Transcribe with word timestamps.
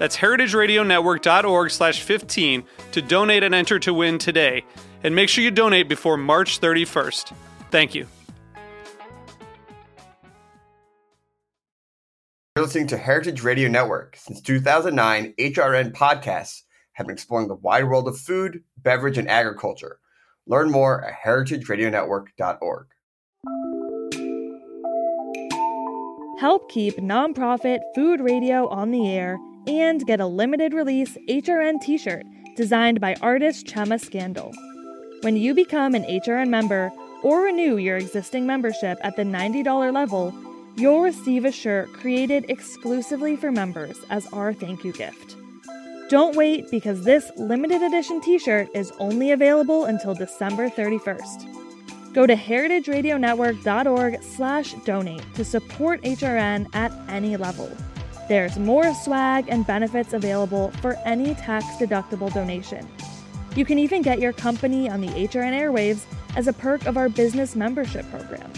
That's 0.00 0.16
heritageradionetwork.org 0.16 1.70
slash 1.70 2.00
15 2.00 2.64
to 2.92 3.02
donate 3.02 3.42
and 3.42 3.54
enter 3.54 3.78
to 3.80 3.92
win 3.92 4.16
today. 4.16 4.64
And 5.04 5.14
make 5.14 5.28
sure 5.28 5.44
you 5.44 5.50
donate 5.50 5.90
before 5.90 6.16
March 6.16 6.58
31st. 6.58 7.34
Thank 7.70 7.94
you. 7.94 8.06
You're 12.56 12.64
listening 12.64 12.86
to 12.86 12.96
Heritage 12.96 13.42
Radio 13.42 13.68
Network. 13.68 14.16
Since 14.16 14.40
2009, 14.40 15.34
HRN 15.38 15.92
podcasts 15.92 16.62
have 16.92 17.06
been 17.06 17.12
exploring 17.12 17.48
the 17.48 17.56
wide 17.56 17.84
world 17.84 18.08
of 18.08 18.18
food, 18.18 18.64
beverage, 18.78 19.18
and 19.18 19.28
agriculture. 19.28 19.98
Learn 20.46 20.70
more 20.70 21.04
at 21.04 21.12
heritageradionetwork.org. 21.22 22.86
Help 26.40 26.70
keep 26.70 26.96
nonprofit 26.96 27.80
food 27.94 28.22
radio 28.22 28.66
on 28.68 28.92
the 28.92 29.06
air 29.06 29.38
and 29.70 30.04
get 30.06 30.20
a 30.20 30.26
limited 30.26 30.74
release 30.74 31.16
HRN 31.28 31.80
t 31.80 31.96
shirt 31.96 32.26
designed 32.56 33.00
by 33.00 33.14
artist 33.22 33.66
Chema 33.66 34.00
Scandal. 34.00 34.52
When 35.22 35.36
you 35.36 35.54
become 35.54 35.94
an 35.94 36.04
HRN 36.04 36.48
member 36.48 36.90
or 37.22 37.42
renew 37.42 37.76
your 37.76 37.96
existing 37.96 38.46
membership 38.46 38.98
at 39.02 39.16
the 39.16 39.22
$90 39.22 39.92
level, 39.92 40.34
you'll 40.76 41.02
receive 41.02 41.44
a 41.44 41.52
shirt 41.52 41.92
created 41.92 42.46
exclusively 42.48 43.36
for 43.36 43.52
members 43.52 43.98
as 44.10 44.26
our 44.32 44.52
thank 44.52 44.84
you 44.84 44.92
gift. 44.92 45.36
Don't 46.08 46.34
wait 46.34 46.70
because 46.70 47.04
this 47.04 47.30
limited 47.36 47.82
edition 47.82 48.20
t 48.20 48.38
shirt 48.38 48.68
is 48.74 48.92
only 48.98 49.30
available 49.30 49.84
until 49.84 50.14
December 50.14 50.68
31st. 50.68 52.12
Go 52.12 52.26
to 52.26 52.34
heritageradionetwork.org 52.34 54.22
slash 54.22 54.74
donate 54.84 55.34
to 55.34 55.44
support 55.44 56.02
HRN 56.02 56.66
at 56.74 56.92
any 57.08 57.36
level. 57.36 57.70
There's 58.30 58.56
more 58.60 58.94
swag 58.94 59.46
and 59.48 59.66
benefits 59.66 60.12
available 60.12 60.70
for 60.80 60.94
any 61.04 61.34
tax-deductible 61.34 62.32
donation. 62.32 62.88
You 63.56 63.64
can 63.64 63.76
even 63.80 64.02
get 64.02 64.20
your 64.20 64.32
company 64.32 64.88
on 64.88 65.00
the 65.00 65.08
HRN 65.08 65.52
airwaves 65.52 66.04
as 66.36 66.46
a 66.46 66.52
perk 66.52 66.86
of 66.86 66.96
our 66.96 67.08
business 67.08 67.56
membership 67.56 68.08
program. 68.08 68.48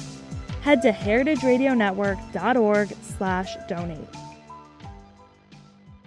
Head 0.60 0.82
to 0.82 0.92
heritageradionetwork.org 0.92 2.88
slash 3.16 3.56
donate. 3.66 3.98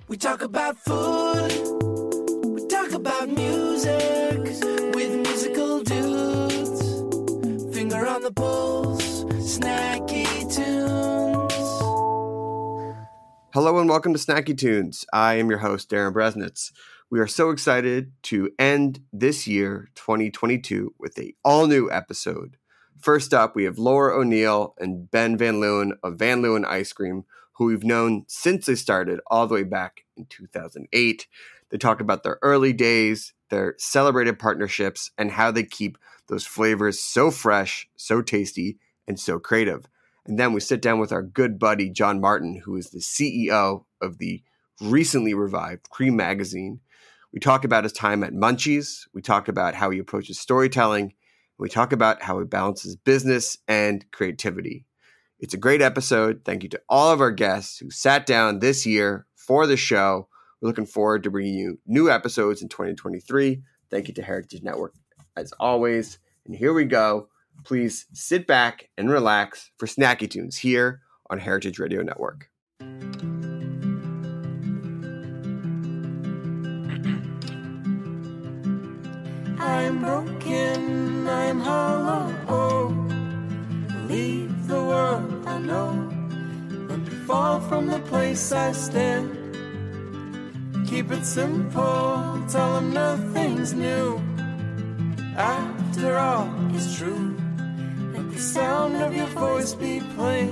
We 0.09 0.17
talk 0.17 0.44
about 0.44 0.78
food, 0.78 1.51
we 2.45 2.67
talk 2.67 2.91
about 2.91 3.29
music 3.29 4.44
with 4.94 5.11
musical 5.28 5.81
dudes. 5.81 6.84
Finger 7.75 8.06
on 8.06 8.22
the 8.22 8.31
pulse, 8.31 9.23
snacky 9.23 10.56
tunes. 10.56 11.34
Hello 13.55 13.79
and 13.79 13.88
welcome 13.88 14.11
to 14.11 14.19
Snacky 14.19 14.57
Tunes. 14.57 15.05
I 15.13 15.35
am 15.35 15.49
your 15.49 15.59
host, 15.59 15.89
Darin 15.89 16.13
Bresnitz. 16.13 16.73
We 17.09 17.21
are 17.21 17.25
so 17.25 17.51
excited 17.51 18.11
to 18.23 18.51
end 18.59 18.99
this 19.13 19.47
year, 19.47 19.88
2022, 19.95 20.93
with 20.99 21.17
a 21.17 21.33
all 21.41 21.66
new 21.66 21.89
episode. 21.89 22.57
First 22.99 23.33
up, 23.33 23.55
we 23.55 23.63
have 23.63 23.79
Laura 23.79 24.19
O'Neill 24.19 24.75
and 24.77 25.09
Ben 25.09 25.38
Van 25.38 25.61
Leeuwen 25.61 25.93
of 26.03 26.19
Van 26.19 26.41
Leeuwen 26.41 26.66
Ice 26.66 26.91
Cream, 26.91 27.23
who 27.53 27.67
we've 27.67 27.85
known 27.85 28.25
since 28.27 28.66
they 28.66 28.75
started 28.75 29.21
all 29.27 29.47
the 29.47 29.55
way 29.55 29.63
back 29.63 30.03
in 30.17 30.25
2008. 30.25 31.25
They 31.69 31.77
talk 31.77 32.01
about 32.01 32.23
their 32.23 32.39
early 32.41 32.73
days, 32.73 33.33
their 33.49 33.75
celebrated 33.77 34.37
partnerships, 34.37 35.11
and 35.17 35.31
how 35.31 35.51
they 35.51 35.63
keep 35.63 35.97
those 36.27 36.45
flavors 36.45 36.99
so 36.99 37.31
fresh, 37.31 37.87
so 37.95 38.22
tasty, 38.22 38.79
and 39.07 39.17
so 39.17 39.39
creative. 39.39 39.87
And 40.25 40.40
then 40.40 40.53
we 40.53 40.59
sit 40.59 40.81
down 40.81 41.00
with 41.00 41.12
our 41.12 41.22
good 41.22 41.59
buddy, 41.59 41.90
John 41.90 42.19
Martin, 42.19 42.62
who 42.66 42.75
is 42.75 42.90
the 42.90 43.00
CEO 43.00 43.86
of 44.02 44.18
the 44.18 44.41
recently 44.81 45.34
revived 45.34 45.90
CREEM 45.90 46.16
Magazine. 46.16 46.80
We 47.31 47.40
talk 47.40 47.63
about 47.63 47.84
his 47.84 47.94
time 47.94 48.24
at 48.24 48.34
Munchies. 48.34 49.08
We 49.14 49.22
talk 49.22 49.47
about 49.47 49.75
how 49.75 49.90
he 49.90 50.00
approaches 50.00 50.40
storytelling. 50.40 51.14
We 51.58 51.69
talk 51.69 51.94
about 51.94 52.22
how 52.24 52.40
he 52.40 52.46
balances 52.46 52.96
business 52.96 53.58
and 53.68 54.09
creativity. 54.12 54.85
It's 55.40 55.53
a 55.53 55.58
great 55.58 55.81
episode. 55.81 56.41
Thank 56.44 56.64
you 56.64 56.69
to 56.69 56.81
all 56.90 57.12
of 57.12 57.22
our 57.22 57.31
guests 57.31 57.78
who 57.78 57.91
sat 57.91 58.25
down 58.25 58.59
this 58.59 58.85
year 58.85 59.28
for 59.35 59.68
the 59.68 59.78
show. 59.78 60.28
We're 60.59 60.69
looking 60.69 60.85
forward 60.85 61.24
to 61.24 61.30
bringing 61.30 61.56
you 61.56 61.80
new 61.85 62.09
episodes 62.09 62.62
in 62.62 62.69
2023. 62.69 63.62
Thank 63.91 64.08
you 64.08 64.14
to 64.16 64.24
Heritage 64.24 64.64
Network 64.64 64.94
as 65.35 65.52
always. 65.59 66.18
And 66.46 66.56
here 66.56 66.74
we 66.74 66.85
go. 66.85 67.30
Please 67.63 68.05
sit 68.13 68.45
back 68.45 68.89
and 68.97 69.09
relax 69.09 69.71
for 69.77 69.88
Snacky 69.88 70.29
Tunes 70.29 70.57
here 70.57 71.01
on 71.29 71.39
Heritage 71.39 71.79
Radio 71.79 72.01
Network. 72.01 72.49
I'm 79.59 79.99
broken, 79.99 81.27
I'm 81.27 81.59
hollow. 81.59 82.35
Oh, 82.47 82.89
leave 84.07 84.67
the 84.67 84.83
world 84.83 85.47
I 85.47 85.57
know. 85.57 85.93
Me 86.97 87.09
fall 87.25 87.59
from 87.61 87.87
the 87.87 87.99
place 87.99 88.51
I 88.51 88.72
stand. 88.72 89.31
Keep 90.87 91.11
it 91.11 91.25
simple, 91.25 92.43
tell 92.47 92.75
them 92.75 92.93
nothing's 92.93 93.73
new. 93.73 94.22
After 95.35 96.17
all, 96.17 96.49
it's 96.73 96.97
true. 96.97 97.34
The 98.35 98.41
sound 98.41 98.97
of 98.97 99.16
your 99.16 99.28
voice 99.28 99.73
be 99.75 100.01
plain. 100.18 100.51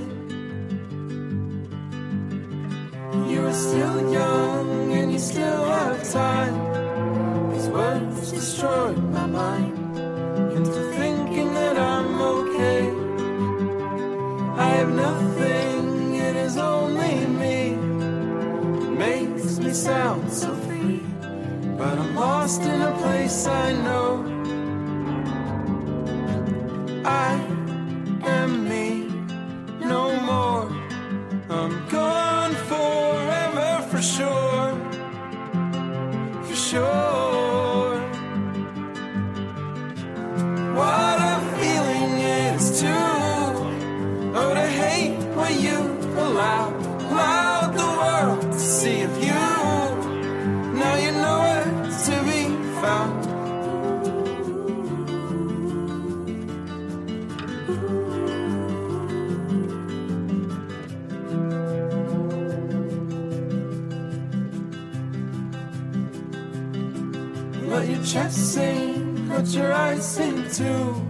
You 3.28 3.44
are 3.44 3.52
still 3.52 4.10
young 4.10 4.90
and 4.90 5.12
you 5.12 5.18
still 5.18 5.64
have 5.66 6.10
time. 6.10 7.52
These 7.52 7.68
words 7.68 8.32
destroyed 8.32 8.96
my 9.12 9.26
mind 9.26 9.98
into 10.56 10.92
thinking 10.96 11.52
that 11.52 11.76
I'm 11.76 12.22
okay. 12.22 12.88
I 14.56 14.68
have 14.78 14.88
nothing, 14.88 16.14
it 16.14 16.36
is 16.36 16.56
only 16.56 17.26
me. 17.26 17.76
It 18.86 18.92
makes 19.06 19.58
me 19.58 19.74
sound 19.74 20.32
so 20.32 20.54
free, 20.64 21.02
but 21.76 21.98
I'm 21.98 22.14
lost 22.16 22.62
in 22.62 22.80
a 22.80 22.96
place 23.02 23.46
I 23.46 23.72
know. 23.74 24.24
I 27.04 27.53
Let 69.44 69.54
your 69.54 69.72
eyes 69.74 70.06
sing 70.06 70.50
too. 70.52 71.02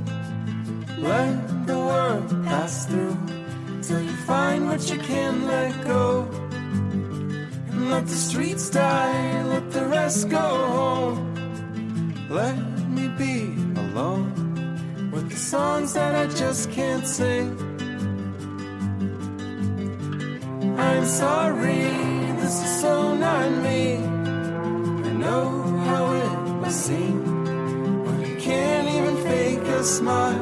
Let 0.99 1.67
the 1.69 1.79
world 1.79 2.29
pass 2.45 2.85
through 2.85 3.17
till 3.81 4.03
you 4.03 4.17
find 4.27 4.67
what 4.67 4.91
you 4.91 4.99
can 4.99 5.47
let 5.47 5.85
go. 5.85 6.29
And 7.71 7.93
let 7.93 8.07
the 8.09 8.17
streets 8.17 8.71
die, 8.71 9.45
let 9.45 9.71
the 9.71 9.87
rest 9.87 10.31
go 10.31 10.49
home. 10.79 12.27
Let 12.29 12.59
me 12.89 13.07
be 13.07 13.55
alone 13.81 14.33
with 15.13 15.31
the 15.31 15.37
songs 15.37 15.93
that 15.93 16.17
I 16.17 16.27
just 16.35 16.73
can't 16.73 17.07
sing. 17.07 17.57
I'm 20.77 21.07
sorry, 21.07 21.85
this 22.43 22.57
is 22.65 22.81
so 22.81 23.15
not 23.15 23.49
me. 23.63 23.99
I 25.09 25.13
know 25.23 25.47
how 25.87 26.13
it 26.15 26.51
must 26.63 26.81
seem 26.87 27.14
smile. 29.85 30.41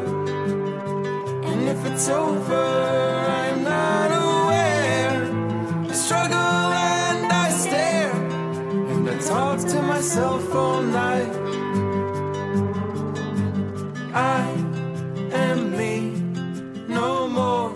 And 1.44 1.69
if 1.69 1.85
it's 1.85 2.09
over, 2.09 2.55
I'm 2.55 3.65
not 3.65 4.11
aware. 4.25 5.91
I 5.91 5.93
struggle 5.93 6.37
and 6.39 7.33
I 7.33 7.50
stare, 7.50 8.12
and 8.93 9.11
I 9.11 9.19
talk 9.19 9.59
to 9.61 9.83
myself 9.83 10.55
all 10.55 10.83
night. 10.83 11.33
I 14.15 14.47
am 15.33 15.77
me 15.77 15.94
no 16.89 17.27
more. 17.27 17.75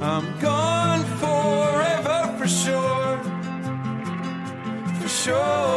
I'm 0.00 0.38
gone 0.38 1.04
forever 1.22 2.36
for 2.38 2.46
sure. 2.46 3.18
For 5.00 5.08
sure. 5.08 5.75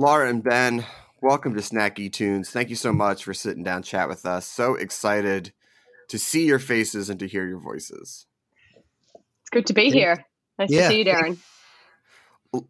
Laura 0.00 0.30
and 0.30 0.42
Ben, 0.42 0.86
welcome 1.20 1.54
to 1.54 1.60
Snacky 1.60 2.10
Tunes. 2.10 2.48
Thank 2.48 2.70
you 2.70 2.74
so 2.74 2.90
much 2.90 3.22
for 3.22 3.34
sitting 3.34 3.62
down 3.62 3.82
chat 3.82 4.08
with 4.08 4.24
us. 4.24 4.46
So 4.46 4.74
excited 4.74 5.52
to 6.08 6.18
see 6.18 6.46
your 6.46 6.58
faces 6.58 7.10
and 7.10 7.20
to 7.20 7.28
hear 7.28 7.46
your 7.46 7.58
voices. 7.58 8.24
It's 9.42 9.50
good 9.50 9.66
to 9.66 9.74
be 9.74 9.90
here. 9.90 10.24
Nice 10.58 10.70
Yeah. 10.70 10.84
to 10.84 10.88
see 10.88 10.98
you, 11.00 11.04
Darin. 11.04 11.38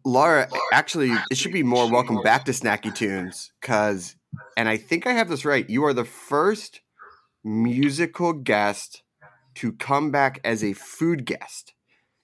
Laura, 0.03 0.49
actually, 0.73 1.13
it 1.31 1.37
should 1.37 1.53
be 1.53 1.63
more 1.63 1.89
welcome 1.89 2.21
back 2.21 2.43
to 2.43 2.51
Snacky 2.51 2.93
Tunes 2.93 3.53
because, 3.61 4.17
and 4.57 4.67
I 4.67 4.75
think 4.75 5.07
I 5.07 5.13
have 5.13 5.29
this 5.29 5.45
right, 5.45 5.69
you 5.69 5.85
are 5.85 5.93
the 5.93 6.03
first 6.03 6.81
musical 7.45 8.33
guest 8.33 9.03
to 9.55 9.71
come 9.71 10.11
back 10.11 10.41
as 10.43 10.65
a 10.65 10.73
food 10.73 11.23
guest 11.23 11.75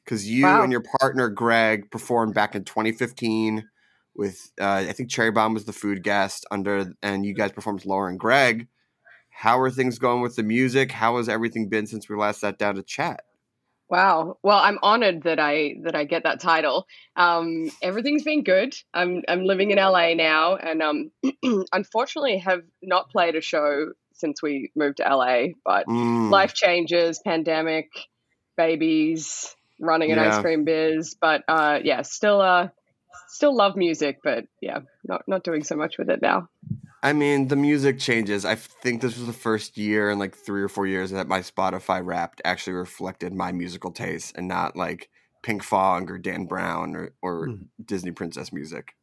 because 0.04 0.30
you 0.30 0.44
Wow. 0.44 0.64
and 0.64 0.72
your 0.74 0.84
partner 1.00 1.30
Greg 1.30 1.90
performed 1.92 2.34
back 2.34 2.56
in 2.56 2.66
2015 2.66 3.70
with, 4.18 4.52
uh, 4.60 4.86
I 4.90 4.94
think 4.94 5.10
Cherry 5.10 5.32
Bomb 5.32 5.54
was 5.54 5.66
the 5.66 5.74
food 5.74 6.04
guest 6.04 6.46
under, 6.52 6.94
and 7.02 7.26
you 7.26 7.34
guys 7.34 7.52
performed 7.52 7.86
Lauren 7.86 8.18
Greg. 8.18 8.68
How 9.30 9.60
are 9.60 9.70
things 9.72 10.00
going 10.00 10.22
with 10.22 10.36
the 10.36 10.44
music? 10.44 10.92
How 10.92 11.18
has 11.18 11.30
everything 11.30 11.70
been 11.70 11.88
since 11.88 12.10
we 12.10 12.16
last 12.18 12.42
sat 12.42 12.58
down 12.58 12.76
to 12.76 12.84
chat? 12.84 13.24
Wow. 13.90 14.38
Well, 14.44 14.58
I'm 14.58 14.80
honored 14.84 15.24
that 15.24 15.40
I 15.40 15.76
that 15.84 15.96
I 15.96 16.04
get 16.04 16.24
that 16.24 16.42
title. 16.42 16.88
Um, 17.16 17.70
everything's 17.82 18.24
been 18.24 18.44
good. 18.44 18.76
I'm 18.94 19.22
I'm 19.30 19.46
living 19.46 19.72
in 19.72 19.78
LA 19.80 20.14
now, 20.14 20.58
and 20.58 20.82
um, 20.82 21.12
unfortunately 21.72 22.40
have 22.40 22.64
not 22.82 23.10
played 23.10 23.36
a 23.36 23.42
show 23.42 23.94
since 24.14 24.42
we 24.42 24.72
moved 24.76 24.98
to 24.98 25.04
LA. 25.04 25.54
But 25.64 25.86
Mm, 25.88 26.32
life 26.32 26.54
changes, 26.54 27.22
pandemic, 27.24 27.88
babies, 28.58 29.56
running 29.80 30.12
an 30.12 30.20
Yeah. 30.20 30.32
ice 30.32 30.38
cream 30.40 30.66
biz. 30.66 31.16
But 31.20 31.44
uh, 31.48 31.80
yeah, 31.82 32.02
still 32.02 32.42
uh, 32.42 32.68
still 33.28 33.56
love 33.56 33.76
music, 33.76 34.20
but 34.24 34.46
yeah, 34.62 34.80
not 35.04 35.24
not 35.28 35.44
doing 35.44 35.64
so 35.64 35.76
much 35.76 35.98
with 35.98 36.10
it 36.10 36.22
now. 36.22 36.50
I 37.04 37.14
mean, 37.14 37.48
the 37.48 37.56
music 37.56 38.00
changes. 38.00 38.44
I 38.44 38.56
think 38.56 39.02
this 39.02 39.18
was 39.18 39.28
the 39.28 39.34
first 39.34 39.78
year 39.78 40.10
in 40.10 40.20
like 40.20 40.36
three 40.36 40.64
or 40.64 40.68
four 40.68 40.88
years 40.88 41.12
that 41.12 41.28
my 41.28 41.40
Spotify 41.40 42.04
Wrapped 42.04 42.42
actually 42.44 42.74
reflected 42.74 43.34
my 43.34 43.52
musical 43.52 43.92
taste 43.92 44.36
and 44.36 44.48
not 44.48 44.76
like 44.76 45.10
Pinkfong 45.44 46.10
or 46.10 46.18
Dan 46.18 46.46
Brown 46.46 46.96
or, 46.96 47.14
or 47.22 47.48
Mhm. 47.48 47.68
Disney 47.86 48.12
Princess 48.12 48.52
music. 48.52 48.96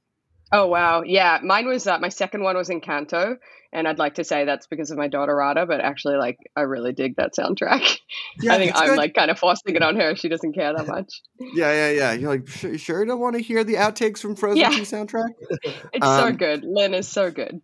Oh 0.53 0.67
wow, 0.67 1.03
yeah. 1.03 1.39
Mine 1.43 1.67
was 1.67 1.87
uh, 1.87 1.99
my 1.99 2.09
second 2.11 2.43
one 2.43 2.57
was 2.57 2.69
Encanto, 2.69 3.37
and 3.73 3.89
I'd 3.89 3.99
like 3.99 4.15
to 4.17 4.25
say 4.25 4.45
that's 4.45 4.67
because 4.69 4.91
of 4.91 4.99
my 4.99 5.09
daughter 5.09 5.35
Rada, 5.35 5.67
but 5.67 5.81
actually, 5.81 6.17
like, 6.17 6.39
I 6.55 6.61
really 6.63 6.93
dig 6.93 7.17
that 7.17 7.33
soundtrack. 7.37 7.81
I 8.49 8.59
think 8.59 8.73
I'm 8.77 8.91
good. 8.91 8.99
like 8.99 9.15
kind 9.15 9.31
of 9.31 9.39
forcing 9.39 9.75
it 9.75 9.83
on 9.83 9.97
her. 9.97 10.15
She 10.15 10.29
doesn't 10.29 10.53
care 10.53 10.73
that 10.77 10.87
much. 10.87 11.23
Yeah, 11.41 11.73
yeah, 11.73 11.91
yeah. 11.91 12.13
You're 12.13 12.31
like, 12.31 12.47
sure, 12.47 12.71
you 12.73 12.79
sure 12.79 13.01
you 13.01 13.07
don't 13.07 13.21
want 13.21 13.35
to 13.37 13.43
hear 13.43 13.65
the 13.65 13.75
outtakes 13.75 14.19
from 14.19 14.37
Frozen 14.37 14.59
Yeah. 14.59 14.71
2 14.71 14.83
soundtrack? 14.83 15.31
It's 15.93 16.07
so 16.07 16.27
Um, 16.29 16.37
good. 16.37 16.63
Lin 16.65 16.95
is 16.95 17.09
so 17.09 17.31
good. 17.31 17.61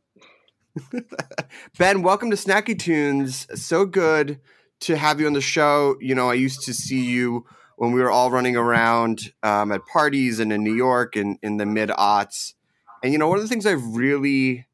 ben, 1.79 2.03
welcome 2.03 2.31
to 2.31 2.37
Snacky 2.37 2.79
Tunes. 2.79 3.47
So 3.61 3.85
good 3.85 4.41
to 4.81 4.97
have 4.97 5.21
you 5.21 5.27
on 5.27 5.33
the 5.33 5.41
show. 5.41 5.97
You 6.01 6.15
know, 6.15 6.31
I 6.31 6.35
used 6.35 6.63
to 6.63 6.75
see 6.75 7.05
you 7.05 7.45
when 7.77 7.93
we 7.93 8.01
were 8.01 8.11
all 8.11 8.31
running 8.31 8.57
around 8.57 9.33
um, 9.43 9.73
at 9.73 9.87
parties 9.87 10.39
and 10.41 10.53
in 10.53 10.63
New 10.65 10.75
York 10.75 11.17
and 11.17 11.39
in 11.43 11.57
the 11.57 11.67
mid 11.67 11.91
aughts. 11.91 12.55
And 13.03 13.13
you 13.13 13.19
know, 13.19 13.29
one 13.29 13.39
of 13.39 13.43
the 13.43 13.49
things 13.49 13.67
I've 13.67 13.95
really 13.95 14.67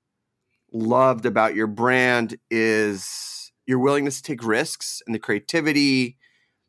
loved 0.73 1.27
about 1.27 1.55
your 1.55 1.67
brand 1.67 2.39
is 2.51 3.53
your 3.67 3.79
willingness 3.79 4.21
to 4.21 4.23
take 4.23 4.45
risks 4.45 5.03
and 5.07 5.15
the 5.15 5.19
creativity. 5.19 6.19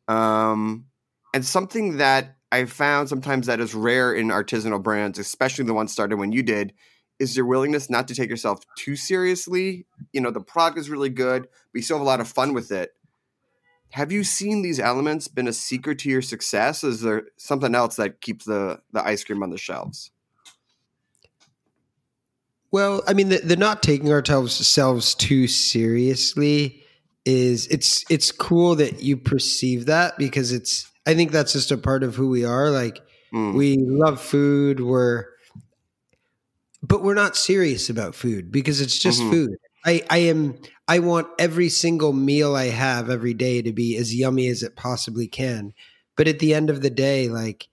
Um, 0.06 0.86
and 1.34 1.44
something 1.44 1.98
that 1.98 2.36
I 2.50 2.64
found 2.64 3.08
sometimes 3.08 3.46
that 3.46 3.60
is 3.60 3.74
rare 3.74 4.14
in 4.14 4.28
artisanal 4.28 4.82
brands, 4.82 5.18
especially 5.18 5.64
the 5.64 5.74
ones 5.74 5.92
started 5.92 6.16
when 6.16 6.32
you 6.32 6.42
did, 6.42 6.72
is 7.18 7.36
your 7.36 7.46
willingness 7.46 7.90
not 7.90 8.08
to 8.08 8.14
take 8.14 8.30
yourself 8.30 8.60
too 8.76 8.96
seriously. 8.96 9.86
You 10.12 10.20
know, 10.20 10.30
the 10.30 10.40
product 10.40 10.78
is 10.78 10.88
really 10.88 11.10
good, 11.10 11.42
but 11.42 11.74
you 11.74 11.82
still 11.82 11.98
have 11.98 12.06
a 12.06 12.08
lot 12.08 12.20
of 12.20 12.28
fun 12.28 12.54
with 12.54 12.70
it. 12.70 12.92
Have 13.90 14.12
you 14.12 14.22
seen 14.22 14.62
these 14.62 14.78
elements 14.78 15.28
been 15.28 15.48
a 15.48 15.52
secret 15.52 15.98
to 16.00 16.10
your 16.10 16.22
success? 16.22 16.84
Is 16.84 17.00
there 17.00 17.24
something 17.36 17.74
else 17.74 17.96
that 17.96 18.20
keeps 18.20 18.44
the, 18.44 18.80
the 18.92 19.04
ice 19.04 19.24
cream 19.24 19.42
on 19.42 19.50
the 19.50 19.58
shelves? 19.58 20.10
Well, 22.70 23.02
I 23.06 23.14
mean, 23.14 23.30
the, 23.30 23.38
the 23.38 23.56
not 23.56 23.82
taking 23.82 24.12
ourselves 24.12 25.14
too 25.14 25.48
seriously 25.48 26.82
is 27.24 27.66
it's 27.68 28.04
it's 28.10 28.30
cool 28.32 28.74
that 28.76 29.02
you 29.02 29.16
perceive 29.16 29.86
that 29.86 30.16
because 30.18 30.52
it's 30.52 30.90
I 31.06 31.14
think 31.14 31.30
that's 31.30 31.52
just 31.52 31.70
a 31.70 31.78
part 31.78 32.02
of 32.02 32.14
who 32.14 32.28
we 32.28 32.44
are. 32.44 32.70
Like 32.70 33.00
Mm. 33.32 33.52
we 33.54 33.76
love 33.76 34.22
food. 34.22 34.80
We're, 34.80 35.26
but 36.82 37.02
we're 37.02 37.12
not 37.12 37.36
serious 37.36 37.90
about 37.90 38.14
food 38.14 38.50
because 38.50 38.80
it's 38.80 38.98
just 38.98 39.20
Mhm. 39.20 39.30
food. 39.30 39.50
I, 39.84 40.02
I 40.08 40.18
am. 40.18 40.56
I 40.88 40.98
want 41.00 41.28
every 41.38 41.68
single 41.68 42.14
meal 42.14 42.56
I 42.56 42.68
have 42.68 43.10
every 43.10 43.34
day 43.34 43.60
to 43.60 43.72
be 43.72 43.96
as 43.98 44.14
yummy 44.14 44.48
as 44.48 44.62
it 44.62 44.76
possibly 44.76 45.28
can. 45.28 45.74
But 46.16 46.26
at 46.26 46.38
the 46.38 46.54
end 46.54 46.70
of 46.70 46.80
the 46.80 46.88
day, 46.90 47.28
like 47.28 47.68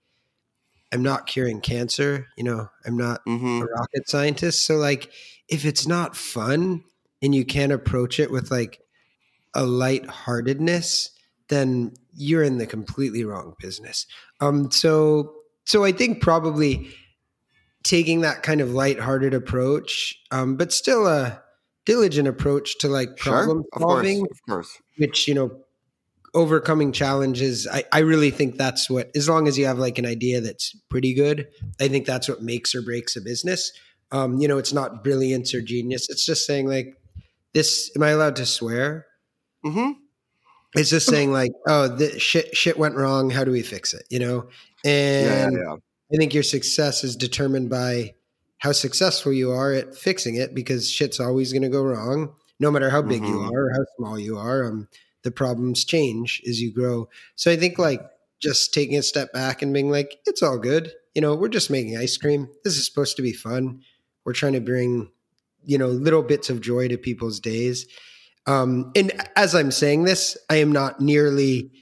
I'm 0.92 1.02
not 1.02 1.26
curing 1.26 1.60
cancer. 1.60 2.26
You 2.36 2.44
know, 2.44 2.68
I'm 2.86 2.96
not 2.96 3.22
Mhm. 3.26 3.62
a 3.62 3.66
rocket 3.66 4.08
scientist. 4.08 4.66
So 4.66 4.76
like 4.76 5.10
if 5.48 5.64
it's 5.64 5.86
not 5.86 6.16
fun 6.16 6.84
and 7.22 7.34
you 7.34 7.44
can't 7.44 7.72
approach 7.72 8.20
it 8.20 8.30
with 8.30 8.50
like 8.50 8.80
a 9.54 9.64
lightheartedness, 9.64 11.10
then 11.48 11.94
you're 12.14 12.42
in 12.42 12.58
the 12.58 12.66
completely 12.66 13.24
wrong 13.24 13.54
business. 13.60 14.06
Um 14.40 14.70
so 14.70 15.34
so 15.64 15.84
I 15.84 15.92
think 15.92 16.22
probably 16.22 16.90
taking 17.84 18.20
that 18.22 18.42
kind 18.42 18.60
of 18.60 18.72
lighthearted 18.72 19.34
approach, 19.34 20.16
um, 20.30 20.56
but 20.56 20.72
still 20.72 21.06
a 21.06 21.42
diligent 21.84 22.26
approach 22.28 22.78
to 22.78 22.88
like 22.88 23.16
problem 23.18 23.62
Sure, 23.62 23.68
of 23.72 23.86
course, 23.86 23.86
solving, 23.88 24.26
of 24.30 24.40
course. 24.48 24.78
which, 24.98 25.28
you 25.28 25.34
know, 25.34 25.64
overcoming 26.36 26.92
challenges. 26.92 27.66
I, 27.66 27.82
I 27.92 27.98
really 28.00 28.30
think 28.30 28.56
that's 28.56 28.88
what, 28.88 29.10
as 29.16 29.28
long 29.28 29.48
as 29.48 29.58
you 29.58 29.66
have 29.66 29.78
like 29.78 29.98
an 29.98 30.06
idea 30.06 30.40
that's 30.40 30.76
pretty 30.90 31.14
good, 31.14 31.48
I 31.80 31.88
think 31.88 32.06
that's 32.06 32.28
what 32.28 32.42
makes 32.42 32.74
or 32.74 32.82
breaks 32.82 33.16
a 33.16 33.20
business. 33.20 33.72
Um, 34.12 34.38
you 34.38 34.46
know, 34.46 34.58
it's 34.58 34.72
not 34.72 35.02
brilliance 35.02 35.52
or 35.54 35.60
genius. 35.62 36.08
It's 36.08 36.24
just 36.24 36.46
saying 36.46 36.68
like, 36.68 36.94
this, 37.54 37.90
am 37.96 38.02
I 38.04 38.10
allowed 38.10 38.36
to 38.36 38.46
swear? 38.46 39.06
hmm 39.64 39.92
It's 40.74 40.90
just 40.90 41.08
saying 41.08 41.32
like, 41.32 41.52
oh, 41.66 41.88
the 41.88 42.20
shit, 42.20 42.56
shit 42.56 42.78
went 42.78 42.94
wrong. 42.96 43.30
How 43.30 43.42
do 43.42 43.50
we 43.50 43.62
fix 43.62 43.94
it? 43.94 44.04
You 44.10 44.20
know? 44.20 44.48
And 44.84 45.52
yeah, 45.52 45.58
yeah. 45.58 45.76
I 46.12 46.16
think 46.18 46.34
your 46.34 46.42
success 46.44 47.02
is 47.02 47.16
determined 47.16 47.70
by 47.70 48.14
how 48.58 48.72
successful 48.72 49.32
you 49.32 49.50
are 49.52 49.72
at 49.72 49.96
fixing 49.96 50.36
it 50.36 50.54
because 50.54 50.90
shit's 50.90 51.18
always 51.18 51.52
going 51.52 51.62
to 51.62 51.68
go 51.68 51.82
wrong, 51.82 52.34
no 52.60 52.70
matter 52.70 52.90
how 52.90 53.02
big 53.02 53.22
you 53.26 53.38
Mhm. 53.38 53.50
are 53.50 53.66
or 53.66 53.70
how 53.72 53.84
small 53.96 54.18
you 54.18 54.38
are. 54.38 54.64
Um, 54.64 54.88
the 55.26 55.32
problems 55.32 55.84
change 55.84 56.40
as 56.48 56.62
you 56.62 56.72
grow. 56.72 57.08
So 57.34 57.50
I 57.50 57.56
think 57.56 57.80
like 57.80 58.00
just 58.38 58.72
taking 58.72 58.96
a 58.96 59.02
step 59.02 59.32
back 59.32 59.60
and 59.60 59.74
being 59.74 59.90
like, 59.90 60.18
it's 60.24 60.40
all 60.40 60.56
good. 60.56 60.92
You 61.16 61.20
know, 61.20 61.34
we're 61.34 61.48
just 61.48 61.68
making 61.68 61.98
ice 61.98 62.16
cream. 62.16 62.48
This 62.62 62.76
is 62.76 62.86
supposed 62.86 63.16
to 63.16 63.22
be 63.22 63.32
fun. 63.32 63.82
We're 64.24 64.34
trying 64.34 64.52
to 64.52 64.60
bring, 64.60 65.10
you 65.64 65.78
know, 65.78 65.88
little 65.88 66.22
bits 66.22 66.48
of 66.48 66.60
joy 66.60 66.86
to 66.88 66.96
people's 66.96 67.40
days. 67.40 67.86
Um, 68.46 68.92
and 68.94 69.10
as 69.34 69.56
I'm 69.56 69.72
saying 69.72 70.04
this, 70.04 70.38
I 70.48 70.56
am 70.56 70.70
not 70.70 71.00
nearly, 71.00 71.72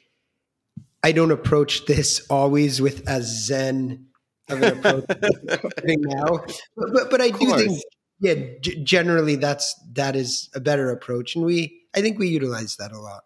I 1.02 1.12
don't 1.12 1.30
approach 1.30 1.84
this 1.84 2.26
always 2.30 2.80
with 2.80 3.06
as 3.06 3.44
zen 3.44 4.06
of 4.48 4.62
an 4.62 4.78
approach 4.78 5.04
as 5.22 5.40
I'm 5.50 5.70
doing 5.84 6.00
now. 6.00 6.44
But, 6.76 6.92
but, 6.94 7.10
but 7.10 7.20
I 7.20 7.28
do 7.28 7.54
think, 7.56 7.82
yeah, 8.20 8.34
g- 8.62 8.82
generally 8.82 9.36
that's, 9.36 9.74
that 9.92 10.16
is 10.16 10.48
a 10.54 10.60
better 10.60 10.90
approach. 10.90 11.36
And 11.36 11.44
we, 11.44 11.82
I 11.94 12.00
think 12.00 12.18
we 12.18 12.28
utilize 12.28 12.76
that 12.76 12.92
a 12.92 12.98
lot. 12.98 13.24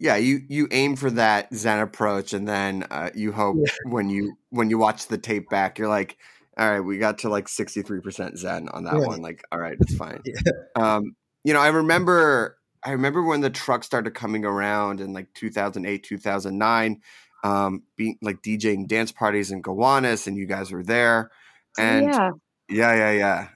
Yeah, 0.00 0.16
you 0.16 0.40
you 0.48 0.68
aim 0.70 0.96
for 0.96 1.10
that 1.10 1.52
Zen 1.52 1.80
approach, 1.80 2.32
and 2.32 2.46
then 2.46 2.84
uh, 2.90 3.10
you 3.14 3.32
hope 3.32 3.56
Yeah. 3.58 3.72
when 3.90 4.08
you 4.08 4.36
when 4.50 4.70
you 4.70 4.78
watch 4.78 5.08
the 5.08 5.18
tape 5.18 5.48
back, 5.50 5.78
you're 5.78 5.88
like, 5.88 6.16
all 6.56 6.70
right, 6.70 6.80
we 6.80 6.98
got 6.98 7.18
to 7.18 7.28
like 7.28 7.48
sixty 7.48 7.82
three 7.82 8.00
percent 8.00 8.38
Zen 8.38 8.68
on 8.68 8.84
that 8.84 8.94
one. 9.00 9.20
Like, 9.22 9.42
all 9.50 9.58
right, 9.58 9.76
it's 9.80 9.96
fine. 9.96 10.20
Yeah. 10.24 10.34
Um, 10.76 11.16
you 11.44 11.52
know, 11.52 11.60
I 11.60 11.68
remember 11.68 12.56
I 12.84 12.92
remember 12.92 13.22
when 13.24 13.40
the 13.40 13.50
truck 13.50 13.82
started 13.82 14.14
coming 14.14 14.44
around 14.44 15.00
in 15.00 15.12
like 15.12 15.34
2008, 15.34 16.04
2009, 16.04 17.00
um, 17.42 17.82
being 17.96 18.18
like 18.22 18.40
DJing 18.40 18.86
dance 18.86 19.10
parties 19.10 19.50
in 19.50 19.62
Gowanus, 19.62 20.26
and 20.28 20.36
you 20.36 20.46
guys 20.46 20.70
were 20.70 20.84
there. 20.84 21.30
And 21.76 22.06
yeah. 22.06 22.30
yeah, 22.68 22.94
yeah, 22.94 23.12
yeah, 23.12 23.48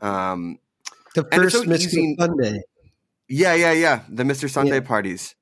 yeah. 0.00 0.30
Um, 0.32 0.58
The 1.16 1.24
first 1.32 1.56
so 1.56 1.64
Mr. 1.64 2.16
Sunday. 2.18 2.62
yeah, 3.28 3.54
yeah, 3.54 3.72
yeah. 3.72 4.02
The 4.08 4.22
Mr. 4.22 4.48
Sunday 4.48 4.74
Yeah. 4.76 4.86
parties. 4.86 5.34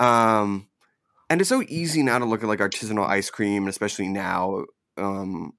Um, 0.00 0.68
and 1.30 1.40
it's 1.40 1.48
so 1.48 1.62
easy 1.68 2.02
now 2.02 2.18
to 2.18 2.24
look 2.24 2.42
at 2.42 2.48
like 2.48 2.60
artisanal 2.60 3.08
ice 3.08 3.30
cream, 3.30 3.66
especially 3.68 4.08
now, 4.08 4.64
um, 4.96 5.52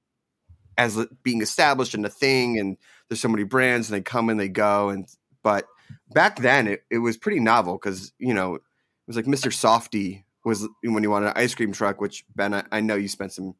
as 0.78 1.04
being 1.22 1.42
established 1.42 1.94
and 1.94 2.06
a 2.06 2.10
thing, 2.10 2.58
and 2.58 2.76
there's 3.08 3.20
so 3.20 3.28
many 3.28 3.44
brands 3.44 3.88
and 3.88 3.96
they 3.96 4.02
come 4.02 4.28
and 4.28 4.38
they 4.38 4.48
go. 4.48 4.90
And 4.90 5.08
but 5.42 5.66
back 6.10 6.38
then 6.38 6.66
it, 6.66 6.84
it 6.90 6.98
was 6.98 7.16
pretty 7.16 7.40
novel 7.40 7.78
because 7.78 8.12
you 8.18 8.34
know 8.34 8.54
it 8.54 8.62
was 9.06 9.16
like 9.16 9.26
Mister 9.26 9.50
Softee 9.50 10.24
was 10.44 10.68
when 10.82 11.02
you 11.02 11.10
wanted 11.10 11.28
an 11.28 11.32
ice 11.36 11.54
cream 11.54 11.72
truck, 11.72 12.00
which 12.00 12.24
Ben, 12.34 12.54
I, 12.54 12.64
I 12.70 12.80
know 12.80 12.94
you 12.94 13.08
spent 13.08 13.32
some 13.32 13.54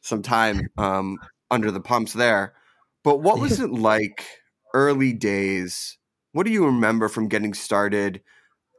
some 0.00 0.22
time 0.22 0.68
um, 0.76 1.18
under 1.50 1.70
the 1.70 1.80
pumps 1.80 2.12
there. 2.12 2.54
But 3.02 3.20
what 3.20 3.38
was 3.38 3.60
it 3.60 3.70
like 3.70 4.24
early 4.74 5.12
days? 5.12 5.96
What 6.32 6.44
do 6.44 6.52
you 6.52 6.66
remember 6.66 7.08
from 7.08 7.28
getting 7.28 7.54
started? 7.54 8.22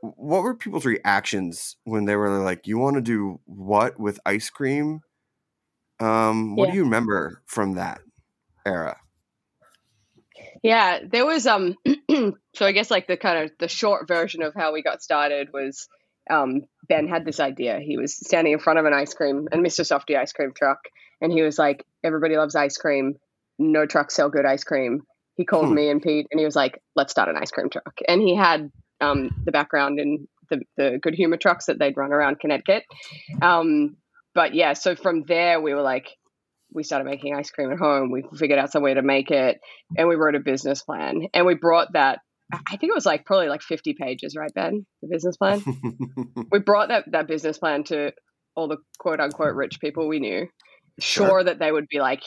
What 0.01 0.43
were 0.43 0.55
people's 0.55 0.85
reactions 0.85 1.75
when 1.83 2.05
they 2.05 2.15
were 2.15 2.39
like, 2.39 2.67
"You 2.67 2.77
want 2.77 2.95
to 2.95 3.01
do 3.01 3.39
what 3.45 3.99
with 3.99 4.19
ice 4.25 4.49
cream?" 4.49 5.01
Um, 5.99 6.55
what 6.55 6.67
Yeah. 6.67 6.71
do 6.71 6.77
you 6.77 6.83
remember 6.83 7.41
from 7.45 7.75
that 7.75 8.01
era? 8.65 8.97
Yeah, 10.63 10.99
there 11.09 11.25
was 11.25 11.45
um 11.47 11.75
so 12.55 12.65
I 12.65 12.71
guess 12.71 12.91
like 12.91 13.07
the 13.07 13.17
kind 13.17 13.45
of 13.45 13.51
the 13.59 13.67
short 13.67 14.07
version 14.07 14.41
of 14.41 14.53
how 14.55 14.73
we 14.73 14.81
got 14.83 15.01
started 15.01 15.49
was 15.53 15.87
um 16.29 16.61
Ben 16.87 17.07
had 17.07 17.25
this 17.25 17.39
idea. 17.39 17.79
He 17.79 17.97
was 17.97 18.15
standing 18.15 18.53
in 18.53 18.59
front 18.59 18.79
of 18.79 18.85
an 18.85 18.93
ice 18.93 19.13
cream 19.13 19.47
and 19.51 19.61
Mister 19.61 19.83
Softee 19.83 20.17
ice 20.17 20.33
cream 20.33 20.51
truck 20.55 20.79
and 21.21 21.31
he 21.31 21.41
was 21.41 21.57
like 21.57 21.85
everybody 22.03 22.37
loves 22.37 22.55
ice 22.55 22.77
cream. 22.77 23.15
No 23.57 23.85
trucks 23.85 24.15
sell 24.15 24.29
good 24.29 24.45
ice 24.45 24.63
cream. 24.63 25.01
He 25.35 25.45
called 25.45 25.67
Hmm. 25.67 25.75
me 25.75 25.89
and 25.89 26.01
Pete 26.01 26.27
and 26.31 26.39
he 26.39 26.45
was 26.45 26.55
like 26.55 26.81
let's 26.95 27.11
start 27.11 27.29
an 27.29 27.37
ice 27.37 27.51
cream 27.51 27.69
truck. 27.69 27.99
And 28.07 28.21
he 28.21 28.35
had 28.35 28.71
um 29.01 29.29
the 29.45 29.51
background 29.51 29.99
in 29.99 30.27
the 30.49 30.61
the 30.77 30.99
good 31.01 31.13
humor 31.15 31.37
trucks 31.37 31.65
that 31.67 31.79
they'd 31.79 31.97
run 31.97 32.11
around 32.13 32.39
Connecticut. 32.39 32.83
Um 33.41 33.97
but 34.35 34.53
yeah, 34.53 34.73
so 34.73 34.95
from 34.95 35.23
there 35.27 35.59
we 35.61 35.73
were 35.73 35.81
like 35.81 36.07
we 36.71 36.83
started 36.83 37.05
making 37.05 37.33
ice 37.35 37.49
cream 37.49 37.71
at 37.71 37.79
home. 37.79 38.11
We 38.11 38.23
figured 38.37 38.59
out 38.59 38.71
some 38.71 38.83
way 38.83 38.93
to 38.93 39.01
make 39.01 39.31
it 39.31 39.59
and 39.97 40.07
we 40.07 40.15
wrote 40.15 40.35
a 40.35 40.39
business 40.39 40.83
plan 40.83 41.27
and 41.33 41.45
we 41.45 41.55
brought 41.55 41.93
that 41.93 42.19
i 42.51 42.77
think 42.77 42.89
it 42.89 42.95
was 42.95 43.05
like 43.05 43.25
probably 43.27 43.47
like 43.47 43.61
50 43.61 43.93
pages 43.93 44.35
right 44.35 44.51
ben 44.55 44.83
the 45.03 45.07
business 45.07 45.37
plan 45.37 45.61
we 46.51 46.57
brought 46.57 46.89
that, 46.89 47.05
that 47.11 47.27
business 47.27 47.59
plan 47.59 47.83
to 47.85 48.11
all 48.55 48.67
the 48.67 48.77
quote 48.97 49.19
unquote 49.19 49.53
rich 49.53 49.79
people 49.79 50.07
we 50.07 50.19
knew 50.19 50.47
sure, 50.99 51.27
Sure. 51.27 51.43
that 51.43 51.59
they 51.59 51.71
would 51.71 51.87
be 51.87 51.99
like 51.99 52.23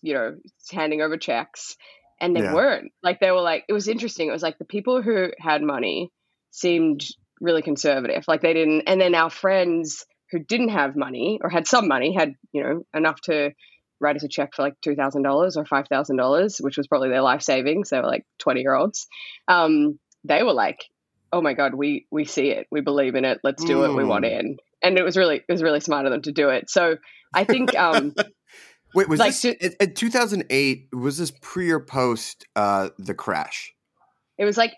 you 0.00 0.14
know 0.14 0.36
handing 0.70 1.02
over 1.02 1.18
checks 1.18 1.76
and 2.22 2.34
they 2.34 2.40
Yeah. 2.40 2.54
weren't 2.54 2.90
like 3.02 3.20
they 3.20 3.30
were 3.30 3.42
like 3.42 3.64
it 3.68 3.74
was 3.74 3.88
interesting 3.88 4.28
it 4.28 4.32
was 4.32 4.42
like 4.42 4.58
the 4.58 4.64
people 4.64 5.02
who 5.02 5.30
had 5.38 5.62
money 5.62 6.10
seemed 6.50 7.04
really 7.40 7.62
conservative 7.62 8.24
like 8.28 8.40
they 8.40 8.54
didn't 8.54 8.82
and 8.86 9.00
then 9.00 9.14
our 9.14 9.28
friends 9.30 10.06
who 10.30 10.38
didn't 10.38 10.70
have 10.70 10.96
money 10.96 11.38
or 11.42 11.50
had 11.50 11.66
some 11.66 11.86
money 11.88 12.14
had 12.14 12.32
you 12.52 12.62
know 12.62 12.82
enough 12.94 13.20
to 13.20 13.50
write 14.00 14.16
us 14.16 14.24
a 14.24 14.28
check 14.28 14.50
for 14.54 14.62
like 14.62 14.74
two 14.82 14.94
thousand 14.96 15.22
dollars 15.22 15.56
or 15.56 15.64
five 15.64 15.86
thousand 15.88 16.16
dollars, 16.16 16.58
which 16.58 16.76
was 16.76 16.88
probably 16.88 17.08
their 17.08 17.22
life 17.22 17.42
savings. 17.42 17.88
They 17.90 17.98
were 17.98 18.06
like 18.06 18.24
twenty 18.38 18.60
year 18.60 18.74
olds. 18.74 19.06
Um, 19.48 19.98
they 20.24 20.42
were 20.42 20.52
like, 20.52 20.84
"Oh 21.32 21.40
my 21.40 21.54
god, 21.54 21.74
we 21.74 22.06
we 22.10 22.24
see 22.24 22.50
it, 22.50 22.66
we 22.70 22.80
believe 22.80 23.14
in 23.14 23.24
it, 23.24 23.38
let's 23.44 23.64
do 23.64 23.84
it, 23.84 23.94
we 23.94 24.04
want 24.04 24.24
Mm. 24.24 24.40
in." 24.40 24.56
And 24.82 24.98
it 24.98 25.04
was 25.04 25.16
really 25.16 25.36
it 25.36 25.52
was 25.52 25.62
really 25.62 25.80
smart 25.80 26.04
of 26.06 26.12
them 26.12 26.22
to 26.22 26.32
do 26.32 26.48
it. 26.50 26.68
So 26.68 26.96
I 27.32 27.44
think 27.44 27.74
um, 27.76 28.14
Wait, 28.94 29.08
was 29.08 29.18
Like 29.20 29.30
this 29.30 29.40
to- 29.42 29.64
in, 29.64 29.72
in 29.80 29.94
2008? 29.94 30.88
Was 30.92 31.18
this 31.18 31.30
pre 31.40 31.70
or 31.70 31.80
post 31.80 32.46
uh, 32.56 32.90
the 32.98 33.14
crash? 33.14 33.72
it 34.38 34.44
was 34.44 34.56
like 34.56 34.72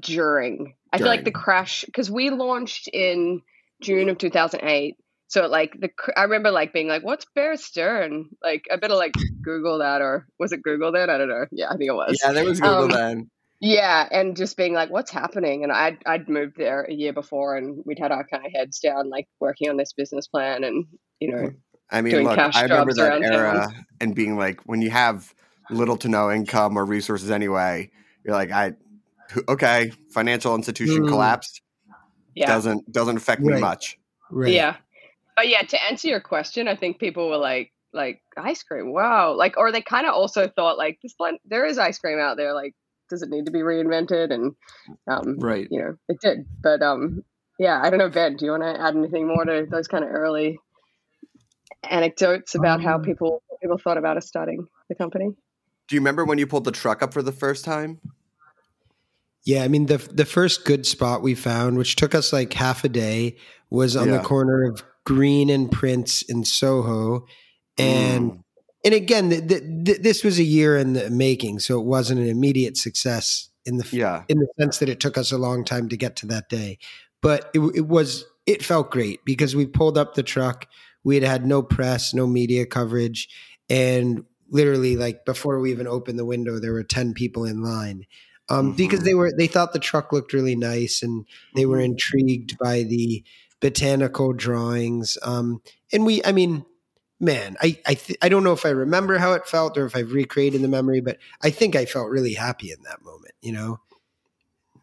during. 0.00 0.74
I 0.92 0.98
feel 0.98 1.06
like 1.08 1.24
the 1.24 1.30
crash 1.30 1.84
because 1.84 2.10
we 2.10 2.30
launched 2.30 2.88
in 2.92 3.42
June 3.82 4.08
of 4.08 4.18
two 4.18 4.30
thousand 4.30 4.60
eight. 4.64 4.96
So 5.28 5.46
like 5.48 5.72
the 5.78 5.90
I 6.16 6.22
remember 6.22 6.50
like 6.50 6.72
being 6.72 6.88
like, 6.88 7.02
"What's 7.02 7.26
Bear 7.34 7.56
Stern?" 7.56 8.26
Like 8.42 8.64
I 8.72 8.76
better 8.76 8.94
like 8.94 9.12
Google 9.42 9.78
that 9.78 10.00
or 10.00 10.26
was 10.38 10.52
it 10.52 10.62
Google 10.62 10.92
then? 10.92 11.10
I 11.10 11.18
don't 11.18 11.28
know. 11.28 11.44
Yeah, 11.50 11.66
I 11.70 11.76
think 11.76 11.90
it 11.90 11.94
was. 11.94 12.18
Yeah, 12.22 12.32
there 12.32 12.44
was 12.44 12.60
Google 12.60 12.84
Um, 12.84 12.90
then. 12.90 13.30
Yeah, 13.60 14.06
and 14.10 14.36
just 14.36 14.56
being 14.56 14.74
like, 14.74 14.90
"What's 14.90 15.10
happening?" 15.10 15.62
And 15.64 15.72
I'd 15.72 15.98
I'd 16.06 16.28
moved 16.28 16.56
there 16.56 16.82
a 16.84 16.92
year 16.92 17.12
before, 17.12 17.56
and 17.56 17.82
we'd 17.84 17.98
had 17.98 18.12
our 18.12 18.24
kind 18.26 18.44
of 18.46 18.52
heads 18.54 18.78
down, 18.80 19.08
like 19.10 19.26
working 19.40 19.68
on 19.70 19.76
this 19.76 19.92
business 19.94 20.26
plan, 20.28 20.62
and 20.62 20.84
you 21.20 21.32
know, 21.32 21.50
I 21.90 22.00
mean, 22.02 22.14
doing 22.14 22.26
look, 22.26 22.38
I 22.38 22.62
remember 22.62 22.92
that 22.94 23.12
around 23.12 23.24
era 23.24 23.68
and 24.00 24.14
being 24.14 24.36
like, 24.36 24.60
when 24.66 24.82
you 24.82 24.90
have 24.90 25.34
little 25.70 25.96
to 25.98 26.08
no 26.08 26.30
income 26.30 26.76
or 26.76 26.84
resources 26.84 27.30
anyway, 27.30 27.90
you're 28.24 28.34
like, 28.34 28.50
I, 28.50 28.72
okay, 29.48 29.92
financial 30.12 30.54
institution 30.54 31.04
Mm. 31.04 31.08
collapsed 31.08 31.62
yeah, 32.34 32.46
doesn't 32.46 32.92
doesn't 32.92 33.16
affect 33.16 33.40
me 33.40 33.58
much. 33.58 33.98
Right. 34.30 34.52
yeah. 34.52 34.76
But 35.36 35.48
yeah, 35.48 35.62
to 35.62 35.84
answer 35.84 36.08
your 36.08 36.20
question, 36.20 36.68
I 36.68 36.76
think 36.76 36.98
people 36.98 37.28
were 37.28 37.36
like, 37.36 37.72
like 37.92 38.22
ice 38.36 38.62
cream, 38.62 38.92
wow, 38.92 39.34
like, 39.34 39.56
or 39.56 39.70
they 39.70 39.82
kind 39.82 40.06
of 40.06 40.14
also 40.14 40.48
thought 40.48 40.78
like, 40.78 40.98
this 41.02 41.14
blend, 41.18 41.38
there 41.44 41.66
is 41.66 41.78
ice 41.78 41.98
cream 41.98 42.18
out 42.18 42.36
there, 42.36 42.54
like, 42.54 42.74
does 43.10 43.22
it 43.22 43.28
need 43.30 43.46
to 43.46 43.52
be 43.52 43.60
reinvented? 43.60 44.32
And 44.32 44.54
um, 45.08 45.38
Right. 45.38 45.68
you 45.70 45.80
know, 45.80 45.94
it 46.08 46.20
did. 46.20 46.46
But 46.62 46.82
um, 46.82 47.22
yeah, 47.58 47.80
I 47.82 47.90
don't 47.90 47.98
know, 47.98 48.10
Ben. 48.10 48.36
Do 48.36 48.44
you 48.44 48.50
want 48.50 48.62
to 48.64 48.80
add 48.80 48.96
anything 48.96 49.28
more 49.28 49.44
to 49.44 49.66
those 49.70 49.88
kind 49.88 50.04
of 50.04 50.10
early 50.10 50.58
anecdotes 51.90 52.54
about 52.54 52.82
how 52.82 52.96
Um, 52.96 53.02
people 53.02 53.42
people 53.60 53.78
thought 53.78 53.98
about 53.98 54.16
us 54.16 54.26
starting 54.26 54.66
the 54.88 54.94
company? 54.94 55.30
Do 55.88 55.94
you 55.94 56.00
remember 56.00 56.24
when 56.24 56.38
you 56.38 56.46
pulled 56.46 56.64
the 56.64 56.72
truck 56.72 57.02
up 57.02 57.12
for 57.12 57.22
the 57.22 57.32
first 57.32 57.64
time? 57.64 58.00
Yeah, 59.44 59.62
I 59.62 59.68
mean 59.68 59.86
the 59.86 59.98
the 59.98 60.24
first 60.24 60.64
good 60.64 60.86
spot 60.86 61.22
we 61.22 61.34
found, 61.34 61.78
which 61.78 61.96
took 61.96 62.14
us 62.14 62.32
like 62.32 62.52
half 62.52 62.82
a 62.84 62.88
day, 62.88 63.36
was 63.70 63.96
on 63.96 64.08
Yeah. 64.08 64.18
the 64.18 64.24
corner 64.24 64.64
of 64.64 64.82
Greene 65.04 65.50
and 65.50 65.70
Prince 65.70 66.22
in 66.22 66.44
Soho, 66.44 67.26
and 67.78 68.32
Mm. 68.32 68.42
and 68.84 68.94
again, 68.94 69.30
th- 69.30 69.46
th- 69.48 69.62
th- 69.84 69.98
this 70.02 70.24
was 70.24 70.38
a 70.38 70.44
year 70.44 70.76
in 70.76 70.94
the 70.94 71.10
making, 71.10 71.60
so 71.60 71.78
it 71.80 71.84
wasn't 71.86 72.20
an 72.20 72.26
immediate 72.28 72.76
success 72.76 73.48
in 73.64 73.76
the 73.78 73.86
yeah, 73.92 74.24
in 74.28 74.38
the 74.38 74.48
sense 74.60 74.78
that 74.78 74.88
it 74.88 74.98
took 74.98 75.16
us 75.16 75.30
a 75.30 75.38
long 75.38 75.64
time 75.64 75.88
to 75.88 75.96
get 75.96 76.16
to 76.16 76.26
that 76.26 76.48
day. 76.48 76.78
But 77.22 77.50
it, 77.54 77.60
it 77.74 77.86
was 77.86 78.24
it 78.46 78.64
felt 78.64 78.90
great 78.90 79.24
because 79.24 79.54
we 79.54 79.66
pulled 79.66 79.96
up 79.96 80.14
the 80.14 80.22
truck. 80.24 80.66
We 81.06 81.14
had 81.14 81.24
had 81.24 81.46
no 81.46 81.62
press, 81.62 82.12
no 82.12 82.26
media 82.26 82.66
coverage, 82.66 83.28
and 83.70 84.24
literally 84.50 84.96
like 84.96 85.24
before 85.24 85.60
we 85.60 85.70
even 85.70 85.86
opened 85.86 86.18
the 86.18 86.24
window, 86.24 86.58
there 86.58 86.72
were 86.72 86.82
ten 86.82 87.14
people 87.14 87.44
in 87.44 87.62
line 87.62 88.06
um, 88.48 88.72
because 88.74 89.00
Mhm. 89.00 89.04
they 89.04 89.14
were 89.14 89.32
they 89.38 89.46
thought 89.46 89.72
the 89.72 89.78
truck 89.78 90.12
looked 90.12 90.32
really 90.32 90.56
nice 90.56 91.02
and 91.04 91.24
they 91.54 91.64
were 91.64 91.78
Mhm. 91.78 91.84
intrigued 91.84 92.58
by 92.58 92.82
the 92.82 93.22
botanical 93.60 94.32
drawings. 94.32 95.16
Um, 95.22 95.62
and 95.92 96.04
we, 96.04 96.22
I 96.24 96.32
mean, 96.32 96.64
man, 97.20 97.56
I 97.62 97.78
I, 97.86 97.94
th- 97.94 98.18
I 98.20 98.28
don't 98.28 98.42
know 98.44 98.52
if 98.52 98.66
I 98.66 98.70
remember 98.70 99.18
how 99.18 99.32
it 99.32 99.46
felt 99.46 99.78
or 99.78 99.86
if 99.86 99.94
I've 99.94 100.12
recreated 100.12 100.60
the 100.60 100.68
memory, 100.68 101.00
but 101.00 101.18
I 101.40 101.50
think 101.50 101.76
I 101.76 101.86
felt 101.86 102.10
really 102.10 102.34
happy 102.34 102.70
in 102.72 102.82
that 102.82 103.02
moment. 103.04 103.34
You 103.42 103.52
know, 103.52 103.80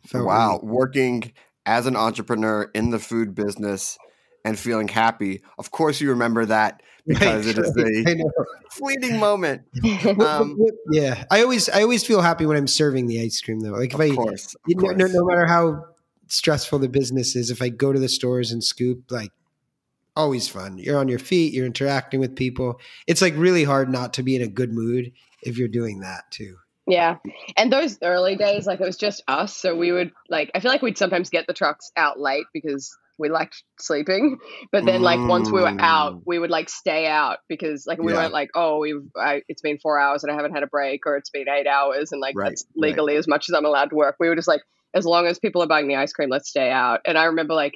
Felt 0.08 0.26
wow, 0.26 0.60
really- 0.62 0.74
working 0.74 1.32
as 1.66 1.86
an 1.86 1.96
entrepreneur 1.98 2.72
in 2.74 2.90
the 2.92 3.00
food 3.00 3.36
business 3.36 3.98
and 4.44 4.58
feeling 4.60 4.88
happy. 4.88 5.42
Of 5.58 5.72
course, 5.72 6.02
you 6.02 6.10
remember 6.10 6.46
that 6.46 6.82
because 7.08 7.48
it 7.48 7.58
is 7.58 7.74
Right, 7.76 8.08
I 8.08 8.12
a 8.12 8.16
know. 8.16 8.32
fleeting 8.72 9.20
moment. 9.20 9.64
What- 9.82 10.18
what- 10.18 10.28
Um, 10.28 10.58
yeah, 10.92 11.26
I 11.32 11.42
always 11.42 11.70
I 11.70 11.82
always 11.82 12.06
feel 12.06 12.22
happy 12.22 12.46
when 12.46 12.58
I'm 12.58 12.68
serving 12.68 13.08
the 13.08 13.22
ice 13.22 13.42
cream 13.42 13.60
though. 13.60 13.72
Like 13.72 13.94
if 13.94 14.00
I 14.00 14.06
Of 14.06 14.16
course, 14.16 14.56
of 14.56 14.62
you 14.68 14.76
know, 14.76 14.88
no, 14.92 14.98
course. 14.98 15.14
no 15.14 15.26
matter 15.26 15.46
how 15.46 15.86
stressful 16.28 16.80
the 16.80 16.90
business 16.90 17.36
is, 17.36 17.52
if 17.52 17.62
I 17.62 17.70
go 17.70 17.92
to 17.94 18.00
the 18.00 18.10
stores 18.10 18.52
and 18.52 18.64
scoop, 18.64 19.12
like 19.12 19.32
always 20.16 20.48
fun. 20.48 20.78
You're 20.78 20.98
on 21.00 21.08
your 21.08 21.20
feet, 21.20 21.54
you're 21.54 21.66
interacting 21.66 22.20
with 22.20 22.36
people. 22.36 22.80
It's 23.08 23.22
like 23.22 23.34
really 23.36 23.64
hard 23.64 23.90
not 23.90 24.14
to 24.14 24.24
be 24.24 24.36
in 24.36 24.42
a 24.42 24.48
good 24.48 24.72
mood 24.72 25.12
if 25.42 25.58
you're 25.58 25.68
doing 25.68 26.02
that 26.02 26.24
too. 26.32 26.58
Yeah. 26.86 27.18
And 27.58 27.72
those 27.74 27.98
early 28.04 28.36
days, 28.36 28.68
like 28.68 28.80
it 28.80 28.86
was 28.86 28.98
just 28.98 29.24
us. 29.28 29.56
So 29.56 29.76
we 29.76 29.92
would 29.92 30.12
like, 30.30 30.52
I 30.54 30.60
feel 30.60 30.70
like 30.72 30.82
we'd 30.82 30.98
sometimes 30.98 31.30
get 31.30 31.48
the 31.48 31.54
trucks 31.54 31.92
out 31.98 32.20
late 32.20 32.46
because 32.54 32.96
we 33.18 33.30
liked 33.30 33.64
sleeping. 33.80 34.38
But 34.72 34.86
then, 34.86 35.02
like, 35.02 35.20
once 35.28 35.52
we 35.52 35.62
were 35.62 35.74
out, 35.80 36.14
Mm. 36.14 36.22
we 36.26 36.40
would 36.40 36.50
like 36.50 36.70
stay 36.70 37.08
out 37.08 37.38
because, 37.48 37.86
like, 37.88 38.00
we 38.00 38.12
Yeah. 38.12 38.20
weren't 38.20 38.34
like, 38.34 38.50
oh, 38.56 38.80
we've, 38.80 39.02
I, 39.16 39.42
it's 39.48 39.62
been 39.62 39.78
four 39.80 40.00
hours 40.00 40.24
and 40.24 40.32
I 40.32 40.36
haven't 40.36 40.54
had 40.54 40.64
a 40.64 40.68
break 40.68 41.06
or 41.06 41.16
it's 41.18 41.30
been 41.30 41.48
eight 41.50 41.68
hours 41.68 42.12
and 42.12 42.20
like 42.22 42.36
Right, 42.36 42.50
that's 42.50 42.66
legally 42.76 43.16
as 43.16 43.28
much 43.28 43.46
as 43.50 43.54
I'm 43.56 43.66
allowed 43.66 43.90
to 43.92 43.96
work. 43.96 44.16
We 44.20 44.30
were 44.30 44.36
just 44.36 44.48
like, 44.48 44.62
as 44.96 45.06
long 45.06 45.26
as 45.28 45.40
people 45.40 45.62
are 45.64 45.68
buying 45.68 45.88
the 45.88 45.96
ice 45.96 46.14
cream, 46.14 46.30
let's 46.30 46.50
stay 46.50 46.70
out. 46.70 47.02
And 47.06 47.18
I 47.18 47.26
remember 47.26 47.54
like, 47.54 47.74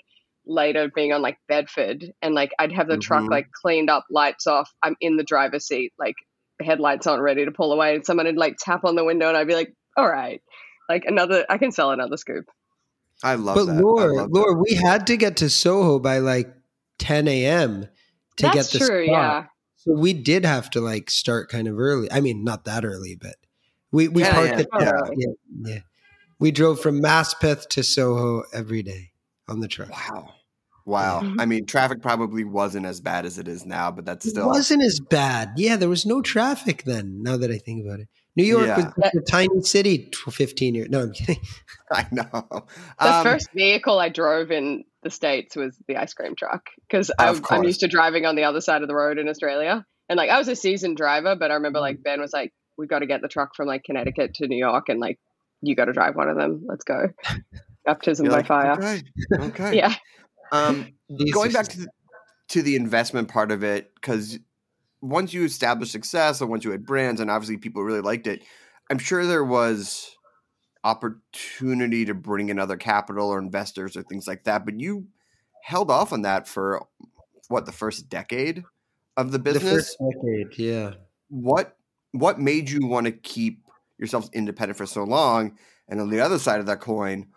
later 0.49 0.89
being 0.95 1.11
on 1.11 1.21
like 1.21 1.37
Bedford 1.49 2.05
and 2.21 2.33
like 2.33 2.51
I'd 2.57 2.71
have 2.71 2.87
the 2.87 2.97
truck 2.97 3.23
Mhm. 3.23 3.31
like 3.31 3.47
cleaned 3.51 3.89
up, 3.89 4.05
lights 4.09 4.47
off. 4.47 4.71
I'm 4.81 4.95
in 5.01 5.17
the 5.17 5.23
driver's 5.23 5.67
seat, 5.67 5.91
like 5.99 6.15
headlights 6.61 7.05
aren't 7.05 7.21
ready 7.21 7.43
to 7.45 7.51
pull 7.51 7.73
away, 7.73 7.95
and 7.95 8.05
someone 8.05 8.27
would 8.27 8.37
like 8.37 8.55
tap 8.57 8.85
on 8.85 8.95
the 8.95 9.03
window, 9.03 9.27
and 9.27 9.35
I'd 9.35 9.47
be 9.47 9.55
like, 9.55 9.73
"All 9.97 10.07
right, 10.09 10.41
like 10.87 11.03
another, 11.05 11.45
I 11.49 11.57
can 11.57 11.71
sell 11.71 11.91
another 11.91 12.15
scoop." 12.15 12.45
I 13.23 13.35
love 13.35 13.55
but 13.55 13.65
that. 13.65 13.77
I 13.77 13.79
Lord, 13.79 14.11
love 14.11 14.29
that. 14.31 14.33
Lord, 14.33 14.59
we 14.59 14.75
had 14.75 15.07
to 15.07 15.17
get 15.17 15.37
to 15.37 15.49
Soho 15.49 15.99
by 15.99 16.19
like 16.19 16.53
10 16.99 17.27
a.m. 17.27 17.87
to 18.37 18.43
That's 18.43 18.55
get 18.55 18.79
the 18.79 18.85
true, 18.85 19.05
spot. 19.05 19.07
yeah. 19.07 19.45
So 19.77 19.93
we 19.93 20.13
did 20.13 20.45
have 20.45 20.69
to 20.71 20.81
like 20.81 21.09
start 21.09 21.49
kind 21.49 21.67
of 21.67 21.79
early. 21.79 22.11
I 22.11 22.19
mean, 22.19 22.43
not 22.43 22.65
that 22.65 22.83
early, 22.85 23.15
but 23.19 23.35
we 23.91 24.07
we 24.07 24.23
10 24.23 24.33
parked 24.33 24.49
a.m., 24.51 24.59
it. 24.59 24.67
yeah. 24.79 25.01
Yeah, 25.15 25.71
yeah. 25.73 25.79
We 26.39 26.51
drove 26.51 26.79
from 26.79 27.01
Maspeth 27.01 27.67
to 27.69 27.83
Soho 27.83 28.43
every 28.53 28.83
day 28.83 29.11
on 29.47 29.59
the 29.61 29.67
truck. 29.67 29.89
Wow. 29.89 30.33
Wow. 30.85 31.21
Mhm. 31.21 31.35
I 31.39 31.45
mean, 31.45 31.65
traffic 31.65 32.01
probably 32.01 32.43
wasn't 32.43 32.85
as 32.85 33.01
bad 33.01 33.25
as 33.25 33.37
it 33.39 33.47
is 33.47 33.65
now, 33.65 33.91
but 33.91 34.05
that's 34.05 34.25
It 34.25 34.31
still. 34.31 34.47
wasn't 34.47 34.83
as 34.83 34.99
bad. 34.99 35.53
Yeah, 35.57 35.75
there 35.75 35.89
was 35.89 36.05
no 36.05 36.21
traffic 36.21 36.83
then. 36.83 37.23
Now 37.23 37.37
that 37.37 37.51
I 37.51 37.57
think 37.57 37.85
about 37.85 37.99
it, 38.01 38.07
New 38.37 38.43
York 38.45 38.67
Yeah. 38.67 38.91
was 38.95 39.11
a 39.15 39.21
tiny 39.29 39.61
city. 39.63 40.09
for 40.15 40.31
Fifteen 40.31 40.75
years. 40.75 40.89
No, 40.89 41.01
I'm 41.01 41.11
kidding. 41.11 41.41
I 41.91 42.05
know. 42.11 42.25
The 42.31 42.63
Um, 42.99 43.23
first 43.23 43.49
vehicle 43.53 43.99
I 43.99 44.09
drove 44.09 44.51
in 44.51 44.83
the 45.03 45.09
states 45.09 45.55
was 45.55 45.75
the 45.87 45.97
ice 45.97 46.13
cream 46.13 46.35
truck 46.35 46.67
because 46.87 47.09
Of 47.09 47.41
I'm 47.49 47.63
used 47.63 47.79
to 47.81 47.87
driving 47.87 48.25
on 48.25 48.35
the 48.35 48.43
other 48.45 48.61
side 48.61 48.81
of 48.83 48.87
the 48.87 48.95
road 48.95 49.17
in 49.17 49.27
Australia, 49.27 49.85
and 50.07 50.17
like 50.17 50.29
I 50.29 50.37
was 50.37 50.47
a 50.47 50.55
seasoned 50.55 50.95
driver, 50.97 51.35
but 51.35 51.51
I 51.51 51.55
remember 51.55 51.79
Mm. 51.79 51.81
like 51.89 52.03
Ben 52.03 52.21
was 52.21 52.31
like, 52.31 52.53
"We 52.77 52.87
got 52.87 52.99
to 52.99 53.07
get 53.07 53.21
the 53.21 53.27
truck 53.27 53.55
from 53.55 53.67
like 53.67 53.83
Connecticut 53.83 54.35
to 54.35 54.47
New 54.47 54.57
York, 54.57 54.87
and 54.89 54.99
like 54.99 55.19
you 55.61 55.75
got 55.75 55.85
to 55.85 55.93
drive 55.93 56.15
one 56.15 56.29
of 56.29 56.37
them. 56.37 56.63
Let's 56.67 56.83
go." 56.83 57.09
Baptism 57.85 58.25
you're 58.25 58.31
by 58.31 58.37
like, 58.39 58.47
fire. 58.47 58.71
Okay. 58.73 59.01
Okay. 59.47 59.77
Yeah. 59.77 59.95
Um, 60.51 60.93
going 61.33 61.51
back 61.51 61.67
to 61.69 61.79
the, 61.79 61.87
to 62.49 62.61
the 62.61 62.75
investment 62.75 63.29
part 63.29 63.51
of 63.51 63.63
it, 63.63 63.91
because 63.95 64.37
once 65.01 65.33
you 65.33 65.43
established 65.43 65.91
success 65.91 66.41
and 66.41 66.49
once 66.49 66.63
you 66.63 66.71
had 66.71 66.85
brands 66.85 67.21
and 67.21 67.29
obviously 67.29 67.57
people 67.57 67.83
really 67.83 68.01
liked 68.01 68.27
it, 68.27 68.43
I'm 68.89 68.97
sure 68.99 69.25
there 69.25 69.43
was 69.43 70.15
opportunity 70.83 72.05
to 72.05 72.13
bring 72.13 72.49
in 72.49 72.59
other 72.59 72.77
capital 72.77 73.29
or 73.29 73.39
investors 73.39 73.97
or 73.97 74.03
things 74.03 74.27
like 74.27 74.45
that. 74.45 74.65
But 74.65 74.79
you 74.79 75.07
held 75.63 75.91
off 75.91 76.13
on 76.13 76.21
that 76.21 76.47
for 76.47 76.85
what 77.49 77.65
the 77.65 77.71
first 77.71 78.09
decade 78.09 78.63
of 79.17 79.31
the 79.31 79.37
the 79.37 79.43
business. 79.43 79.73
first 79.73 79.97
decade. 79.99 80.57
Yeah. 80.57 80.93
what 81.29 81.75
what 82.11 82.39
made 82.39 82.69
you 82.69 82.87
want 82.87 83.05
to 83.05 83.11
keep 83.11 83.63
yourself 83.97 84.29
independent 84.33 84.77
for 84.77 84.85
so 84.85 85.03
long? 85.03 85.57
And 85.89 85.99
on 86.01 86.09
the 86.09 86.21
other 86.21 86.39
side 86.39 86.59
of 86.59 86.65
that 86.67 86.79
coin, 86.79 87.27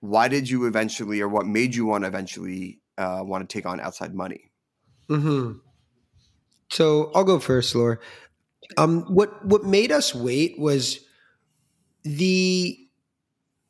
why 0.00 0.28
did 0.28 0.48
you 0.48 0.66
eventually, 0.66 1.20
or 1.20 1.28
what 1.28 1.46
made 1.46 1.74
you 1.74 1.86
want 1.86 2.04
to 2.04 2.08
eventually 2.08 2.80
uh, 2.98 3.20
want 3.22 3.48
to 3.48 3.52
take 3.52 3.66
on 3.66 3.80
outside 3.80 4.14
money? 4.14 4.50
Hmm. 5.08 5.52
So 6.72 7.10
I'll 7.14 7.24
go 7.24 7.38
first, 7.38 7.74
Laura. 7.74 7.98
Um, 8.78 9.02
what 9.04 9.44
what 9.46 9.64
made 9.64 9.92
us 9.92 10.14
wait 10.14 10.58
was 10.58 11.00
the 12.04 12.78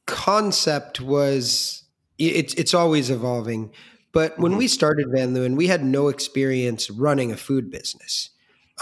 concept 0.06 1.00
was 1.00 1.84
it's 2.18 2.54
it's 2.54 2.74
always 2.74 3.10
evolving. 3.10 3.72
But 4.12 4.38
when 4.38 4.52
Mhm. 4.52 4.58
we 4.58 4.68
started 4.68 5.06
Van 5.10 5.34
Leeuwen, 5.34 5.56
we 5.56 5.68
had 5.68 5.84
no 5.84 6.08
experience 6.08 6.90
running 6.90 7.32
a 7.32 7.36
food 7.36 7.70
business. 7.70 8.30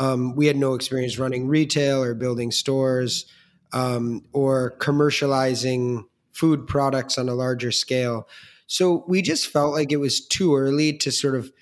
Um, 0.00 0.34
we 0.36 0.46
had 0.46 0.56
no 0.56 0.74
experience 0.74 1.18
running 1.18 1.48
retail 1.48 2.02
or 2.02 2.14
building 2.14 2.50
stores 2.50 3.26
um, 3.72 4.22
or 4.32 4.76
commercializing 4.78 6.04
food 6.32 6.66
products 6.66 7.18
on 7.18 7.28
a 7.28 7.34
larger 7.34 7.72
scale. 7.72 8.28
So 8.66 9.04
we 9.08 9.22
just 9.22 9.48
felt 9.48 9.74
like 9.74 9.92
it 9.92 9.96
was 9.98 10.26
too 10.26 10.56
early 10.56 10.92
to 10.98 11.10
sort 11.12 11.34
of 11.36 11.52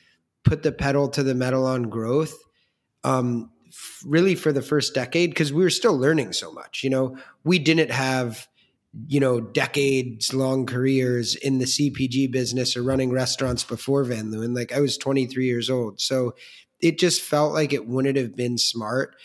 put 0.44 0.62
the 0.62 0.72
pedal 0.72 1.08
to 1.10 1.22
the 1.22 1.34
metal 1.34 1.66
on 1.66 1.84
growth. 1.84 2.36
Um, 3.06 3.50
really 4.04 4.34
for 4.34 4.52
the 4.52 4.62
first 4.62 4.94
decade 4.94 5.30
because 5.30 5.52
we 5.52 5.62
were 5.62 5.70
still 5.70 5.96
learning 5.96 6.32
so 6.32 6.52
much. 6.52 6.82
You 6.82 6.90
know, 6.90 7.16
we 7.44 7.58
didn't 7.58 7.90
have 7.90 8.48
you 9.08 9.20
know 9.20 9.40
decades 9.40 10.32
long 10.32 10.64
careers 10.64 11.34
in 11.34 11.58
the 11.58 11.66
CPG 11.66 12.30
business 12.30 12.76
or 12.76 12.82
running 12.82 13.12
restaurants 13.12 13.64
before 13.64 14.04
Van 14.04 14.30
Leeuwen. 14.30 14.56
Like 14.56 14.72
I 14.72 14.80
was 14.80 14.96
23 14.96 15.46
years 15.46 15.68
old, 15.68 16.00
so 16.00 16.34
it 16.80 16.98
just 16.98 17.22
felt 17.22 17.52
like 17.52 17.72
it 17.72 17.86
wouldn't 17.86 18.16
have 18.16 18.36
been 18.36 18.58
smart. 18.58 19.16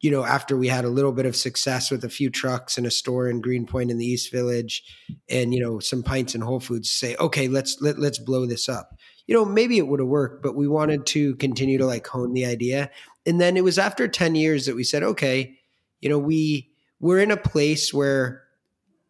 You 0.00 0.10
know, 0.10 0.24
after 0.24 0.56
we 0.56 0.68
had 0.68 0.84
a 0.84 0.90
little 0.90 1.12
bit 1.12 1.24
of 1.24 1.34
success 1.34 1.90
with 1.90 2.04
a 2.04 2.10
few 2.10 2.28
trucks 2.28 2.76
and 2.76 2.86
a 2.86 2.90
store 2.90 3.28
in 3.28 3.40
Greenpoint 3.40 3.90
in 3.90 3.96
the 3.96 4.06
East 4.06 4.30
Village, 4.30 4.82
and 5.28 5.54
you 5.54 5.60
know 5.60 5.78
some 5.78 6.02
pints 6.02 6.34
in 6.34 6.40
Whole 6.40 6.60
Foods, 6.60 6.90
say, 6.90 7.16
okay, 7.16 7.48
let's 7.48 7.80
let, 7.80 7.98
let's 7.98 8.18
blow 8.18 8.46
this 8.46 8.68
up. 8.68 8.96
You 9.26 9.34
know, 9.34 9.44
maybe 9.44 9.78
it 9.78 9.88
would 9.88 10.00
have 10.00 10.08
worked, 10.08 10.42
but 10.42 10.54
we 10.56 10.68
wanted 10.68 11.06
to 11.06 11.34
continue 11.36 11.78
to 11.78 11.86
like 11.86 12.06
hone 12.06 12.34
the 12.34 12.44
idea. 12.46 12.90
And 13.26 13.40
then 13.40 13.56
it 13.56 13.64
was 13.64 13.78
after 13.78 14.06
10 14.08 14.34
years 14.34 14.66
that 14.66 14.76
we 14.76 14.84
said, 14.84 15.02
okay, 15.02 15.58
you 16.00 16.08
know, 16.08 16.18
we 16.18 16.70
we're 17.00 17.20
in 17.20 17.30
a 17.30 17.36
place 17.36 17.92
where 17.94 18.42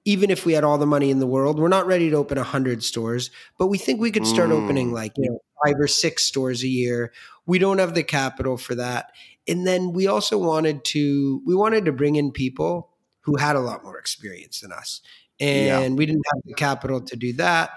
even 0.05 0.31
if 0.31 0.45
we 0.45 0.53
had 0.53 0.65
all 0.65 0.77
the 0.79 0.87
money 0.87 1.11
in 1.11 1.19
the 1.19 1.27
world, 1.27 1.59
we're 1.59 1.69
not 1.69 1.87
ready 1.87 2.11
to 2.11 2.17
open 2.17 2.37
100 2.37 2.83
stores, 2.85 3.31
but 3.59 3.69
we 3.69 3.79
think 3.79 4.01
we 4.01 4.11
could 4.11 4.27
start 4.27 4.51
Mm. 4.51 4.53
opening 4.53 4.93
like, 4.93 5.13
you 5.17 5.31
know, 5.31 5.39
five 5.65 5.77
or 5.79 5.89
six 5.89 6.25
stores 6.25 6.63
a 6.63 6.69
year. 6.69 7.13
We 7.47 7.59
don't 7.59 7.79
have 7.79 7.95
the 7.95 8.05
capital 8.05 8.57
for 8.59 8.75
that. 8.75 9.13
And 9.49 9.67
then 9.67 9.93
we 9.93 10.07
also 10.07 10.39
wanted 10.39 10.85
to 10.87 11.43
we 11.47 11.55
wanted 11.55 11.85
to 11.87 11.93
bring 11.93 12.17
in 12.17 12.33
people 12.33 12.91
who 13.21 13.37
had 13.37 13.57
a 13.57 13.61
lot 13.61 13.83
more 13.83 13.99
experience 13.99 14.61
than 14.61 14.73
us. 14.73 15.01
And 15.41 15.97
Yeah. 15.97 15.99
we 15.99 16.07
didn't 16.07 16.25
have 16.35 16.43
the 16.45 16.55
capital 16.55 17.01
to 17.01 17.17
do 17.17 17.33
that. 17.35 17.71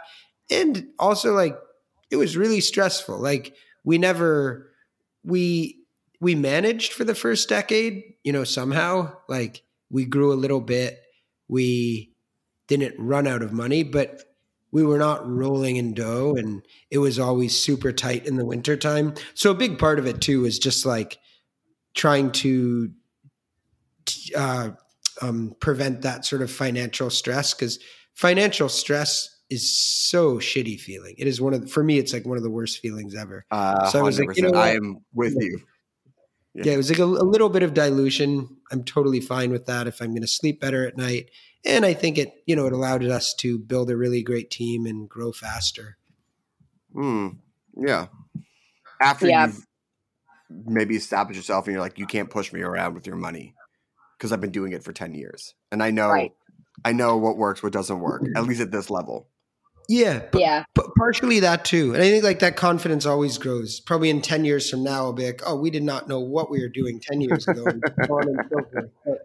And 0.50 0.88
also 1.00 1.34
like 1.34 1.58
it 2.10 2.16
was 2.16 2.38
really 2.38 2.62
stressful. 2.62 3.20
Like 3.20 3.56
we 3.84 3.98
never 3.98 4.72
we 5.24 5.80
we 6.20 6.36
managed 6.36 6.94
for 6.94 7.04
the 7.04 7.16
first 7.16 7.50
decade, 7.50 8.04
you 8.24 8.32
know, 8.32 8.44
somehow. 8.44 9.14
Like 9.28 9.64
we 9.90 10.06
grew 10.06 10.34
a 10.34 10.36
little 10.36 10.62
bit. 10.62 11.02
We 11.48 12.14
didn't 12.68 12.96
run 12.98 13.28
out 13.28 13.42
of 13.42 13.54
money, 13.54 13.84
but 13.84 14.24
we 14.72 14.84
were 14.84 14.98
not 14.98 15.28
rolling 15.28 15.78
in 15.78 15.94
dough 15.94 16.36
and 16.38 16.62
it 16.92 16.98
was 16.98 17.20
always 17.20 17.58
super 17.58 17.92
tight 17.92 18.26
in 18.26 18.36
the 18.36 18.46
wintertime. 18.46 19.14
So 19.34 19.52
a 19.52 19.56
big 19.56 19.80
part 19.80 20.00
of 20.00 20.06
it 20.06 20.22
too 20.22 20.42
was 20.42 20.60
just 20.60 20.86
like 20.86 21.18
trying 21.96 22.32
to 22.32 22.92
uh, 24.36 24.72
um, 25.22 25.56
prevent 25.60 26.02
that 26.02 26.26
sort 26.26 26.42
of 26.42 26.52
financial 26.52 27.10
stress 27.10 27.54
because 27.54 27.80
financial 28.14 28.70
stress 28.70 29.37
is 29.50 29.74
so 29.74 30.40
shitty 30.40 30.80
feeling. 30.80 31.16
It 31.18 31.28
is 31.28 31.40
one 31.40 31.54
of 31.54 31.62
the, 31.62 31.68
for 31.68 31.84
me, 31.84 31.98
it's 31.98 32.12
like 32.14 32.26
one 32.26 32.38
of 32.38 32.44
the 32.44 32.50
worst 32.50 32.80
feelings 32.80 33.16
ever. 33.16 33.46
Uh, 33.50 33.90
So 33.90 34.00
I 34.00 34.02
was 34.02 34.20
like, 34.20 34.36
you 34.36 34.44
know 34.44 34.58
I 34.58 34.70
am 34.70 34.98
with 35.14 35.36
you. 35.40 35.62
Yeah. 36.54 36.64
Yeah, 36.66 36.74
it 36.74 36.78
was 36.78 36.90
like 36.90 37.00
a, 37.00 37.04
a 37.04 37.06
little 37.06 37.50
bit 37.50 37.64
of 37.64 37.74
dilution. 37.74 38.58
I'm 38.72 38.84
totally 38.84 39.22
fine 39.22 39.52
with 39.52 39.68
that 39.68 39.88
if 39.88 40.02
I'm 40.02 40.10
going 40.10 40.22
to 40.24 40.28
sleep 40.28 40.60
better 40.60 40.88
at 40.88 40.98
night. 40.98 41.30
And 41.64 41.86
I 41.86 41.94
think 41.94 42.18
it, 42.18 42.34
you 42.46 42.56
know, 42.56 42.66
it 42.66 42.74
allowed 42.74 43.04
us 43.06 43.34
to 43.36 43.60
build 43.60 43.92
a 43.92 43.98
really 43.98 44.24
great 44.24 44.50
team 44.50 44.86
and 44.86 45.08
grow 45.08 45.32
faster. 45.32 45.98
Hmm. 46.94 47.28
Yeah. 47.76 48.08
After 49.00 49.28
Yeah. 49.28 49.48
you've 49.48 49.66
maybe 50.66 50.96
established 50.96 51.38
yourself 51.38 51.68
and 51.68 51.74
you're 51.74 51.82
like, 51.82 52.00
you 52.00 52.08
can't 52.08 52.30
push 52.30 52.52
me 52.52 52.62
around 52.62 52.96
with 52.96 53.06
your 53.06 53.18
money 53.18 53.54
because 54.18 54.32
I've 54.32 54.42
been 54.42 54.52
doing 54.52 54.72
it 54.74 54.84
for 54.84 54.94
10 54.94 55.14
years. 55.14 55.54
And 55.72 55.84
I 55.84 55.92
know, 55.92 56.10
Right. 56.10 56.34
I 56.84 56.92
know 56.92 57.18
what 57.18 57.38
works, 57.38 57.62
what 57.62 57.74
doesn't 57.74 58.00
work, 58.00 58.24
at 58.36 58.44
least 58.46 58.62
at 58.62 58.72
this 58.72 58.90
level. 58.90 59.28
Yeah, 59.90 60.22
but, 60.32 60.42
yeah. 60.42 60.66
but 60.74 60.88
partially 60.98 61.40
that 61.40 61.64
too. 61.64 61.94
And 61.94 62.04
I 62.04 62.10
think 62.10 62.24
like 62.24 62.40
that 62.40 62.58
confidence 62.58 63.06
always 63.06 63.38
grows. 63.38 63.80
Probably 63.80 64.10
in 64.10 64.22
10 64.22 64.44
years 64.44 64.70
from 64.70 64.84
now, 64.84 65.06
I'll 65.06 65.14
be 65.14 65.26
like, 65.26 65.42
oh, 65.46 65.56
we 65.56 65.70
did 65.70 65.84
not 65.84 66.08
know 66.10 66.20
what 66.20 66.50
we 66.50 66.60
were 66.62 66.68
doing 66.70 67.00
10 67.00 67.22
years 67.22 67.48
ago. 67.48 67.64
and 67.66 67.84
and. 67.86 68.40
But, 69.06 69.20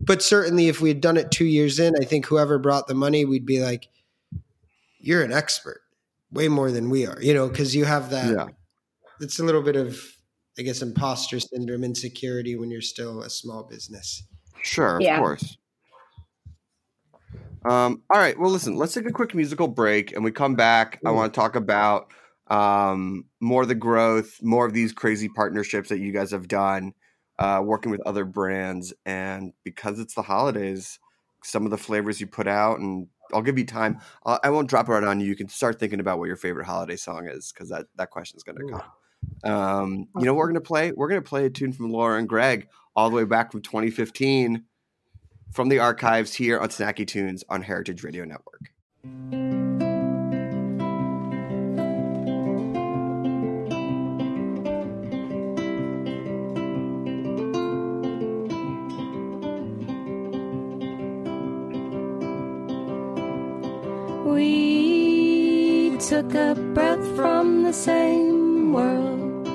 but 0.00 0.22
certainly 0.22 0.68
if 0.68 0.80
we 0.80 0.90
had 0.90 1.00
done 1.00 1.16
it 1.16 1.30
two 1.30 1.44
years 1.46 1.80
in, 1.80 1.94
I 2.00 2.04
think 2.04 2.26
whoever 2.26 2.58
brought 2.58 2.86
the 2.86 2.94
money, 2.94 3.24
we'd 3.24 3.46
be 3.46 3.60
like, 3.60 3.88
you're 5.00 5.24
an 5.24 5.32
expert 5.32 5.80
way 6.30 6.48
more 6.48 6.70
than 6.70 6.90
we 6.90 7.06
are, 7.06 7.20
you 7.20 7.34
know, 7.34 7.48
because 7.48 7.74
you 7.74 7.84
have 7.84 8.10
that. 8.10 8.34
Yeah. 8.34 8.46
It's 9.20 9.38
a 9.38 9.44
little 9.44 9.62
bit 9.62 9.76
of, 9.76 9.98
I 10.58 10.62
guess, 10.62 10.82
imposter 10.82 11.40
syndrome, 11.40 11.82
insecurity 11.82 12.56
when 12.56 12.70
you're 12.70 12.80
still 12.80 13.22
a 13.22 13.30
small 13.30 13.64
business. 13.64 14.22
Sure, 14.62 14.96
of 14.96 15.02
Yeah. 15.02 15.18
course. 15.18 15.56
Um, 17.64 18.02
all 18.10 18.20
right. 18.20 18.38
Well, 18.38 18.50
listen, 18.50 18.76
let's 18.76 18.94
take 18.94 19.08
a 19.08 19.12
quick 19.12 19.34
musical 19.34 19.68
break 19.68 20.12
and 20.12 20.22
we 20.22 20.30
come 20.30 20.54
back. 20.54 21.00
I 21.04 21.10
want 21.10 21.32
to 21.32 21.40
talk 21.40 21.56
about 21.56 22.12
um, 22.48 23.24
more 23.40 23.62
of 23.62 23.68
the 23.68 23.74
growth, 23.74 24.38
more 24.42 24.66
of 24.66 24.72
these 24.72 24.92
crazy 24.92 25.28
partnerships 25.28 25.88
that 25.88 25.98
you 25.98 26.12
guys 26.12 26.30
have 26.30 26.48
done, 26.48 26.94
uh, 27.38 27.60
working 27.64 27.90
with 27.90 28.00
other 28.06 28.24
brands. 28.24 28.94
And 29.04 29.52
because 29.64 29.98
it's 29.98 30.14
the 30.14 30.22
holidays, 30.22 30.98
some 31.42 31.64
of 31.64 31.70
the 31.70 31.78
flavors 31.78 32.20
you 32.20 32.26
put 32.26 32.46
out, 32.46 32.78
and 32.78 33.08
I'll 33.32 33.42
give 33.42 33.58
you 33.58 33.66
time. 33.66 33.98
i 34.24 34.38
I 34.44 34.50
won't 34.50 34.68
drop 34.68 34.88
it 34.88 34.92
right 34.92 35.04
on 35.04 35.20
you. 35.20 35.26
You 35.26 35.36
can 35.36 35.48
start 35.48 35.80
thinking 35.80 36.00
about 36.00 36.18
what 36.18 36.26
your 36.26 36.36
favorite 36.36 36.66
holiday 36.66 36.96
song 36.96 37.28
is 37.28 37.52
because 37.52 37.68
that, 37.70 37.86
that 37.96 38.10
question 38.10 38.36
is 38.36 38.42
going 38.42 38.58
to 38.58 38.72
come. 38.72 38.82
Um, 39.50 40.08
you 40.18 40.24
know 40.24 40.34
we're 40.34 40.46
going 40.46 40.54
to 40.54 40.60
play? 40.60 40.92
We're 40.92 41.08
going 41.08 41.22
to 41.22 41.28
play 41.28 41.46
a 41.46 41.50
tune 41.50 41.72
from 41.72 41.90
Laura 41.90 42.18
and 42.18 42.28
Greg 42.28 42.68
all 42.94 43.10
the 43.10 43.16
way 43.16 43.24
back 43.24 43.50
from 43.50 43.62
2015 43.62 44.64
from 45.52 45.68
the 45.68 45.78
archives 45.78 46.34
here 46.34 46.58
on 46.58 46.68
Snacky 46.68 47.06
Tunes 47.06 47.44
on 47.48 47.62
Heritage 47.62 48.02
Radio 48.02 48.24
Network. 48.24 48.70
We 64.26 65.96
took 65.98 66.34
a 66.34 66.54
breath 66.74 67.04
from 67.16 67.62
the 67.62 67.72
same 67.72 68.72
world. 68.72 69.48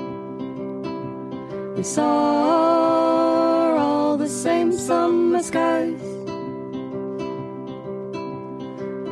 We 1.76 1.82
saw 1.82 3.31
the 4.22 4.28
same 4.28 4.70
summer 4.70 5.42
skies. 5.42 6.00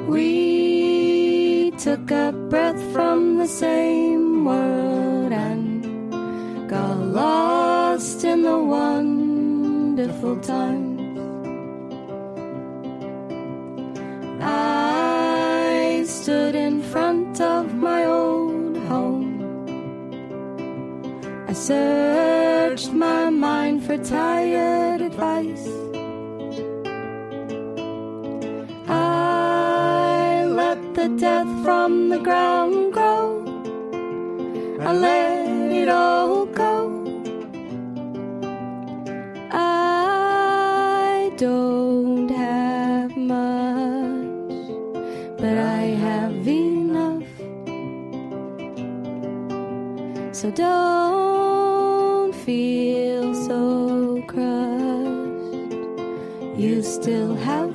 We 0.06 1.72
took 1.72 2.12
a 2.12 2.30
breath 2.48 2.80
from 2.92 3.38
the 3.38 3.48
same 3.48 4.44
world 4.44 5.32
and 5.32 6.70
got 6.70 6.96
lost 6.96 8.22
in 8.22 8.42
the 8.42 8.56
wonderful 8.56 10.36
times. 10.38 11.18
I 14.40 16.04
stood 16.06 16.54
in 16.54 16.82
front 16.82 17.40
of 17.40 17.74
my 17.74 18.04
old 18.04 18.76
home. 18.90 19.26
I 21.48 21.52
searched 21.52 22.92
my 22.92 23.28
mind 23.28 23.82
for 23.84 23.98
tired 23.98 24.79
from 31.62 32.08
the 32.08 32.18
ground 32.18 32.92
grow. 32.92 33.44
I 34.80 34.92
let 34.92 35.70
it 35.70 35.88
all 35.88 36.46
go. 36.46 37.04
I 39.50 41.30
don't 41.36 42.30
have 42.30 43.16
much, 43.16 44.68
but 45.38 45.58
I 45.58 45.82
have 46.06 46.48
enough. 46.48 47.24
So 50.32 50.50
don't 50.50 52.34
feel 52.34 53.34
so 53.34 54.22
crushed. 54.26 55.74
You 56.56 56.82
still 56.82 57.34
have 57.34 57.69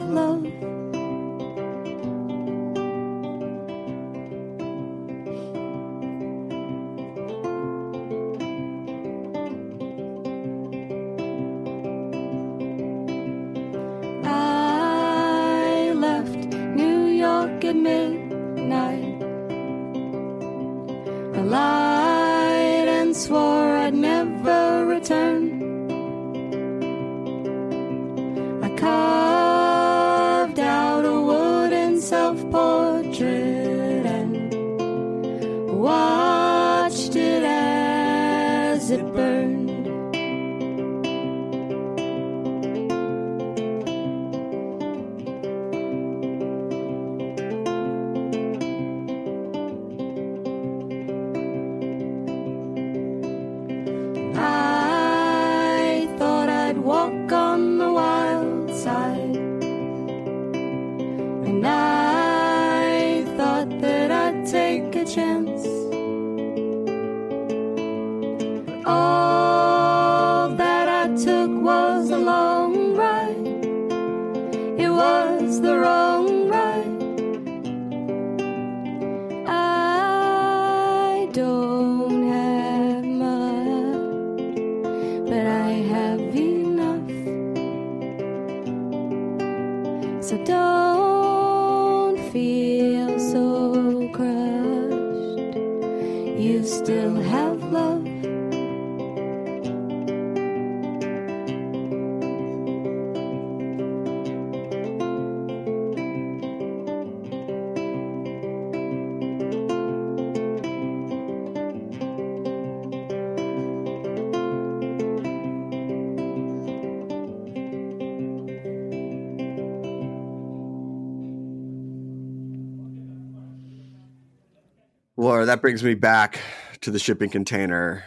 Laura, 125.26 125.48
that 125.48 125.60
brings 125.60 125.84
me 125.84 125.96
back 125.96 126.40
to 126.82 126.92
the 126.92 127.00
shipping 127.00 127.32
container. 127.32 128.04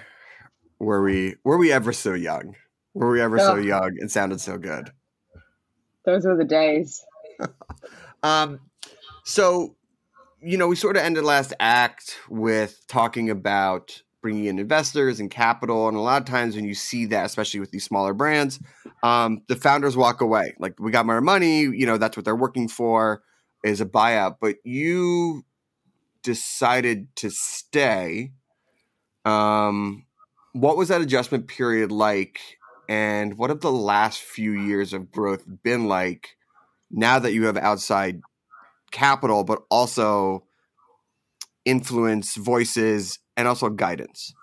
Were 0.78 1.02
we 1.02 1.35
were 1.42 1.59
we 1.59 1.72
ever 1.72 1.92
so 1.92 2.14
young? 2.14 2.54
Were 2.94 3.11
we 3.11 3.20
ever 3.20 3.40
so 3.40 3.54
Oh. 3.54 3.57
young 3.57 3.96
and 3.98 4.09
sounded 4.09 4.40
so 4.40 4.57
good? 4.57 4.92
Those 6.04 6.24
were 6.24 6.37
the 6.37 6.44
days. 6.44 7.04
Um, 8.24 8.59
so, 9.24 9.76
you 10.40 10.57
know, 10.59 10.66
we 10.66 10.74
sort 10.74 10.96
of 10.96 11.04
ended 11.04 11.22
last 11.22 11.54
act 11.61 12.18
with 12.28 12.85
talking 12.88 13.31
about 13.31 14.02
bringing 14.22 14.46
in 14.46 14.59
investors 14.59 15.20
and 15.20 15.31
capital. 15.31 15.87
And 15.87 15.96
a 15.96 16.00
lot 16.00 16.20
of 16.20 16.26
times 16.26 16.57
when 16.57 16.64
you 16.64 16.74
see 16.74 17.07
that, 17.07 17.26
especially 17.26 17.61
with 17.61 17.70
these 17.70 17.85
smaller 17.85 18.14
brands, 18.14 18.59
um, 19.04 19.42
the 19.46 19.54
founders 19.54 19.96
walk 19.96 20.20
away. 20.20 20.52
Like, 20.59 20.81
we 20.81 20.90
got 20.90 21.07
more 21.07 21.20
money, 21.20 21.61
you 21.61 21.87
know, 21.87 21.96
that's 21.96 22.16
what 22.16 22.24
they're 22.24 22.35
working 22.35 22.66
for 22.66 23.22
is 23.64 23.81
a 23.81 23.87
buyout. 23.87 24.38
But 24.40 24.57
you 24.64 25.44
decided 26.28 27.08
to 27.16 27.30
stay. 27.30 28.32
Um, 29.24 30.04
what 30.52 30.76
was 30.76 30.88
that 30.88 31.00
adjustment 31.00 31.48
period 31.48 31.90
like? 31.90 32.38
And 32.86 33.38
what 33.38 33.48
have 33.48 33.60
the 33.60 33.72
last 33.72 34.20
few 34.20 34.52
years 34.52 34.92
of 34.92 35.10
growth 35.10 35.42
been 35.62 35.88
like 35.88 36.36
now 36.90 37.18
that 37.18 37.32
you 37.32 37.46
have 37.46 37.56
outside 37.56 38.20
capital, 38.90 39.42
but 39.42 39.62
also 39.70 40.44
influence, 41.64 42.36
voices, 42.36 43.18
and 43.34 43.48
also 43.48 43.70
guidance? 43.70 44.34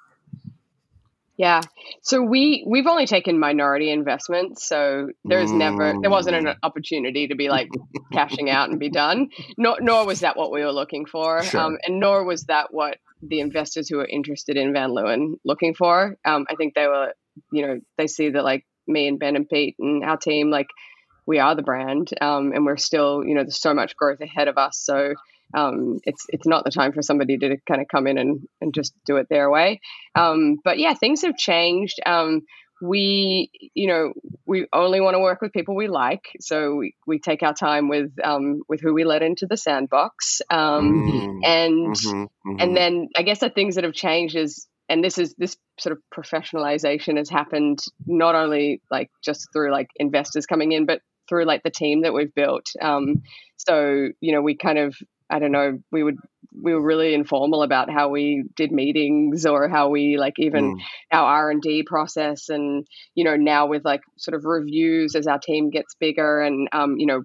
Yeah. 1.37 1.61
So 2.01 2.21
we 2.21 2.65
we've 2.67 2.87
only 2.87 3.05
taken 3.05 3.39
minority 3.39 3.91
investments, 3.91 4.67
so 4.67 5.09
there's 5.25 5.51
never 5.51 5.93
there 6.01 6.09
wasn't 6.09 6.35
an 6.37 6.45
Mm. 6.45 6.55
opportunity 6.63 7.27
to 7.27 7.35
be 7.35 7.49
like 7.49 7.67
cashing 8.13 8.49
out 8.49 8.69
and 8.69 8.79
be 8.79 8.89
done. 8.89 9.29
Nor 9.57 9.77
nor 9.81 10.05
was 10.05 10.21
that 10.21 10.37
what 10.37 10.51
we 10.51 10.63
were 10.63 10.71
looking 10.71 11.05
for, 11.05 11.43
Sure. 11.43 11.59
um, 11.61 11.77
and 11.85 11.99
nor 11.99 12.23
was 12.23 12.43
that 12.45 12.67
what 12.71 12.97
the 13.21 13.39
investors 13.41 13.89
who 13.89 13.97
were 13.97 14.05
interested 14.07 14.55
in 14.55 14.71
Van 14.73 14.91
Leeuwen 14.91 15.33
looking 15.43 15.73
for. 15.73 16.15
Um, 16.25 16.45
I 16.49 16.55
think 16.55 16.73
they 16.73 16.87
were, 16.87 17.13
you 17.51 17.65
know, 17.65 17.79
they 17.97 18.07
see 18.07 18.29
that 18.29 18.43
like 18.43 18.65
me 18.87 19.07
and 19.07 19.19
Ben 19.19 19.35
and 19.35 19.49
Pete 19.49 19.75
and 19.79 20.03
our 20.05 20.17
team, 20.17 20.49
like 20.51 20.67
we 21.25 21.39
are 21.39 21.55
the 21.55 21.63
brand, 21.63 22.11
um, 22.21 22.51
and 22.53 22.65
we're 22.65 22.77
still, 22.77 23.23
you 23.25 23.33
know, 23.33 23.41
there's 23.41 23.59
so 23.59 23.73
much 23.73 23.95
growth 23.97 24.21
ahead 24.21 24.47
of 24.47 24.57
us. 24.57 24.77
So 24.79 25.15
um, 25.53 25.99
it's 26.03 26.25
it's 26.29 26.47
not 26.47 26.63
the 26.63 26.71
time 26.71 26.91
for 26.93 27.01
somebody 27.01 27.37
to 27.37 27.57
kind 27.67 27.81
of 27.81 27.87
come 27.87 28.07
in 28.07 28.17
and, 28.17 28.47
and 28.61 28.73
just 28.73 28.93
do 29.05 29.17
it 29.17 29.27
their 29.29 29.49
way. 29.49 29.79
Um, 30.15 30.57
but 30.63 30.79
yeah, 30.79 30.93
things 30.93 31.21
have 31.21 31.37
changed. 31.37 31.95
Um, 32.05 32.41
we, 32.81 33.49
you 33.73 33.87
know, 33.87 34.13
we 34.45 34.67
only 34.73 34.99
want 34.99 35.15
to 35.15 35.19
work 35.19 35.41
with 35.41 35.53
people 35.53 35.75
we 35.75 35.87
like, 35.87 36.23
so 36.41 36.75
we, 36.75 36.93
we 37.07 37.19
take 37.19 37.41
our 37.41 37.53
time 37.53 37.87
with 37.87 38.11
um, 38.23 38.61
with 38.67 38.81
who 38.81 38.93
we 38.93 39.05
let 39.05 39.21
into 39.23 39.47
the 39.47 39.57
sandbox. 39.57 40.41
Um, 40.49 41.03
Mm. 41.05 41.39
and 41.45 41.95
Mhm, 41.95 42.27
mhm. 42.45 42.61
and 42.61 42.77
then 42.77 43.07
I 43.17 43.21
guess 43.23 43.39
the 43.39 43.49
things 43.49 43.75
that 43.75 43.83
have 43.85 43.93
changed 43.93 44.35
is, 44.35 44.67
and 44.89 45.03
this 45.03 45.17
is 45.17 45.33
this 45.37 45.55
sort 45.79 45.93
of 45.93 45.99
professionalization 46.13 47.17
has 47.17 47.29
happened 47.29 47.79
not 48.05 48.35
only 48.35 48.81
like 48.91 49.09
just 49.23 49.47
through 49.53 49.71
like 49.71 49.87
investors 49.97 50.45
coming 50.45 50.73
in, 50.73 50.85
but 50.85 50.99
through 51.29 51.45
like 51.45 51.63
the 51.63 51.71
team 51.71 52.01
that 52.01 52.13
we've 52.13 52.33
built. 52.35 52.65
Um, 52.81 53.23
so 53.57 54.09
you 54.19 54.33
know, 54.33 54.41
we 54.41 54.57
kind 54.57 54.77
of 54.77 54.95
I 55.29 55.39
don't 55.39 55.51
know, 55.51 55.79
we 55.91 56.03
would 56.03 56.17
we 56.61 56.73
were 56.73 56.81
really 56.81 57.13
informal 57.13 57.63
about 57.63 57.89
how 57.89 58.09
we 58.09 58.43
did 58.55 58.71
meetings 58.71 59.45
or 59.45 59.67
how 59.67 59.89
we 59.89 60.17
like 60.17 60.35
even 60.37 60.73
Mm. 60.75 60.79
our 61.11 61.25
R 61.25 61.51
and 61.51 61.61
D 61.61 61.83
process, 61.83 62.49
and 62.49 62.87
you 63.15 63.23
know 63.23 63.35
now 63.35 63.67
with 63.67 63.83
like 63.83 64.01
sort 64.17 64.35
of 64.35 64.45
reviews 64.45 65.15
as 65.15 65.27
our 65.27 65.39
team 65.39 65.69
gets 65.69 65.95
bigger, 65.95 66.41
and 66.41 66.67
um, 66.71 66.97
you 66.97 67.07
know 67.07 67.23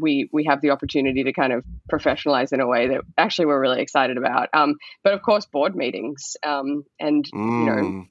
we 0.00 0.28
we 0.32 0.44
have 0.44 0.60
the 0.60 0.70
opportunity 0.70 1.24
to 1.24 1.32
kind 1.32 1.52
of 1.52 1.64
professionalize 1.92 2.52
in 2.52 2.60
a 2.60 2.66
way 2.66 2.88
that 2.88 3.00
actually 3.18 3.46
we're 3.46 3.60
really 3.60 3.82
excited 3.82 4.16
about. 4.16 4.48
Um, 4.54 4.76
but 5.02 5.14
of 5.14 5.22
course, 5.22 5.46
board 5.46 5.74
meetings, 5.74 6.36
um, 6.44 6.84
and 6.98 7.24
you 7.56 7.66
know 7.66 7.92
Mm. 7.92 8.08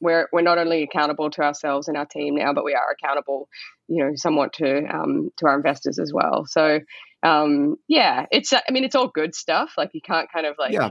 we're 0.00 0.28
we're 0.32 0.42
not 0.42 0.58
only 0.58 0.82
accountable 0.82 1.30
to 1.30 1.42
ourselves 1.42 1.88
and 1.88 1.96
our 1.96 2.06
team 2.06 2.36
now, 2.36 2.52
but 2.52 2.64
we 2.64 2.74
are 2.74 2.90
accountable, 2.90 3.48
you 3.88 4.04
know, 4.04 4.12
somewhat 4.16 4.52
to 4.54 4.84
um, 4.92 5.30
to 5.38 5.46
our 5.46 5.56
investors 5.56 5.98
as 5.98 6.12
well. 6.12 6.44
So 6.46 6.80
um, 7.22 7.76
yeah, 7.88 8.26
it's 8.30 8.52
I 8.52 8.62
mean 8.70 8.84
it's 8.84 8.94
all 8.94 9.08
good 9.08 9.34
stuff. 9.34 9.74
Like 9.76 9.90
you 9.94 10.00
can't 10.00 10.30
kind 10.32 10.46
of 10.46 10.56
like 10.58 10.72
Yeah. 10.72 10.90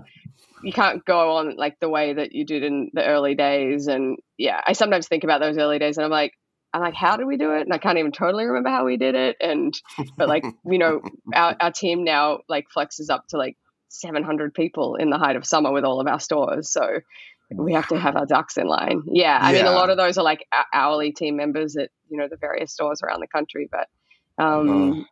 you 0.63 0.72
can't 0.72 1.04
go 1.06 1.38
on 1.38 1.56
like 1.58 1.80
the 1.80 1.89
way 1.89 2.13
that 2.13 2.34
you 2.34 2.46
did 2.46 2.63
in 2.63 2.89
the 2.94 3.06
early 3.06 3.36
days. 3.36 3.88
And 3.88 4.17
yeah, 4.38 4.62
I 4.65 4.74
sometimes 4.74 5.08
think 5.08 5.24
about 5.24 5.41
those 5.41 5.58
early 5.58 5.80
days 5.80 5.98
and 5.98 6.06
I'm 6.06 6.12
like. 6.12 6.34
I'm 6.74 6.80
like, 6.80 6.94
how 6.94 7.17
did 7.17 7.28
we 7.28 7.36
do 7.36 7.52
it? 7.52 7.63
And 7.63 7.74
I 7.74 7.80
can't 7.80 7.98
even 7.98 8.13
totally 8.13 8.46
remember 8.46 8.70
how 8.70 8.86
we 8.86 8.96
did 8.96 9.13
it. 9.13 9.36
And 9.41 9.74
but 10.15 10.30
like, 10.30 10.46
you 10.65 10.78
know, 10.78 11.02
our, 11.34 11.54
our 11.60 11.70
team 11.74 12.06
now 12.06 12.39
like 12.48 12.67
flexes 12.74 13.10
up 13.10 13.28
to 13.32 13.38
like 13.38 13.58
700 13.89 14.54
people 14.54 14.96
in 14.96 15.10
the 15.10 15.17
height 15.17 15.36
of 15.36 15.46
summer 15.46 15.74
with 15.74 15.84
all 15.84 16.00
of 16.00 16.08
our 16.08 16.22
stores. 16.22 16.72
So 16.72 17.02
we 17.54 17.74
have 17.74 17.89
to 17.89 18.00
have 18.00 18.15
our 18.15 18.26
ducks 18.26 18.56
in 18.56 18.67
line. 18.67 19.02
Yeah, 19.12 19.38
I 19.41 19.52
mean, 19.52 19.65
a 19.65 19.72
lot 19.72 19.89
of 19.89 19.98
those 19.98 20.17
are 20.17 20.24
like 20.24 20.48
hourly 20.74 21.12
team 21.12 21.36
members 21.36 21.76
at 21.76 21.89
you 22.10 22.17
know 22.17 22.30
the 22.30 22.38
various 22.38 22.72
stores 22.72 23.02
around 23.04 23.20
the 23.20 23.28
country. 23.28 23.67
But 23.70 23.89
um, 24.41 25.06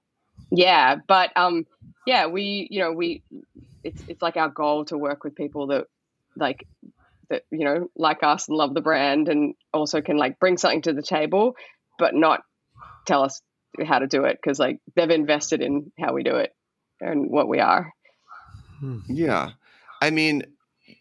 yeah, 0.51 0.95
but 1.07 1.31
um, 1.35 1.65
yeah, 2.05 2.27
we 2.27 2.67
you 2.69 2.79
know 2.79 2.91
we 2.91 3.23
it's 3.83 4.01
it's 4.07 4.21
like 4.21 4.37
our 4.37 4.49
goal 4.49 4.85
to 4.85 4.97
work 4.97 5.23
with 5.23 5.35
people 5.35 5.67
that 5.67 5.85
like 6.35 6.67
that 7.29 7.43
you 7.51 7.63
know 7.63 7.89
like 7.95 8.23
us 8.23 8.47
and 8.47 8.57
love 8.57 8.73
the 8.73 8.81
brand 8.81 9.29
and 9.29 9.55
also 9.73 10.01
can 10.01 10.17
like 10.17 10.39
bring 10.39 10.57
something 10.57 10.81
to 10.83 10.93
the 10.93 11.03
table, 11.03 11.55
but 11.97 12.13
not 12.15 12.41
tell 13.05 13.23
us 13.23 13.41
how 13.85 13.99
to 13.99 14.07
do 14.07 14.25
it 14.25 14.37
because 14.41 14.59
like 14.59 14.79
they've 14.95 15.09
invested 15.09 15.61
in 15.61 15.91
how 15.99 16.13
we 16.13 16.23
do 16.23 16.35
it 16.35 16.53
and 16.99 17.29
what 17.29 17.47
we 17.47 17.59
are. 17.59 17.93
Yeah. 19.07 19.51
I 20.01 20.09
mean, 20.09 20.43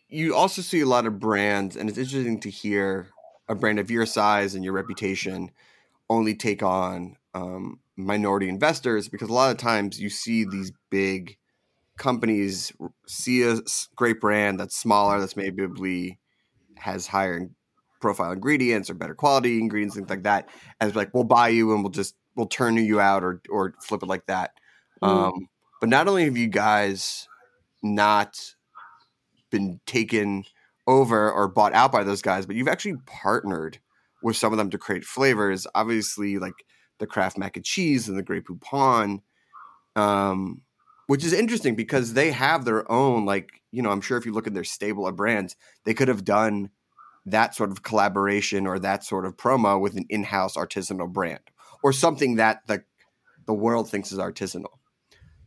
you 0.08 0.34
also 0.34 0.62
see 0.62 0.80
a 0.80 0.86
lot 0.86 1.06
of 1.06 1.20
brands, 1.20 1.76
and 1.76 1.88
it's 1.88 1.98
interesting 1.98 2.40
to 2.40 2.50
hear 2.50 3.08
a 3.48 3.54
brand 3.54 3.78
of 3.78 3.90
your 3.90 4.06
size 4.06 4.54
and 4.54 4.64
your 4.64 4.72
reputation 4.72 5.50
only 6.10 6.34
take 6.34 6.62
on 6.62 7.16
um, 7.34 7.78
minority 7.98 8.48
investors 8.48 9.08
because 9.08 9.28
a 9.28 9.32
lot 9.32 9.50
of 9.50 9.56
times 9.56 10.00
you 10.00 10.08
see 10.08 10.44
these 10.44 10.72
big 10.88 11.36
companies 11.98 12.72
see 13.06 13.42
a 13.42 13.56
great 13.96 14.20
brand 14.20 14.60
that's 14.60 14.76
smaller, 14.76 15.18
that's 15.18 15.36
maybe 15.36 16.18
has 16.76 17.08
higher 17.08 17.48
profile 18.00 18.30
ingredients 18.30 18.88
or 18.88 18.94
better 18.94 19.14
quality 19.14 19.58
ingredients, 19.58 19.96
things 19.96 20.08
like 20.08 20.22
that. 20.22 20.48
And 20.80 20.88
it's 20.88 20.96
like, 20.96 21.12
we'll 21.12 21.24
buy 21.24 21.48
you 21.48 21.74
and 21.74 21.82
we'll 21.82 21.90
just, 21.90 22.14
we'll 22.36 22.46
turn 22.46 22.76
you 22.76 23.00
out 23.00 23.24
or, 23.24 23.42
or 23.50 23.74
flip 23.82 24.04
it 24.04 24.08
like 24.08 24.26
that. 24.26 24.52
Mm. 25.02 25.08
Um, 25.08 25.48
but 25.80 25.88
not 25.88 26.06
only 26.06 26.24
have 26.24 26.36
you 26.36 26.46
guys 26.46 27.26
not 27.82 28.54
been 29.50 29.80
taken 29.86 30.44
over 30.86 31.30
or 31.30 31.48
bought 31.48 31.74
out 31.74 31.90
by 31.90 32.04
those 32.04 32.22
guys, 32.22 32.46
but 32.46 32.54
you've 32.54 32.68
actually 32.68 32.96
partnered 33.06 33.78
with 34.22 34.36
some 34.36 34.52
of 34.52 34.58
them 34.58 34.70
to 34.70 34.78
create 34.78 35.04
flavors. 35.04 35.66
Obviously, 35.74 36.38
like 36.38 36.54
the 36.98 37.06
Kraft 37.06 37.38
mac 37.38 37.56
and 37.56 37.64
cheese 37.64 38.08
and 38.08 38.18
the 38.18 38.22
Grey 38.22 38.40
Poupon, 38.40 39.20
um, 39.96 40.62
which 41.06 41.24
is 41.24 41.32
interesting 41.32 41.74
because 41.74 42.12
they 42.12 42.30
have 42.30 42.64
their 42.64 42.90
own, 42.90 43.24
like, 43.24 43.62
you 43.70 43.82
know, 43.82 43.90
I'm 43.90 44.00
sure 44.00 44.18
if 44.18 44.26
you 44.26 44.32
look 44.32 44.46
at 44.46 44.54
their 44.54 44.64
stable 44.64 45.06
of 45.06 45.16
brands, 45.16 45.56
they 45.84 45.94
could 45.94 46.08
have 46.08 46.24
done 46.24 46.70
that 47.26 47.54
sort 47.54 47.70
of 47.70 47.82
collaboration 47.82 48.66
or 48.66 48.78
that 48.78 49.04
sort 49.04 49.26
of 49.26 49.36
promo 49.36 49.80
with 49.80 49.96
an 49.96 50.06
in-house 50.08 50.56
artisanal 50.56 51.12
brand 51.12 51.40
or 51.82 51.92
something 51.92 52.36
that 52.36 52.66
the 52.66 52.82
the 53.46 53.54
world 53.54 53.90
thinks 53.90 54.12
is 54.12 54.18
artisanal. 54.18 54.78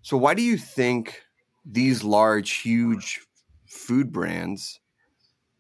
So 0.02 0.18
why 0.18 0.34
do 0.34 0.42
you 0.42 0.58
think 0.58 1.22
these 1.64 2.04
large, 2.04 2.54
huge 2.54 3.20
food 3.68 4.12
brands 4.12 4.80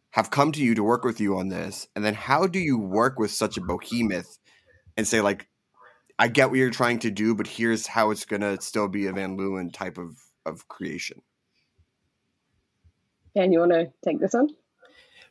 have 0.09 0.31
come 0.31 0.51
to 0.51 0.63
you 0.63 0.73
to 0.73 0.83
work 0.83 1.03
with 1.03 1.19
you 1.19 1.37
on 1.37 1.49
this? 1.49 1.87
And 1.95 2.03
then 2.03 2.15
how 2.15 2.47
do 2.47 2.57
you 2.57 2.79
work 2.79 3.19
with 3.19 3.29
such 3.29 3.57
a 3.57 3.61
behemoth 3.61 4.39
and 4.97 5.07
say, 5.07 5.21
like, 5.21 5.47
I 6.21 6.27
get 6.27 6.51
what 6.51 6.59
you're 6.59 6.69
trying 6.69 6.99
to 6.99 7.09
do, 7.09 7.33
but 7.33 7.47
here's 7.47 7.87
how 7.87 8.11
it's 8.11 8.25
gonna 8.25 8.61
still 8.61 8.87
be 8.87 9.07
a 9.07 9.11
Van 9.11 9.37
Leeuwen 9.37 9.73
type 9.73 9.97
of 9.97 10.17
of 10.45 10.67
creation. 10.67 11.23
Dan, 13.35 13.51
you 13.51 13.59
want 13.59 13.71
to 13.71 13.91
take 14.05 14.19
this 14.19 14.35
on? 14.35 14.49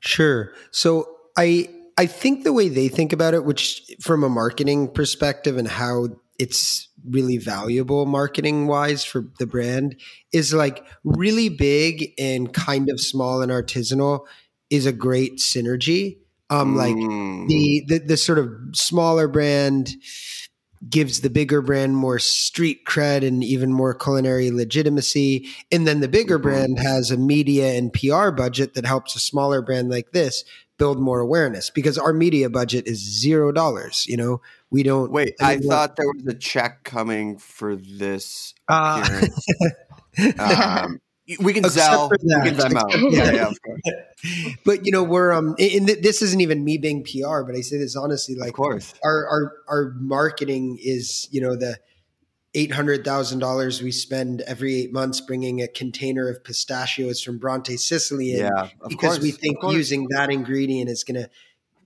Sure. 0.01 0.53
So 0.73 1.09
I 1.39 1.69
I 1.97 2.07
think 2.07 2.43
the 2.43 2.53
way 2.53 2.69
they 2.69 2.89
think 2.89 3.13
about 3.13 3.35
it, 3.35 3.45
which 3.45 3.83
from 4.01 4.25
a 4.25 4.29
marketing 4.29 4.89
perspective 4.89 5.59
and 5.59 5.69
how 5.69 6.09
it's 6.41 6.89
really 7.09 7.37
valuable 7.37 8.05
marketing 8.07 8.67
wise 8.67 9.05
for 9.05 9.27
the 9.39 9.47
brand, 9.47 9.95
is 10.33 10.53
like 10.53 10.85
really 11.05 11.51
big 11.51 12.13
and 12.19 12.53
kind 12.53 12.91
of 12.91 13.01
small 13.01 13.43
and 13.43 13.53
artisanal 13.53 14.27
is 14.71 14.87
a 14.87 14.93
great 14.93 15.39
synergy. 15.39 16.19
Um, 16.49 16.75
like 16.75 16.97
Mm. 16.97 17.47
the, 17.47 17.85
the 17.87 17.99
the 17.99 18.17
sort 18.17 18.39
of 18.41 18.51
smaller 18.73 19.29
brand 19.29 19.95
gives 20.89 21.21
the 21.21 21.29
bigger 21.31 21.61
brand 21.61 21.95
more 21.95 22.19
street 22.19 22.85
cred 22.87 23.27
and 23.27 23.45
even 23.45 23.71
more 23.73 23.93
culinary 23.95 24.51
legitimacy. 24.51 25.47
And 25.71 25.87
then 25.87 26.01
the 26.01 26.09
bigger 26.09 26.39
Mhm. 26.39 26.43
brand 26.43 26.79
has 26.79 27.11
a 27.11 27.17
media 27.19 27.75
and 27.77 27.93
PR 27.93 28.31
budget 28.31 28.75
that 28.75 28.87
helps 28.87 29.15
a 29.15 29.21
smaller 29.21 29.61
brand 29.61 29.91
like 29.91 30.13
this 30.13 30.43
build 30.79 30.99
more 30.99 31.21
awareness 31.21 31.69
because 31.69 31.99
our 31.99 32.15
media 32.15 32.49
budget 32.49 32.87
is 32.87 32.99
zero 32.99 33.53
dollars 33.53 34.07
you 34.09 34.17
know? 34.17 34.41
We 34.71 34.83
don't 34.83 35.11
Wait, 35.13 35.35
I 35.39 35.57
like- 35.57 35.65
thought 35.65 35.97
there 35.97 36.07
was 36.07 36.25
a 36.27 36.35
check 36.35 36.85
coming 36.85 37.37
for 37.37 37.77
this 37.77 38.55
Uh, 38.67 39.27
um, 40.39 41.01
We 41.39 41.53
can 41.53 41.65
Except 41.65 41.87
sell. 41.87 42.11
We 42.11 42.19
can. 42.19 42.55
Venmo. 42.57 43.13
Yeah, 43.13 43.31
yeah, 43.33 43.47
of 43.49 43.63
course. 43.63 43.81
but 44.65 44.85
you 44.85 44.93
know 44.93 45.03
we're 45.03 45.33
um 45.33 45.55
and 45.59 45.87
th- 45.87 46.03
this 46.03 46.23
isn't 46.23 46.41
even 46.41 46.63
me 46.65 46.77
being 46.77 47.03
pr 47.03 47.43
but 47.43 47.55
i 47.55 47.61
say 47.63 47.79
this 47.79 47.97
honestly 47.97 48.35
like, 48.35 48.51
Of 48.51 48.55
course. 48.55 48.93
our 49.03 49.27
our 49.27 49.53
our 49.69 49.95
marketing 49.99 50.79
is 50.83 51.27
you 51.31 51.41
know 51.41 51.57
the 51.57 51.79
eight 52.55 52.73
hundred 52.73 53.05
thousand 53.05 53.39
dollars 53.39 53.81
we 53.81 53.93
spend 53.93 54.43
every 54.43 54.75
eight 54.75 54.93
months 54.93 55.21
bringing 55.21 55.63
a 55.63 55.69
container 55.69 56.29
of 56.29 56.43
pistachios 56.43 57.23
from 57.23 57.39
Bronte, 57.39 57.77
Sicily, 57.77 58.33
in 58.33 58.41
Yeah, 58.41 58.69
of 58.81 58.89
because 58.89 59.19
course. 59.19 59.21
we 59.21 59.31
think 59.31 59.59
using 59.69 60.09
that 60.11 60.31
ingredient 60.31 60.91
is 60.91 61.05
going 61.05 61.23
to 61.23 61.31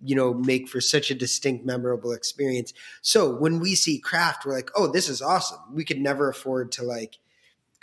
you 0.02 0.16
know 0.16 0.34
make 0.34 0.68
for 0.68 0.80
such 0.80 1.10
a 1.10 1.14
distinct 1.14 1.64
memorable 1.64 2.12
experience 2.12 2.72
so 3.00 3.34
when 3.36 3.58
we 3.60 3.74
see 3.74 3.98
Kraft 3.98 4.44
we're 4.44 4.54
like 4.54 4.70
oh 4.74 4.90
this 4.90 5.08
is 5.08 5.22
awesome 5.22 5.58
we 5.72 5.84
could 5.84 6.00
never 6.00 6.28
afford 6.28 6.72
to 6.72 6.82
like 6.82 7.18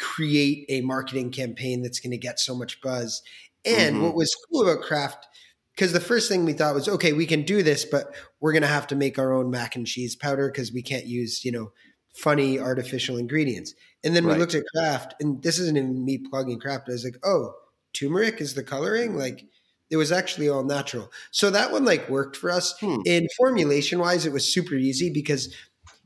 create 0.02 0.66
a 0.68 0.82
marketing 0.82 1.32
campaign 1.32 1.84
that's 1.84 2.00
going 2.00 2.12
to 2.12 2.18
get 2.18 2.40
so 2.40 2.56
much 2.56 2.82
buzz. 2.82 3.22
And 3.64 3.98
Mhm. 3.98 4.02
what 4.02 4.16
was 4.16 4.36
cool 4.52 4.68
about 4.68 4.84
Kraft 4.84 5.28
because 5.76 5.94
the 5.94 6.00
first 6.02 6.28
thing 6.28 6.44
we 6.44 6.52
thought 6.54 6.76
was 6.76 6.90
okay 6.90 7.14
we 7.14 7.26
can 7.26 7.44
do 7.44 7.64
this 7.64 7.86
but 7.86 8.14
we're 8.42 8.52
going 8.52 8.62
to 8.62 8.68
have 8.68 8.88
to 8.88 8.96
make 8.96 9.18
our 9.18 9.32
own 9.32 9.50
mac 9.50 9.76
and 9.76 9.88
cheese 9.88 10.18
powder 10.18 10.50
because 10.50 10.72
we 10.74 10.82
can't 10.82 11.06
use 11.06 11.46
you 11.46 11.52
know 11.52 11.72
funny 12.14 12.60
artificial 12.60 13.16
ingredients. 13.18 13.74
And 14.04 14.14
then 14.16 14.28
we 14.28 14.34
looked 14.34 14.54
at 14.56 14.64
Kraft 14.76 15.14
and 15.22 15.42
this 15.44 15.60
isn't 15.60 15.78
even 15.78 16.04
me 16.04 16.18
plugging 16.18 16.60
Kraft 16.60 16.90
i 16.90 16.92
was 16.92 17.06
like 17.06 17.18
oh 17.24 17.54
turmeric 17.94 18.42
is 18.42 18.54
the 18.56 18.64
coloring? 18.64 19.16
Like 19.18 19.46
it 19.90 19.98
was 19.98 20.12
actually 20.12 20.50
all 20.50 20.64
natural. 20.64 21.12
So 21.32 21.50
that 21.52 21.72
one 21.72 21.86
like 21.86 22.10
worked 22.10 22.36
for 22.38 22.50
us. 22.50 22.74
Hmm. 22.80 23.02
in 23.06 23.28
formulation 23.38 24.00
wise 24.00 24.26
it 24.26 24.34
was 24.34 24.52
super 24.52 24.76
easy 24.76 25.10
because 25.12 25.54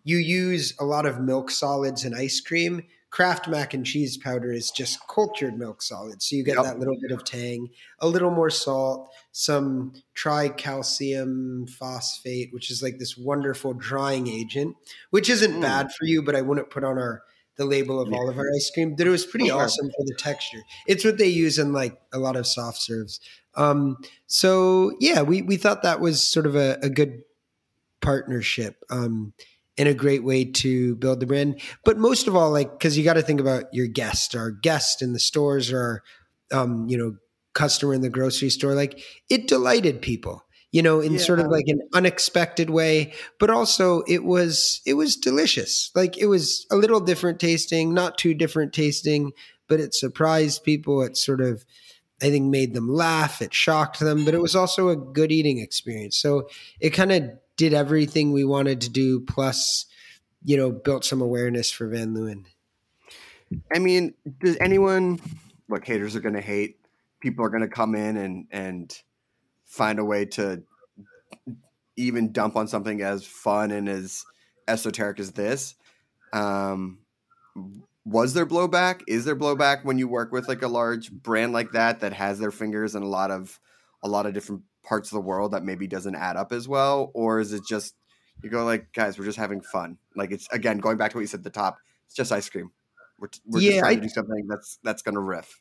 you 0.03 0.17
use 0.17 0.73
a 0.79 0.86
lot 0.86 1.05
of 1.05 1.21
milk 1.21 1.49
solids 1.49 2.03
in 2.05 2.13
ice 2.13 2.39
cream 2.41 2.84
Kraft 3.15 3.47
mac 3.47 3.73
and 3.73 3.86
cheese 3.86 4.17
powder 4.17 4.51
is 4.51 4.71
just 4.71 4.99
cultured 5.08 5.58
milk 5.58 5.82
solids. 5.82 6.25
So 6.30 6.36
you 6.36 6.43
get 6.43 6.56
Yep. 6.58 6.65
that 6.65 6.80
little 6.80 6.97
bit 7.01 7.12
of 7.12 7.23
tang, 7.23 7.69
a 7.99 8.10
little 8.10 8.30
more 8.30 8.49
salt, 8.49 9.10
some 9.32 9.93
tricalcium 10.13 11.69
phosphate, 11.69 12.49
which 12.54 12.69
is 12.69 12.84
like 12.84 12.99
this 12.99 13.15
wonderful 13.17 13.73
drying 13.73 14.28
agent, 14.28 14.75
which 15.12 15.30
isn't 15.30 15.54
Mm. 15.54 15.62
bad 15.62 15.93
for 15.93 16.04
you, 16.04 16.21
but 16.23 16.36
I 16.36 16.41
wouldn't 16.41 16.69
put 16.69 16.84
on 16.84 16.97
our 16.97 17.23
the 17.56 17.63
label 17.63 18.01
of 18.01 18.12
all 18.12 18.28
of 18.30 18.38
our 18.38 18.49
ice 18.54 18.69
cream. 18.73 18.95
But 18.97 19.08
it 19.08 19.12
was 19.12 19.25
pretty 19.25 19.47
Sure. 19.47 19.62
awesome 19.62 19.88
for 19.88 20.04
the 20.06 20.15
texture. 20.19 20.62
It's 20.86 21.06
what 21.06 21.17
they 21.17 21.30
use 21.30 21.58
in 21.58 21.71
like 21.71 21.97
a 22.12 22.19
lot 22.19 22.36
of 22.36 22.45
soft 22.45 22.82
serves. 22.82 23.21
Um, 23.56 23.95
so 24.28 24.91
yeah, 24.99 25.21
we 25.21 25.41
we 25.41 25.56
thought 25.56 25.84
that 25.84 26.01
was 26.01 26.21
sort 26.21 26.47
of 26.47 26.58
a, 26.58 26.78
a 26.82 26.89
good 26.89 27.23
partnership. 28.01 28.84
Um, 28.89 29.32
and 29.77 29.89
a 29.89 29.93
great 29.93 30.23
way 30.23 30.45
to 30.45 30.95
build 30.95 31.19
the 31.19 31.25
brand. 31.25 31.61
But 31.83 31.97
most 31.97 32.27
of 32.27 32.35
all, 32.35 32.51
like 32.51 32.71
because 32.71 32.97
you 32.97 33.03
got 33.03 33.13
to 33.15 33.21
think 33.21 33.39
about 33.39 33.65
your 33.73 33.88
guest, 33.88 34.35
our 34.35 34.51
guest 34.51 35.01
in 35.01 35.13
the 35.13 35.19
stores, 35.19 35.71
or 35.71 36.03
um, 36.51 36.88
you 36.88 36.97
know, 36.97 37.15
customer 37.53 37.93
in 37.93 38.01
the 38.01 38.09
grocery 38.09 38.49
store. 38.49 38.75
Like 38.75 39.01
it 39.29 39.47
delighted 39.47 40.01
people, 40.01 40.43
you 40.71 40.81
know, 40.81 40.99
in 40.99 41.17
sort 41.19 41.39
of 41.39 41.47
like 41.47 41.65
an 41.67 41.81
unexpected 41.93 42.69
way. 42.69 43.13
But 43.39 43.49
also, 43.49 44.03
it 44.07 44.23
was 44.23 44.81
it 44.85 44.93
was 44.93 45.15
delicious. 45.15 45.91
Like 45.95 46.17
it 46.17 46.27
was 46.27 46.65
a 46.71 46.75
little 46.75 46.99
different 46.99 47.39
tasting, 47.39 47.93
not 47.93 48.17
too 48.17 48.33
different 48.33 48.73
tasting, 48.73 49.31
but 49.67 49.79
it 49.79 49.93
surprised 49.93 50.63
people. 50.63 51.01
It 51.01 51.17
sort 51.17 51.41
of 51.41 51.65
I 52.21 52.29
think 52.29 52.49
made 52.49 52.73
them 52.73 52.89
laugh. 52.89 53.41
It 53.41 53.53
shocked 53.53 53.99
them, 53.99 54.23
but 54.23 54.33
it 54.33 54.41
was 54.41 54.55
also 54.55 54.89
a 54.89 54.95
good 54.95 55.31
eating 55.31 55.59
experience. 55.59 56.17
So 56.17 56.47
it 56.79 56.91
kind 56.91 57.11
of 57.11 57.23
did 57.58 57.74
everything 57.74 58.32
we 58.32 58.44
wanted 58.44 58.82
to 58.82 58.89
do, 58.89 59.20
plus, 59.20 59.86
you 60.44 60.58
know, 60.58 60.72
built 60.72 61.06
some 61.06 61.22
awareness 61.22 61.72
for 61.72 61.88
Van 61.88 62.13
Leeuwen. 62.13 62.46
I 63.74 63.80
mean, 63.80 64.13
does 64.39 64.58
anyone 64.60 65.20
look? 65.70 65.86
Haters 65.86 66.15
are 66.15 66.22
going 66.22 66.36
to 66.36 66.41
hate. 66.41 66.78
People 67.22 67.46
are 67.46 67.50
going 67.50 67.62
to 67.62 67.68
come 67.68 67.96
in 67.96 68.18
and 68.18 68.48
and 68.52 68.98
find 69.65 70.00
a 70.00 70.06
way 70.06 70.26
to 70.26 70.63
even 71.96 72.32
dump 72.32 72.56
on 72.56 72.68
something 72.68 73.02
as 73.02 73.26
fun 73.26 73.72
and 73.72 73.88
as 73.88 74.26
esoteric 74.68 75.20
as 75.20 75.32
this. 75.32 75.76
Um, 76.34 77.00
was 78.06 78.34
there 78.34 78.46
blowback? 78.46 79.02
Is 79.08 79.26
there 79.26 79.36
blowback 79.36 79.84
when 79.84 79.98
you 79.98 80.08
work 80.08 80.32
with 80.32 80.48
like 80.48 80.62
a 80.62 80.68
large 80.68 81.12
brand 81.12 81.54
like 81.54 81.72
that 81.72 82.02
that 82.02 82.13
has 82.13 82.39
their 82.39 82.52
fingers 82.52 82.96
in 82.96 83.04
a 83.04 83.08
lot 83.08 83.32
of 83.32 83.60
a 84.04 84.08
lot 84.08 84.26
of 84.26 84.34
different 84.34 84.62
parts 84.86 85.12
of 85.12 85.15
the 85.15 85.21
world 85.21 85.52
that 85.52 85.63
maybe 85.63 85.88
doesn't 85.88 86.15
add 86.15 86.38
up 86.38 86.52
as 86.54 86.67
well, 86.67 87.12
or 87.13 87.39
is 87.39 87.52
it 87.54 87.63
just 87.67 87.95
you 88.43 88.50
go 88.50 88.63
like, 88.65 88.91
guys, 88.93 89.17
we're 89.17 89.26
just 89.26 89.38
having 89.38 89.62
fun? 89.62 89.98
Like 90.15 90.32
it's 90.32 90.48
again 90.52 90.78
going 90.78 90.98
back 90.98 91.12
to 91.12 91.17
what 91.17 91.21
you 91.21 91.28
said 91.28 91.39
at 91.39 91.43
the 91.43 91.50
top. 91.50 91.78
It's 92.06 92.15
just 92.15 92.32
ice 92.32 92.48
cream. 92.50 92.71
We're, 93.19 93.30
we're 93.45 93.60
Yeah, 93.62 93.69
just 93.71 93.80
trying 93.80 93.91
I- 93.91 93.95
to 93.95 94.02
do 94.02 94.10
something 94.10 94.48
that's 94.48 94.80
that's 94.84 95.02
going 95.02 95.15
to 95.15 95.21
riff. 95.21 95.60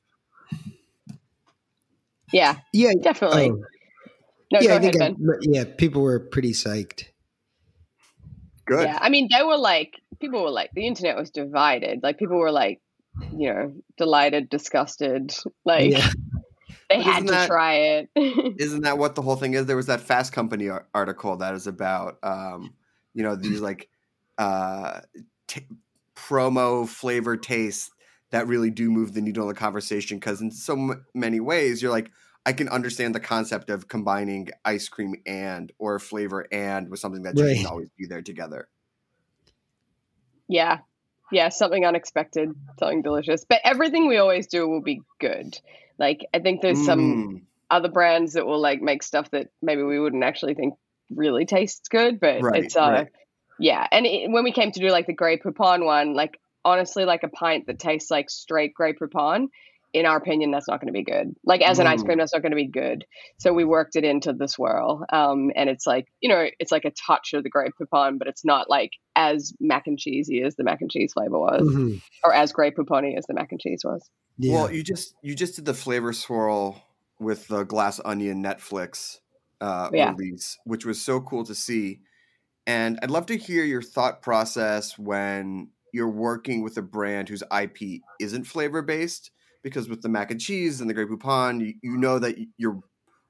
Yeah, 2.33 2.57
Yeah, 2.73 2.93
definitely. 3.01 3.51
oh, 3.51 3.63
no, 4.53 4.61
yeah, 4.61 4.75
I 4.75 4.79
think 4.79 4.97
ahead, 4.97 5.15
I- 5.21 5.37
yeah, 5.43 5.65
people 5.77 6.03
were 6.03 6.19
pretty 6.21 6.53
psyched. 6.53 7.05
Good. 8.67 8.87
Yeah, 8.89 8.99
I 9.01 9.09
mean, 9.11 9.29
they 9.31 9.43
were 9.43 9.59
like, 9.59 10.01
people 10.21 10.43
were 10.43 10.51
like, 10.51 10.71
the 10.75 10.87
internet 10.87 11.17
was 11.17 11.31
divided. 11.31 12.01
Like, 12.03 12.19
people 12.19 12.39
were 12.39 12.51
like, 12.51 12.81
you 13.37 13.53
know, 13.53 13.75
delighted, 13.99 14.49
disgusted. 14.49 15.35
Like, 15.65 15.93
yeah, 15.93 16.11
they 16.99 17.03
had 17.03 17.17
isn't 17.17 17.27
to 17.27 17.33
that- 17.33 17.47
try 17.49 17.75
it. 17.75 18.09
Isn't 18.61 18.83
that 18.83 18.99
what 18.99 19.15
the 19.15 19.23
whole 19.23 19.37
thing 19.37 19.55
is? 19.55 19.67
There 19.67 19.77
was 19.77 19.87
that 19.87 20.01
Fast 20.01 20.33
Company 20.33 20.69
ar- 20.69 20.87
article 20.95 21.37
that 21.39 21.55
is 21.55 21.67
about, 21.67 22.19
um, 22.23 22.75
you 23.15 23.23
know, 23.23 23.37
these 23.37 23.61
like 23.61 23.89
uh, 24.39 25.01
t- 25.49 25.67
promo 26.17 26.89
flavor 26.89 27.37
tastes 27.37 27.91
that 28.31 28.47
really 28.49 28.71
do 28.71 28.91
move 28.91 29.15
the 29.15 29.21
needle 29.21 29.45
in 29.45 29.49
the 29.55 29.59
conversation. 29.59 30.19
Because 30.19 30.41
in 30.41 30.51
so 30.51 30.75
m- 30.75 31.05
many 31.15 31.41
ways, 31.41 31.81
you're 31.83 31.91
like, 31.93 32.11
I 32.47 32.53
can 32.53 32.69
understand 32.69 33.15
the 33.15 33.21
concept 33.21 33.71
of 33.71 33.89
combining 33.89 34.49
ice 34.65 34.89
cream 34.89 35.15
and 35.27 35.73
or 35.79 35.99
flavor 35.99 36.47
and 36.53 36.91
with 36.91 37.01
something 37.01 37.23
that 37.23 37.35
just 37.37 37.47
Right. 37.47 37.57
can 37.59 37.67
always 37.67 37.89
be 37.97 38.07
there 38.07 38.23
together. 38.23 38.69
yeah. 40.49 40.79
Yeah, 41.31 41.49
something 41.49 41.85
unexpected, 41.85 42.51
something 42.79 43.03
delicious. 43.03 43.45
But 43.49 43.61
everything 43.65 44.07
we 44.07 44.19
always 44.19 44.47
do 44.47 44.69
will 44.69 44.83
be 44.83 45.01
good. 45.21 45.59
Like, 45.99 46.27
I 46.35 46.39
think 46.41 46.61
there's 46.61 46.85
some 46.85 46.99
Mm, 46.99 47.43
other 47.71 47.89
brands 47.89 48.35
that 48.35 48.47
will 48.47 48.61
like 48.61 48.81
make 48.83 49.03
stuff 49.03 49.31
that 49.31 49.49
maybe 49.63 49.83
we 49.83 49.99
wouldn't 49.99 50.25
actually 50.25 50.55
think 50.55 50.75
really 51.11 51.45
tastes 51.47 51.89
good, 51.89 52.21
but 52.21 52.43
Right, 52.43 52.65
it's 52.65 52.77
uh 52.77 52.91
right. 52.91 53.09
yeah. 53.59 53.87
And 53.91 54.07
it, 54.07 54.31
when 54.31 54.45
we 54.45 54.53
came 54.53 54.73
to 54.73 54.81
do 54.81 54.89
like 54.91 55.07
the 55.07 55.13
Grey 55.13 55.39
Poupon 55.39 55.85
one, 55.85 56.15
like 56.15 56.39
honestly, 56.65 57.05
like 57.05 57.23
a 57.23 57.29
pint 57.29 57.67
that 57.67 57.79
tastes 57.79 58.11
like 58.11 58.31
straight 58.31 58.75
Grey 58.75 58.93
Poupon, 58.95 59.49
in 59.95 60.05
our 60.05 60.17
opinion, 60.17 60.51
that's 60.51 60.69
not 60.69 60.81
going 60.81 60.93
to 60.93 60.93
be 60.93 61.05
good. 61.05 61.35
Like 61.45 61.63
as 61.63 61.79
an 61.79 61.87
ice 61.87 62.03
Mm. 62.03 62.07
cream, 62.07 62.19
that's 62.19 62.35
not 62.35 62.43
going 62.43 62.53
to 62.53 62.57
be 62.57 62.67
good. 62.67 63.07
So 63.39 63.53
we 63.55 63.65
worked 63.65 63.95
it 63.97 64.05
into 64.05 64.33
the 64.33 64.49
swirl, 64.49 65.07
um, 65.11 65.51
and 65.57 65.71
it's 65.71 65.87
like 65.87 66.07
you 66.21 66.29
know, 66.29 66.47
it's 66.59 66.73
like 66.73 66.85
a 66.85 66.91
touch 67.07 67.33
of 67.33 67.45
the 67.45 67.49
Grey 67.49 67.69
Poupon, 67.81 68.19
but 68.19 68.29
it's 68.29 68.45
not 68.45 68.69
like 68.69 68.91
as 69.17 69.53
mac 69.61 69.87
and 69.87 69.99
cheesy 69.99 70.43
as 70.43 70.57
the 70.57 70.65
mac 70.65 70.81
and 70.83 70.91
cheese 70.91 71.13
flavor 71.15 71.39
was, 71.39 71.63
Mhm. 71.63 72.03
or 72.25 72.35
as 72.35 72.53
Grey 72.53 72.73
Poupon 72.73 73.17
as 73.17 73.25
the 73.27 73.35
mac 73.35 73.53
and 73.53 73.61
cheese 73.61 73.83
was. 73.85 74.03
yeah. 74.37 74.53
Well, 74.63 74.73
you 74.73 74.83
just 74.83 75.15
you 75.23 75.35
just 75.35 75.55
did 75.57 75.65
the 75.65 75.75
flavor 75.75 76.13
swirl 76.13 76.83
with 77.21 77.47
the 77.47 77.63
Glass 77.63 78.01
Onion 78.05 78.43
Netflix 78.43 79.21
uh, 79.61 79.89
Yeah. 79.93 80.11
release, 80.19 80.59
which 80.65 80.85
was 80.85 81.01
so 81.01 81.21
cool 81.21 81.45
to 81.45 81.55
see. 81.55 82.01
And 82.67 82.99
I'd 83.03 83.11
love 83.11 83.27
to 83.27 83.37
hear 83.37 83.63
your 83.65 83.81
thought 83.83 84.21
process 84.23 84.99
when 84.99 85.71
you're 85.93 86.11
working 86.11 86.63
with 86.63 86.77
a 86.77 86.83
brand 86.83 87.29
whose 87.29 87.43
IP 87.53 88.03
isn't 88.19 88.45
flavor 88.45 88.83
based, 88.83 89.31
because 89.65 89.89
with 89.89 90.03
the 90.03 90.09
mac 90.09 90.31
and 90.31 90.41
cheese 90.41 90.81
and 90.81 90.89
the 90.89 90.95
Grey 90.95 91.07
Poupon, 91.07 91.61
you, 91.61 91.75
you 91.83 91.97
know 91.97 92.21
that 92.21 92.37
you're 92.59 92.79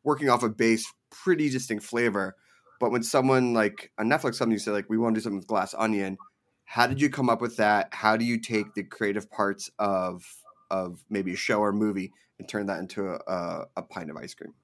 working 0.02 0.28
off 0.28 0.42
a 0.42 0.50
base 0.50 0.84
pretty 1.10 1.48
distinct 1.48 1.84
flavor. 1.84 2.36
But 2.80 2.90
when 2.90 3.02
someone 3.02 3.54
like 3.54 3.92
a 3.96 4.02
Netflix 4.02 4.34
something 4.34 4.52
you 4.52 4.58
say 4.58 4.72
like 4.72 4.90
we 4.90 4.98
want 4.98 5.14
to 5.14 5.20
do 5.20 5.22
something 5.22 5.38
with 5.38 5.46
Glass 5.46 5.74
Onion, 5.78 6.18
how 6.64 6.86
did 6.86 7.00
you 7.00 7.08
come 7.08 7.30
up 7.30 7.40
with 7.40 7.56
that? 7.56 7.88
How 7.92 8.16
do 8.16 8.24
you 8.24 8.38
take 8.38 8.74
the 8.74 8.82
creative 8.82 9.30
parts 9.30 9.70
of 9.78 10.22
of 10.70 11.02
maybe 11.08 11.32
a 11.32 11.36
show 11.36 11.60
or 11.60 11.72
movie 11.72 12.12
and 12.38 12.48
turn 12.48 12.66
that 12.66 12.80
into 12.80 13.08
a, 13.08 13.66
a, 13.76 13.82
pint 13.82 14.10
of 14.10 14.16
ice 14.16 14.34
cream? 14.34 14.54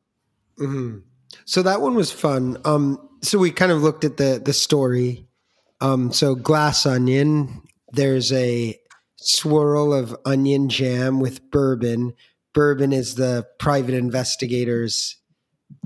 hmm 0.59 0.99
So 1.45 1.63
that 1.63 1.81
one 1.81 1.95
was 1.95 2.11
fun. 2.11 2.59
Um, 2.65 3.09
so 3.23 3.39
we 3.39 3.53
kind 3.53 3.71
of 3.71 3.83
looked 3.83 4.05
at 4.05 4.17
the 4.17 4.43
the 4.45 4.53
story. 4.53 5.29
Um, 5.81 6.13
so 6.13 6.35
glass 6.35 6.85
onion. 6.85 7.63
There's 7.93 8.33
a 8.33 8.79
swirl 9.23 9.93
of 9.93 10.17
onion 10.25 10.69
jam 10.69 11.21
with 11.21 11.51
bourbon. 11.51 12.15
Bourbon 12.53 12.93
is 12.93 13.15
the 13.15 13.47
private 13.59 13.95
investigator's 13.95 15.17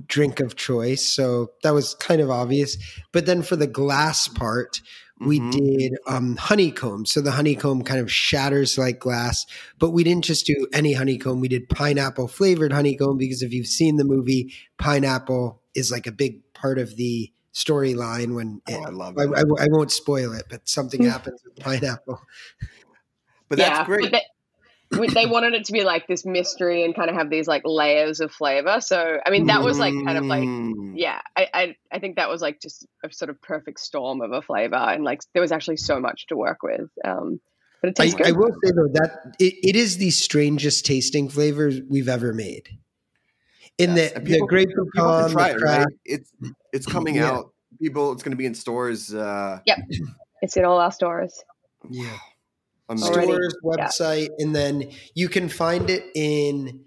drink 0.06 0.40
of 0.40 0.56
choice. 0.56 1.06
So 1.06 1.50
that 1.62 1.74
was 1.74 1.94
kind 1.94 2.20
of 2.20 2.30
obvious. 2.30 2.76
But 3.12 3.26
then 3.26 3.42
for 3.42 3.56
the 3.56 3.66
glass 3.66 4.28
part, 4.28 4.80
we 5.20 5.40
Mhm. 5.40 5.52
did 5.52 5.92
um, 6.06 6.36
honeycomb. 6.36 7.06
So 7.06 7.20
the 7.20 7.32
honeycomb 7.32 7.82
kind 7.84 8.00
of 8.00 8.10
shatters 8.10 8.78
like 8.78 8.98
glass, 8.98 9.46
but 9.78 9.90
we 9.90 10.04
didn't 10.04 10.24
just 10.24 10.46
do 10.46 10.66
any 10.72 10.92
honeycomb. 10.94 11.40
We 11.40 11.48
did 11.48 11.68
pineapple 11.68 12.28
flavored 12.28 12.72
honeycomb 12.72 13.18
because 13.18 13.42
if 13.42 13.52
you've 13.52 13.66
seen 13.66 13.96
the 13.96 14.04
movie, 14.04 14.52
pineapple 14.78 15.60
is 15.74 15.90
like 15.90 16.06
a 16.06 16.12
big 16.12 16.42
part 16.54 16.78
of 16.78 16.96
the 16.96 17.32
storyline. 17.54 18.34
When 18.34 18.60
Oh, 18.68 18.72
it, 18.74 18.86
I 18.86 18.90
love 18.90 19.16
I, 19.18 19.24
it. 19.24 19.30
I, 19.36 19.64
I 19.64 19.68
won't 19.70 19.92
spoil 19.92 20.32
it, 20.32 20.46
but 20.50 20.68
something 20.68 21.02
happens 21.02 21.42
with 21.44 21.56
pineapple. 21.56 22.20
But 23.56 23.66
yeah, 23.66 23.84
great. 23.84 24.10
But, 24.10 24.22
we- 24.98 25.08
they 25.08 25.26
wanted 25.26 25.54
it 25.54 25.64
to 25.64 25.72
be 25.72 25.82
like 25.82 26.06
this 26.06 26.24
mystery 26.24 26.84
and 26.84 26.94
kind 26.94 27.08
of 27.10 27.16
have 27.16 27.28
these 27.30 27.48
like 27.48 27.62
layers 27.64 28.20
of 28.20 28.30
flavor. 28.30 28.80
So 28.80 29.18
I 29.26 29.30
mean, 29.30 29.46
that 29.46 29.62
was 29.62 29.78
like 29.78 29.94
kind 30.04 30.18
of 30.18 30.24
like 30.24 30.42
Mm. 30.44 30.92
yeah, 30.94 31.20
I, 31.36 31.48
I 31.54 31.76
I 31.90 31.98
think 31.98 32.16
that 32.16 32.28
was 32.28 32.40
like 32.42 32.60
just 32.60 32.86
a 33.02 33.10
sort 33.12 33.30
of 33.30 33.40
perfect 33.42 33.80
storm 33.80 34.20
of 34.20 34.32
a 34.32 34.42
flavor, 34.42 34.76
and 34.76 35.02
like 35.02 35.20
there 35.32 35.42
was 35.42 35.50
actually 35.52 35.78
so 35.78 35.98
much 35.98 36.26
to 36.28 36.36
work 36.36 36.62
with. 36.62 36.90
Um, 37.04 37.40
but 37.80 37.90
it 37.90 38.00
I, 38.00 38.08
good. 38.16 38.26
I 38.28 38.32
will 38.32 38.52
say 38.62 38.70
though 38.74 38.88
that 38.92 39.34
it, 39.40 39.54
it 39.70 39.76
is 39.76 39.96
the 39.98 40.10
strangest 40.10 40.86
tasting 40.86 41.28
flavor 41.28 41.70
we've 41.88 42.08
ever 42.08 42.32
made. 42.32 42.68
In 43.78 43.96
Yes, 43.96 44.10
the, 44.12 44.16
and 44.18 44.26
the 44.26 44.30
people- 44.34 44.46
grape 44.46 44.68
People 44.68 44.86
pecan, 44.94 45.22
can 45.24 45.30
try 45.32 45.48
it, 45.50 45.60
right? 45.60 45.86
It's 46.04 46.30
it's 46.72 46.86
coming 46.94 47.16
Yeah. 47.16 47.30
out. 47.32 47.52
People, 47.80 48.12
it's 48.12 48.22
going 48.22 48.30
to 48.30 48.36
be 48.36 48.46
in 48.46 48.54
stores. 48.54 49.12
Uh, 49.12 49.58
it's 50.42 50.56
in 50.56 50.64
all 50.64 50.78
our 50.78 50.92
stores. 50.92 51.42
yeah. 51.90 52.16
Amazing. 52.88 53.12
Stores 53.24 53.56
Yeah. 53.62 53.70
website 53.86 54.28
and 54.38 54.54
then 54.54 54.90
you 55.14 55.28
can 55.28 55.48
find 55.48 55.88
it 55.90 56.04
in 56.14 56.84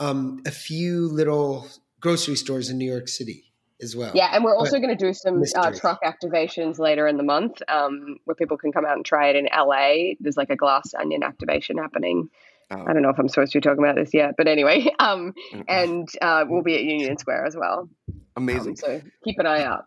um, 0.00 0.42
a 0.46 0.50
few 0.50 1.08
little 1.08 1.66
grocery 2.00 2.36
stores 2.36 2.70
in 2.70 2.78
new 2.78 2.90
york 2.90 3.08
city 3.08 3.44
as 3.80 3.94
well 3.94 4.10
Yeah, 4.14 4.30
and 4.32 4.42
we're 4.44 4.56
also 4.56 4.78
going 4.78 4.96
to 4.96 5.04
do 5.06 5.12
some 5.12 5.42
uh, 5.56 5.70
truck 5.72 6.00
activations 6.04 6.78
later 6.80 7.06
in 7.06 7.16
the 7.16 7.22
month, 7.22 7.62
um, 7.68 8.16
where 8.24 8.34
people 8.34 8.56
can 8.56 8.72
come 8.72 8.84
out 8.84 8.96
and 8.96 9.04
try 9.04 9.28
it 9.28 9.36
in 9.36 9.48
LA. 9.56 10.14
There's 10.18 10.36
like 10.36 10.50
a 10.50 10.56
glass 10.56 10.94
onion 10.98 11.22
activation 11.22 11.78
happening. 11.78 12.28
Oh. 12.72 12.84
I 12.86 12.92
don't 12.92 13.02
know 13.02 13.10
if 13.10 13.18
I'm 13.20 13.28
supposed 13.28 13.52
to 13.52 13.58
be 13.58 13.62
talking 13.62 13.82
about 13.82 13.94
this 13.94 14.12
yet, 14.12 14.34
but 14.36 14.48
anyway, 14.48 14.92
um, 14.98 15.32
and 15.68 16.08
uh, 16.20 16.44
we'll 16.48 16.64
be 16.64 16.74
at 16.74 16.82
Union 16.82 17.16
Square 17.18 17.46
as 17.46 17.56
well. 17.56 17.88
amazing. 18.36 18.70
Um, 18.70 18.76
so 18.76 19.00
keep 19.24 19.38
an 19.38 19.46
eye 19.46 19.62
out. 19.62 19.84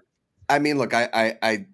I 0.48 0.60
mean, 0.60 0.78
look, 0.78 0.94
I, 0.94 1.10
I, 1.14 1.38
I, 1.42 1.66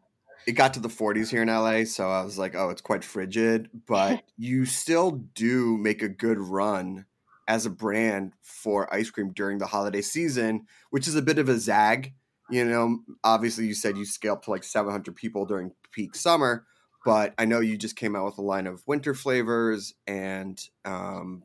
it 0.47 0.53
got 0.53 0.73
to 0.73 0.79
the 0.79 0.87
40s 0.87 1.29
here 1.29 1.41
in 1.41 1.49
LA, 1.49 1.83
so 1.83 2.09
I 2.09 2.23
was 2.23 2.37
like, 2.37 2.55
oh, 2.55 2.69
it's 2.69 2.81
quite 2.81 3.03
frigid, 3.03 3.69
but 3.85 4.23
you 4.37 4.65
still 4.65 5.11
do 5.11 5.77
make 5.77 6.01
a 6.01 6.07
good 6.07 6.39
run 6.39 7.05
as 7.49 7.65
a 7.65 7.69
brand 7.69 8.33
for 8.41 8.91
ice 8.93 9.09
cream 9.09 9.33
during 9.33 9.57
the 9.57 9.67
holiday 9.67 10.01
season, 10.01 10.65
which 10.89 11.07
is 11.07 11.15
a 11.15 11.21
bit 11.21 11.37
of 11.37 11.49
a 11.49 11.59
zag. 11.59 12.13
You 12.49 12.63
know, 12.63 12.99
obviously, 13.25 13.67
you 13.67 13.73
said 13.73 13.97
you 13.97 14.05
scale 14.05 14.33
up 14.33 14.43
to 14.43 14.51
like 14.51 14.63
700 14.63 15.13
people 15.17 15.45
during 15.45 15.73
peak 15.91 16.15
summer, 16.15 16.65
but 17.03 17.33
I 17.37 17.43
know 17.43 17.59
you 17.59 17.77
just 17.77 17.97
came 17.97 18.15
out 18.15 18.25
with 18.25 18.37
a 18.37 18.41
line 18.41 18.67
of 18.67 18.81
winter 18.87 19.13
flavors, 19.13 19.93
and 20.07 20.57
um, 20.85 21.43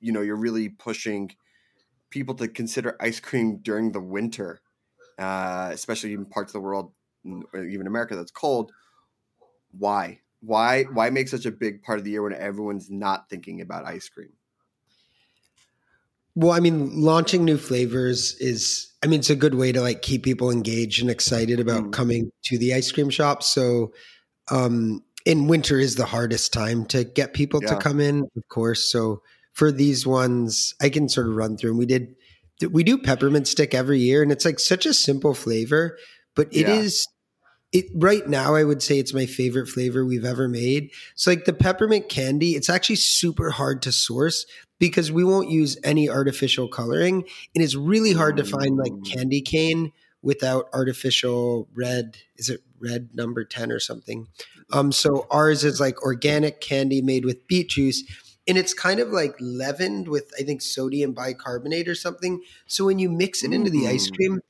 you 0.00 0.12
know, 0.12 0.20
you're 0.20 0.34
really 0.34 0.68
pushing 0.68 1.30
people 2.10 2.34
to 2.34 2.48
consider 2.48 2.96
ice 3.00 3.20
cream 3.20 3.58
during 3.62 3.92
the 3.92 4.00
winter 4.00 4.60
uh, 5.18 5.70
especially 5.72 6.12
in 6.12 6.26
parts 6.26 6.50
of 6.50 6.54
the 6.54 6.60
world, 6.60 6.92
or 6.92 6.92
even 7.54 7.86
America, 7.86 8.16
that's 8.16 8.30
cold. 8.30 8.72
Why? 9.76 10.20
Why? 10.40 10.84
Why 10.84 11.10
make 11.10 11.28
such 11.28 11.46
a 11.46 11.50
big 11.50 11.82
part 11.82 11.98
of 11.98 12.04
the 12.04 12.10
year 12.12 12.22
when 12.22 12.32
everyone's 12.32 12.90
not 12.90 13.28
thinking 13.28 13.60
about 13.60 13.84
ice 13.86 14.08
cream? 14.08 14.32
well 16.34 16.52
i 16.52 16.60
mean 16.60 17.00
launching 17.00 17.44
new 17.44 17.56
flavors 17.56 18.34
is 18.40 18.92
i 19.02 19.06
mean 19.06 19.20
it's 19.20 19.30
a 19.30 19.36
good 19.36 19.54
way 19.54 19.72
to 19.72 19.80
like 19.80 20.02
keep 20.02 20.22
people 20.22 20.50
engaged 20.50 21.00
and 21.00 21.10
excited 21.10 21.58
about 21.60 21.84
Mm. 21.84 21.92
coming 21.92 22.30
to 22.44 22.58
the 22.58 22.74
ice 22.74 22.92
cream 22.92 23.10
shop 23.10 23.42
so 23.42 23.92
um 24.50 25.02
in 25.24 25.48
winter 25.48 25.78
is 25.78 25.96
the 25.96 26.04
hardest 26.04 26.52
time 26.52 26.84
to 26.86 27.04
get 27.04 27.34
people 27.34 27.60
to 27.60 27.76
come 27.76 28.00
in 28.00 28.20
of 28.36 28.48
course 28.48 28.84
so 28.90 29.22
for 29.54 29.72
these 29.72 30.06
ones 30.06 30.74
i 30.80 30.88
can 30.88 31.08
sort 31.08 31.26
of 31.26 31.34
run 31.34 31.56
through 31.56 31.70
and 31.70 31.78
we 31.78 31.86
did 31.86 32.14
we 32.70 32.84
do 32.84 32.98
peppermint 32.98 33.48
stick 33.48 33.74
every 33.74 33.98
year 34.00 34.22
and 34.22 34.30
it's 34.30 34.44
like 34.44 34.58
such 34.60 34.86
a 34.86 34.94
simple 34.94 35.34
flavor 35.34 35.96
but 36.34 36.48
it 36.52 36.68
Yeah. 36.68 36.74
is 36.74 37.06
it 37.72 37.86
right 37.94 38.28
now 38.28 38.54
i 38.54 38.62
would 38.64 38.82
say 38.82 38.98
it's 38.98 39.12
my 39.14 39.26
favorite 39.26 39.66
flavor 39.68 40.04
we've 40.04 40.24
ever 40.24 40.48
made 40.48 40.90
so 41.14 41.30
like 41.30 41.44
the 41.44 41.52
peppermint 41.52 42.08
candy 42.08 42.52
it's 42.52 42.70
actually 42.70 42.96
super 42.96 43.50
hard 43.50 43.82
to 43.82 43.90
source 43.92 44.46
because 44.78 45.10
we 45.10 45.24
won't 45.24 45.50
use 45.50 45.76
any 45.82 46.08
artificial 46.08 46.68
coloring 46.68 47.24
and 47.54 47.64
it's 47.64 47.74
really 47.74 48.12
hard 48.12 48.36
to 48.36 48.44
find 48.44 48.76
like 48.76 48.92
Mm. 48.92 49.12
candy 49.12 49.40
cane 49.40 49.92
without 50.22 50.68
artificial 50.72 51.68
red 51.74 52.16
is 52.36 52.48
it 52.50 52.60
red 52.80 53.08
number 53.14 53.44
10 53.44 53.72
or 53.72 53.80
something 53.80 54.26
um 54.72 54.92
so 54.92 55.26
ours 55.30 55.64
is 55.64 55.80
like 55.80 56.00
organic 56.02 56.60
candy 56.60 57.02
made 57.02 57.24
with 57.24 57.46
beet 57.48 57.68
juice 57.70 58.02
and 58.48 58.56
it's 58.58 58.74
kind 58.74 59.00
of 59.00 59.08
like 59.10 59.34
leavened 59.40 60.08
with 60.08 60.30
i 60.38 60.42
think 60.42 60.62
sodium 60.62 61.12
bicarbonate 61.12 61.88
or 61.88 61.94
something 61.94 62.40
so 62.66 62.84
when 62.84 62.98
you 62.98 63.08
mix 63.08 63.42
it 63.42 63.52
into 63.52 63.70
the 63.70 63.86
ice 63.88 64.08
Mm. 64.10 64.16
cream 64.16 64.40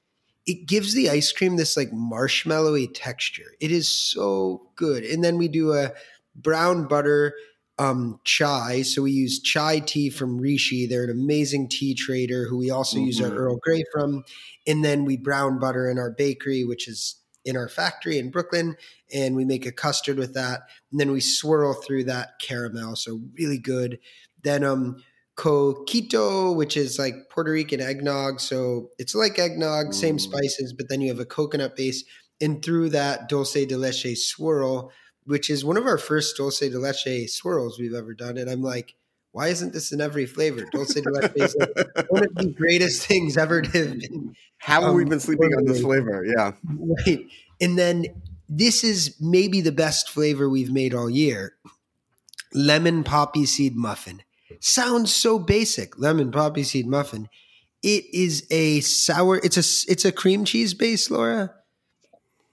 it 0.46 0.66
gives 0.66 0.94
the 0.94 1.10
ice 1.10 1.32
cream 1.32 1.56
this 1.56 1.76
like 1.76 1.90
marshmallowy 1.90 2.88
texture 2.94 3.52
it 3.60 3.70
is 3.70 3.88
so 3.88 4.68
good 4.76 5.04
and 5.04 5.22
then 5.24 5.36
we 5.38 5.48
do 5.48 5.72
a 5.72 5.92
brown 6.34 6.86
butter 6.86 7.34
um, 7.78 8.20
chai. 8.24 8.82
So 8.82 9.02
we 9.02 9.12
use 9.12 9.40
chai 9.40 9.80
tea 9.80 10.08
from 10.08 10.38
Rishi. 10.38 10.86
They're 10.86 11.04
an 11.04 11.10
amazing 11.10 11.68
tea 11.68 11.94
trader 11.94 12.46
who 12.48 12.56
we 12.56 12.70
also 12.70 12.98
use 12.98 13.20
our 13.20 13.30
Mhm. 13.30 13.36
Earl 13.36 13.56
Grey 13.62 13.84
from. 13.92 14.24
And 14.66 14.84
then 14.84 15.04
we 15.04 15.16
brown 15.16 15.58
butter 15.58 15.88
in 15.90 15.98
our 15.98 16.10
bakery, 16.10 16.64
which 16.64 16.88
is 16.88 17.16
in 17.44 17.56
our 17.56 17.68
factory 17.68 18.18
in 18.18 18.30
Brooklyn. 18.30 18.76
And 19.12 19.36
we 19.36 19.44
make 19.44 19.66
a 19.66 19.72
custard 19.72 20.16
with 20.18 20.32
that. 20.34 20.62
And 20.90 20.98
then 20.98 21.12
we 21.12 21.20
swirl 21.20 21.74
through 21.74 22.04
that 22.04 22.38
caramel. 22.40 22.96
So 22.96 23.20
really 23.38 23.58
good. 23.58 23.98
Then 24.42 24.64
um 24.64 25.02
coquito, 25.36 26.54
which 26.54 26.76
is 26.76 26.98
like 26.98 27.14
Puerto 27.30 27.52
Rican 27.52 27.80
eggnog. 27.80 28.40
So 28.40 28.90
it's 28.98 29.14
like 29.14 29.38
eggnog, 29.38 29.94
same 29.94 30.16
Mm. 30.16 30.20
spices, 30.20 30.72
but 30.76 30.88
then 30.88 31.00
you 31.00 31.08
have 31.08 31.20
a 31.20 31.24
coconut 31.26 31.76
base. 31.76 32.04
And 32.40 32.62
through 32.62 32.90
that 32.90 33.28
dulce 33.28 33.52
de 33.54 33.76
leche 33.76 34.16
swirl, 34.18 34.90
which 35.24 35.48
is 35.50 35.64
one 35.64 35.76
of 35.76 35.86
our 35.86 35.98
first 35.98 36.36
dulce 36.36 36.60
de 36.60 36.78
leche 36.78 37.28
swirls 37.30 37.78
we've 37.78 37.94
ever 37.94 38.14
done. 38.14 38.36
And 38.38 38.50
I'm 38.50 38.62
like, 38.62 38.94
why 39.32 39.48
isn't 39.48 39.72
this 39.74 39.92
in 39.92 40.00
every 40.00 40.24
flavor? 40.26 40.66
Dulce 40.72 40.94
de 40.94 41.10
leche 41.10 41.32
is 41.36 41.56
like 41.58 42.06
one 42.10 42.24
of 42.24 42.34
the 42.34 42.46
greatest 42.56 43.02
things 43.06 43.36
ever 43.36 43.60
to 43.62 43.70
have 43.78 43.98
been 43.98 44.34
How 44.58 44.80
have 44.82 44.94
we 44.94 45.02
Um, 45.02 45.08
been 45.10 45.20
sleeping 45.20 45.52
on 45.54 45.64
this 45.64 45.80
flavor? 45.82 46.24
Yeah. 46.26 46.52
Right. 47.06 47.26
And 47.60 47.78
then 47.78 48.06
this 48.48 48.84
is 48.84 49.16
maybe 49.20 49.60
the 49.60 49.72
best 49.72 50.08
flavor 50.10 50.48
we've 50.48 50.72
made 50.72 50.94
all 50.94 51.10
year. 51.10 51.54
Lemon 52.54 53.04
poppy 53.04 53.44
seed 53.44 53.74
muffin. 53.76 54.22
Sounds 54.60 55.14
so 55.14 55.38
basic. 55.38 55.98
Lemon 55.98 56.30
poppy 56.30 56.62
seed 56.62 56.86
muffin. 56.86 57.28
It 57.82 58.04
is 58.12 58.46
a 58.50 58.80
sour 58.80 59.36
it's 59.42 59.56
a 59.56 59.90
it's 59.90 60.04
a 60.04 60.12
cream 60.12 60.44
cheese 60.44 60.74
base, 60.74 61.10
Laura. 61.10 61.52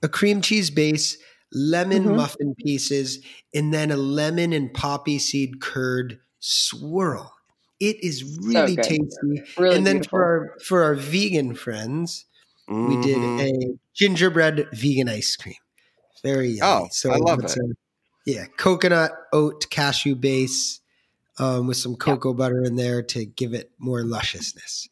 A 0.02 0.08
cream 0.08 0.42
cheese 0.42 0.70
base, 0.70 1.16
lemon 1.52 2.04
Mhm. 2.04 2.16
muffin 2.16 2.54
pieces, 2.54 3.20
and 3.54 3.72
then 3.72 3.90
a 3.90 3.96
lemon 3.96 4.52
and 4.52 4.72
poppy 4.72 5.18
seed 5.18 5.60
curd 5.60 6.20
swirl. 6.40 7.32
It 7.80 8.02
is 8.04 8.22
really 8.42 8.76
good. 8.76 8.84
tasty. 8.84 9.42
Really 9.58 9.76
and 9.76 9.86
then 9.86 9.96
beautiful. 9.96 10.18
for 10.18 10.24
our 10.24 10.58
for 10.64 10.82
our 10.84 10.94
vegan 10.94 11.54
friends, 11.54 12.26
we 12.68 13.00
did 13.02 13.16
Mhm. 13.18 13.40
a 13.40 13.78
gingerbread 13.94 14.68
vegan 14.72 15.08
ice 15.08 15.34
cream. 15.36 15.56
Very 16.22 16.50
yummy. 16.50 16.88
Oh, 17.04 17.10
I 17.10 17.16
love 17.16 17.42
it. 17.44 17.56
a- 17.56 17.74
yeah, 18.26 18.46
coconut 18.56 19.12
oat 19.32 19.68
cashew 19.70 20.14
base 20.14 20.80
um, 21.38 21.66
with 21.66 21.76
some 21.76 21.96
cocoa 21.96 22.34
butter 22.34 22.62
in 22.64 22.76
there 22.76 23.02
to 23.02 23.24
give 23.24 23.54
it 23.54 23.70
more 23.78 24.02
lusciousness. 24.02 24.88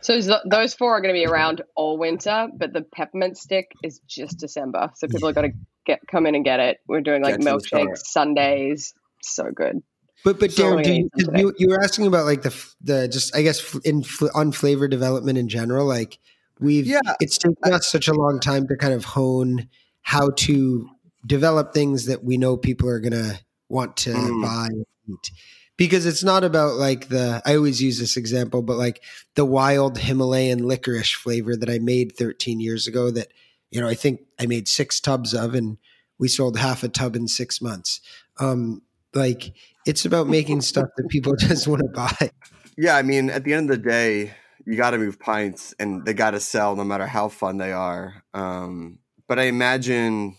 So 0.00 0.20
those 0.44 0.74
four 0.74 0.92
are 0.92 1.00
going 1.00 1.14
to 1.14 1.18
be 1.18 1.24
around 1.24 1.62
all 1.76 1.96
winter, 1.96 2.48
but 2.54 2.74
the 2.74 2.82
peppermint 2.82 3.38
stick 3.38 3.72
is 3.82 4.00
just 4.06 4.38
December. 4.38 4.90
So 4.96 5.08
people 5.08 5.28
have 5.28 5.34
got 5.34 5.42
to 5.42 5.52
get 5.86 6.00
come 6.06 6.26
in 6.26 6.34
and 6.34 6.44
get 6.44 6.60
it. 6.60 6.80
We're 6.86 7.00
doing 7.00 7.22
like 7.22 7.38
Get 7.38 7.46
milkshakes. 7.46 7.98
Sundays. 8.04 8.92
So 9.22 9.50
good. 9.54 9.82
But 10.22 10.38
but 10.38 10.52
So 10.52 10.62
Darin, 10.62 10.82
do 10.82 10.92
you, 10.92 11.04
of 11.04 11.10
them 11.24 11.34
'cause 11.34 11.40
you 11.40 11.54
you 11.58 11.68
were 11.68 11.82
asking 11.82 12.06
about 12.06 12.26
like 12.26 12.42
the 12.42 12.54
the 12.82 13.08
just 13.08 13.34
I 13.34 13.40
guess 13.42 13.74
in 13.84 14.02
fl- 14.02 14.26
on 14.34 14.52
flavor 14.52 14.88
development 14.88 15.38
in 15.38 15.48
general. 15.48 15.86
Like 15.86 16.18
we've 16.60 16.86
Yeah, 16.86 17.00
it's 17.20 17.38
taken 17.38 17.72
us 17.72 17.86
such 17.86 18.08
a 18.08 18.12
long 18.14 18.40
time 18.40 18.66
to 18.68 18.76
kind 18.76 18.92
of 18.92 19.04
hone 19.04 19.68
how 20.02 20.30
to 20.30 20.88
develop 21.26 21.72
things 21.72 22.06
that 22.06 22.22
we 22.22 22.36
know 22.36 22.58
people 22.58 22.88
are 22.90 23.00
gonna 23.00 23.40
want 23.70 23.96
to 23.98 24.10
Mm. 24.10 24.42
buy 24.42 24.66
and 24.66 24.84
eat. 25.08 25.30
Because 25.76 26.06
it's 26.06 26.22
not 26.22 26.44
about 26.44 26.74
like 26.74 27.08
the 27.08 27.42
I 27.44 27.56
always 27.56 27.82
use 27.82 27.98
this 27.98 28.16
example, 28.16 28.62
but 28.62 28.76
like 28.76 29.02
the 29.34 29.44
wild 29.44 29.98
Himalayan 29.98 30.66
licorice 30.66 31.12
flavor 31.12 31.56
that 31.56 31.68
I 31.68 31.78
made 31.78 32.16
13 32.16 32.60
years 32.60 32.86
ago 32.86 33.10
that 33.10 33.32
you 33.70 33.80
know 33.80 33.88
I 33.88 33.94
think 33.94 34.20
I 34.38 34.46
made 34.46 34.68
six 34.68 35.00
tubs 35.00 35.34
of 35.34 35.54
and 35.54 35.78
we 36.18 36.28
sold 36.28 36.56
half 36.58 36.82
a 36.84 36.88
tub 36.88 37.16
in 37.16 37.26
six 37.26 37.60
months. 37.60 38.00
Um, 38.38 38.82
like 39.14 39.52
it's 39.86 40.04
about 40.04 40.28
making 40.28 40.60
stuff 40.60 40.88
that 40.96 41.08
people 41.08 41.34
just 41.38 41.66
want 41.66 41.82
to 41.82 41.88
buy. 41.88 42.30
Yeah, 42.76 42.96
I 42.96 43.02
mean, 43.02 43.30
at 43.30 43.44
the 43.44 43.52
end 43.52 43.70
of 43.70 43.76
the 43.76 43.88
day, 43.88 44.34
you 44.64 44.76
got 44.76 44.90
to 44.90 44.98
move 44.98 45.18
pints, 45.20 45.74
and 45.78 46.04
they 46.04 46.14
got 46.14 46.32
to 46.32 46.40
sell 46.40 46.74
no 46.74 46.84
matter 46.84 47.06
how 47.06 47.28
fun 47.28 47.58
they 47.58 47.72
are. 47.72 48.24
Um, 48.32 48.98
but 49.26 49.38
I 49.38 49.44
imagine, 49.44 50.36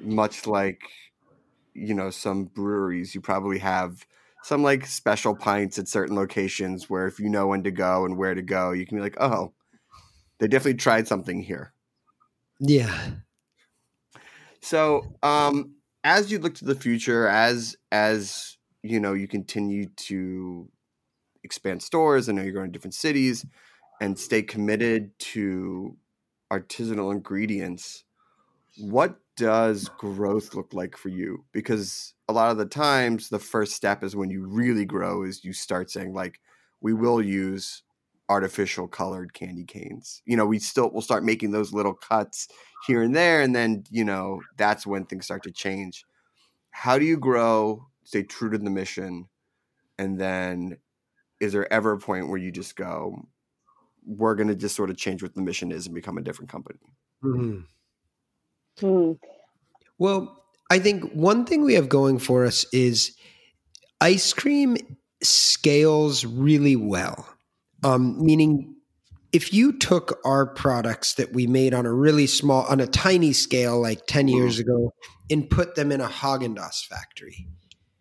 much 0.00 0.46
like 0.46 0.80
you 1.74 1.94
know 1.94 2.10
some 2.10 2.44
breweries, 2.44 3.14
you 3.14 3.20
probably 3.20 3.58
have 3.58 4.06
some 4.48 4.62
like 4.62 4.86
special 4.86 5.36
pints 5.36 5.78
at 5.78 5.88
certain 5.88 6.16
locations 6.16 6.88
where 6.88 7.06
if 7.06 7.20
you 7.20 7.28
know 7.28 7.48
when 7.48 7.62
to 7.64 7.70
go 7.70 8.06
and 8.06 8.16
where 8.16 8.34
to 8.34 8.40
go, 8.40 8.72
you 8.72 8.86
can 8.86 8.96
be 8.96 9.02
like, 9.02 9.20
oh, 9.20 9.52
they 10.38 10.48
definitely 10.48 10.78
tried 10.78 11.06
something 11.06 11.42
here. 11.42 11.74
Yeah. 12.58 13.10
So, 14.62 15.14
um, 15.22 15.74
as 16.02 16.32
you 16.32 16.38
look 16.38 16.54
to 16.54 16.64
the 16.64 16.74
future, 16.74 17.28
as 17.28 17.76
as 17.92 18.56
you 18.82 19.00
know 19.00 19.12
you 19.12 19.28
continue 19.28 19.90
to 19.96 20.70
expand 21.44 21.82
stores. 21.82 22.28
I 22.28 22.32
know 22.32 22.42
you're 22.42 22.52
going 22.52 22.70
to 22.70 22.72
different 22.72 22.94
cities 22.94 23.44
and 24.00 24.18
stay 24.18 24.40
committed 24.40 25.10
to 25.18 25.94
artisanal 26.50 27.12
ingredients. 27.12 28.04
What 28.78 29.20
does 29.36 29.88
growth 29.88 30.54
look 30.54 30.72
like 30.72 30.96
for 30.96 31.08
you? 31.08 31.44
Because 31.52 32.14
a 32.28 32.32
lot 32.32 32.50
of 32.50 32.58
the 32.58 32.66
times, 32.66 33.28
the 33.28 33.38
first 33.38 33.74
step 33.74 34.02
is 34.02 34.16
when 34.16 34.30
you 34.30 34.46
really 34.46 34.84
grow, 34.84 35.24
is 35.24 35.44
you 35.44 35.52
start 35.52 35.90
saying 35.90 36.14
like, 36.14 36.40
we 36.80 36.92
will 36.92 37.20
use 37.20 37.82
artificial 38.28 38.86
colored 38.86 39.32
candy 39.32 39.64
canes. 39.64 40.22
You 40.26 40.36
know, 40.36 40.46
we 40.46 40.58
still 40.58 40.90
will 40.90 41.00
start 41.00 41.24
making 41.24 41.50
those 41.50 41.72
little 41.72 41.94
cuts 41.94 42.48
here 42.86 43.02
and 43.02 43.16
there, 43.16 43.40
and 43.40 43.54
then 43.54 43.84
you 43.90 44.04
know 44.04 44.42
that's 44.56 44.86
when 44.86 45.06
things 45.06 45.24
start 45.24 45.42
to 45.44 45.50
change. 45.50 46.04
How 46.70 46.98
do 46.98 47.04
you 47.04 47.16
grow, 47.18 47.86
stay 48.04 48.22
true 48.22 48.50
to 48.50 48.58
the 48.58 48.70
mission, 48.70 49.28
and 49.98 50.20
then 50.20 50.78
is 51.40 51.52
there 51.52 51.72
ever 51.72 51.92
a 51.92 51.98
point 51.98 52.28
where 52.28 52.38
you 52.38 52.52
just 52.52 52.76
go, 52.76 53.28
we're 54.06 54.34
going 54.34 54.48
to 54.48 54.56
just 54.56 54.76
sort 54.76 54.90
of 54.90 54.96
change 54.96 55.22
what 55.22 55.34
the 55.34 55.42
mission 55.42 55.72
is 55.72 55.86
and 55.86 55.94
become 55.94 56.18
a 56.18 56.22
different 56.22 56.50
company? 56.50 56.80
Mhm. 57.22 57.66
Hmm. 58.80 59.12
Well, 59.98 60.44
I 60.70 60.78
think 60.78 61.12
one 61.12 61.44
thing 61.44 61.62
we 61.64 61.74
have 61.74 61.88
going 61.88 62.18
for 62.18 62.44
us 62.44 62.64
is 62.72 63.16
ice 64.00 64.32
cream 64.32 64.76
scales 65.22 66.24
really 66.24 66.76
well. 66.76 67.26
Um, 67.82 68.24
meaning, 68.24 68.76
if 69.32 69.52
you 69.52 69.72
took 69.76 70.20
our 70.24 70.46
products 70.46 71.14
that 71.14 71.32
we 71.32 71.46
made 71.46 71.74
on 71.74 71.86
a 71.86 71.92
really 71.92 72.26
small, 72.26 72.64
on 72.64 72.80
a 72.80 72.86
tiny 72.86 73.32
scale, 73.32 73.80
like 73.80 74.06
10 74.06 74.28
years 74.28 74.58
ago, 74.58 74.92
and 75.30 75.48
put 75.48 75.74
them 75.74 75.92
in 75.92 76.00
a 76.00 76.08
Haagen 76.08 76.56
Dazs 76.56 76.84
factory, 76.86 77.46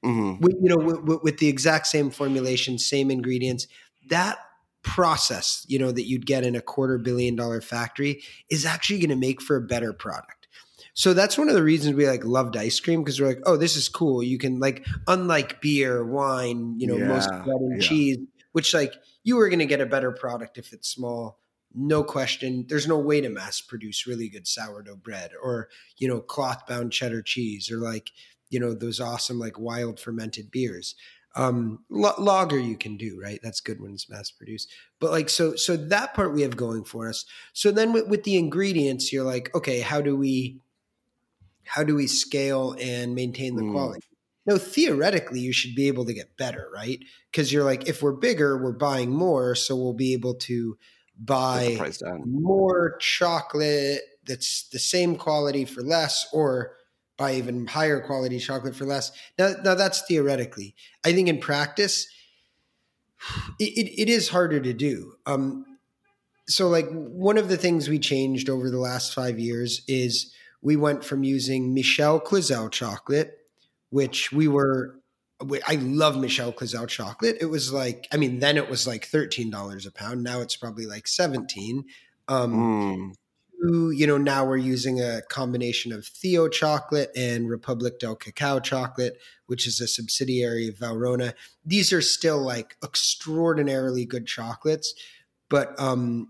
hmm 0.04 0.36
with, 0.40 0.56
you 0.62 0.70
know, 0.70 0.78
with- 0.78 1.24
with 1.24 1.38
the 1.40 1.48
exact 1.48 1.88
same 1.88 2.12
formulation, 2.12 2.78
same 2.78 3.10
ingredients, 3.12 3.68
that 4.10 4.38
process, 4.84 5.66
you 5.68 5.78
know, 5.78 5.92
that 5.92 6.08
you'd 6.08 6.26
get 6.26 6.46
in 6.46 6.56
a 6.56 6.62
quarter 6.62 6.98
billion 6.98 7.36
dollar 7.36 7.60
factory 7.60 8.24
is 8.50 8.66
actually 8.66 9.00
going 9.00 9.10
to 9.10 9.16
make 9.16 9.42
for 9.42 9.56
a 9.58 9.62
better 9.62 9.92
product. 9.92 10.37
So 10.98 11.14
that's 11.14 11.38
one 11.38 11.48
of 11.48 11.54
the 11.54 11.62
reasons 11.62 11.96
we 11.96 12.08
like 12.08 12.26
loved 12.26 12.58
ice 12.58 12.80
cream 12.80 13.04
because 13.04 13.22
we're 13.22 13.28
like, 13.28 13.44
oh, 13.46 13.56
this 13.56 13.76
is 13.76 13.88
cool. 13.88 14.24
You 14.24 14.40
can 14.40 14.60
like, 14.60 14.84
unlike 15.06 15.62
beer, 15.62 16.04
wine, 16.04 16.74
you 16.80 16.88
know, 16.88 16.98
most 16.98 17.30
bread 17.30 17.62
and 17.62 17.80
yeah. 17.80 17.88
cheese, 17.88 18.18
which 18.54 18.74
like 18.74 18.94
you 19.24 19.36
were 19.36 19.48
going 19.48 19.60
to 19.60 19.68
get 19.68 19.80
a 19.80 19.86
better 19.86 20.12
product 20.12 20.58
if 20.58 20.74
it's 20.74 20.90
small. 20.90 21.38
No 21.76 22.04
question. 22.04 22.66
There's 22.68 22.88
no 22.88 22.98
way 22.98 23.22
to 23.22 23.30
mass 23.30 23.62
produce 23.62 24.08
really 24.08 24.28
good 24.28 24.48
sourdough 24.48 24.96
bread 24.96 25.34
or, 25.40 25.70
you 25.98 26.08
know, 26.08 26.20
cloth 26.20 26.66
bound 26.66 26.92
cheddar 26.92 27.22
cheese 27.22 27.70
or 27.70 27.78
like, 27.78 28.10
you 28.50 28.60
know, 28.60 28.74
those 28.74 29.00
awesome 29.00 29.38
like 29.38 29.60
wild 29.60 30.00
fermented 30.00 30.50
beers 30.50 30.96
um 31.36 31.84
lager 31.90 32.58
you 32.58 32.76
can 32.76 32.98
do 32.98 33.20
right 33.22 33.42
that's 33.44 33.60
good 33.60 33.80
when 33.80 33.92
it's 33.92 34.10
mass 34.10 34.32
produced 34.32 34.72
but 35.00 35.12
like 35.12 35.30
so 35.30 35.56
so 35.56 35.78
that 35.78 36.14
part 36.16 36.34
we 36.34 36.42
have 36.42 36.56
going 36.58 36.84
for 36.84 37.08
us 37.08 37.26
so 37.54 37.70
then 37.70 37.94
with, 37.94 38.08
with 38.08 38.24
the 38.24 38.38
ingredients 38.38 39.14
you're 39.14 39.26
like 39.26 39.54
okay 39.54 39.82
how 39.82 40.02
do 40.02 40.16
we 40.16 40.60
how 41.68 41.84
do 41.84 41.96
we 41.96 42.08
scale 42.08 42.76
and 42.80 43.16
maintain 43.16 43.56
the 43.56 43.64
Mm. 43.64 43.72
quality? 43.72 44.08
No 44.46 44.58
theoretically 44.58 45.42
you 45.42 45.52
should 45.52 45.76
be 45.76 45.88
able 45.88 46.06
to 46.06 46.14
get 46.14 46.38
better 46.38 46.70
right? 46.74 47.00
Because 47.32 47.52
you're 47.52 47.64
like 47.66 47.88
if 47.88 48.02
we're 48.02 48.14
bigger 48.14 48.58
we're 48.58 48.72
buying 48.72 49.10
more 49.12 49.56
so 49.56 49.76
we'll 49.76 49.94
be 49.94 50.14
able 50.14 50.36
to 50.36 50.78
buy 51.20 51.78
more 52.26 52.98
chocolate 53.00 54.02
that's 54.26 54.68
the 54.70 54.80
same 54.80 55.16
quality 55.16 55.66
for 55.66 55.82
less 55.82 56.28
or 56.34 56.76
buy 57.18 57.34
even 57.34 57.66
higher 57.66 58.00
quality 58.00 58.38
chocolate 58.38 58.76
for 58.76 58.86
less. 58.86 59.12
Now, 59.40 59.54
now 59.64 59.74
that's 59.74 60.02
theoretically. 60.02 60.76
I 61.04 61.14
think 61.14 61.28
in 61.28 61.40
practice 61.40 62.08
it, 63.60 63.64
it, 63.78 64.02
it 64.04 64.10
is 64.10 64.30
harder 64.30 64.60
to 64.60 64.74
do. 64.74 65.14
Um, 65.26 65.66
so 66.48 66.70
like 66.70 66.88
one 66.92 67.38
of 67.38 67.50
the 67.50 67.58
things 67.58 67.90
we 67.90 68.00
changed 68.00 68.50
over 68.50 68.70
the 68.70 68.80
last 68.80 69.14
five 69.14 69.40
years 69.40 69.82
is 69.88 70.34
we 70.68 70.76
went 70.76 71.04
from 71.04 71.24
using 71.24 71.74
Michel 71.74 72.20
Cluizel 72.20 72.70
chocolate 72.72 73.32
which 73.90 74.32
we 74.32 74.48
were 74.48 75.00
I 75.68 75.76
love 75.76 76.18
Michel 76.18 76.52
Cluizel 76.52 76.88
chocolate. 76.88 77.38
It 77.40 77.46
was 77.46 77.72
like, 77.72 78.08
I 78.12 78.18
mean, 78.18 78.40
then 78.40 78.58
it 78.58 78.70
was 78.70 78.88
like 78.88 79.06
thirteen 79.06 79.52
dollars 79.52 79.86
a 79.86 79.92
pound. 79.92 80.24
Now 80.24 80.42
it's 80.42 80.56
probably 80.56 80.86
like 80.88 81.08
seventeen. 81.08 81.86
Um, 82.28 83.16
Mm. 83.64 83.98
you 83.98 84.06
know, 84.06 84.18
now 84.18 84.46
we're 84.46 84.58
using 84.58 85.02
a 85.02 85.22
combination 85.30 85.92
of 85.92 86.06
Theo 86.06 86.48
chocolate 86.48 87.12
and 87.16 87.50
Republic 87.50 88.00
del 88.00 88.16
Cacao 88.16 88.60
chocolate, 88.60 89.18
which 89.48 89.66
is 89.68 89.80
a 89.82 89.88
subsidiary 89.88 90.68
of 90.68 90.76
Valrhona. 90.76 91.34
These 91.66 91.94
are 91.94 92.02
still 92.02 92.40
like 92.40 92.76
extraordinarily 92.84 94.06
good 94.06 94.26
chocolates, 94.28 94.94
but 95.50 95.80
um 95.80 96.30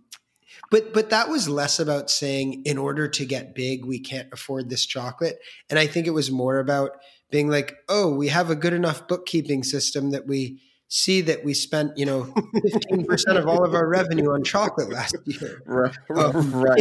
but 0.71 0.93
but 0.93 1.09
that 1.09 1.29
was 1.29 1.47
less 1.49 1.79
about 1.79 2.09
saying 2.09 2.61
in 2.65 2.77
order 2.77 3.07
to 3.07 3.25
get 3.25 3.55
big 3.55 3.85
we 3.85 3.99
can't 3.99 4.27
afford 4.31 4.69
this 4.69 4.85
chocolate 4.85 5.39
and 5.69 5.79
i 5.79 5.87
think 5.87 6.07
it 6.07 6.11
was 6.11 6.31
more 6.31 6.59
about 6.59 6.91
being 7.31 7.49
like 7.49 7.75
oh 7.89 8.13
we 8.13 8.27
have 8.27 8.49
a 8.49 8.55
good 8.55 8.73
enough 8.73 9.07
bookkeeping 9.07 9.63
system 9.63 10.11
that 10.11 10.27
we 10.27 10.61
see 10.89 11.21
that 11.21 11.43
we 11.43 11.53
spent 11.53 11.91
you 11.97 12.05
know 12.05 12.23
15% 12.55 13.37
of 13.37 13.47
all 13.47 13.65
of 13.65 13.73
our 13.73 13.87
revenue 13.87 14.31
on 14.31 14.43
chocolate 14.43 14.89
last 14.91 15.15
year 15.25 15.61
Right. 15.65 15.95
Um, 16.15 16.51
right. 16.53 16.79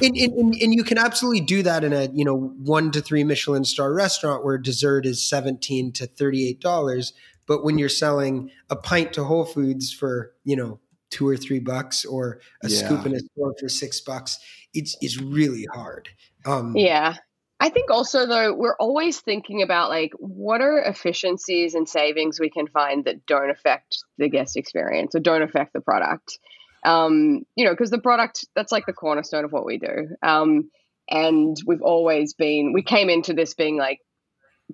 and, 0.00 0.16
and, 0.16 0.32
and, 0.32 0.54
and 0.54 0.74
you 0.74 0.84
can 0.84 0.98
absolutely 0.98 1.40
do 1.40 1.62
that 1.62 1.84
in 1.84 1.92
a 1.92 2.08
you 2.12 2.24
know 2.24 2.36
one 2.36 2.90
to 2.92 3.00
three 3.00 3.24
Michelin 3.24 3.64
star 3.64 3.92
restaurant 3.92 4.44
where 4.44 4.58
dessert 4.58 5.06
is 5.06 5.26
seventeen 5.28 5.92
to 5.92 6.06
thirty 6.06 6.48
eight 6.48 6.60
dollars, 6.60 7.12
but 7.46 7.64
when 7.64 7.78
you're 7.78 7.88
selling 7.88 8.50
a 8.70 8.76
pint 8.76 9.12
to 9.14 9.24
Whole 9.24 9.44
Foods 9.44 9.92
for 9.92 10.32
you 10.44 10.56
know 10.56 10.80
two 11.14 11.28
or 11.28 11.36
three 11.36 11.60
bucks 11.60 12.04
or 12.04 12.40
a 12.62 12.68
scoop 12.68 13.02
Yeah. 13.02 13.10
in 13.10 13.14
a 13.14 13.20
store 13.20 13.54
for 13.58 13.68
six 13.68 14.00
bucks, 14.00 14.38
it's 14.74 14.96
it's 15.00 15.20
really 15.20 15.66
hard. 15.72 16.08
Um, 16.44 16.76
Yeah. 16.76 17.14
I 17.60 17.68
think 17.68 17.88
also 17.90 18.26
though 18.26 18.52
we're 18.52 18.76
always 18.76 19.20
thinking 19.20 19.62
about 19.62 19.88
like 19.88 20.12
what 20.18 20.60
are 20.60 20.78
efficiencies 20.80 21.74
and 21.74 21.88
savings 21.88 22.40
we 22.40 22.50
can 22.50 22.66
find 22.66 23.04
that 23.04 23.24
don't 23.26 23.48
affect 23.48 23.98
the 24.18 24.28
guest 24.28 24.56
experience 24.56 25.14
or 25.14 25.20
don't 25.20 25.42
affect 25.42 25.72
the 25.72 25.80
product. 25.80 26.38
Um, 26.84 27.44
you 27.56 27.64
know, 27.64 27.70
because 27.70 27.90
the 27.90 28.00
product 28.00 28.44
that's 28.56 28.72
like 28.72 28.86
the 28.86 28.92
cornerstone 28.92 29.44
of 29.44 29.52
what 29.52 29.64
we 29.64 29.78
do. 29.78 30.16
Um, 30.22 30.68
and 31.08 31.56
we've 31.64 31.82
always 31.82 32.34
been 32.34 32.72
we 32.74 32.82
came 32.82 33.08
into 33.08 33.34
this 33.34 33.54
being 33.54 33.78
like 33.78 34.00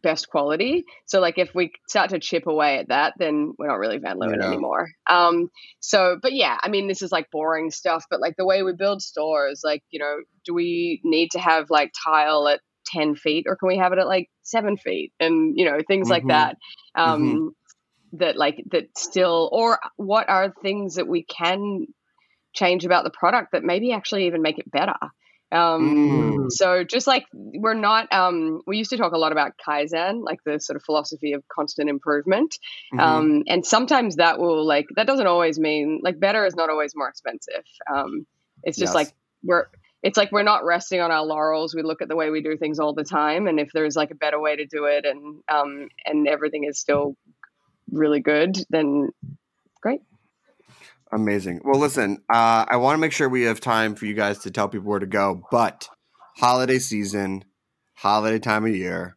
best 0.03 0.29
quality. 0.29 0.85
So 1.07 1.21
like 1.21 1.39
if 1.39 1.55
we 1.55 1.73
start 1.89 2.11
to 2.11 2.19
chip 2.21 2.47
away 2.47 2.79
at 2.79 2.89
that, 2.89 3.15
then 3.19 3.53
we're 3.59 3.67
not 3.69 3.79
really 3.79 3.99
Van 3.99 4.19
Leeuwen 4.19 4.41
Yeah. 4.41 4.45
anymore. 4.45 4.89
Um, 5.09 5.51
so 5.81 6.19
but 6.23 6.33
yeah, 6.33 6.59
I 6.63 6.69
mean 6.69 6.89
this 6.89 7.03
is 7.03 7.13
like 7.13 7.31
boring 7.31 7.71
stuff, 7.71 8.05
but 8.11 8.21
like 8.21 8.37
the 8.37 8.47
way 8.47 8.63
we 8.63 8.73
build 8.73 9.03
stores, 9.03 9.63
like, 9.65 9.83
you 9.91 9.99
know, 9.99 10.19
do 10.45 10.55
we 10.55 11.01
need 11.05 11.31
to 11.33 11.39
have 11.41 11.71
like 11.71 11.93
tile 12.05 12.49
at 12.49 12.61
10 12.87 13.15
feet 13.15 13.45
or 13.49 13.57
can 13.57 13.69
we 13.69 13.79
have 13.79 13.93
it 13.93 13.99
at 13.99 14.07
like 14.07 14.29
seven 14.43 14.77
feet 14.77 15.13
and 15.21 15.55
you 15.57 15.65
know 15.65 15.79
things 15.87 16.11
like 16.11 16.25
Mhm. 16.25 16.27
that 16.27 16.57
um 16.97 17.53
that 18.13 18.37
like 18.37 18.63
that 18.71 18.87
still 18.97 19.49
or 19.53 19.79
what 19.97 20.29
are 20.29 20.53
things 20.63 20.95
that 20.97 21.07
we 21.07 21.23
can 21.25 21.87
change 22.55 22.85
about 22.85 23.05
the 23.05 23.11
product 23.11 23.53
that 23.53 23.63
maybe 23.65 23.93
actually 23.93 24.27
even 24.27 24.43
make 24.43 24.59
it 24.59 24.71
better 24.71 24.97
um 25.53 26.37
Mm. 26.37 26.51
so 26.51 26.85
just 26.85 27.07
like 27.07 27.25
we're 27.33 27.75
not 27.75 28.13
um 28.13 28.61
we 28.67 28.77
used 28.79 28.91
to 28.91 28.97
talk 28.97 29.13
a 29.13 29.19
lot 29.19 29.33
about 29.33 29.53
kaizen 29.67 30.23
like 30.25 30.39
the 30.45 30.61
sort 30.61 30.77
of 30.77 30.83
philosophy 30.85 31.33
of 31.33 31.43
constant 31.49 31.89
improvement 31.91 32.59
Mhm. 32.93 33.01
um 33.03 33.43
and 33.49 33.65
sometimes 33.67 34.17
that 34.17 34.39
will 34.39 34.65
like 34.67 34.87
that 34.97 35.07
doesn't 35.07 35.27
always 35.27 35.59
mean 35.59 36.01
like 36.03 36.19
better 36.21 36.45
is 36.47 36.55
not 36.55 36.71
always 36.71 36.95
more 36.95 37.09
expensive 37.09 37.65
um 37.93 38.27
it's 38.63 38.79
just 38.79 38.95
Yes. 38.95 38.95
like 38.95 39.13
we're 39.43 39.67
it's 40.03 40.17
like 40.17 40.33
we're 40.33 40.43
not 40.43 40.65
resting 40.65 41.01
on 41.01 41.11
our 41.11 41.25
laurels 41.25 41.75
we 41.75 41.83
look 41.83 42.01
at 42.03 42.09
the 42.09 42.17
way 42.17 42.31
we 42.31 42.43
do 42.43 42.57
things 42.57 42.79
all 42.79 42.95
the 42.95 43.05
time 43.05 43.47
and 43.47 43.59
if 43.61 43.71
there's 43.73 43.97
like 43.97 44.11
a 44.11 44.15
better 44.15 44.41
way 44.41 44.57
to 44.57 44.67
do 44.67 44.85
it 44.85 45.05
and 45.05 45.43
um 45.53 45.89
and 46.07 46.29
everything 46.29 46.65
is 46.65 46.79
still 46.79 47.17
really 47.91 48.21
good 48.21 48.57
then 48.71 49.11
great 49.83 50.01
Amazing. 51.13 51.61
Well, 51.65 51.81
listen, 51.81 52.23
uh, 52.33 52.67
I 52.69 52.77
want 52.77 52.95
to 52.95 53.01
make 53.01 53.13
sure 53.13 53.29
we 53.29 53.43
have 53.43 53.61
time 53.61 53.97
for 53.97 54.07
you 54.07 54.15
guys 54.15 54.39
to 54.41 54.51
tell 54.51 54.69
people 54.69 54.89
where 54.89 55.01
to 55.01 55.07
go, 55.07 55.43
but 55.51 55.89
holiday 56.37 56.79
season, 56.79 57.45
holiday 57.95 58.39
time 58.39 58.65
of 58.65 58.75
year, 58.77 59.17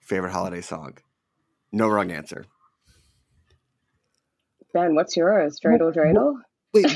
favorite 0.00 0.32
holiday 0.32 0.62
song. 0.62 0.96
No 1.70 1.88
wrong 1.88 2.10
answer. 2.10 2.46
ben 4.72 4.94
what's 4.94 5.16
yours 5.16 5.60
dreidel 5.60 5.94
dreidel 5.94 6.34
Wait, 6.72 6.86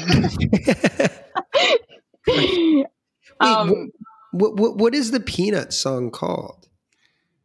um 3.40 3.90
what, 4.32 4.56
what 4.56 4.76
what 4.76 4.94
is 4.94 5.10
the 5.10 5.20
Peanut 5.20 5.72
song 5.72 6.10
called? 6.10 6.68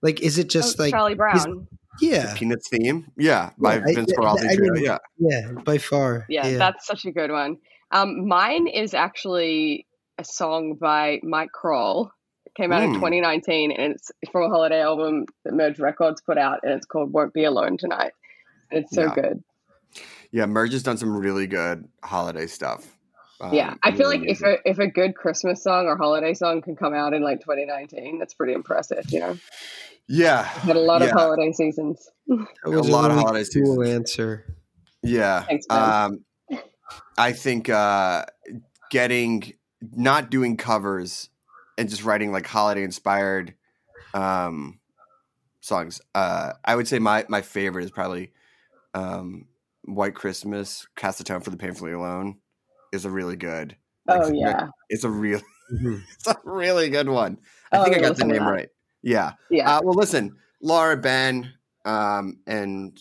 Like, 0.01 0.21
is 0.21 0.37
it 0.37 0.49
just 0.49 0.79
oh, 0.79 0.83
like 0.83 0.93
charlie 0.93 1.15
brown 1.15 1.67
yeah, 2.01 2.33
Peanuts 2.35 2.69
theme? 2.69 3.11
Yeah, 3.17 3.51
by 3.57 3.75
Yeah, 3.77 3.83
I- 3.87 3.93
Vince 3.95 4.13
I- 4.13 4.15
Guaraldi 4.21 4.49
I 4.49 4.55
Trio. 4.55 4.73
mean- 4.73 4.83
yeah. 4.83 4.97
yeah, 5.17 5.51
by 5.63 5.77
far. 5.77 6.25
yeah, 6.29 6.57
that's 6.57 6.85
such 6.85 7.05
a 7.05 7.11
good 7.11 7.31
one. 7.31 7.57
Um, 7.91 8.27
mine 8.27 8.67
is 8.67 8.93
actually 8.93 9.85
a 10.17 10.23
song 10.23 10.73
by 10.75 11.19
Mike 11.23 11.49
Krol 11.53 12.09
Came 12.55 12.71
out 12.71 12.81
in 12.81 12.89
Mm. 12.89 12.95
2019, 12.95 13.71
and 13.71 13.93
it's 13.93 14.11
from 14.31 14.41
a 14.45 14.49
holiday 14.49 14.81
album 14.81 15.27
that 15.45 15.53
Merge 15.53 15.77
Records 15.79 16.21
put 16.21 16.39
out, 16.39 16.61
and 16.63 16.71
it's 16.73 16.87
called 16.87 17.13
"Won't 17.13 17.31
Be 17.31 17.43
Alone 17.43 17.77
Tonight." 17.77 18.13
And 18.71 18.83
it's 18.83 18.95
so 18.95 19.03
Yeah. 19.03 19.13
good. 19.13 19.43
Yeah, 20.31 20.47
Merge 20.47 20.73
has 20.73 20.81
done 20.81 20.97
some 20.97 21.15
really 21.15 21.45
good 21.45 21.87
holiday 22.03 22.47
stuff. 22.47 22.97
Um, 23.39 23.53
yeah, 23.53 23.75
I 23.83 23.91
feel 23.91 24.09
really 24.09 24.21
like 24.21 24.29
if 24.29 24.41
a 24.41 24.57
if 24.67 24.79
a 24.79 24.87
good 24.87 25.13
Christmas 25.13 25.61
song 25.61 25.85
or 25.85 25.95
holiday 25.97 26.33
song 26.33 26.63
can 26.63 26.75
come 26.75 26.95
out 26.95 27.13
in 27.13 27.21
like 27.21 27.41
2019, 27.41 28.17
that's 28.17 28.33
pretty 28.33 28.53
impressive. 28.53 29.05
You 29.11 29.19
know, 29.19 29.37
yeah, 30.07 30.43
had 30.43 30.75
a 30.75 30.79
lot 30.79 31.01
yeah, 31.01 31.07
of 31.07 31.13
holiday 31.13 31.51
seasons. 31.51 32.09
That 32.27 32.47
a 32.65 32.69
was 32.71 32.89
lot 32.89 33.05
of 33.11 33.17
really 33.17 33.23
holiday 33.23 33.49
cool 33.53 33.75
seasons. 33.83 33.89
answer. 33.89 34.45
Yeah. 35.03 35.43
Thanks. 35.43 35.65
Um, 35.69 36.25
I 37.17 37.31
think 37.33 37.69
uh, 37.69 38.25
getting 38.91 39.53
not 39.81 40.29
doing 40.29 40.57
covers 40.57 41.29
and 41.77 41.89
just 41.89 42.03
writing 42.03 42.31
like 42.31 42.45
holiday 42.47 42.83
inspired 42.83 43.53
um, 44.13 44.79
songs. 45.61 46.01
Uh, 46.13 46.53
I 46.65 46.75
would 46.75 46.87
say 46.87 46.99
my 46.99 47.25
my 47.29 47.41
favorite 47.41 47.85
is 47.85 47.91
probably 47.91 48.33
um, 48.93 49.47
White 49.85 50.15
Christmas, 50.15 50.87
Cast 50.95 51.17
the 51.19 51.23
Tone 51.23 51.41
for 51.41 51.49
the 51.51 51.57
Painfully 51.57 51.91
Alone 51.93 52.39
is 52.91 53.05
a 53.05 53.09
really 53.11 53.35
good. 53.35 53.75
like, 54.05 54.21
oh 54.23 54.31
yeah, 54.31 54.67
It's 54.89 55.03
a 55.03 55.09
real 55.09 55.41
Mhm. 55.73 56.01
it's 56.13 56.27
a 56.27 56.37
really 56.45 56.89
good 56.89 57.09
one. 57.09 57.37
I 57.71 57.77
Oh, 57.77 57.83
think 57.83 57.97
I 57.97 57.99
got 57.99 58.15
the 58.15 58.23
name 58.25 58.43
that. 58.43 58.51
right. 58.51 58.69
Yeah. 59.07 59.31
yeah. 59.49 59.77
Uh, 59.77 59.81
well, 59.83 59.95
listen, 59.95 60.35
Laura, 60.61 60.97
Ben, 60.97 61.53
um, 61.85 62.39
and 62.45 62.99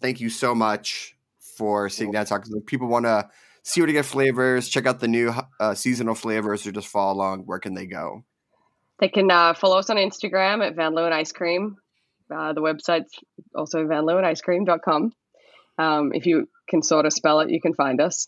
thank 0.00 0.20
you 0.20 0.28
so 0.28 0.54
much 0.56 1.14
for 1.56 1.88
sitting 1.88 2.10
down 2.10 2.20
and 2.20 2.28
talking. 2.28 2.52
If 2.56 2.66
people 2.66 2.88
want 2.88 3.06
to 3.06 3.28
see 3.62 3.80
where 3.80 3.86
to 3.86 3.92
get 3.92 4.06
flavors, 4.06 4.68
check 4.68 4.86
out 4.86 4.98
the 4.98 5.06
new 5.06 5.32
uh, 5.60 5.74
seasonal 5.74 6.16
flavors, 6.16 6.66
or 6.66 6.72
just 6.72 6.88
follow 6.88 7.12
along, 7.12 7.42
where 7.46 7.60
can 7.60 7.74
they 7.74 7.86
go? 7.86 8.24
They 8.98 9.08
can 9.08 9.30
uh, 9.30 9.54
follow 9.54 9.78
us 9.78 9.88
on 9.88 9.96
Instagram 9.96 10.66
at 10.66 10.74
Van 10.74 10.94
Leeuwen 10.94 11.12
Ice 11.12 11.30
Cream. 11.32 11.76
Uh, 12.28 12.52
the 12.52 12.60
website's 12.60 13.12
also 13.54 13.84
vanleeuwenicecream.com. 13.84 15.12
Um, 15.78 16.12
if 16.12 16.26
you 16.26 16.48
can 16.68 16.82
sort 16.82 17.06
of 17.06 17.12
spell 17.12 17.40
it, 17.40 17.50
you 17.50 17.60
can 17.60 17.74
find 17.74 18.00
us. 18.00 18.26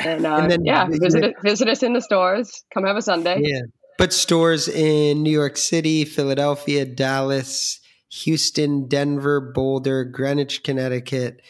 And, 0.00 0.26
uh, 0.26 0.36
And 0.36 0.50
then 0.50 0.64
yeah, 0.64 0.86
visit- 0.86 1.02
visit 1.02 1.34
visit 1.42 1.68
us 1.68 1.82
in 1.82 1.92
the 1.92 2.02
stores. 2.02 2.64
Come 2.74 2.84
have 2.84 2.96
a 2.96 3.02
Sunday. 3.02 3.40
Yeah. 3.42 3.60
But 3.98 4.12
stores 4.12 4.68
in 4.68 5.22
New 5.22 5.30
York 5.30 5.56
City, 5.56 6.04
Philadelphia, 6.04 6.84
Dallas, 6.84 7.80
Houston, 8.10 8.88
Denver, 8.88 9.40
Boulder, 9.40 10.04
Greenwich, 10.04 10.62
Connecticut, 10.62 11.40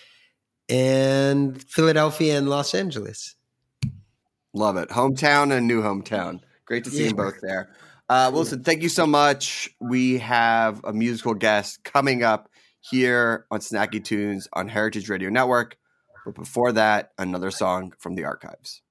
and 0.68 1.62
Philadelphia 1.64 2.38
and 2.38 2.48
Los 2.48 2.74
Angeles. 2.74 3.34
Love 4.54 4.76
it. 4.76 4.88
Hometown 4.90 5.52
and 5.52 5.66
new 5.66 5.82
hometown. 5.82 6.40
Great 6.64 6.84
to 6.84 6.90
see 6.90 7.02
Yeah. 7.02 7.08
them 7.08 7.16
both 7.16 7.40
there. 7.42 7.68
Uh, 8.08 8.30
Wilson, 8.32 8.62
thank 8.62 8.82
you 8.82 8.88
so 8.88 9.06
much. 9.06 9.68
We 9.80 10.18
have 10.18 10.80
a 10.84 10.92
musical 10.92 11.34
guest 11.34 11.82
coming 11.84 12.22
up 12.22 12.48
here 12.80 13.46
on 13.50 13.58
Snacky 13.60 14.02
Tunes 14.02 14.46
on 14.52 14.68
Heritage 14.68 15.08
Radio 15.08 15.28
Network. 15.28 15.76
But 16.24 16.36
before 16.36 16.72
that, 16.72 17.12
another 17.18 17.50
song 17.50 17.92
from 17.98 18.14
the 18.14 18.24
archives. 18.24 18.82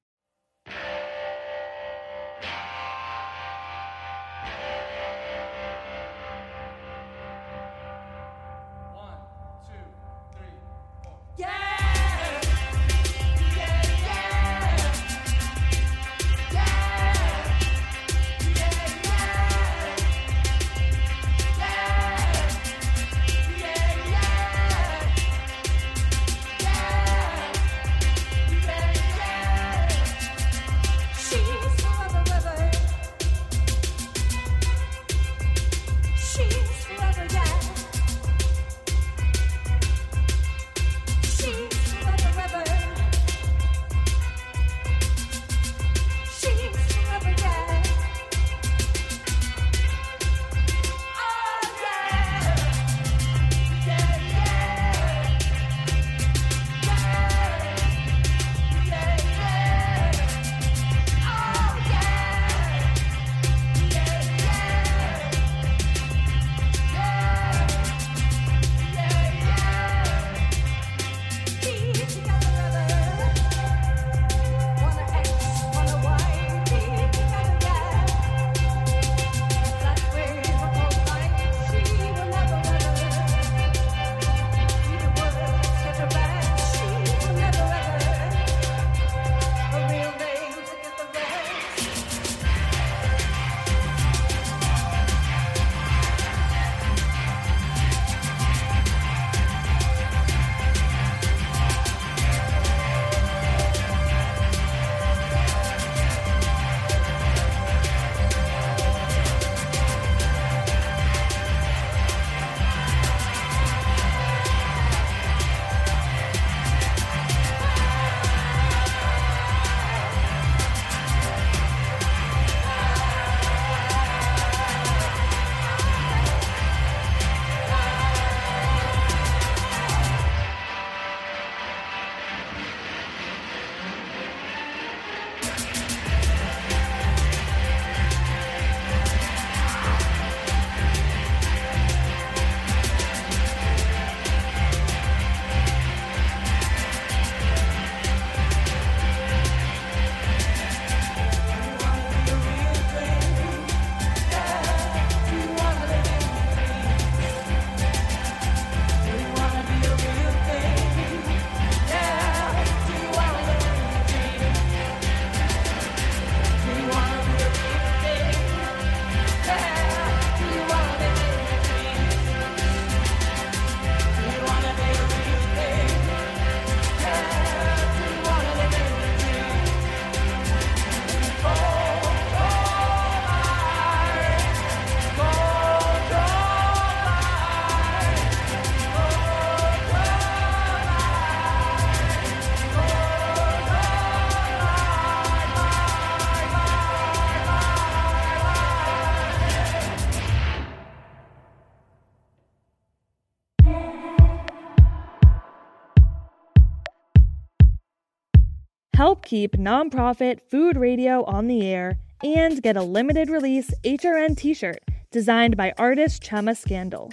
Help 208.96 209.26
keep 209.26 209.58
nonprofit 209.58 210.39
food 210.50 210.78
radio 210.78 211.26
on 211.26 211.48
the 211.48 211.68
air 211.68 211.98
and 212.24 212.64
get 212.64 212.78
a 212.78 212.82
limited 212.82 213.30
release 213.30 213.70
HRN 213.84 214.38
t 214.38 214.54
shirt 214.54 214.80
designed 215.12 215.58
by 215.58 215.74
artist 215.78 216.24
Chema 216.24 216.56
Scandal. 216.56 217.12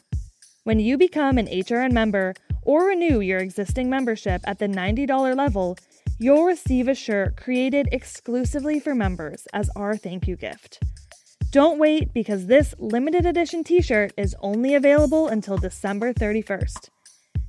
When 0.63 0.79
you 0.79 0.97
become 0.97 1.39
an 1.39 1.49
HRN 1.49 1.91
member 1.91 2.35
or 2.63 2.87
renew 2.87 3.19
your 3.19 3.41
existing 3.41 3.91
membership 3.91 4.43
at 4.45 4.61
the 4.61 4.69
$90 4.69 5.37
level, 5.37 5.77
you'll 6.21 6.45
receive 6.45 6.87
a 6.87 6.95
shirt 6.95 7.37
created 7.37 7.89
exclusively 7.91 8.79
for 8.79 8.95
members 8.95 9.49
as 9.53 9.69
our 9.75 9.97
thank 9.97 10.29
you 10.29 10.37
gift. 10.37 10.81
Don't 11.51 11.81
wait 11.81 12.15
because 12.15 12.47
this 12.47 12.77
limited 12.79 13.27
edition 13.27 13.65
t 13.65 13.83
shirt 13.83 14.13
is 14.17 14.37
only 14.41 14.77
available 14.77 15.27
until 15.27 15.57
December 15.57 16.13
31st. 16.13 16.91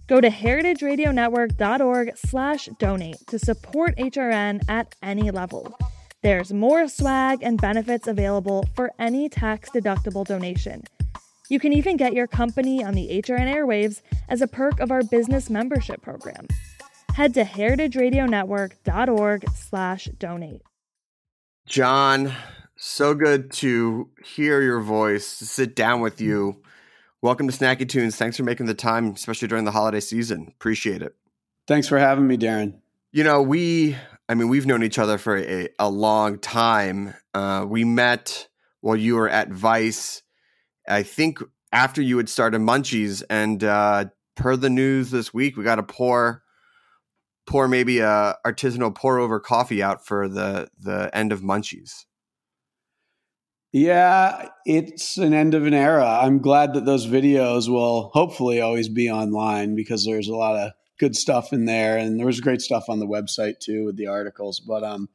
Go 0.08 0.20
to 0.20 0.30
heritageradionetwork.org 0.30 2.18
slash 2.18 2.70
donate 2.80 3.16
to 3.28 3.40
support 3.40 3.96
HRN 3.98 4.70
at 4.70 4.96
any 5.02 5.32
level. 5.32 5.78
There's 6.22 6.54
more 6.54 6.88
swag 6.88 7.40
and 7.42 7.60
benefits 7.60 8.08
available 8.08 8.68
for 8.76 8.92
any 9.00 9.30
tax 9.30 9.70
deductible 9.70 10.26
donation. 10.26 10.84
You 11.50 11.60
can 11.60 11.74
even 11.74 11.98
get 11.98 12.14
your 12.14 12.28
company 12.28 12.84
on 12.84 12.94
the 12.94 13.22
HRN 13.22 13.54
airwaves 13.54 14.02
as 14.30 14.42
a 14.42 14.48
perk 14.48 14.80
of 14.80 14.92
our 14.92 15.04
business 15.04 15.50
membership 15.50 16.02
program. 16.02 16.48
Head 17.14 17.34
to 17.36 17.44
heritageradionetwork.org 17.44 19.50
slash 19.52 20.06
donate. 20.18 20.62
John, 21.68 22.34
so 22.76 23.14
good 23.14 23.52
to 23.52 24.10
hear 24.26 24.62
your 24.62 24.82
voice, 24.82 25.40
to 25.40 25.46
sit 25.46 25.76
down 25.76 26.02
with 26.02 26.20
you. 26.20 26.62
Welcome 27.24 27.48
to 27.48 27.58
Snacky 27.58 27.88
Tunes. 27.88 28.18
Thanks 28.18 28.36
for 28.36 28.44
making 28.44 28.66
the 28.66 28.74
time, 28.74 29.12
especially 29.12 29.48
during 29.48 29.64
the 29.64 29.72
holiday 29.72 30.02
season. 30.02 30.52
Appreciate 30.58 31.02
it. 31.02 31.16
Thanks 31.70 31.88
for 31.88 31.98
having 31.98 32.28
me, 32.28 32.36
Darin. 32.36 32.82
You 33.14 33.24
know, 33.24 33.42
we, 33.42 33.96
I 34.28 34.34
mean, 34.34 34.50
we've 34.50 34.66
known 34.66 34.84
each 34.84 35.00
other 35.00 35.18
for 35.18 35.38
a, 35.38 35.70
a 35.80 35.90
long 35.90 36.38
time. 36.38 37.14
Uh, 37.34 37.66
we 37.66 37.86
met 37.86 38.50
while 38.82 38.98
you 38.98 39.16
were 39.16 39.30
at 39.30 39.48
Vice, 39.48 40.22
I 40.86 41.04
think 41.04 41.40
after 41.72 42.02
you 42.02 42.18
had 42.18 42.28
started 42.28 42.60
Munchies. 42.60 43.24
And 43.30 43.64
uh, 43.64 44.08
per 44.36 44.58
the 44.58 44.70
news 44.70 45.10
this 45.10 45.34
week, 45.34 45.56
we 45.56 45.64
got 45.64 45.76
to 45.76 45.84
pour, 45.84 46.44
pour 47.48 47.70
maybe 47.70 48.00
a 48.00 48.36
artisanal 48.46 48.94
pour 48.94 49.18
over 49.18 49.40
coffee 49.40 49.82
out 49.82 50.06
for 50.06 50.28
the 50.28 50.68
the 50.78 51.10
end 51.14 51.32
of 51.32 51.40
Munchies. 51.40 52.04
Yeah, 53.74 54.50
it's 54.68 55.18
an 55.18 55.34
end 55.34 55.56
of 55.56 55.66
an 55.66 55.74
era. 55.74 56.20
I'm 56.22 56.38
glad 56.38 56.76
that 56.76 56.86
those 56.86 57.08
videos 57.08 57.68
will 57.68 58.12
hopefully 58.14 58.62
always 58.62 58.88
be 58.88 59.10
online 59.10 59.74
because 59.74 60.06
there's 60.06 60.28
a 60.28 60.36
lot 60.36 60.56
of 60.56 60.74
good 61.00 61.16
stuff 61.16 61.52
in 61.52 61.66
there 61.66 61.98
and 61.98 62.20
there 62.20 62.28
was 62.28 62.40
great 62.40 62.62
stuff 62.62 62.86
on 62.88 63.00
the 63.00 63.08
website 63.08 63.60
too 63.60 63.86
with 63.86 63.98
the 63.98 64.06
articles. 64.06 64.60
But 64.60 64.84
um 64.84 65.10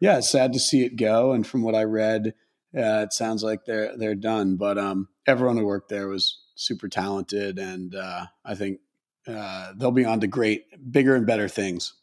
yeah, 0.00 0.18
it's 0.18 0.28
sad 0.28 0.52
to 0.52 0.58
see 0.58 0.84
it 0.84 0.96
go 0.96 1.30
and 1.32 1.46
from 1.46 1.62
what 1.62 1.76
I 1.76 1.84
read, 1.84 2.34
uh, 2.76 3.06
it 3.06 3.12
sounds 3.12 3.44
like 3.44 3.66
they're 3.66 3.96
they're 3.96 4.16
done, 4.16 4.56
but 4.56 4.78
um 4.78 5.08
everyone 5.24 5.56
who 5.56 5.64
worked 5.64 5.88
there 5.88 6.08
was 6.08 6.40
super 6.56 6.88
talented 6.88 7.56
and 7.60 7.94
uh 7.94 8.26
I 8.44 8.56
think 8.56 8.80
uh 9.28 9.74
they'll 9.76 9.92
be 9.92 10.04
on 10.04 10.18
to 10.20 10.26
great 10.26 10.64
bigger 10.90 11.14
and 11.14 11.24
better 11.24 11.48
things. 11.48 11.94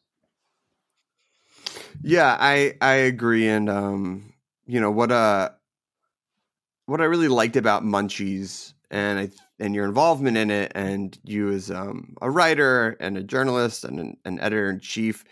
Yeah, 2.01 2.37
I 2.39 2.75
I 2.79 2.93
agree 2.93 3.49
and 3.49 3.69
um 3.69 4.33
you 4.65 4.79
know 4.79 4.91
what 4.91 5.11
uh 5.11 5.49
what 6.89 7.01
I 7.01 7.05
really 7.05 7.27
liked 7.27 7.55
about 7.55 7.83
Munchies 7.83 8.73
and 8.89 9.19
I, 9.19 9.29
and 9.59 9.75
your 9.75 9.85
involvement 9.85 10.37
in 10.37 10.49
it, 10.49 10.71
and 10.73 11.17
you 11.23 11.51
as 11.51 11.69
um, 11.69 12.15
a 12.19 12.31
writer 12.31 12.97
and 12.99 13.15
a 13.15 13.23
journalist 13.23 13.83
and 13.83 13.99
an, 13.99 14.17
an 14.25 14.39
editor 14.39 14.71
in 14.71 14.79
chief, 14.79 15.23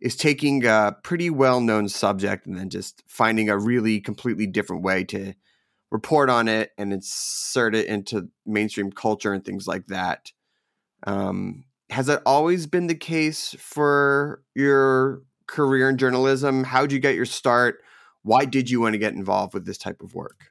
is 0.00 0.14
taking 0.14 0.64
a 0.64 0.96
pretty 1.02 1.28
well 1.28 1.60
known 1.60 1.88
subject 1.88 2.46
and 2.46 2.56
then 2.56 2.70
just 2.70 3.02
finding 3.08 3.50
a 3.50 3.58
really 3.58 4.00
completely 4.00 4.46
different 4.46 4.84
way 4.84 5.02
to 5.04 5.34
report 5.90 6.30
on 6.30 6.46
it 6.46 6.70
and 6.78 6.92
insert 6.92 7.74
it 7.74 7.88
into 7.88 8.28
mainstream 8.46 8.92
culture 8.92 9.32
and 9.32 9.44
things 9.44 9.66
like 9.66 9.88
that. 9.88 10.30
Um, 11.06 11.64
has 11.90 12.06
that 12.06 12.22
always 12.24 12.68
been 12.68 12.86
the 12.86 12.94
case 12.94 13.56
for 13.58 14.42
your 14.54 15.22
career 15.48 15.88
in 15.88 15.98
journalism? 15.98 16.62
How 16.62 16.82
did 16.82 16.92
you 16.92 17.00
get 17.00 17.16
your 17.16 17.26
start? 17.26 17.82
Why 18.22 18.44
did 18.44 18.70
you 18.70 18.80
want 18.80 18.92
to 18.92 18.98
get 18.98 19.14
involved 19.14 19.54
with 19.54 19.66
this 19.66 19.78
type 19.78 20.02
of 20.02 20.14
work? 20.14 20.49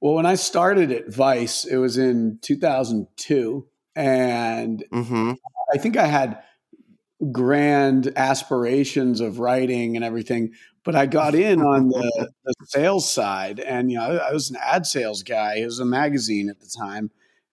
Well, 0.00 0.14
when 0.14 0.26
I 0.26 0.34
started 0.34 0.90
at 0.92 1.12
Vice, 1.12 1.64
it 1.64 1.76
was 1.76 1.98
in 1.98 2.38
2002. 2.42 3.66
And 3.94 4.84
mm-hmm. 4.92 5.32
I 5.72 5.78
think 5.78 5.96
I 5.96 6.06
had 6.06 6.42
grand 7.32 8.10
aspirations 8.16 9.20
of 9.20 9.38
writing 9.38 9.96
and 9.96 10.04
everything, 10.04 10.52
but 10.84 10.94
I 10.94 11.04
got 11.04 11.34
in 11.34 11.60
on 11.60 11.88
the, 11.88 12.30
the 12.44 12.54
sales 12.64 13.12
side. 13.12 13.60
And, 13.60 13.90
you 13.92 13.98
know, 13.98 14.04
I, 14.04 14.30
I 14.30 14.32
was 14.32 14.50
an 14.50 14.56
ad 14.64 14.86
sales 14.86 15.22
guy. 15.22 15.56
It 15.56 15.66
was 15.66 15.80
a 15.80 15.84
magazine 15.84 16.48
at 16.48 16.60
the 16.60 16.70
time. 16.78 17.10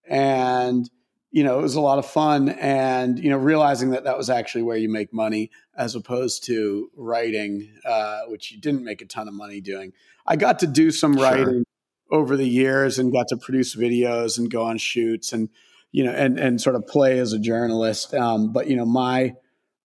And, 0.08 0.90
you 1.32 1.44
know, 1.44 1.60
it 1.60 1.64
was 1.64 1.76
a 1.76 1.82
lot 1.82 2.00
of 2.00 2.06
fun. 2.06 2.48
And, 2.48 3.20
you 3.20 3.30
know, 3.30 3.38
realizing 3.38 3.90
that 3.90 4.06
that 4.06 4.18
was 4.18 4.30
actually 4.30 4.62
where 4.62 4.78
you 4.78 4.88
make 4.88 5.14
money 5.14 5.52
as 5.76 5.96
opposed 5.96 6.46
to 6.46 6.90
writing, 6.96 7.74
uh, 7.84 8.22
which 8.28 8.54
you 8.54 8.62
didn't 8.62 8.86
make 8.86 9.02
a 9.02 9.06
ton 9.06 9.28
of 9.28 9.34
money 9.34 9.60
doing. 9.60 9.92
I 10.26 10.38
got 10.38 10.60
to 10.60 10.68
do 10.68 10.92
some 10.92 11.16
sure. 11.16 11.24
writing 11.24 11.66
over 12.12 12.38
the 12.38 12.48
years 12.48 13.00
and 13.00 13.12
got 13.12 13.28
to 13.30 13.38
produce 13.38 13.76
videos 13.76 14.38
and 14.38 14.52
go 14.52 14.64
on 14.64 14.78
shoots 14.78 15.34
and 15.34 15.50
you 15.92 16.04
know 16.04 16.12
and 16.12 16.40
and 16.40 16.62
sort 16.62 16.76
of 16.76 16.88
play 16.88 17.20
as 17.20 17.34
a 17.34 17.40
journalist. 17.40 18.14
Um, 18.14 18.52
but 18.52 18.68
you 18.68 18.76
know 18.76 18.86
my 18.86 19.36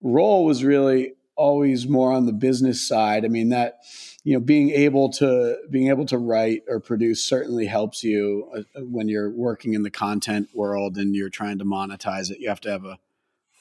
role 0.03 0.45
was 0.45 0.65
really 0.65 1.15
always 1.37 1.89
more 1.89 2.13
on 2.13 2.27
the 2.27 2.33
business 2.33 2.87
side. 2.87 3.25
I 3.25 3.29
mean 3.29 3.51
that 3.51 3.79
you 4.25 4.35
know 4.35 4.41
being 4.41 4.71
able 4.71 5.11
to 5.15 5.57
being 5.71 5.89
able 5.89 6.07
to 6.07 6.19
write 6.19 6.63
or 6.69 6.81
produce 6.81 7.25
certainly 7.25 7.67
helps 7.67 8.05
you 8.05 8.49
uh, 8.55 8.81
when 8.83 9.09
you're 9.09 9.31
working 9.31 9.75
in 9.75 9.83
the 9.83 9.91
content 9.91 10.49
world 10.55 10.97
and 10.97 11.15
you're 11.15 11.31
trying 11.31 11.59
to 11.59 11.65
monetize 11.65 12.31
it. 12.31 12.39
You 12.41 12.49
have 12.49 12.61
to 12.63 12.71
have 12.71 12.85
a 12.85 12.99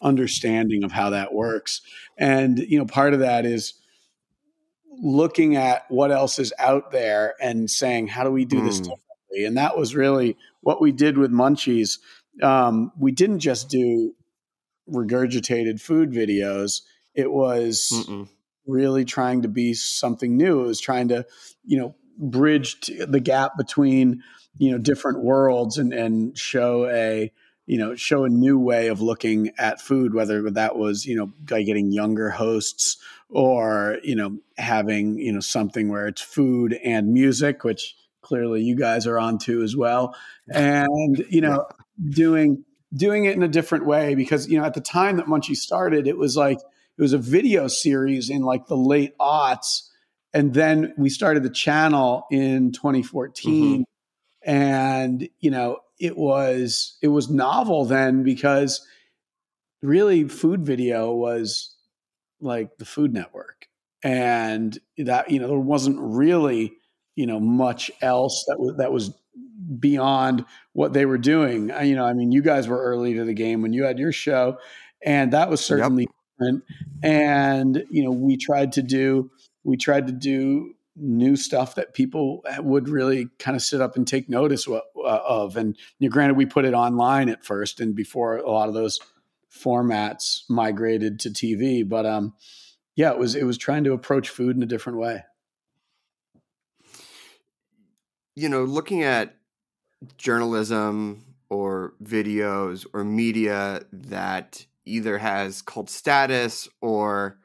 understanding 0.02 0.84
of 0.84 0.92
how 0.92 1.12
that 1.12 1.34
works. 1.34 1.82
And 2.18 2.60
you 2.60 2.78
know 2.78 2.86
part 2.86 3.14
of 3.14 3.20
that 3.20 3.46
is 3.46 3.74
looking 4.92 5.56
at 5.56 5.86
what 5.90 6.12
else 6.12 6.40
is 6.40 6.54
out 6.60 6.92
there 6.92 7.36
and 7.42 7.70
saying, 7.70 8.08
how 8.08 8.24
do 8.24 8.32
we 8.32 8.46
do 8.46 8.62
mm. 8.62 8.66
this 8.66 8.78
differently? 8.80 9.46
And 9.46 9.58
that 9.58 9.78
was 9.78 9.96
really 9.96 10.38
what 10.62 10.82
we 10.82 10.92
did 10.92 11.18
with 11.18 11.32
Munchies. 11.32 12.00
Um, 12.44 12.92
we 13.00 13.12
didn't 13.12 13.40
just 13.40 13.70
do 13.70 14.14
regurgitated 14.90 15.80
food 15.80 16.12
videos. 16.12 16.82
It 17.16 17.32
was 17.32 17.90
Mm-mm. 17.94 18.28
really 18.68 19.06
trying 19.06 19.44
to 19.44 19.48
be 19.48 19.74
something 19.74 20.38
new. 20.38 20.62
It 20.62 20.68
was 20.68 20.82
trying 20.82 21.08
to, 21.10 21.26
you 21.64 21.80
know, 21.80 21.96
bridge 22.18 22.78
the 23.08 23.20
gap 23.20 23.58
between, 23.58 24.22
you 24.58 24.72
know, 24.72 24.78
different 24.78 25.24
worlds 25.24 25.78
and, 25.78 25.94
and 25.94 26.38
show 26.38 26.86
a, 26.88 27.32
you 27.66 27.78
know, 27.78 27.96
show 27.96 28.26
a 28.26 28.30
new 28.30 28.60
way 28.60 28.88
of 28.88 29.02
looking 29.02 29.52
at 29.58 29.80
food, 29.80 30.14
whether 30.14 30.52
that 30.52 30.76
was, 30.76 31.06
you 31.06 31.16
know, 31.16 31.32
by 31.40 31.64
getting 31.64 31.92
younger 31.92 32.30
hosts 32.30 32.98
or 33.32 33.98
you 34.04 34.16
know 34.16 34.38
having 34.58 35.18
you 35.18 35.32
know 35.32 35.40
something 35.40 35.90
where 35.90 36.08
it's 36.08 36.22
food 36.22 36.78
and 36.84 37.14
music 37.14 37.64
which 37.64 37.96
clearly 38.22 38.62
you 38.62 38.76
guys 38.76 39.08
are 39.08 39.18
on 39.18 39.38
to 39.38 39.64
as 39.64 39.76
well 39.76 40.16
and 40.54 41.26
you 41.30 41.42
know 41.42 41.66
doing 42.10 42.64
doing 42.94 43.26
it 43.26 43.36
in 43.36 43.42
a 43.42 43.48
different 43.48 43.86
way 43.86 44.16
because 44.16 44.48
you 44.50 44.60
know 44.60 44.66
at 44.66 44.74
the 44.74 44.82
time 44.82 45.18
that 45.18 45.26
munchie 45.26 45.56
started 45.56 46.08
it 46.08 46.18
was 46.18 46.36
like 46.36 46.58
it 46.58 47.02
was 47.02 47.14
a 47.14 47.18
video 47.18 47.68
series 47.68 48.30
in 48.30 48.42
like 48.42 48.68
the 48.68 48.78
late 48.78 49.18
aughts 49.18 49.88
and 50.34 50.54
then 50.54 50.94
we 50.98 51.10
started 51.10 51.42
the 51.42 51.50
channel 51.50 52.26
in 52.32 52.72
2014 52.74 53.82
mm-hmm. 53.82 54.50
and 54.50 55.28
you 55.40 55.50
know 55.50 55.78
it 56.00 56.18
was 56.18 56.98
it 57.02 57.08
was 57.08 57.30
novel 57.30 57.86
then 57.86 58.24
because 58.24 58.86
really 59.82 60.28
food 60.28 60.66
video 60.66 61.14
was 61.14 61.76
like 62.42 62.78
the 62.78 62.86
Food 62.86 63.14
Network, 63.14 63.68
and 64.04 64.78
that 64.98 65.32
you 65.32 65.40
know 65.40 65.48
there 65.48 65.60
wasn't 65.60 65.98
really 66.00 66.74
you 67.16 67.26
know 67.26 67.40
much 67.40 67.92
else 68.02 68.46
that 68.48 68.60
was 68.60 68.78
that 68.78 68.92
was 68.92 69.14
beyond 69.80 70.46
what 70.74 70.94
they 70.94 71.06
were 71.06 71.18
doing. 71.18 71.70
You 71.84 71.96
know, 71.96 72.06
I 72.06 72.14
mean, 72.14 72.32
you 72.32 72.42
guys 72.42 72.68
were 72.68 72.82
early 72.82 73.14
to 73.16 73.26
the 73.26 73.34
game 73.34 73.62
when 73.62 73.74
you 73.74 73.84
had 73.84 74.00
your 74.00 74.12
show, 74.12 74.58
and 75.04 75.34
that 75.34 75.50
was 75.50 75.64
certainly 75.64 76.04
yep. 76.04 76.12
different. 76.40 76.64
And 77.04 77.84
you 77.90 78.04
know, 78.04 78.12
we 78.12 78.38
tried 78.38 78.74
to 78.74 78.82
do 78.82 79.32
we 79.64 79.78
tried 79.78 80.08
to 80.08 80.14
do 80.14 80.74
new 80.96 81.36
stuff 81.36 81.76
that 81.76 81.94
people 81.94 82.44
would 82.60 82.90
really 82.90 83.30
kind 83.40 83.56
of 83.56 83.62
sit 83.62 83.82
up 83.82 83.96
and 83.96 84.08
take 84.08 84.30
notice 84.30 84.68
uh, 84.68 84.82
of. 84.96 85.56
And 85.56 85.78
you 86.00 86.10
know, 86.10 86.14
granted, 86.14 86.36
we 86.36 86.46
put 86.46 86.66
it 86.66 86.74
online 86.74 87.30
at 87.30 87.46
first, 87.46 87.80
and 87.80 87.96
before 87.96 88.38
a 88.38 88.52
lot 88.52 88.68
of 88.68 88.74
those 88.74 89.00
formats 89.52 90.42
migrated 90.50 91.20
to 91.20 91.30
TV. 91.30 91.88
But 91.88 92.06
um, 92.06 92.34
yeah, 92.96 93.12
it 93.12 93.18
was 93.18 93.36
it 93.36 93.44
was 93.44 93.58
trying 93.58 93.84
to 93.86 93.94
approach 93.94 94.30
food 94.30 94.56
in 94.56 94.64
a 94.64 94.68
different 94.68 95.00
way. 95.00 95.24
You 98.36 98.50
know, 98.50 98.64
looking 98.64 99.04
at 99.04 99.36
journalism 100.18 101.26
or 101.50 101.94
videos 102.04 102.86
or 102.94 103.04
media 103.04 103.82
that 103.92 104.66
either 104.86 105.18
has 105.18 105.62
cult 105.62 105.90
status 105.90 106.68
or 106.82 107.38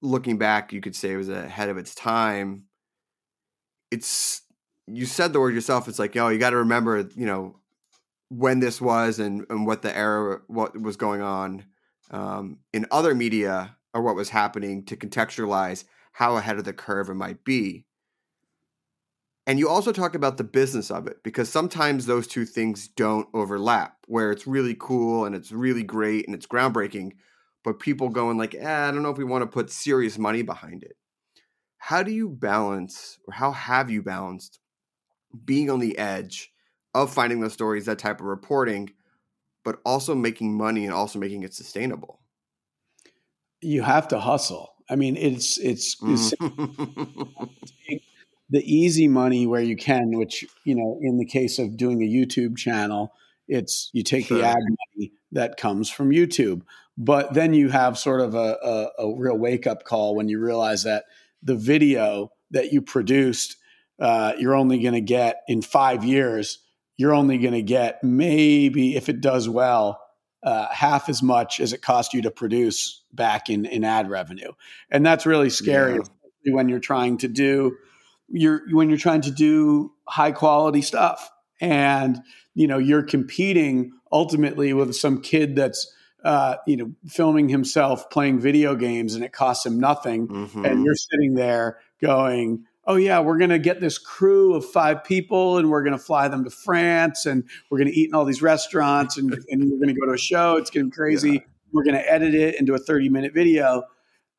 looking 0.00 0.38
back, 0.38 0.72
you 0.72 0.80
could 0.80 0.96
say 0.96 1.12
it 1.12 1.16
was 1.16 1.28
ahead 1.28 1.68
of 1.68 1.76
its 1.76 1.94
time. 1.94 2.64
It's 3.90 4.42
you 4.86 5.06
said 5.06 5.32
the 5.32 5.40
word 5.40 5.54
yourself. 5.54 5.88
It's 5.88 5.98
like, 5.98 6.14
yo, 6.14 6.28
you 6.28 6.38
got 6.38 6.50
to 6.50 6.56
remember, 6.56 7.08
you 7.14 7.26
know, 7.26 7.56
when 8.32 8.60
this 8.60 8.80
was 8.80 9.18
and, 9.18 9.44
and 9.50 9.66
what 9.66 9.82
the 9.82 9.94
era, 9.94 10.40
what 10.46 10.80
was 10.80 10.96
going 10.96 11.20
on 11.20 11.64
um, 12.10 12.58
in 12.72 12.86
other 12.90 13.14
media 13.14 13.76
or 13.92 14.00
what 14.00 14.16
was 14.16 14.30
happening 14.30 14.84
to 14.86 14.96
contextualize 14.96 15.84
how 16.12 16.36
ahead 16.36 16.56
of 16.56 16.64
the 16.64 16.72
curve 16.72 17.10
it 17.10 17.14
might 17.14 17.44
be. 17.44 17.84
And 19.46 19.58
you 19.58 19.68
also 19.68 19.92
talk 19.92 20.14
about 20.14 20.38
the 20.38 20.44
business 20.44 20.90
of 20.90 21.06
it 21.06 21.22
because 21.22 21.50
sometimes 21.50 22.06
those 22.06 22.26
two 22.26 22.46
things 22.46 22.88
don't 22.88 23.28
overlap, 23.34 23.96
where 24.06 24.30
it's 24.30 24.46
really 24.46 24.76
cool 24.78 25.26
and 25.26 25.34
it's 25.34 25.52
really 25.52 25.82
great 25.82 26.26
and 26.26 26.34
it's 26.34 26.46
groundbreaking, 26.46 27.12
but 27.64 27.80
people 27.80 28.08
going 28.08 28.38
like, 28.38 28.54
eh, 28.54 28.88
I 28.88 28.90
don't 28.92 29.02
know 29.02 29.10
if 29.10 29.18
we 29.18 29.24
want 29.24 29.42
to 29.42 29.46
put 29.46 29.70
serious 29.70 30.16
money 30.16 30.42
behind 30.42 30.84
it. 30.84 30.96
How 31.76 32.02
do 32.02 32.12
you 32.12 32.30
balance, 32.30 33.18
or 33.26 33.34
how 33.34 33.50
have 33.52 33.90
you 33.90 34.02
balanced 34.02 34.60
being 35.44 35.68
on 35.68 35.80
the 35.80 35.98
edge 35.98 36.52
of 36.94 37.12
finding 37.12 37.40
those 37.40 37.52
stories, 37.52 37.86
that 37.86 37.98
type 37.98 38.20
of 38.20 38.26
reporting, 38.26 38.90
but 39.64 39.80
also 39.84 40.14
making 40.14 40.56
money 40.56 40.84
and 40.84 40.94
also 40.94 41.18
making 41.18 41.42
it 41.42 41.54
sustainable? 41.54 42.20
You 43.60 43.82
have 43.82 44.08
to 44.08 44.18
hustle. 44.18 44.74
I 44.90 44.96
mean, 44.96 45.16
it's 45.16 45.58
it's, 45.58 45.96
it's 46.02 46.34
mm. 46.34 48.00
the 48.50 48.62
easy 48.64 49.08
money 49.08 49.46
where 49.46 49.62
you 49.62 49.76
can, 49.76 50.18
which 50.18 50.44
you 50.64 50.74
know, 50.74 50.98
in 51.00 51.18
the 51.18 51.24
case 51.24 51.58
of 51.58 51.76
doing 51.76 52.02
a 52.02 52.06
YouTube 52.06 52.56
channel, 52.56 53.12
it's 53.48 53.90
you 53.92 54.02
take 54.02 54.26
sure. 54.26 54.38
the 54.38 54.44
ad 54.44 54.56
money 54.56 55.12
that 55.32 55.56
comes 55.56 55.88
from 55.88 56.10
YouTube, 56.10 56.62
but 56.98 57.34
then 57.34 57.54
you 57.54 57.70
have 57.70 57.98
sort 57.98 58.20
of 58.20 58.34
a, 58.34 58.58
a, 58.62 59.02
a 59.04 59.16
real 59.16 59.38
wake 59.38 59.66
up 59.66 59.84
call 59.84 60.14
when 60.14 60.28
you 60.28 60.40
realize 60.40 60.82
that 60.84 61.04
the 61.42 61.56
video 61.56 62.32
that 62.50 62.72
you 62.72 62.82
produced, 62.82 63.56
uh, 64.00 64.32
you're 64.38 64.54
only 64.54 64.80
going 64.80 64.94
to 64.94 65.00
get 65.00 65.42
in 65.48 65.62
five 65.62 66.04
years. 66.04 66.58
You're 67.02 67.14
only 67.14 67.38
going 67.38 67.54
to 67.54 67.62
get 67.62 68.02
maybe 68.04 68.94
if 68.94 69.08
it 69.08 69.20
does 69.20 69.48
well 69.48 70.00
uh, 70.44 70.68
half 70.70 71.08
as 71.08 71.20
much 71.20 71.58
as 71.58 71.72
it 71.72 71.82
cost 71.82 72.14
you 72.14 72.22
to 72.22 72.30
produce 72.30 73.02
back 73.12 73.50
in, 73.50 73.66
in 73.66 73.82
ad 73.82 74.08
revenue. 74.08 74.52
And 74.88 75.04
that's 75.04 75.26
really 75.26 75.50
scary 75.50 75.98
yeah. 76.44 76.54
when 76.54 76.68
you're 76.68 76.78
trying 76.78 77.18
to 77.18 77.28
do 77.28 77.76
you're 78.28 78.62
when 78.70 78.88
you're 78.88 78.98
trying 78.98 79.20
to 79.22 79.30
do 79.30 79.92
high 80.08 80.32
quality 80.32 80.80
stuff 80.80 81.30
and 81.60 82.20
you 82.54 82.66
know 82.66 82.78
you're 82.78 83.02
competing 83.02 83.92
ultimately 84.10 84.72
with 84.72 84.94
some 84.94 85.20
kid 85.20 85.56
that's 85.56 85.92
uh, 86.24 86.56
you 86.66 86.76
know 86.76 86.92
filming 87.08 87.48
himself 87.48 88.08
playing 88.10 88.40
video 88.40 88.74
games 88.74 89.14
and 89.14 89.24
it 89.24 89.32
costs 89.32 89.66
him 89.66 89.78
nothing 89.78 90.28
mm-hmm. 90.28 90.64
and 90.64 90.84
you're 90.84 90.94
sitting 90.94 91.34
there 91.34 91.78
going 92.00 92.64
oh 92.86 92.96
yeah, 92.96 93.20
we're 93.20 93.38
going 93.38 93.50
to 93.50 93.58
get 93.58 93.80
this 93.80 93.98
crew 93.98 94.54
of 94.54 94.64
five 94.64 95.04
people 95.04 95.58
and 95.58 95.70
we're 95.70 95.82
going 95.82 95.96
to 95.96 96.02
fly 96.02 96.28
them 96.28 96.44
to 96.44 96.50
France 96.50 97.26
and 97.26 97.44
we're 97.70 97.78
going 97.78 97.90
to 97.90 97.98
eat 97.98 98.08
in 98.08 98.14
all 98.14 98.24
these 98.24 98.42
restaurants 98.42 99.16
and, 99.16 99.32
and 99.48 99.70
we're 99.70 99.78
going 99.78 99.94
to 99.94 100.00
go 100.00 100.06
to 100.06 100.12
a 100.12 100.18
show. 100.18 100.56
It's 100.56 100.70
going 100.70 100.86
to 100.86 100.90
be 100.90 100.96
crazy. 100.96 101.32
Yeah. 101.32 101.40
We're 101.72 101.84
going 101.84 101.96
to 101.96 102.12
edit 102.12 102.34
it 102.34 102.58
into 102.58 102.74
a 102.74 102.78
30 102.78 103.08
minute 103.08 103.32
video. 103.34 103.84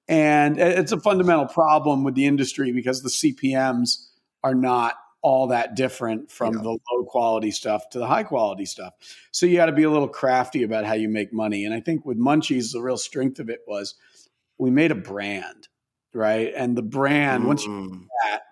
And 0.07 0.59
it's 0.59 0.91
a 0.91 0.99
fundamental 0.99 1.45
problem 1.45 2.03
with 2.03 2.15
the 2.15 2.25
industry 2.25 2.73
because 2.73 3.01
the 3.01 3.09
CPMs 3.09 4.07
are 4.43 4.53
not 4.53 4.95
all 5.21 5.47
that 5.47 5.75
different 5.75 6.29
from 6.29 6.55
yeah. 6.55 6.61
the 6.61 6.69
low 6.69 7.05
quality 7.07 7.49
stuff 7.49 7.89
to 7.91 7.99
the 7.99 8.05
high 8.05 8.23
quality 8.23 8.65
stuff. 8.65 8.93
So 9.31 9.45
you 9.45 9.55
got 9.55 9.67
to 9.67 9.71
be 9.71 9.83
a 9.83 9.89
little 9.89 10.09
crafty 10.09 10.63
about 10.63 10.83
how 10.83 10.93
you 10.93 11.07
make 11.07 11.31
money. 11.31 11.63
And 11.63 11.73
I 11.73 11.79
think 11.79 12.05
with 12.05 12.19
Munchies, 12.19 12.73
the 12.73 12.81
real 12.81 12.97
strength 12.97 13.39
of 13.39 13.49
it 13.49 13.61
was 13.65 13.95
we 14.57 14.69
made 14.69 14.91
a 14.91 14.95
brand 14.95 15.69
right? 16.13 16.51
And 16.55 16.77
the 16.77 16.81
brand, 16.81 17.41
mm-hmm. 17.41 17.47
once 17.47 17.63
you 17.63 17.69
do 17.69 17.95
mm-hmm. 17.95 18.05
that, 18.23 18.43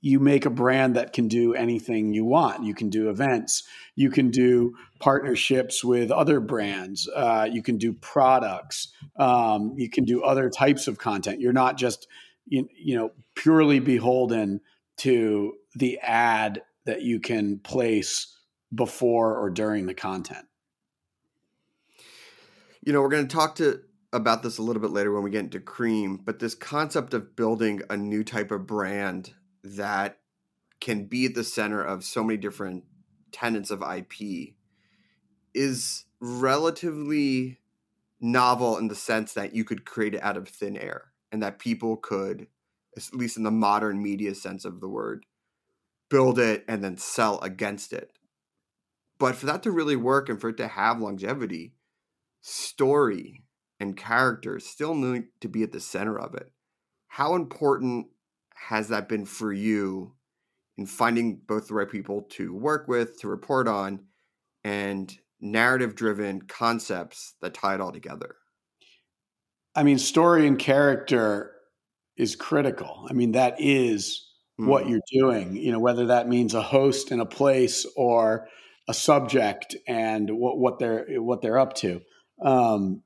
you 0.00 0.20
make 0.20 0.44
a 0.44 0.50
brand 0.50 0.96
that 0.96 1.14
can 1.14 1.28
do 1.28 1.54
anything 1.54 2.12
you 2.12 2.26
want. 2.26 2.62
You 2.62 2.74
can 2.74 2.90
do 2.90 3.08
events, 3.08 3.62
you 3.96 4.10
can 4.10 4.30
do 4.30 4.74
partnerships 5.00 5.82
with 5.82 6.10
other 6.10 6.40
brands, 6.40 7.08
uh, 7.08 7.48
you 7.50 7.62
can 7.62 7.78
do 7.78 7.94
products, 7.94 8.92
um, 9.16 9.72
you 9.78 9.88
can 9.88 10.04
do 10.04 10.22
other 10.22 10.50
types 10.50 10.88
of 10.88 10.98
content. 10.98 11.40
You're 11.40 11.54
not 11.54 11.78
just 11.78 12.06
you, 12.46 12.68
you 12.76 12.96
know 12.96 13.12
purely 13.34 13.80
beholden 13.80 14.60
to 14.98 15.54
the 15.74 15.98
ad 16.00 16.62
that 16.84 17.00
you 17.00 17.18
can 17.18 17.58
place 17.58 18.36
before 18.74 19.38
or 19.38 19.50
during 19.50 19.86
the 19.86 19.94
content. 19.94 20.46
You 22.82 22.92
know, 22.92 23.00
we're 23.00 23.08
going 23.08 23.26
to 23.26 23.34
talk 23.34 23.54
to 23.56 23.80
about 24.14 24.44
this 24.44 24.58
a 24.58 24.62
little 24.62 24.80
bit 24.80 24.92
later 24.92 25.12
when 25.12 25.24
we 25.24 25.30
get 25.30 25.40
into 25.40 25.58
CREEM, 25.58 26.20
but 26.24 26.38
this 26.38 26.54
concept 26.54 27.12
of 27.14 27.34
building 27.34 27.82
a 27.90 27.96
new 27.96 28.22
type 28.22 28.52
of 28.52 28.66
brand 28.66 29.34
that 29.64 30.18
can 30.80 31.06
be 31.06 31.26
at 31.26 31.34
the 31.34 31.42
center 31.42 31.82
of 31.82 32.04
so 32.04 32.22
many 32.22 32.36
different 32.36 32.84
tenets 33.32 33.72
of 33.72 33.82
IP 33.82 34.54
is 35.52 36.04
relatively 36.20 37.58
novel 38.20 38.78
in 38.78 38.86
the 38.86 38.94
sense 38.94 39.32
that 39.34 39.54
you 39.54 39.64
could 39.64 39.84
create 39.84 40.14
it 40.14 40.22
out 40.22 40.36
of 40.36 40.48
thin 40.48 40.76
air 40.76 41.10
and 41.32 41.42
that 41.42 41.58
people 41.58 41.96
could, 41.96 42.46
at 42.96 43.12
least 43.12 43.36
in 43.36 43.42
the 43.42 43.50
modern 43.50 44.00
media 44.00 44.34
sense 44.34 44.64
of 44.64 44.80
the 44.80 44.88
word, 44.88 45.26
build 46.08 46.38
it 46.38 46.64
and 46.68 46.84
then 46.84 46.96
sell 46.96 47.40
against 47.40 47.92
it. 47.92 48.12
But 49.18 49.34
for 49.34 49.46
that 49.46 49.64
to 49.64 49.72
really 49.72 49.96
work 49.96 50.28
and 50.28 50.40
for 50.40 50.50
it 50.50 50.56
to 50.58 50.68
have 50.68 51.00
longevity, 51.00 51.74
story 52.40 53.43
and 53.84 53.96
characters 53.96 54.66
still 54.66 54.94
need 54.94 55.24
to 55.42 55.48
be 55.48 55.62
at 55.62 55.70
the 55.70 55.78
center 55.78 56.18
of 56.18 56.34
it. 56.34 56.50
How 57.06 57.34
important 57.34 58.06
has 58.54 58.88
that 58.88 59.08
been 59.08 59.26
for 59.26 59.52
you 59.52 60.14
in 60.78 60.86
finding 60.86 61.36
both 61.46 61.68
the 61.68 61.74
right 61.74 61.88
people 61.88 62.22
to 62.30 62.54
work 62.54 62.88
with, 62.88 63.20
to 63.20 63.28
report 63.28 63.68
on, 63.68 64.00
and 64.64 65.14
narrative 65.38 65.94
driven 65.94 66.40
concepts 66.42 67.34
that 67.42 67.52
tie 67.52 67.74
it 67.74 67.80
all 67.80 67.92
together? 67.92 68.36
I 69.76 69.82
mean, 69.82 69.98
story 69.98 70.46
and 70.46 70.58
character 70.58 71.52
is 72.16 72.36
critical. 72.36 73.06
I 73.08 73.12
mean, 73.12 73.32
that 73.32 73.56
is 73.58 74.26
mm. 74.58 74.66
what 74.66 74.88
you're 74.88 75.00
doing, 75.12 75.56
you 75.56 75.72
know, 75.72 75.78
whether 75.78 76.06
that 76.06 76.26
means 76.26 76.54
a 76.54 76.62
host 76.62 77.12
in 77.12 77.20
a 77.20 77.26
place 77.26 77.86
or 77.96 78.48
a 78.88 78.94
subject 78.94 79.76
and 79.86 80.30
what, 80.30 80.58
what 80.58 80.78
they're 80.78 81.06
what 81.20 81.42
they're 81.42 81.58
up 81.58 81.74
to. 81.74 82.00
Um, 82.40 83.02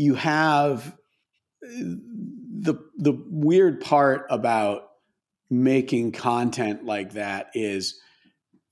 you 0.00 0.14
have 0.14 0.96
the 1.60 2.74
the 2.96 3.22
weird 3.28 3.82
part 3.82 4.24
about 4.30 4.84
making 5.50 6.10
content 6.10 6.86
like 6.86 7.12
that 7.12 7.50
is 7.52 8.00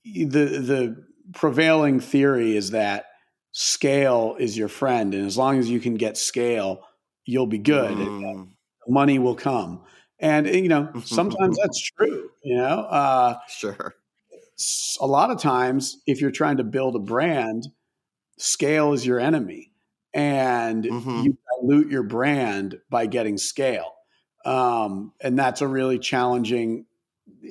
the 0.03 0.25
the 0.25 1.05
prevailing 1.33 1.99
theory 1.99 2.57
is 2.57 2.71
that 2.71 3.05
scale 3.51 4.35
is 4.39 4.57
your 4.57 4.67
friend 4.67 5.13
and 5.13 5.27
as 5.27 5.37
long 5.37 5.59
as 5.59 5.69
you 5.69 5.79
can 5.79 5.95
get 5.95 6.17
scale 6.17 6.81
you'll 7.25 7.45
be 7.45 7.59
good. 7.59 7.91
Mm. 7.91 8.47
money 8.87 9.19
will 9.19 9.35
come. 9.35 9.83
And 10.19 10.47
you 10.47 10.67
know 10.67 10.89
sometimes 11.05 11.57
that's 11.61 11.79
true 11.91 12.31
you 12.43 12.57
know 12.57 12.87
uh, 12.89 13.35
sure. 13.49 13.93
a 14.99 15.05
lot 15.05 15.29
of 15.29 15.39
times 15.39 15.97
if 16.07 16.21
you're 16.21 16.31
trying 16.31 16.57
to 16.57 16.63
build 16.63 16.95
a 16.95 16.99
brand 16.99 17.67
scale 18.39 18.93
is 18.93 19.05
your 19.05 19.19
enemy 19.19 19.69
and 20.13 20.83
mm-hmm. 20.83 21.21
you 21.21 21.37
dilute 21.61 21.89
your 21.89 22.03
brand 22.03 22.79
by 22.89 23.05
getting 23.05 23.37
scale. 23.37 23.93
Um, 24.45 25.13
and 25.21 25.37
that's 25.37 25.61
a 25.61 25.67
really 25.67 25.99
challenging 25.99 26.85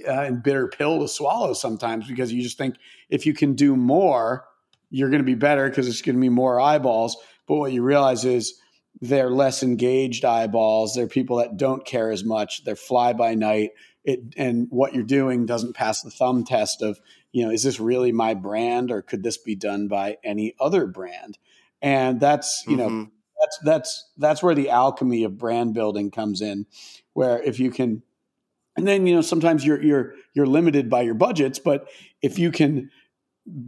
uh, 0.06 0.22
and 0.22 0.42
bitter 0.42 0.68
pill 0.68 1.00
to 1.00 1.08
swallow 1.08 1.52
sometimes 1.52 2.08
because 2.08 2.32
you 2.32 2.42
just 2.42 2.58
think 2.58 2.76
if 3.10 3.26
you 3.26 3.34
can 3.34 3.54
do 3.54 3.76
more, 3.76 4.44
you're 4.90 5.10
going 5.10 5.22
to 5.22 5.26
be 5.26 5.34
better 5.34 5.68
because 5.68 5.86
it's 5.86 6.02
going 6.02 6.16
to 6.16 6.20
be 6.20 6.28
more 6.28 6.60
eyeballs. 6.60 7.16
But 7.46 7.56
what 7.56 7.72
you 7.72 7.82
realize 7.82 8.24
is 8.24 8.58
they're 9.00 9.30
less 9.30 9.62
engaged 9.62 10.24
eyeballs. 10.24 10.94
They're 10.94 11.06
people 11.06 11.36
that 11.36 11.56
don't 11.56 11.84
care 11.84 12.10
as 12.10 12.24
much. 12.24 12.64
They're 12.64 12.76
fly 12.76 13.12
by 13.12 13.34
night. 13.34 13.70
It, 14.04 14.20
and 14.36 14.66
what 14.70 14.94
you're 14.94 15.04
doing 15.04 15.46
doesn't 15.46 15.76
pass 15.76 16.02
the 16.02 16.10
thumb 16.10 16.44
test 16.44 16.82
of, 16.82 16.98
you 17.32 17.44
know, 17.44 17.50
is 17.50 17.62
this 17.62 17.78
really 17.78 18.10
my 18.10 18.34
brand 18.34 18.90
or 18.90 19.02
could 19.02 19.22
this 19.22 19.36
be 19.36 19.54
done 19.54 19.88
by 19.88 20.16
any 20.24 20.54
other 20.58 20.86
brand? 20.86 21.38
And 21.82 22.20
that's 22.20 22.64
you 22.66 22.76
mm-hmm. 22.76 23.00
know 23.00 23.10
that's 23.40 23.58
that's 23.64 24.10
that's 24.16 24.42
where 24.42 24.54
the 24.54 24.70
alchemy 24.70 25.24
of 25.24 25.38
brand 25.38 25.74
building 25.74 26.10
comes 26.10 26.40
in 26.40 26.66
where 27.12 27.42
if 27.42 27.60
you 27.60 27.70
can 27.70 28.02
and 28.76 28.86
then 28.86 29.06
you 29.06 29.14
know 29.14 29.20
sometimes 29.20 29.64
you're 29.64 29.82
you're 29.82 30.14
you're 30.34 30.46
limited 30.46 30.90
by 30.90 31.02
your 31.02 31.14
budgets 31.14 31.58
but 31.58 31.88
if 32.22 32.38
you 32.38 32.50
can 32.50 32.90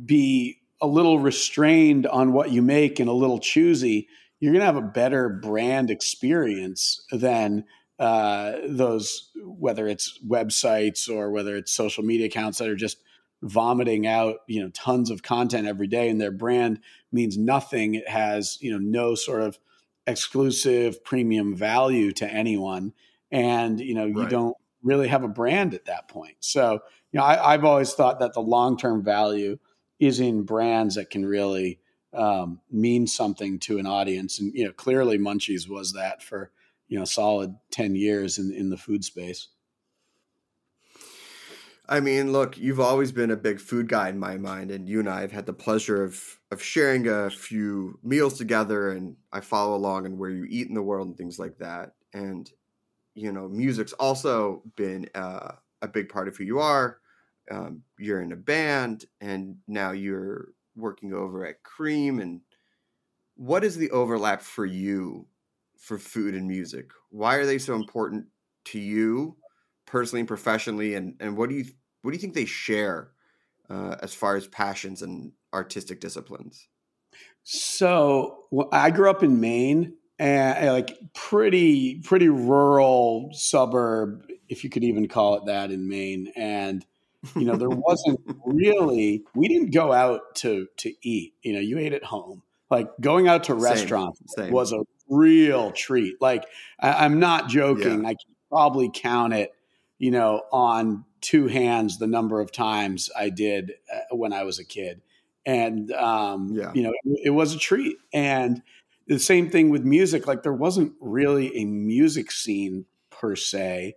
be 0.05 0.59
a 0.81 0.87
little 0.87 1.19
restrained 1.19 2.07
on 2.07 2.33
what 2.33 2.51
you 2.51 2.63
make 2.63 3.01
and 3.01 3.09
a 3.09 3.15
little 3.15 3.39
choosy 3.39 4.09
you're 4.41 4.53
going 4.53 4.61
to 4.61 4.67
have 4.67 4.77
a 4.77 4.83
better 4.83 5.29
brand 5.29 5.91
experience 5.91 7.05
than 7.13 7.65
uh, 7.99 8.53
those 8.67 9.31
whether 9.45 9.87
it's 9.87 10.19
websites 10.27 11.09
or 11.09 11.31
whether 11.31 11.57
it's 11.57 11.71
social 11.71 12.03
media 12.03 12.27
accounts 12.27 12.59
that 12.59 12.69
are 12.69 12.77
just 12.77 12.99
vomiting 13.43 14.07
out 14.07 14.39
you 14.49 14.63
know 14.63 14.71
tons 14.71 15.11
of 15.11 15.23
content 15.23 15.67
every 15.67 15.87
day 15.87 16.09
and 16.09 16.21
their 16.21 16.31
brand 16.31 16.81
means 17.13 17.37
nothing. 17.37 17.95
It 17.95 18.09
has 18.09 18.59
you 18.61 18.73
know 18.73 18.79
no 18.79 19.15
sort 19.15 19.43
of 19.43 19.59
exclusive 20.07 21.05
premium 21.05 21.55
value 21.55 22.13
to 22.13 22.27
anyone. 22.27 22.93
And 23.31 23.81
you 23.81 23.95
know 23.95 24.07
you 24.07 24.27
don't 24.29 24.57
really 24.83 25.09
have 25.09 25.25
a 25.25 25.29
brand 25.29 25.75
at 25.75 25.87
that 25.87 26.09
point. 26.09 26.37
So 26.41 26.81
you 27.13 27.19
know 27.19 27.25
I, 27.25 27.55
i've 27.55 27.65
always 27.65 27.93
thought 27.93 28.21
that 28.21 28.35
the 28.35 28.41
long-term 28.41 29.05
value 29.05 29.59
is 29.99 30.21
in 30.21 30.43
brands 30.43 30.95
that 30.95 31.11
can 31.11 31.25
really 31.27 31.79
um, 32.13 32.61
mean 32.71 33.07
something 33.07 33.59
to 33.61 33.79
an 33.79 33.87
audience. 33.87 34.41
And 34.41 34.53
you 34.55 34.65
know 34.65 34.73
clearly 34.73 35.19
munchies 35.19 35.69
was 35.69 35.93
that 35.93 36.23
for 36.23 36.51
you 36.89 36.99
know 36.99 37.05
solid 37.05 37.55
10 37.71 37.95
years 37.95 38.39
in, 38.39 38.53
in 38.53 38.71
the 38.71 38.77
food 38.77 39.05
space 39.05 39.49
I 41.91 41.99
mean, 41.99 42.31
look, 42.33 42.57
you've 42.57 42.79
always 42.79 43.11
been 43.11 43.33
a 43.33 43.37
big 43.37 43.61
food 43.61 43.89
guy 43.89 44.11
in 44.11 44.19
my 44.19 44.37
mind, 44.39 44.71
and 44.71 44.89
you 44.89 45.01
and 45.01 45.09
I 45.11 45.23
have 45.23 45.33
had 45.33 45.47
the 45.47 45.53
pleasure 45.53 46.05
of 46.05 46.41
of 46.53 46.63
sharing 46.63 47.09
a 47.09 47.31
few 47.31 47.99
meals 48.05 48.39
together, 48.39 48.91
and 48.91 49.17
I 49.33 49.41
follow 49.41 49.77
along 49.77 50.07
on 50.07 50.17
where 50.17 50.31
you 50.31 50.47
eat 50.49 50.69
in 50.69 50.75
the 50.75 50.83
world 50.83 51.09
and 51.09 51.17
things 51.17 51.39
like 51.39 51.59
that. 51.59 51.95
And 52.15 52.51
you 53.15 53.33
know, 53.33 53.49
music's 53.49 53.95
also 53.95 54.63
been 54.77 55.09
uh, 55.15 55.55
a 55.83 55.89
big 55.89 56.09
part 56.11 56.29
of 56.29 56.37
who 56.37 56.45
you 56.45 56.61
are. 56.61 57.01
Um, 57.51 57.85
you're 57.99 58.23
in 58.23 58.33
a 58.33 58.37
band, 58.37 59.07
and 59.21 59.59
now 59.69 59.93
you're 59.93 60.51
working 60.77 61.15
over 61.15 61.47
at 61.47 61.63
CREEM. 61.65 62.21
And 62.21 62.43
what 63.37 63.65
is 63.65 63.77
the 63.77 63.91
overlap 63.91 64.43
for 64.43 64.67
you 64.67 65.27
for 65.79 65.99
food 65.99 66.35
and 66.35 66.47
music? 66.47 66.91
Why 67.11 67.37
are 67.37 67.47
they 67.47 67.59
so 67.59 67.75
important 67.75 68.27
to 68.67 68.79
you 68.79 69.37
personally 69.87 70.21
and 70.21 70.29
professionally? 70.29 70.95
And 70.95 71.17
and 71.21 71.37
what 71.37 71.49
do 71.51 71.57
you 71.57 71.65
what 72.03 72.11
do 72.11 72.17
you 72.17 72.21
think 72.21 72.35
they 72.35 72.45
share 72.45 73.11
uh, 73.69 73.97
as 74.03 74.15
far 74.15 74.37
as 74.37 74.47
passions 74.47 75.03
and 75.03 75.33
artistic 75.53 76.01
disciplines? 76.01 76.69
So 77.43 78.45
well, 78.51 78.69
I 78.73 78.91
grew 78.91 79.11
up 79.11 79.23
in 79.23 79.41
Maine, 79.41 79.95
and 80.19 80.73
like 80.73 80.97
pretty 81.15 82.01
pretty 82.01 82.29
rural 82.29 83.31
suburb, 83.33 84.27
if 84.49 84.65
you 84.65 84.71
could 84.71 84.85
even 84.85 85.09
call 85.09 85.37
it 85.37 85.47
that, 85.47 85.71
in 85.71 85.89
Maine. 85.89 86.33
And 86.37 86.85
you 87.35 87.45
know, 87.45 87.57
there 87.57 87.71
wasn't 87.71 88.21
really 88.45 89.25
we 89.35 89.49
didn't 89.49 89.73
go 89.73 89.93
out 89.93 90.35
to 90.37 90.69
to 90.79 90.93
eat. 91.03 91.35
You 91.43 91.55
know, 91.55 91.61
you 91.61 91.79
ate 91.79 91.93
at 91.93 92.05
home. 92.05 92.43
Like 92.71 92.89
going 93.01 93.27
out 93.27 93.45
to 93.45 93.55
restaurants 93.55 94.21
same. 94.37 94.53
was 94.53 94.73
a 94.73 94.85
real 95.09 95.73
treat. 95.73 96.21
Like 96.21 96.45
I, 96.79 97.05
I'm 97.05 97.19
not 97.19 97.49
joking. 97.49 98.05
I 98.07 98.11
can 98.11 98.35
probably 98.49 98.91
count 98.93 99.33
it. 99.33 99.53
You 99.99 100.13
know, 100.13 100.43
on 100.53 101.05
two 101.21 101.47
hands 101.49 101.99
the 101.99 102.07
number 102.07 102.41
of 102.41 102.53
times 102.53 103.11
I 103.17 103.29
did 103.31 103.73
uh, 103.93 104.17
when 104.17 104.33
I 104.33 104.45
was 104.45 104.59
a 104.59 104.65
kid 104.65 105.01
and 105.47 105.91
um, 105.93 106.51
Yeah. 106.53 106.73
you 106.75 106.83
know 106.83 106.93
it, 107.05 107.21
it 107.27 107.31
was 107.31 107.55
a 107.55 107.59
treat 107.59 107.97
and 108.13 108.63
the 109.07 109.19
same 109.19 109.51
thing 109.51 109.71
with 109.71 109.83
music 109.85 110.27
like 110.27 110.43
there 110.43 110.53
wasn't 110.53 110.93
really 111.01 111.57
a 111.57 111.65
music 111.65 112.31
scene 112.31 112.85
per 113.11 113.35
se 113.37 113.97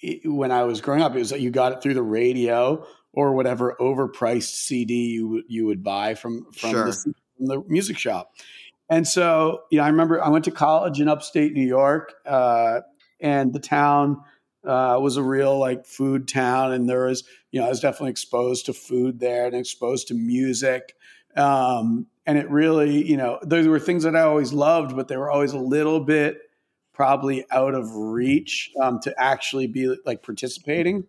It- 0.00 0.22
when 0.26 0.50
i 0.50 0.64
was 0.64 0.80
growing 0.80 1.02
up 1.02 1.14
it 1.14 1.18
was 1.18 1.30
that 1.30 1.40
you 1.40 1.50
got 1.50 1.72
it 1.72 1.82
through 1.82 1.94
the 1.94 2.02
radio 2.02 2.84
or 3.12 3.34
whatever 3.34 3.76
overpriced 3.80 4.54
cd 4.64 4.94
you 4.94 5.28
would 5.28 5.44
you 5.48 5.66
would 5.66 5.82
buy 5.84 6.14
from 6.14 6.46
from, 6.52 6.70
Sure. 6.70 6.86
the, 6.86 6.92
from 7.36 7.46
the 7.46 7.62
music 7.68 7.98
shop 7.98 8.32
and 8.88 9.06
so 9.06 9.62
you 9.70 9.76
know 9.78 9.84
i 9.84 9.88
remember 9.88 10.22
i 10.24 10.28
went 10.30 10.44
to 10.46 10.50
college 10.50 11.00
in 11.00 11.06
upstate 11.08 11.52
new 11.52 11.66
york 11.66 12.14
uh, 12.26 12.80
and 13.20 13.52
the 13.52 13.60
town 13.60 14.22
uh, 14.64 14.98
was 15.00 15.16
a 15.16 15.22
real 15.22 15.58
like 15.58 15.86
food 15.86 16.28
town 16.28 16.72
and 16.72 16.88
there 16.88 17.06
was 17.06 17.24
you 17.50 17.60
know 17.60 17.66
i 17.66 17.68
was 17.68 17.80
definitely 17.80 18.10
exposed 18.10 18.66
to 18.66 18.72
food 18.72 19.18
there 19.20 19.46
and 19.46 19.54
exposed 19.56 20.08
to 20.08 20.14
music 20.14 20.94
um, 21.36 22.06
and 22.26 22.38
it 22.38 22.48
really 22.50 23.04
you 23.04 23.16
know 23.16 23.38
those 23.42 23.66
were 23.66 23.80
things 23.80 24.04
that 24.04 24.14
i 24.14 24.20
always 24.20 24.52
loved 24.52 24.94
but 24.94 25.08
they 25.08 25.16
were 25.16 25.30
always 25.30 25.52
a 25.52 25.58
little 25.58 26.00
bit 26.00 26.38
probably 26.92 27.44
out 27.50 27.74
of 27.74 27.94
reach 27.96 28.70
um, 28.80 29.00
to 29.00 29.14
actually 29.20 29.66
be 29.66 29.96
like 30.04 30.22
participating 30.22 31.04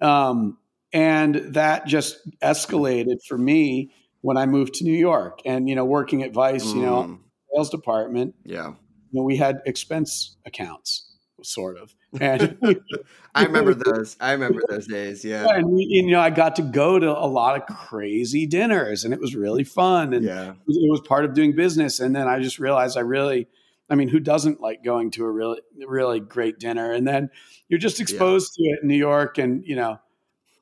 um, 0.00 0.58
and 0.92 1.36
that 1.54 1.86
just 1.86 2.18
escalated 2.40 3.16
for 3.26 3.38
me 3.38 3.90
when 4.20 4.36
i 4.36 4.44
moved 4.44 4.74
to 4.74 4.84
new 4.84 4.92
york 4.92 5.40
and 5.46 5.68
you 5.68 5.74
know 5.74 5.84
working 5.84 6.22
at 6.22 6.32
vice 6.32 6.74
you 6.74 6.82
know 6.82 7.04
Mm, 7.04 7.18
sales 7.54 7.70
department 7.70 8.34
yeah. 8.44 8.68
you 8.68 9.20
know, 9.20 9.22
we 9.22 9.36
had 9.36 9.62
expense 9.64 10.36
accounts 10.44 11.14
sort 11.42 11.78
of 11.78 11.94
and 12.20 12.56
I 13.34 13.44
remember 13.44 13.74
those. 13.86 14.16
I 14.20 14.32
remember 14.32 14.60
those 14.68 14.86
days. 14.86 15.24
Yeah. 15.24 15.44
Yeah, 15.46 15.56
and 15.56 15.68
we, 15.70 15.84
you 15.84 16.10
know, 16.10 16.20
I 16.20 16.30
got 16.30 16.56
to 16.56 16.62
go 16.62 16.98
to 16.98 17.10
a 17.10 17.26
lot 17.26 17.56
of 17.60 17.76
crazy 17.76 18.46
dinners, 18.46 19.04
and 19.04 19.12
it 19.14 19.20
was 19.20 19.34
really 19.34 19.64
fun, 19.64 20.12
and 20.14 20.24
Yeah. 20.24 20.50
it 20.50 20.56
was- 20.66 20.76
it 20.76 20.90
was 20.90 21.00
part 21.02 21.24
of 21.24 21.34
doing 21.34 21.54
business. 21.54 22.00
And 22.00 22.14
then 22.14 22.26
I 22.28 22.40
just 22.40 22.58
realized 22.58 22.96
I 22.96 23.00
really, 23.00 23.48
I 23.90 23.94
mean, 23.94 24.08
who 24.08 24.20
doesn't 24.20 24.60
like 24.60 24.82
going 24.84 25.10
to 25.12 25.24
a 25.24 25.30
really, 25.30 25.60
really 25.86 26.20
great 26.20 26.58
dinner? 26.58 26.92
And 26.92 27.06
then 27.06 27.30
you're 27.68 27.78
just 27.78 28.00
exposed 28.00 28.54
to 28.54 28.62
it 28.64 28.80
in 28.82 28.88
New 28.88 28.96
York, 28.96 29.38
and 29.38 29.64
you 29.66 29.76
know, 29.76 29.98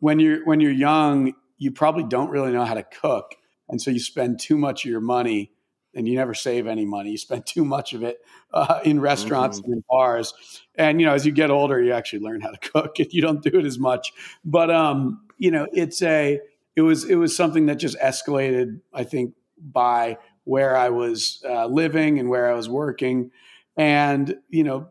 when 0.01 0.19
you're 0.21 0.45
when 0.45 0.61
you're 0.61 0.73
young, 0.73 1.33
you 1.59 1.71
probably 1.73 2.05
don't 2.05 2.31
really 2.31 2.53
know 2.53 2.65
how 2.65 2.75
to 2.75 2.83
cook, 2.83 3.35
and 3.69 3.81
so 3.81 3.91
you 3.91 3.99
spend 4.01 4.39
too 4.41 4.59
much 4.59 4.85
of 4.85 4.91
your 4.91 5.01
money, 5.01 5.53
and 5.97 6.07
you 6.07 6.15
never 6.15 6.35
save 6.35 6.67
any 6.67 6.85
money. 6.85 7.11
You 7.11 7.19
spend 7.19 7.47
too 7.55 7.65
much 7.65 7.95
of 7.95 8.03
it 8.05 8.19
uh, 8.53 8.81
in 8.85 9.01
restaurants 9.01 9.59
and 9.59 9.73
in 9.73 9.85
bars. 9.91 10.33
And 10.77 11.01
you 11.01 11.07
know, 11.07 11.15
as 11.15 11.27
you 11.27 11.33
get 11.33 11.51
older, 11.51 11.83
you 11.83 11.93
actually 11.93 12.21
learn 12.21 12.41
how 12.41 12.51
to 12.51 12.59
cook, 12.73 12.99
and 13.01 13.13
you 13.13 13.23
don't 13.23 13.43
do 13.43 13.59
it 13.59 13.65
as 13.65 13.79
much. 13.79 14.13
But 14.45 14.71
um, 14.71 15.23
you 15.39 15.51
know, 15.51 15.67
it's 15.73 16.03
a 16.03 16.41
it 16.77 16.83
was 16.83 17.05
it 17.05 17.17
was 17.17 17.35
something 17.35 17.67
that 17.67 17.77
just 17.77 17.99
escalated. 17.99 18.81
I 18.93 19.03
think 19.05 19.35
by 19.59 20.19
where 20.45 20.77
I 20.77 20.91
was 20.91 21.43
uh, 21.49 21.67
living 21.67 22.21
and 22.21 22.29
where 22.29 22.49
I 22.49 22.55
was 22.55 22.69
working, 22.69 23.31
and 23.77 24.37
you 24.51 24.63
know, 24.63 24.89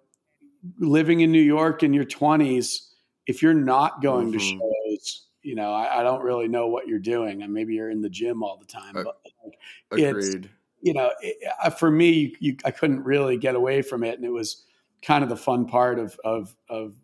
living 0.79 1.21
in 1.21 1.31
New 1.31 1.41
York 1.41 1.83
in 1.83 1.93
your 1.93 2.05
twenties, 2.05 2.91
if 3.27 3.41
you're 3.43 3.53
not 3.53 4.01
going 4.01 4.31
to 4.31 4.37
Mhm. 4.39 4.59
shows, 4.59 5.27
you 5.43 5.53
know, 5.55 5.71
I, 5.71 5.99
I 5.99 6.03
don't 6.03 6.23
really 6.23 6.47
know 6.47 6.67
what 6.67 6.87
you're 6.87 6.99
doing, 6.99 7.43
and 7.43 7.53
maybe 7.53 7.75
you're 7.75 7.91
in 7.91 8.01
the 8.01 8.09
gym 8.09 8.41
all 8.43 8.57
the 8.57 8.65
time. 8.65 8.93
But 8.93 9.21
like, 9.43 9.59
Agreed. 9.91 10.49
You 10.85 10.93
know, 10.93 11.11
it, 11.19 11.37
uh, 11.63 11.71
for 11.71 11.89
me, 11.89 12.11
you, 12.11 12.31
you, 12.39 12.57
I 12.63 12.69
couldn't 12.69 13.03
really 13.03 13.37
get 13.37 13.55
away 13.55 13.81
from 13.81 14.03
it, 14.03 14.15
and 14.15 14.23
it 14.23 14.29
was 14.29 14.63
kind 15.01 15.23
of 15.23 15.29
the 15.29 15.35
fun 15.35 15.65
part 15.65 15.97
of 15.97 16.19
of 16.23 16.55
of 16.69 16.95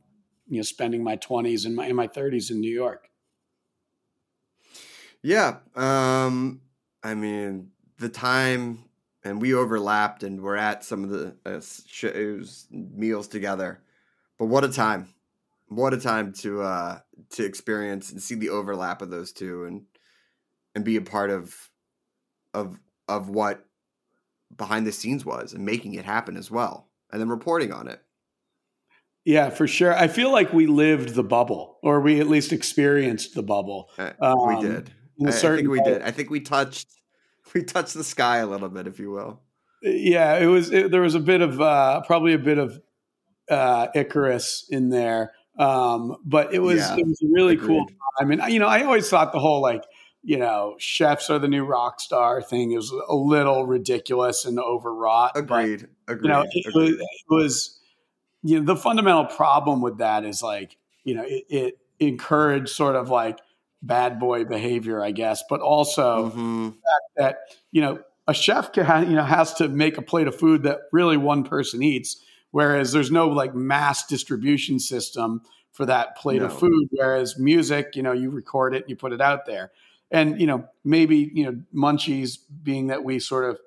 you 0.47 0.57
know 0.57 0.61
spending 0.61 1.03
my 1.03 1.15
twenties 1.15 1.65
and 1.65 1.75
my 1.75 1.87
in 1.87 1.95
my 1.95 2.05
thirties 2.05 2.51
in 2.51 2.61
New 2.61 2.71
York. 2.71 3.09
Yeah. 5.23 5.57
Um, 5.75 6.61
I 7.03 7.15
mean, 7.15 7.71
the 7.97 8.09
time 8.09 8.85
and 9.23 9.41
we 9.41 9.53
overlapped 9.53 10.23
and 10.23 10.41
we're 10.41 10.55
at 10.55 10.83
some 10.83 11.03
of 11.03 11.09
the 11.09 11.35
uh, 11.45 11.61
shows, 11.87 12.67
meals 12.71 13.27
together. 13.27 13.81
But 14.37 14.45
what 14.45 14.63
a 14.63 14.69
time. 14.69 15.09
What 15.67 15.93
a 15.93 15.99
time 15.99 16.33
to 16.39 16.61
uh 16.61 16.99
to 17.31 17.45
experience 17.45 18.11
and 18.11 18.21
see 18.21 18.35
the 18.35 18.49
overlap 18.49 19.01
of 19.01 19.09
those 19.09 19.31
two 19.31 19.65
and 19.65 19.85
and 20.75 20.85
be 20.85 20.97
a 20.97 21.01
part 21.01 21.31
of 21.31 21.69
of 22.53 22.77
of 23.07 23.29
what 23.29 23.65
behind 24.61 24.85
the 24.85 24.91
scenes 24.91 25.25
was 25.25 25.53
and 25.53 25.65
making 25.65 25.95
it 25.95 26.05
happen 26.05 26.37
as 26.37 26.51
well 26.51 26.87
and 27.11 27.19
then 27.19 27.29
reporting 27.29 27.73
on 27.73 27.87
it. 27.87 27.99
Yeah, 29.25 29.49
for 29.49 29.67
sure. 29.67 29.93
I 29.93 30.07
feel 30.07 30.31
like 30.31 30.53
we 30.53 30.67
lived 30.67 31.09
the 31.15 31.23
bubble, 31.23 31.77
or 31.83 31.99
we 32.01 32.19
at 32.19 32.27
least 32.27 32.53
experienced 32.53 33.33
the 33.35 33.43
bubble. 33.43 33.89
Uh, 33.97 34.11
Um, 34.19 34.47
we 34.47 34.61
did. 34.61 34.91
I, 35.23 35.27
I 35.29 35.31
think 35.31 35.69
we 35.69 35.81
did. 35.81 36.01
I 36.01 36.11
think 36.11 36.29
we 36.29 36.39
touched 36.39 36.87
we 37.53 37.63
touched 37.63 37.93
the 37.95 38.03
sky 38.03 38.37
a 38.37 38.47
little 38.47 38.69
bit, 38.69 38.87
if 38.87 38.99
you 38.99 39.11
will. 39.11 39.41
Yeah, 39.83 40.37
it 40.37 40.45
was. 40.47 40.71
It, 40.71 40.91
there 40.91 41.01
was 41.01 41.15
a 41.15 41.19
bit 41.19 41.41
of 41.41 41.59
uh, 41.59 42.01
probably 42.07 42.33
a 42.33 42.39
bit 42.39 42.57
of 42.59 42.79
uh, 43.49 43.87
Icarus 43.95 44.65
in 44.69 44.89
there, 44.89 45.33
um, 45.57 46.17
but 46.25 46.53
it 46.53 46.59
was 46.59 46.79
Yeah, 46.79 46.97
it 46.97 47.05
was 47.05 47.21
a 47.23 47.27
really 47.31 47.57
cool 47.57 47.83
agreed. 47.83 47.97
time. 48.19 48.31
And 48.31 48.53
you 48.53 48.59
know, 48.59 48.67
I 48.67 48.83
always 48.83 49.09
thought 49.09 49.31
the 49.33 49.39
whole 49.39 49.61
like 49.61 49.83
you 50.23 50.37
know 50.37 50.75
chefs 50.77 51.29
are 51.29 51.39
the 51.39 51.47
new 51.47 51.63
rock 51.65 51.99
star 51.99 52.41
thing 52.41 52.71
is 52.73 52.91
a 53.09 53.15
little 53.15 53.65
ridiculous 53.65 54.45
and 54.45 54.59
overwrought. 54.59 55.33
but- 55.33 55.41
Agreed. 55.43 55.87
Agreed. 56.07 56.23
you 56.23 56.29
know 56.29 56.45
it 56.51 56.75
was, 56.75 56.89
it 56.91 57.07
was 57.29 57.79
you 58.43 58.59
know 58.59 58.65
the 58.65 58.75
fundamental 58.75 59.25
problem 59.25 59.81
with 59.81 59.97
that 59.99 60.23
is 60.25 60.41
like 60.43 60.77
you 61.03 61.15
know 61.15 61.23
it, 61.25 61.45
it 61.49 61.77
encouraged 61.99 62.69
sort 62.69 62.95
of 62.95 63.09
like 63.09 63.39
bad 63.83 64.19
boy 64.19 64.43
behavior 64.45 65.03
i 65.03 65.11
guess 65.11 65.43
but 65.49 65.59
also 65.61 66.29
Mhm. 66.31 66.75
that 67.17 67.37
you 67.71 67.81
know 67.81 67.99
a 68.27 68.33
chef 68.33 68.73
can 68.73 69.09
you 69.09 69.15
know 69.15 69.23
has 69.23 69.53
to 69.55 69.67
make 69.67 69.97
a 69.97 70.01
plate 70.03 70.27
of 70.27 70.35
food 70.35 70.63
that 70.63 70.81
really 70.91 71.17
one 71.17 71.43
person 71.43 71.81
eats 71.81 72.23
whereas 72.51 72.91
there's 72.91 73.09
no 73.11 73.27
like 73.29 73.55
mass 73.55 74.05
distribution 74.05 74.77
system 74.79 75.41
for 75.71 75.85
that 75.87 76.15
plate 76.17 76.41
of 76.43 76.57
food 76.57 76.87
whereas 76.91 77.39
music 77.39 77.95
you 77.95 78.03
know 78.03 78.11
you 78.11 78.29
record 78.29 78.75
it 78.75 78.85
you 78.87 78.95
put 78.95 79.13
it 79.13 79.21
out 79.21 79.45
there 79.47 79.71
and 80.11 80.39
you 80.39 80.47
know 80.47 80.65
maybe 80.83 81.31
you 81.33 81.45
know 81.45 81.61
munchies 81.73 82.37
being 82.63 82.87
that 82.87 83.03
we 83.03 83.19
sort 83.19 83.49
of 83.49 83.59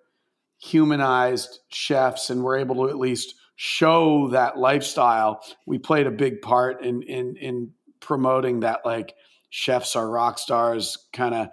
humanized 0.58 1.60
chefs 1.68 2.30
and 2.30 2.42
were 2.42 2.56
able 2.56 2.76
to 2.76 2.88
at 2.88 2.98
least 2.98 3.34
show 3.56 4.28
that 4.28 4.58
lifestyle 4.58 5.40
we 5.66 5.78
played 5.78 6.06
a 6.06 6.10
big 6.10 6.40
part 6.42 6.82
in 6.82 7.02
in 7.02 7.36
in 7.36 7.70
promoting 8.00 8.60
that 8.60 8.80
like 8.84 9.14
chefs 9.50 9.96
are 9.96 10.08
rock 10.08 10.38
stars 10.38 11.08
kind 11.12 11.34
of 11.34 11.48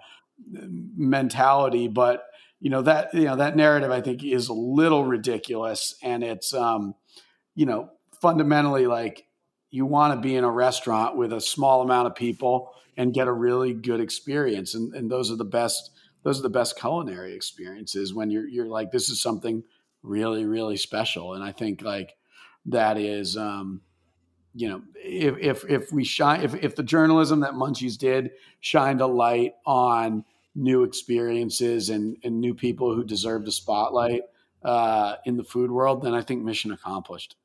mentality. 0.96 1.88
But 1.88 2.24
you 2.60 2.70
know 2.70 2.82
that 2.82 3.12
you 3.14 3.24
know 3.24 3.36
that 3.36 3.56
narrative 3.56 3.90
I 3.90 4.00
think 4.00 4.24
is 4.24 4.48
a 4.48 4.52
little 4.52 5.04
ridiculous, 5.04 5.94
and 6.02 6.22
it's 6.22 6.54
um, 6.54 6.94
you 7.54 7.66
know 7.66 7.90
fundamentally 8.20 8.86
like 8.86 9.26
you 9.70 9.86
want 9.86 10.14
to 10.14 10.20
be 10.20 10.36
in 10.36 10.44
a 10.44 10.50
restaurant 10.50 11.16
with 11.16 11.32
a 11.32 11.40
small 11.40 11.82
amount 11.82 12.06
of 12.06 12.14
people 12.14 12.70
and 12.96 13.14
get 13.14 13.28
a 13.28 13.32
really 13.32 13.72
good 13.72 14.00
experience, 14.00 14.74
and, 14.74 14.94
and 14.94 15.10
those 15.10 15.30
are 15.30 15.36
the 15.36 15.44
best 15.44 15.90
those 16.24 16.38
are 16.38 16.42
the 16.42 16.50
best 16.50 16.78
culinary 16.78 17.34
experiences 17.34 18.14
when 18.14 18.30
you're 18.30 18.46
you're 18.46 18.66
like 18.66 18.92
this 18.92 19.08
is 19.08 19.20
something 19.20 19.64
really 20.02 20.44
really 20.44 20.76
special, 20.76 21.34
and 21.34 21.42
I 21.42 21.52
think 21.52 21.82
like 21.82 22.14
that 22.66 22.98
is 22.98 23.36
um, 23.36 23.82
you 24.54 24.68
know 24.68 24.82
if 24.96 25.36
if 25.38 25.70
if 25.70 25.92
we 25.92 26.04
shine 26.04 26.42
if 26.42 26.54
if 26.54 26.76
the 26.76 26.82
journalism 26.82 27.40
that 27.40 27.54
Munchies 27.54 27.98
did 27.98 28.30
shined 28.60 29.00
a 29.00 29.06
light 29.06 29.54
on 29.66 30.24
new 30.54 30.82
experiences 30.82 31.88
and, 31.88 32.16
and 32.22 32.40
new 32.40 32.54
people 32.54 32.94
who 32.94 33.04
deserve 33.04 33.44
the 33.44 33.52
spotlight 33.52 34.22
uh, 34.62 35.16
in 35.24 35.36
the 35.36 35.44
food 35.44 35.70
world, 35.70 36.02
then 36.02 36.14
I 36.14 36.22
think 36.22 36.42
mission 36.42 36.72
accomplished. 36.72 37.36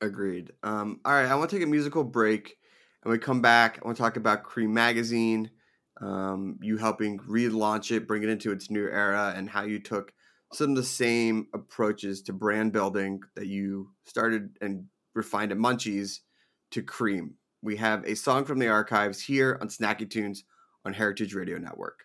Agreed. 0.00 0.52
Um, 0.62 1.00
all 1.04 1.12
right, 1.12 1.26
I 1.26 1.34
want 1.34 1.50
to 1.50 1.56
take 1.56 1.64
a 1.64 1.68
musical 1.68 2.04
break, 2.04 2.56
and 3.02 3.10
we 3.10 3.18
come 3.18 3.40
back. 3.40 3.78
I 3.78 3.86
want 3.86 3.96
to 3.96 4.02
talk 4.02 4.16
about 4.16 4.44
CREEM 4.44 4.72
Magazine, 4.72 5.50
um, 6.00 6.58
you 6.62 6.76
helping 6.76 7.18
relaunch 7.20 7.94
it, 7.94 8.06
bring 8.06 8.22
it 8.22 8.28
into 8.28 8.52
its 8.52 8.70
new 8.70 8.86
era, 8.86 9.32
and 9.36 9.48
how 9.48 9.62
you 9.62 9.78
took 9.78 10.12
some 10.52 10.70
of 10.70 10.76
the 10.76 10.82
same 10.82 11.46
approaches 11.54 12.22
to 12.22 12.32
brand 12.32 12.72
building 12.72 13.20
that 13.36 13.46
you 13.46 13.90
started 14.04 14.56
and 14.60 14.84
refined 15.14 15.52
at 15.52 15.58
Munchies 15.58 16.20
to 16.72 16.82
CREEM. 16.82 17.34
We 17.62 17.76
have 17.76 18.04
a 18.04 18.16
song 18.16 18.44
from 18.44 18.58
the 18.58 18.68
archives 18.68 19.22
here 19.22 19.58
on 19.60 19.68
Snacky 19.68 20.08
Tunes 20.08 20.44
on 20.84 20.94
Heritage 20.94 21.34
Radio 21.34 21.58
Network. 21.58 22.04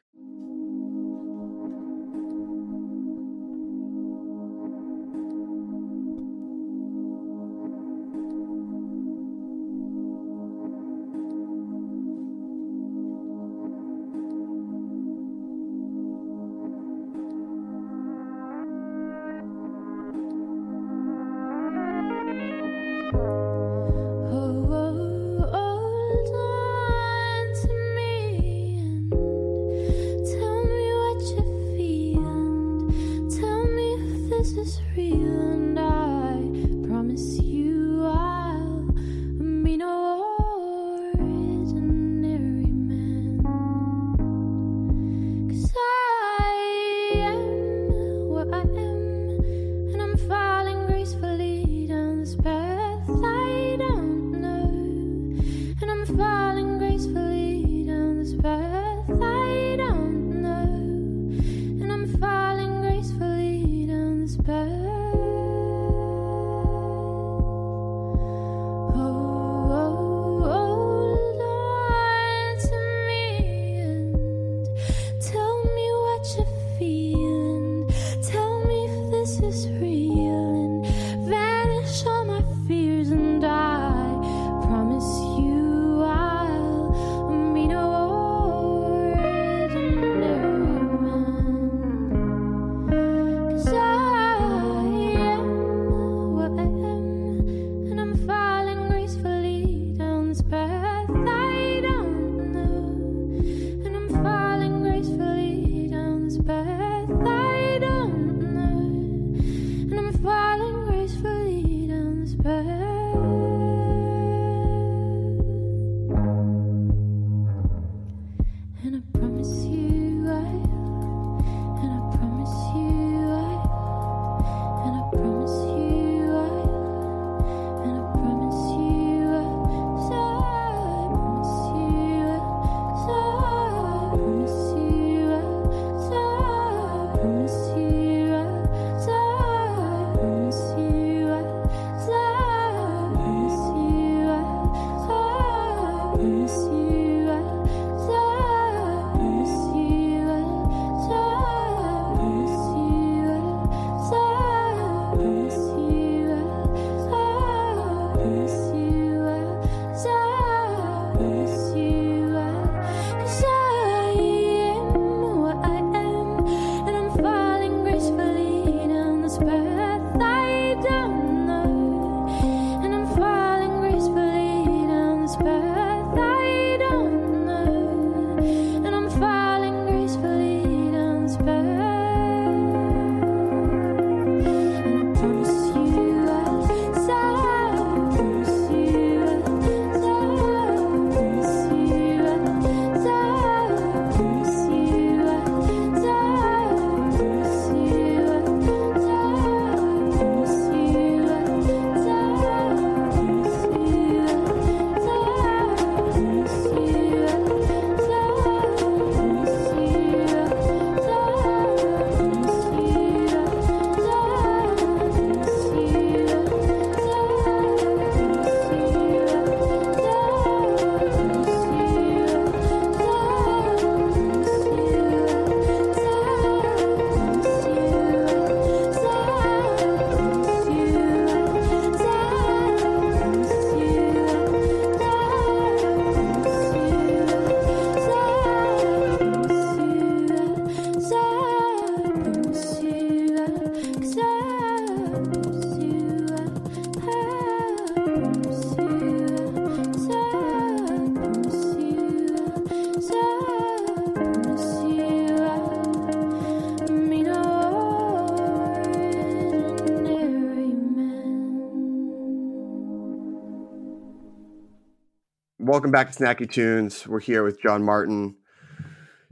Welcome 265.76 265.92
back 265.92 266.10
to 266.10 266.18
Snacky 266.18 266.50
Tunes. 266.50 267.06
We're 267.06 267.20
here 267.20 267.44
with 267.44 267.62
John 267.62 267.84
Martin, 267.84 268.38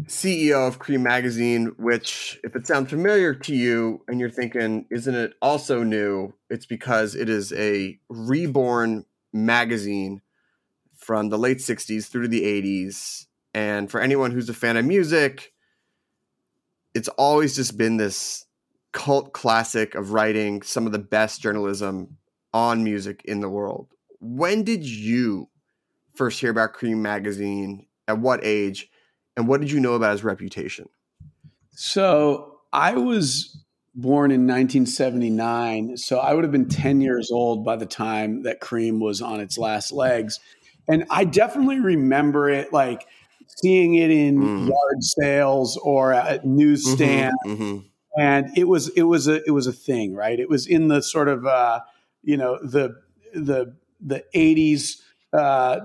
CEO 0.07 0.67
of 0.67 0.77
CREEM 0.77 1.01
Magazine, 1.01 1.67
which, 1.77 2.37
if 2.43 2.53
it 2.53 2.67
sounds 2.67 2.89
familiar 2.89 3.33
to 3.33 3.55
you 3.55 4.03
and 4.09 4.19
you're 4.19 4.29
thinking, 4.29 4.85
isn't 4.91 5.15
it 5.15 5.35
also 5.41 5.83
new? 5.83 6.33
It's 6.49 6.65
because 6.65 7.15
it 7.15 7.29
is 7.29 7.53
a 7.53 7.97
reborn 8.09 9.05
magazine 9.31 10.21
from 10.97 11.29
the 11.29 11.37
late 11.37 11.59
60s 11.59 12.09
through 12.09 12.23
to 12.23 12.27
the 12.27 12.43
80s. 12.43 13.27
And 13.53 13.89
for 13.89 14.01
anyone 14.01 14.31
who's 14.31 14.49
a 14.49 14.53
fan 14.53 14.75
of 14.75 14.83
music, 14.83 15.53
it's 16.93 17.07
always 17.07 17.55
just 17.55 17.77
been 17.77 17.95
this 17.95 18.45
cult 18.91 19.31
classic 19.31 19.95
of 19.95 20.11
writing 20.11 20.61
some 20.61 20.87
of 20.87 20.91
the 20.91 20.99
best 20.99 21.41
journalism 21.41 22.17
on 22.53 22.83
music 22.83 23.21
in 23.23 23.39
the 23.39 23.49
world. 23.49 23.87
When 24.19 24.63
did 24.63 24.83
you 24.83 25.47
first 26.15 26.39
hear 26.39 26.51
about 26.51 26.73
CREEM 26.73 27.01
Magazine? 27.01 27.87
At 28.07 28.19
what 28.19 28.41
age? 28.43 28.89
And 29.37 29.47
what 29.47 29.61
did 29.61 29.71
you 29.71 29.79
know 29.79 29.93
about 29.93 30.11
his 30.11 30.23
reputation? 30.23 30.89
So 31.71 32.59
I 32.71 32.95
was 32.95 33.63
born 33.95 34.31
in 34.31 34.41
1979. 34.41 35.97
So 35.97 36.19
I 36.19 36.33
would 36.33 36.43
have 36.43 36.51
been 36.51 36.67
10 36.67 37.01
years 37.01 37.31
old 37.31 37.63
by 37.63 37.75
the 37.75 37.85
time 37.85 38.43
that 38.43 38.59
CREEM 38.59 38.99
was 38.99 39.21
on 39.21 39.39
its 39.39 39.57
last 39.57 39.91
legs. 39.91 40.39
And 40.87 41.05
I 41.09 41.25
definitely 41.25 41.79
remember 41.79 42.49
it 42.49 42.73
like 42.73 43.07
seeing 43.47 43.95
it 43.95 44.11
in 44.11 44.39
mm. 44.39 44.67
yard 44.67 45.03
sales 45.03 45.77
or 45.77 46.13
at 46.13 46.45
newsstand. 46.45 47.33
Mm-hmm, 47.45 47.63
mm-hmm. 47.63 47.87
And 48.19 48.55
it 48.57 48.67
was 48.67 48.89
it 48.89 49.03
was 49.03 49.27
a 49.27 49.41
it 49.47 49.51
was 49.51 49.65
a 49.65 49.73
thing, 49.73 50.13
right? 50.13 50.39
It 50.39 50.49
was 50.49 50.67
in 50.67 50.87
the 50.87 51.01
sort 51.01 51.27
of 51.27 51.45
uh, 51.47 51.79
you 52.21 52.37
know 52.37 52.59
the 52.61 52.95
the 53.33 53.75
the 53.99 54.23
80s 54.35 54.97
uh, 55.33 55.79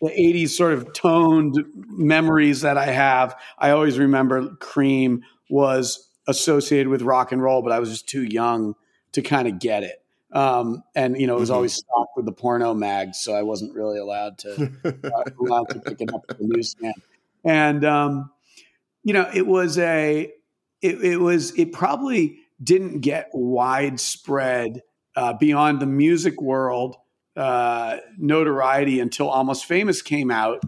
the 0.00 0.08
80s 0.08 0.50
sort 0.50 0.74
of 0.74 0.92
toned 0.92 1.64
memories 1.74 2.60
that 2.60 2.76
I 2.76 2.86
have. 2.86 3.36
I 3.58 3.70
always 3.70 3.98
remember 3.98 4.54
CREEM 4.56 5.22
was 5.48 6.08
associated 6.26 6.88
with 6.88 7.02
rock 7.02 7.32
and 7.32 7.42
roll, 7.42 7.62
but 7.62 7.72
I 7.72 7.78
was 7.78 7.90
just 7.90 8.08
too 8.08 8.22
young 8.22 8.74
to 9.12 9.22
kind 9.22 9.48
of 9.48 9.58
get 9.58 9.82
it. 9.82 10.02
Um, 10.32 10.82
and 10.94 11.18
you 11.18 11.26
know, 11.26 11.36
it 11.36 11.40
was 11.40 11.48
mm-hmm. 11.48 11.56
always 11.56 11.74
stocked 11.74 12.12
with 12.16 12.26
the 12.26 12.32
porno 12.32 12.74
mags, 12.74 13.18
so 13.18 13.34
I 13.34 13.42
wasn't 13.42 13.74
really 13.74 13.98
allowed 13.98 14.38
to 14.38 14.70
uh, 14.84 15.22
allowed 15.40 15.70
to 15.70 15.78
pick 15.80 16.00
it 16.00 16.12
up 16.12 16.24
at 16.28 16.38
the 16.38 16.44
newsstand. 16.46 16.94
And 17.44 17.84
um, 17.84 18.30
you 19.02 19.14
know, 19.14 19.30
it 19.32 19.46
was 19.46 19.78
a 19.78 20.32
it, 20.82 21.04
it 21.04 21.16
was 21.18 21.56
it 21.58 21.72
probably 21.72 22.40
didn't 22.62 23.00
get 23.00 23.30
widespread 23.32 24.82
uh, 25.14 25.32
beyond 25.34 25.80
the 25.80 25.86
music 25.86 26.42
world 26.42 26.96
uh, 27.36 27.98
notoriety 28.18 29.00
until 29.00 29.28
Almost 29.28 29.66
Famous 29.66 30.02
came 30.02 30.30
out 30.30 30.62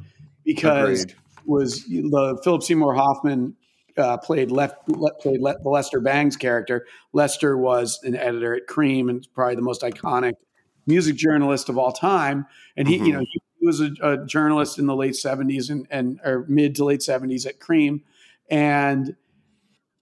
because 0.45 1.03
Agreed. 1.03 1.16
was 1.47 1.85
the 1.85 2.40
Philip 2.45 2.62
Seymour 2.62 2.95
Hoffman 2.95 3.57
uh, 3.97 4.16
played 4.19 4.51
left 4.51 4.77
played 5.20 5.40
Le- 5.40 5.59
the 5.62 5.69
Lester 5.69 6.01
Bangs 6.01 6.36
character. 6.36 6.86
Lester 7.12 7.57
was 7.57 8.01
an 8.05 8.16
editor 8.16 8.55
at 8.55 8.66
CREEM 8.66 9.09
and 9.09 9.27
probably 9.35 9.57
the 9.57 9.62
most 9.62 9.82
iconic 9.82 10.35
music 10.86 11.16
journalist 11.16 11.69
of 11.69 11.77
all 11.77 11.93
time. 11.93 12.47
And 12.77 12.89
he, 12.89 12.97
mm-hmm. 12.97 13.05
you 13.05 13.12
know, 13.12 13.20
he, 13.20 13.40
he 13.61 13.66
was 13.66 13.81
a, 13.81 13.90
a, 14.03 14.27
journalist 14.27 14.78
in 14.78 14.86
the 14.86 14.97
late 14.97 15.16
seventies 15.16 15.69
and, 15.70 15.86
and 15.90 16.20
or 16.24 16.47
mid 16.49 16.77
to 16.77 16.85
late 16.85 17.03
seventies 17.03 17.45
at 17.45 17.61
CREEM, 17.61 18.03
and 18.51 19.16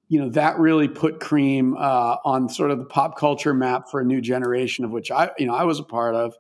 you 0.09 0.21
know 0.21 0.29
that 0.31 0.59
really 0.59 0.89
put 0.89 1.21
CREEM 1.21 1.77
uh, 1.77 2.17
on 2.25 2.49
sort 2.49 2.71
of 2.71 2.79
the 2.79 2.85
pop 2.85 3.19
culture 3.19 3.55
map 3.55 3.89
for 3.91 4.01
a 4.01 4.05
new 4.05 4.21
generation 4.21 4.85
of 4.85 4.91
which 4.91 5.11
I, 5.11 5.31
you 5.39 5.47
know, 5.47 5.55
I 5.55 5.65
was 5.65 5.79
a 5.79 5.85
part 5.85 6.15
of. 6.15 6.37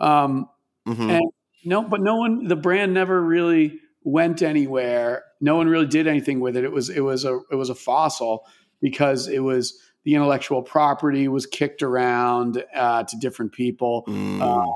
Um, 0.00 0.48
mm-hmm. 0.88 1.10
And 1.10 1.32
no, 1.64 1.82
but 1.82 2.00
no 2.00 2.16
one, 2.16 2.48
the 2.48 2.56
brand 2.56 2.94
never 2.94 3.20
really 3.20 3.80
went 4.02 4.42
anywhere. 4.42 5.24
No 5.40 5.56
one 5.56 5.68
really 5.68 5.86
did 5.86 6.06
anything 6.06 6.40
with 6.40 6.56
it. 6.56 6.64
It 6.64 6.72
was 6.72 6.88
it 6.88 7.00
was 7.00 7.24
a 7.24 7.40
it 7.50 7.56
was 7.56 7.70
a 7.70 7.74
fossil 7.74 8.46
because 8.80 9.28
it 9.28 9.40
was 9.40 9.78
the 10.04 10.14
intellectual 10.14 10.62
property 10.62 11.28
was 11.28 11.46
kicked 11.46 11.82
around 11.82 12.64
uh, 12.74 13.04
to 13.04 13.16
different 13.18 13.52
people, 13.52 14.04
mm. 14.08 14.40
uh, 14.40 14.72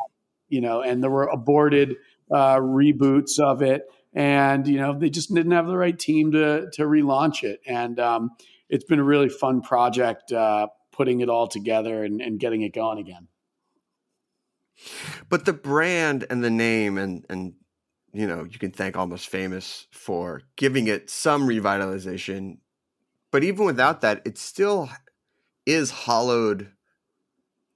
you 0.49 0.61
know, 0.61 0.83
and 0.83 1.03
there 1.03 1.11
were 1.11 1.27
aborted 1.27 1.97
uh, 2.31 2.57
reboots 2.57 3.39
of 3.39 3.63
it, 3.63 3.83
and 4.13 4.67
you 4.67 4.79
know 4.79 4.99
they 4.99 5.11
just 5.11 5.33
didn't 5.35 5.53
have 5.53 5.67
the 5.67 5.77
right 5.77 5.99
team 5.99 6.33
to 6.33 6.71
to 6.73 6.83
relaunch 6.83 7.43
it, 7.43 7.61
and 7.67 7.99
um, 7.99 8.31
it's 8.69 8.85
been 8.85 8.99
a 8.99 9.05
really 9.05 9.29
fun 9.29 9.63
project 9.63 10.33
uh, 10.33 10.67
putting 10.93 11.21
it 11.21 11.29
all 11.29 11.47
together 11.49 12.05
and, 12.05 12.21
and 12.21 12.39
getting 12.39 12.63
it 12.63 12.75
going 12.75 12.99
again. 12.99 13.29
But 15.29 15.45
the 15.45 15.53
brand 15.53 16.27
and 16.29 16.43
the 16.43 16.51
name 16.51 16.99
and 16.99 17.25
and 17.29 17.55
you 18.13 18.29
know, 18.29 18.45
you 18.45 18.59
can 18.61 18.71
thank 18.71 18.97
Almost 18.97 19.29
Famous 19.29 19.89
for 19.91 20.43
giving 20.57 20.87
it 20.87 21.11
some 21.11 21.49
revitalization. 21.49 22.59
But 23.33 23.43
even 23.43 23.67
without 23.67 24.03
that, 24.03 24.23
it 24.25 24.39
still 24.39 24.89
is 25.67 25.91
hollowed 25.91 26.71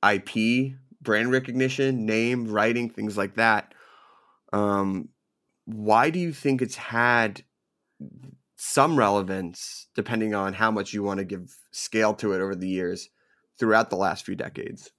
IP, 0.08 0.74
brand 1.02 1.32
recognition, 1.32 2.06
name, 2.06 2.46
writing, 2.46 2.88
things 2.88 3.16
like 3.16 3.34
that. 3.34 3.74
Um, 4.52 5.08
why 5.64 6.10
do 6.10 6.20
you 6.20 6.32
think 6.32 6.62
it's 6.62 6.76
had 6.76 7.42
some 8.54 8.96
relevance, 8.96 9.88
depending 9.96 10.34
on 10.34 10.52
how 10.52 10.70
much 10.70 10.92
you 10.92 11.02
want 11.02 11.18
to 11.18 11.24
give 11.24 11.56
scale 11.72 12.14
to 12.14 12.32
it 12.32 12.40
over 12.40 12.54
the 12.54 12.68
years, 12.68 13.08
throughout 13.58 13.90
the 13.90 13.96
last 13.96 14.24
few 14.24 14.36
decades? 14.36 14.92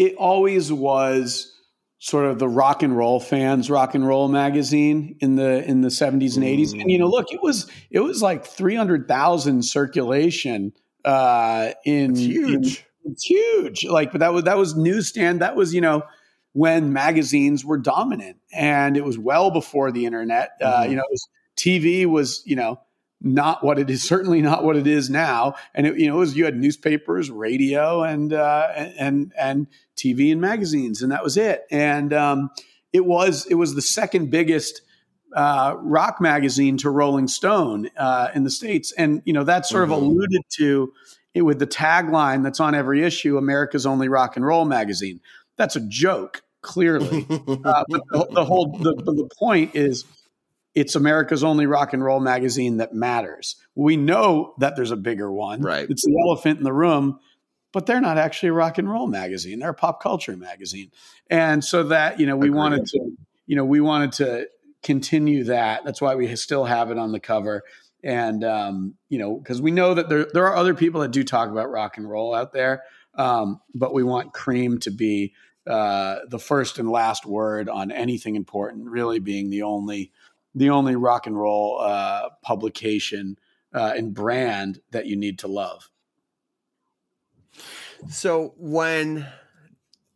It 0.00 0.14
always 0.16 0.72
was 0.72 1.54
sort 1.98 2.24
of 2.24 2.38
the 2.38 2.48
rock 2.48 2.82
and 2.82 2.96
roll 2.96 3.20
fans 3.20 3.70
rock 3.70 3.94
and 3.94 4.06
roll 4.06 4.28
magazine 4.28 5.16
in 5.20 5.36
the 5.36 5.62
in 5.64 5.82
the 5.82 5.88
70s 5.88 6.36
and 6.36 6.44
80s 6.44 6.72
and 6.72 6.90
you 6.90 6.98
know 6.98 7.06
look 7.06 7.26
it 7.30 7.42
was 7.42 7.70
it 7.90 8.00
was 8.00 8.22
like 8.22 8.46
300,000 8.46 9.62
circulation 9.62 10.72
uh 11.04 11.72
in 11.84 12.12
it's 12.12 12.20
huge. 12.20 12.86
In, 13.04 13.12
it's 13.12 13.24
huge. 13.24 13.84
Like 13.84 14.12
but 14.12 14.20
that 14.20 14.32
was 14.32 14.44
that 14.44 14.56
was 14.56 14.74
newsstand 14.74 15.40
that 15.42 15.54
was 15.56 15.74
you 15.74 15.82
know 15.82 16.02
when 16.52 16.92
magazines 16.92 17.64
were 17.64 17.78
dominant. 17.78 18.38
And 18.52 18.96
it 18.96 19.04
was 19.04 19.18
well 19.18 19.50
before 19.50 19.92
the 19.92 20.06
internet. 20.06 20.50
Uh, 20.60 20.66
mm-hmm. 20.66 20.82
uh 20.82 20.84
you 20.86 20.96
know 20.96 21.04
was, 21.10 21.28
TV 21.56 22.06
was 22.06 22.42
you 22.46 22.56
know 22.56 22.80
not 23.20 23.62
what 23.62 23.78
it 23.78 23.90
is 23.90 24.02
certainly 24.02 24.40
not 24.40 24.64
what 24.64 24.76
it 24.76 24.86
is 24.86 25.10
now. 25.10 25.54
And 25.74 25.86
it, 25.86 25.98
you 25.98 26.08
know 26.08 26.16
it 26.16 26.20
was 26.20 26.36
you 26.36 26.44
had 26.44 26.56
newspapers 26.56 27.30
radio 27.30 28.02
and 28.02 28.32
uh, 28.32 28.68
and 28.74 29.32
and 29.38 29.66
tv 29.96 30.32
and 30.32 30.40
magazines 30.40 31.02
and 31.02 31.12
that 31.12 31.22
was 31.22 31.36
it. 31.36 31.64
And 31.70 32.12
um, 32.12 32.50
it 32.92 33.04
was 33.04 33.46
it 33.46 33.54
was 33.54 33.74
the 33.74 33.82
second 33.82 34.30
biggest 34.30 34.82
uh, 35.34 35.76
rock 35.78 36.20
magazine 36.20 36.76
to 36.78 36.90
rolling 36.90 37.28
stone 37.28 37.88
uh, 37.96 38.28
in 38.34 38.44
the 38.44 38.50
states. 38.50 38.92
And 38.92 39.22
you 39.24 39.32
know 39.32 39.44
that 39.44 39.66
sort 39.66 39.84
mm-hmm. 39.84 39.92
of 39.92 40.02
alluded 40.02 40.42
to 40.56 40.92
it 41.34 41.42
with 41.42 41.58
the 41.58 41.66
tagline 41.66 42.42
that's 42.42 42.58
on 42.58 42.74
every 42.74 43.04
issue 43.04 43.38
america's 43.38 43.86
only 43.86 44.08
rock 44.08 44.36
and 44.36 44.44
roll 44.44 44.64
magazine. 44.64 45.20
That's 45.56 45.76
a 45.76 45.80
joke 45.80 46.42
clearly. 46.62 47.26
Uh, 47.62 47.84
but 47.88 48.00
the, 48.10 48.26
the 48.30 48.44
whole 48.44 48.78
the, 48.78 48.94
the 48.94 49.28
point 49.38 49.74
is 49.74 50.04
it's 50.74 50.94
America's 50.94 51.42
only 51.42 51.66
rock 51.66 51.92
and 51.92 52.04
roll 52.04 52.20
magazine 52.20 52.76
that 52.76 52.94
matters. 52.94 53.56
We 53.74 53.96
know 53.96 54.54
that 54.58 54.76
there's 54.76 54.92
a 54.92 54.96
bigger 54.96 55.30
one. 55.30 55.62
Right. 55.62 55.88
It's 55.88 56.04
the 56.04 56.16
elephant 56.26 56.58
in 56.58 56.64
the 56.64 56.72
room, 56.72 57.18
but 57.72 57.86
they're 57.86 58.00
not 58.00 58.18
actually 58.18 58.50
a 58.50 58.54
rock 58.54 58.78
and 58.78 58.88
roll 58.88 59.06
magazine. 59.06 59.58
They're 59.58 59.70
a 59.70 59.74
pop 59.74 60.02
culture 60.02 60.36
magazine. 60.36 60.90
And 61.28 61.64
so 61.64 61.84
that, 61.84 62.20
you 62.20 62.26
know, 62.26 62.36
we 62.36 62.48
Agreed. 62.48 62.58
wanted 62.58 62.86
to, 62.86 63.10
you 63.46 63.56
know, 63.56 63.64
we 63.64 63.80
wanted 63.80 64.12
to 64.12 64.48
continue 64.82 65.44
that. 65.44 65.84
That's 65.84 66.00
why 66.00 66.14
we 66.14 66.34
still 66.36 66.64
have 66.64 66.90
it 66.90 66.98
on 66.98 67.12
the 67.12 67.20
cover. 67.20 67.62
And, 68.02 68.44
um, 68.44 68.94
you 69.08 69.18
know, 69.18 69.36
because 69.36 69.60
we 69.60 69.72
know 69.72 69.94
that 69.94 70.08
there, 70.08 70.26
there 70.32 70.46
are 70.46 70.56
other 70.56 70.74
people 70.74 71.00
that 71.02 71.10
do 71.10 71.24
talk 71.24 71.50
about 71.50 71.70
rock 71.70 71.98
and 71.98 72.08
roll 72.08 72.34
out 72.34 72.52
there. 72.52 72.84
Um, 73.14 73.60
but 73.74 73.92
we 73.92 74.04
want 74.04 74.32
CREEM 74.32 74.78
to 74.80 74.90
be 74.90 75.34
uh, 75.66 76.20
the 76.28 76.38
first 76.38 76.78
and 76.78 76.90
last 76.90 77.26
word 77.26 77.68
on 77.68 77.90
anything 77.90 78.36
important, 78.36 78.88
really 78.88 79.18
being 79.18 79.50
the 79.50 79.62
only 79.62 80.12
the 80.54 80.70
only 80.70 80.96
rock 80.96 81.26
and 81.26 81.38
roll 81.38 81.80
uh, 81.80 82.30
publication 82.42 83.38
uh, 83.74 83.92
and 83.96 84.14
brand 84.14 84.80
that 84.90 85.06
you 85.06 85.16
need 85.16 85.38
to 85.40 85.48
love. 85.48 85.90
So 88.08 88.54
when 88.56 89.26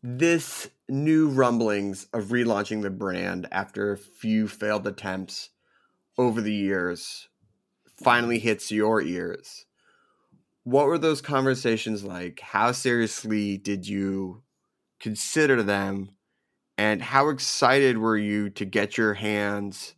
this 0.02 0.70
new 0.88 1.28
rumblings 1.28 2.06
of 2.12 2.26
relaunching 2.26 2.82
the 2.82 2.90
brand 2.90 3.46
after 3.52 3.92
a 3.92 3.98
few 3.98 4.48
failed 4.48 4.86
attempts 4.86 5.50
over 6.18 6.40
the 6.40 6.52
years 6.52 7.28
finally 8.02 8.38
hits 8.38 8.70
your 8.70 9.00
ears, 9.00 9.66
what 10.64 10.86
were 10.86 10.98
those 10.98 11.20
conversations 11.20 12.04
like? 12.04 12.40
How 12.40 12.72
seriously 12.72 13.58
did 13.58 13.86
you 13.86 14.42
consider 14.98 15.62
them? 15.62 16.10
And 16.76 17.02
how 17.02 17.28
excited 17.28 17.98
were 17.98 18.16
you 18.16 18.50
to 18.50 18.64
get 18.64 18.96
your 18.98 19.14
hands 19.14 19.94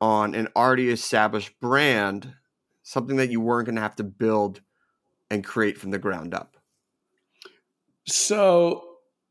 on 0.00 0.34
an 0.34 0.48
already 0.56 0.90
established 0.90 1.58
brand, 1.60 2.34
something 2.82 3.16
that 3.16 3.30
you 3.30 3.40
weren't 3.40 3.66
going 3.66 3.76
to 3.76 3.82
have 3.82 3.96
to 3.96 4.04
build 4.04 4.60
and 5.30 5.44
create 5.44 5.78
from 5.78 5.90
the 5.90 5.98
ground 5.98 6.34
up? 6.34 6.56
So 8.06 8.84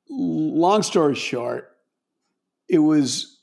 long 0.10 0.84
story 0.84 1.16
short, 1.16 1.70
it 2.68 2.80
was 2.80 3.40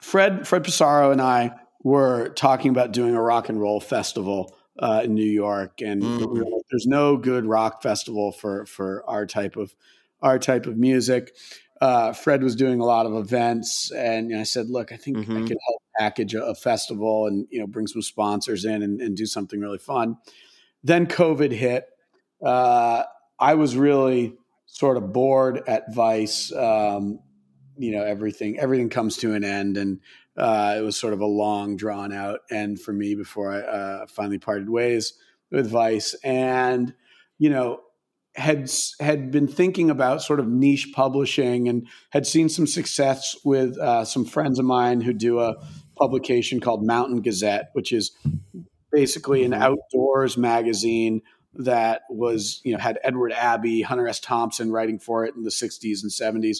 Fred 0.00 0.46
Fred 0.46 0.64
Pessaro 0.64 1.12
and 1.12 1.20
I 1.20 1.52
were 1.82 2.30
talking 2.30 2.70
about 2.70 2.92
doing 2.92 3.14
a 3.14 3.22
rock 3.22 3.48
and 3.48 3.60
roll 3.60 3.80
festival 3.80 4.56
uh, 4.78 5.02
in 5.04 5.14
New 5.14 5.22
York, 5.22 5.80
and 5.80 6.02
mm. 6.02 6.60
there's 6.70 6.86
no 6.86 7.16
good 7.16 7.46
rock 7.46 7.82
festival 7.82 8.32
for 8.32 8.66
for 8.66 9.04
our 9.08 9.26
type 9.26 9.56
of 9.56 9.74
our 10.20 10.38
type 10.38 10.66
of 10.66 10.76
music. 10.76 11.34
Uh, 11.84 12.14
Fred 12.14 12.42
was 12.42 12.56
doing 12.56 12.80
a 12.80 12.84
lot 12.86 13.04
of 13.04 13.12
events, 13.12 13.92
and 13.92 14.30
you 14.30 14.36
know, 14.36 14.40
I 14.40 14.44
said, 14.44 14.70
"Look, 14.70 14.90
I 14.90 14.96
think 14.96 15.18
mm-hmm. 15.18 15.36
I 15.36 15.40
could 15.40 15.58
help 15.68 15.82
package 15.98 16.34
a, 16.34 16.42
a, 16.42 16.54
festival 16.54 17.26
and 17.26 17.46
you 17.50 17.60
know 17.60 17.66
bring 17.66 17.86
some 17.86 18.00
sponsors 18.00 18.64
in 18.64 18.82
and, 18.82 19.02
and 19.02 19.14
do 19.14 19.26
something 19.26 19.60
really 19.60 19.76
fun." 19.76 20.16
Then 20.82 21.06
COVID 21.06 21.52
hit. 21.52 21.84
Uh, 22.42 23.02
I 23.38 23.52
was 23.52 23.76
really 23.76 24.32
sort 24.64 24.96
of 24.96 25.12
bored 25.12 25.62
at 25.66 25.94
Vice. 25.94 26.50
Um, 26.54 27.20
you 27.76 27.92
know, 27.92 28.02
everything 28.02 28.58
everything 28.58 28.88
comes 28.88 29.18
to 29.18 29.34
an 29.34 29.44
end, 29.44 29.76
and 29.76 30.00
uh, 30.38 30.76
it 30.78 30.80
was 30.80 30.96
sort 30.96 31.12
of 31.12 31.20
a 31.20 31.26
long, 31.26 31.76
drawn 31.76 32.14
out 32.14 32.40
end 32.50 32.80
for 32.80 32.94
me 32.94 33.14
before 33.14 33.52
I 33.52 33.58
uh, 33.58 34.06
finally 34.06 34.38
parted 34.38 34.70
ways 34.70 35.12
with 35.50 35.68
Vice. 35.68 36.14
And 36.24 36.94
you 37.36 37.50
know, 37.50 37.80
had 38.36 38.70
had 39.00 39.30
been 39.30 39.46
thinking 39.46 39.90
about 39.90 40.22
sort 40.22 40.40
of 40.40 40.48
niche 40.48 40.92
publishing 40.92 41.68
and 41.68 41.86
had 42.10 42.26
seen 42.26 42.48
some 42.48 42.66
success 42.66 43.36
with 43.44 43.78
uh, 43.78 44.04
some 44.04 44.24
friends 44.24 44.58
of 44.58 44.64
mine 44.64 45.00
who 45.00 45.12
do 45.12 45.40
a 45.40 45.54
publication 45.96 46.60
called 46.60 46.84
Mountain 46.84 47.22
Gazette, 47.22 47.70
which 47.74 47.92
is 47.92 48.16
basically 48.90 49.44
an 49.44 49.52
mm-hmm. 49.52 49.62
outdoors 49.62 50.36
magazine 50.36 51.22
that 51.56 52.02
was 52.10 52.60
you 52.64 52.72
know 52.72 52.78
had 52.78 52.98
Edward 53.04 53.32
Abbey, 53.32 53.82
Hunter 53.82 54.08
S. 54.08 54.18
Thompson 54.18 54.72
writing 54.72 54.98
for 54.98 55.24
it 55.24 55.34
in 55.36 55.44
the 55.44 55.50
'60s 55.50 56.02
and 56.02 56.10
'70s. 56.10 56.58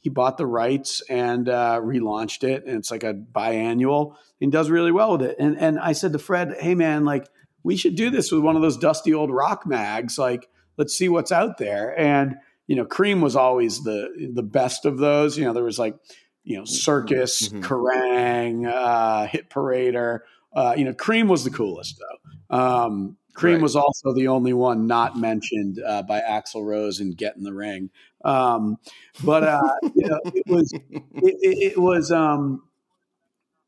He 0.00 0.10
bought 0.10 0.36
the 0.36 0.46
rights 0.46 1.00
and 1.08 1.48
uh, 1.48 1.80
relaunched 1.82 2.44
it, 2.44 2.66
and 2.66 2.76
it's 2.76 2.90
like 2.90 3.04
a 3.04 3.14
biannual 3.14 4.16
and 4.42 4.52
does 4.52 4.68
really 4.68 4.92
well 4.92 5.12
with 5.12 5.22
it. 5.22 5.36
And 5.38 5.58
and 5.58 5.78
I 5.78 5.92
said 5.92 6.12
to 6.12 6.18
Fred, 6.18 6.54
"Hey 6.60 6.74
man, 6.74 7.06
like 7.06 7.26
we 7.62 7.76
should 7.76 7.96
do 7.96 8.10
this 8.10 8.30
with 8.30 8.42
one 8.42 8.56
of 8.56 8.62
those 8.62 8.76
dusty 8.76 9.14
old 9.14 9.30
rock 9.30 9.66
mags. 9.66 10.18
Like 10.18 10.46
let's 10.76 10.96
see 10.96 11.08
what's 11.08 11.32
out 11.32 11.58
there." 11.58 11.98
And 11.98 12.36
you 12.66 12.76
know, 12.76 12.84
CREEM 12.84 13.20
was 13.20 13.36
always 13.36 13.82
the 13.82 14.30
the 14.32 14.42
best 14.42 14.84
of 14.84 14.98
those. 14.98 15.36
You 15.36 15.44
know, 15.44 15.52
there 15.52 15.64
was 15.64 15.78
like 15.78 15.96
you 16.44 16.58
know 16.58 16.64
Circus, 16.64 17.48
mm-hmm. 17.48 17.60
Kerrang, 17.62 18.66
uh, 18.66 19.26
Hit 19.26 19.50
Parader. 19.50 20.20
Uh, 20.54 20.74
you 20.76 20.84
know, 20.84 20.94
CREEM 20.94 21.28
was 21.28 21.44
the 21.44 21.50
coolest 21.50 22.00
though. 22.00 22.56
Um, 22.56 23.16
CREEM 23.34 23.54
right. 23.54 23.62
was 23.62 23.76
also 23.76 24.12
the 24.12 24.28
only 24.28 24.52
one 24.52 24.86
not 24.86 25.18
mentioned 25.18 25.82
uh, 25.84 26.02
by 26.02 26.20
Axl 26.20 26.64
Rose 26.64 27.00
in 27.00 27.12
Get 27.12 27.36
in 27.36 27.42
the 27.42 27.52
Ring. 27.52 27.90
Um, 28.24 28.78
but 29.22 29.42
uh, 29.42 29.60
you 29.82 30.08
know, 30.08 30.20
it 30.24 30.46
was 30.46 30.72
it, 30.90 31.72
it 31.72 31.78
was 31.78 32.10
um, 32.10 32.62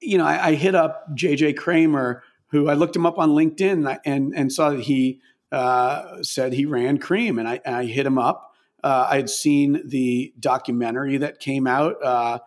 you 0.01 0.17
know 0.19 0.25
I, 0.25 0.49
I, 0.49 0.55
hit 0.55 0.75
up 0.75 1.07
JJ 1.15 1.57
Kramer, 1.57 2.23
who 2.49 2.69
I 2.69 2.75
looked 2.75 2.97
him 2.97 3.05
up 3.05 3.19
on 3.19 3.31
LinkedIn 3.31 3.87
and 3.87 4.01
and, 4.05 4.35
and 4.35 4.53
saw 4.53 4.71
that 4.71 4.81
he 4.81 5.21
uh, 5.53 6.23
said 6.23 6.53
he 6.53 6.67
ran 6.67 6.99
CREEM, 6.99 7.39
and 7.39 7.49
I, 7.49 7.61
and 7.65 7.75
I 7.75 7.85
hit 7.85 8.07
him 8.07 8.19
up. 8.19 8.55
Uh, 8.83 9.07
I 9.11 9.17
had 9.17 9.31
seen 9.31 9.81
the 9.85 10.33
documentary 10.39 11.19
that 11.19 11.41
came 11.41 11.67
out, 11.67 12.03
uh, 12.03 12.39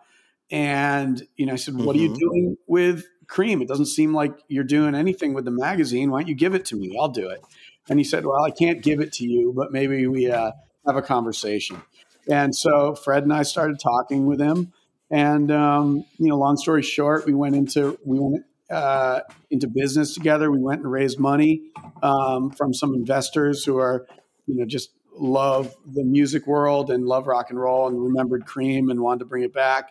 and 0.50 1.22
you 1.36 1.46
know 1.46 1.52
I 1.52 1.56
said, 1.56 1.74
"What 1.74 1.84
mm-hmm. 1.84 1.90
are 1.90 2.02
you 2.02 2.08
mm-hmm. 2.10 2.18
doing 2.18 2.56
with 2.66 3.04
CREEM. 3.30 3.62
It 3.62 3.68
doesn't 3.68 3.86
seem 3.86 4.12
like 4.12 4.34
you're 4.48 4.64
doing 4.64 4.94
anything 4.94 5.32
with 5.32 5.44
the 5.44 5.50
magazine. 5.52 6.10
Why 6.10 6.20
don't 6.20 6.28
you 6.28 6.34
give 6.34 6.54
it 6.54 6.64
to 6.66 6.76
me? 6.76 6.96
I'll 7.00 7.08
do 7.08 7.30
it. 7.30 7.40
And 7.88 7.98
he 7.98 8.04
said, 8.04 8.26
Well, 8.26 8.44
I 8.44 8.50
can't 8.50 8.82
give 8.82 9.00
it 9.00 9.12
to 9.14 9.24
you, 9.24 9.52
but 9.56 9.72
maybe 9.72 10.06
we 10.06 10.30
uh, 10.30 10.52
have 10.86 10.96
a 10.96 11.02
conversation. 11.02 11.80
And 12.28 12.54
so 12.54 12.94
Fred 12.94 13.22
and 13.22 13.32
I 13.32 13.44
started 13.44 13.80
talking 13.80 14.26
with 14.26 14.40
him. 14.40 14.72
And, 15.10 15.50
um, 15.50 16.04
you 16.18 16.28
know, 16.28 16.36
long 16.36 16.56
story 16.56 16.82
short, 16.82 17.24
we 17.24 17.34
went 17.34 17.56
into, 17.56 17.98
we 18.04 18.18
went, 18.18 18.44
uh, 18.70 19.20
into 19.50 19.68
business 19.68 20.14
together. 20.14 20.50
We 20.50 20.60
went 20.60 20.82
and 20.82 20.90
raised 20.90 21.18
money 21.18 21.70
um, 22.02 22.50
from 22.50 22.72
some 22.72 22.94
investors 22.94 23.64
who 23.64 23.78
are, 23.78 24.06
you 24.46 24.56
know, 24.56 24.64
just 24.66 24.90
love 25.16 25.74
the 25.86 26.04
music 26.04 26.46
world 26.46 26.90
and 26.90 27.06
love 27.06 27.26
rock 27.26 27.50
and 27.50 27.60
roll 27.60 27.88
and 27.88 28.00
remembered 28.00 28.46
CREEM 28.46 28.90
and 28.90 29.00
wanted 29.00 29.20
to 29.20 29.24
bring 29.26 29.42
it 29.42 29.52
back. 29.52 29.90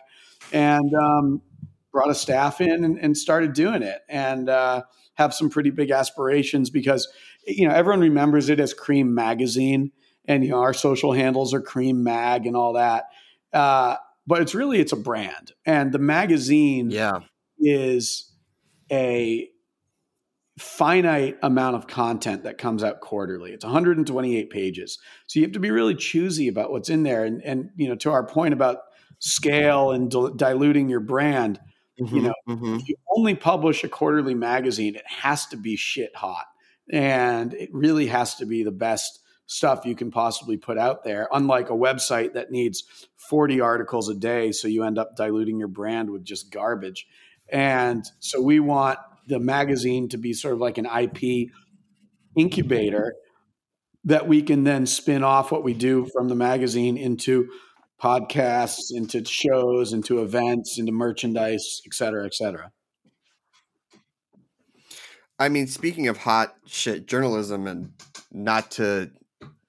And 0.52 0.92
um, 0.94 1.42
brought 1.92 2.10
a 2.10 2.14
staff 2.14 2.60
in 2.60 2.84
and, 2.84 2.98
and 2.98 3.16
started 3.16 3.52
doing 3.52 3.82
it 3.82 4.00
and 4.08 4.48
uh, 4.48 4.82
have 5.14 5.34
some 5.34 5.50
pretty 5.50 5.70
big 5.70 5.90
aspirations 5.90 6.70
because 6.70 7.08
you 7.46 7.66
know 7.66 7.74
everyone 7.74 8.00
remembers 8.00 8.48
it 8.48 8.60
as 8.60 8.74
CREEM 8.74 9.14
magazine 9.14 9.90
and 10.26 10.44
you 10.44 10.50
know 10.50 10.60
our 10.60 10.74
social 10.74 11.12
handles 11.12 11.52
are 11.52 11.60
CREEM 11.60 12.02
mag 12.02 12.46
and 12.46 12.56
all 12.56 12.74
that 12.74 13.06
uh, 13.52 13.96
but 14.26 14.40
it's 14.40 14.54
really 14.54 14.80
it's 14.80 14.92
a 14.92 14.96
brand 14.96 15.52
and 15.66 15.92
the 15.92 15.98
magazine 15.98 16.90
yeah 16.90 17.20
is 17.58 18.29
a 18.90 19.48
finite 20.58 21.38
amount 21.42 21.76
of 21.76 21.86
content 21.86 22.42
that 22.42 22.58
comes 22.58 22.84
out 22.84 23.00
quarterly 23.00 23.52
it's 23.52 23.64
128 23.64 24.50
pages 24.50 24.98
so 25.26 25.38
you 25.38 25.44
have 25.44 25.52
to 25.52 25.60
be 25.60 25.70
really 25.70 25.94
choosy 25.94 26.48
about 26.48 26.70
what's 26.70 26.90
in 26.90 27.02
there 27.02 27.24
and 27.24 27.40
and 27.42 27.70
you 27.76 27.88
know 27.88 27.94
to 27.94 28.10
our 28.10 28.26
point 28.26 28.52
about 28.52 28.78
scale 29.20 29.92
and 29.92 30.10
diluting 30.36 30.90
your 30.90 31.00
brand 31.00 31.58
Mm-hmm, 32.00 32.16
you 32.16 32.22
know, 32.22 32.34
mm-hmm. 32.48 32.76
if 32.76 32.88
you 32.88 32.96
only 33.16 33.34
publish 33.34 33.84
a 33.84 33.88
quarterly 33.88 34.34
magazine, 34.34 34.96
it 34.96 35.06
has 35.06 35.46
to 35.46 35.56
be 35.56 35.76
shit 35.76 36.14
hot. 36.16 36.46
And 36.92 37.52
it 37.54 37.68
really 37.72 38.06
has 38.06 38.36
to 38.36 38.46
be 38.46 38.62
the 38.62 38.70
best 38.70 39.20
stuff 39.46 39.84
you 39.84 39.94
can 39.94 40.10
possibly 40.10 40.56
put 40.56 40.78
out 40.78 41.04
there, 41.04 41.28
unlike 41.32 41.70
a 41.70 41.74
website 41.74 42.34
that 42.34 42.50
needs 42.50 42.84
40 43.28 43.60
articles 43.60 44.08
a 44.08 44.14
day. 44.14 44.52
So 44.52 44.68
you 44.68 44.84
end 44.84 44.98
up 44.98 45.16
diluting 45.16 45.58
your 45.58 45.68
brand 45.68 46.10
with 46.10 46.24
just 46.24 46.50
garbage. 46.50 47.06
And 47.52 48.04
so 48.18 48.40
we 48.40 48.60
want 48.60 48.98
the 49.26 49.38
magazine 49.38 50.08
to 50.10 50.18
be 50.18 50.32
sort 50.32 50.54
of 50.54 50.60
like 50.60 50.78
an 50.78 50.86
IP 50.86 51.50
incubator 52.36 53.14
that 54.04 54.26
we 54.26 54.42
can 54.42 54.64
then 54.64 54.86
spin 54.86 55.22
off 55.22 55.52
what 55.52 55.62
we 55.62 55.74
do 55.74 56.06
from 56.06 56.28
the 56.28 56.34
magazine 56.34 56.96
into 56.96 57.50
podcasts, 58.00 58.90
into 58.90 59.24
shows, 59.24 59.92
into 59.92 60.22
events, 60.22 60.78
into 60.78 60.92
merchandise, 60.92 61.82
et 61.86 61.92
cetera, 61.92 62.24
et 62.24 62.34
cetera. 62.34 62.72
I 65.38 65.48
mean, 65.48 65.66
speaking 65.66 66.08
of 66.08 66.18
hot 66.18 66.54
shit 66.66 67.06
journalism, 67.06 67.66
and 67.66 67.92
not 68.32 68.70
to 68.72 69.10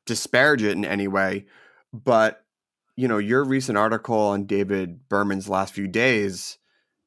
disparage 0.06 0.64
it 0.64 0.72
in 0.72 0.86
any 0.86 1.08
way, 1.08 1.46
but 1.94 2.44
you 2.96 3.08
know, 3.08 3.18
your 3.18 3.44
recent 3.44 3.78
article 3.78 4.18
on 4.18 4.46
David 4.46 5.08
Berman's 5.10 5.50
last 5.50 5.74
few 5.74 5.88
days 5.88 6.58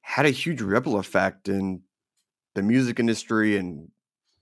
had 0.07 0.27
a 0.27 0.31
huge 0.31 0.61
ripple 0.61 0.99
effect 0.99 1.49
in 1.49 1.83
the 2.55 2.63
music 2.63 3.01
industry 3.01 3.57
and 3.57 3.89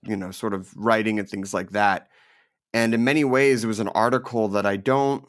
you 0.05 0.17
know, 0.17 0.31
sort 0.31 0.53
of 0.53 0.75
writing 0.75 1.19
and 1.19 1.29
things 1.29 1.53
like 1.53 1.71
that. 1.71 2.09
And 2.73 2.93
in 2.93 3.03
many 3.03 3.23
ways, 3.23 3.63
it 3.63 3.67
was 3.67 3.79
an 3.79 3.87
article 3.89 4.49
that 4.49 4.65
I 4.65 4.77
don't 4.77 5.25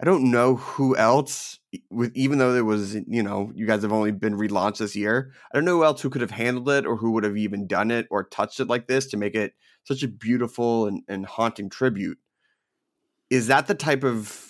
I 0.00 0.06
don't 0.06 0.30
know 0.30 0.56
who 0.56 0.96
else 0.96 1.58
with 1.90 2.16
even 2.16 2.38
though 2.38 2.54
it 2.54 2.64
was 2.64 2.94
you 2.94 3.22
know 3.22 3.52
you 3.54 3.66
guys 3.66 3.82
have 3.82 3.92
only 3.92 4.12
been 4.12 4.38
relaunched 4.38 4.78
this 4.78 4.96
year. 4.96 5.32
I 5.52 5.56
don't 5.56 5.66
know 5.66 5.76
who 5.76 5.84
else 5.84 6.00
who 6.00 6.08
could 6.08 6.22
have 6.22 6.30
handled 6.30 6.70
it 6.70 6.86
or 6.86 6.96
who 6.96 7.10
would 7.12 7.24
have 7.24 7.36
even 7.36 7.66
done 7.66 7.90
it 7.90 8.06
or 8.10 8.24
touched 8.24 8.60
it 8.60 8.68
like 8.68 8.86
this 8.86 9.06
to 9.08 9.18
make 9.18 9.34
it 9.34 9.52
such 9.84 10.02
a 10.02 10.08
beautiful 10.08 10.86
and, 10.86 11.02
and 11.08 11.26
haunting 11.26 11.68
tribute. 11.68 12.18
Is 13.28 13.48
that 13.48 13.66
the 13.66 13.74
type 13.74 14.02
of 14.02 14.49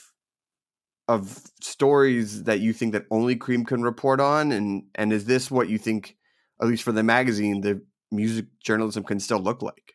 of 1.10 1.40
stories 1.60 2.44
that 2.44 2.60
you 2.60 2.72
think 2.72 2.92
that 2.92 3.06
only 3.10 3.36
CREEM 3.36 3.64
can 3.64 3.82
report 3.82 4.20
on, 4.20 4.52
and 4.52 4.84
and 4.94 5.12
is 5.12 5.24
this 5.24 5.50
what 5.50 5.68
you 5.68 5.78
think, 5.78 6.16
at 6.60 6.68
least 6.68 6.82
for 6.82 6.92
the 6.92 7.02
magazine, 7.02 7.60
the 7.60 7.82
music 8.10 8.46
journalism 8.62 9.04
can 9.04 9.20
still 9.20 9.40
look 9.40 9.62
like? 9.62 9.94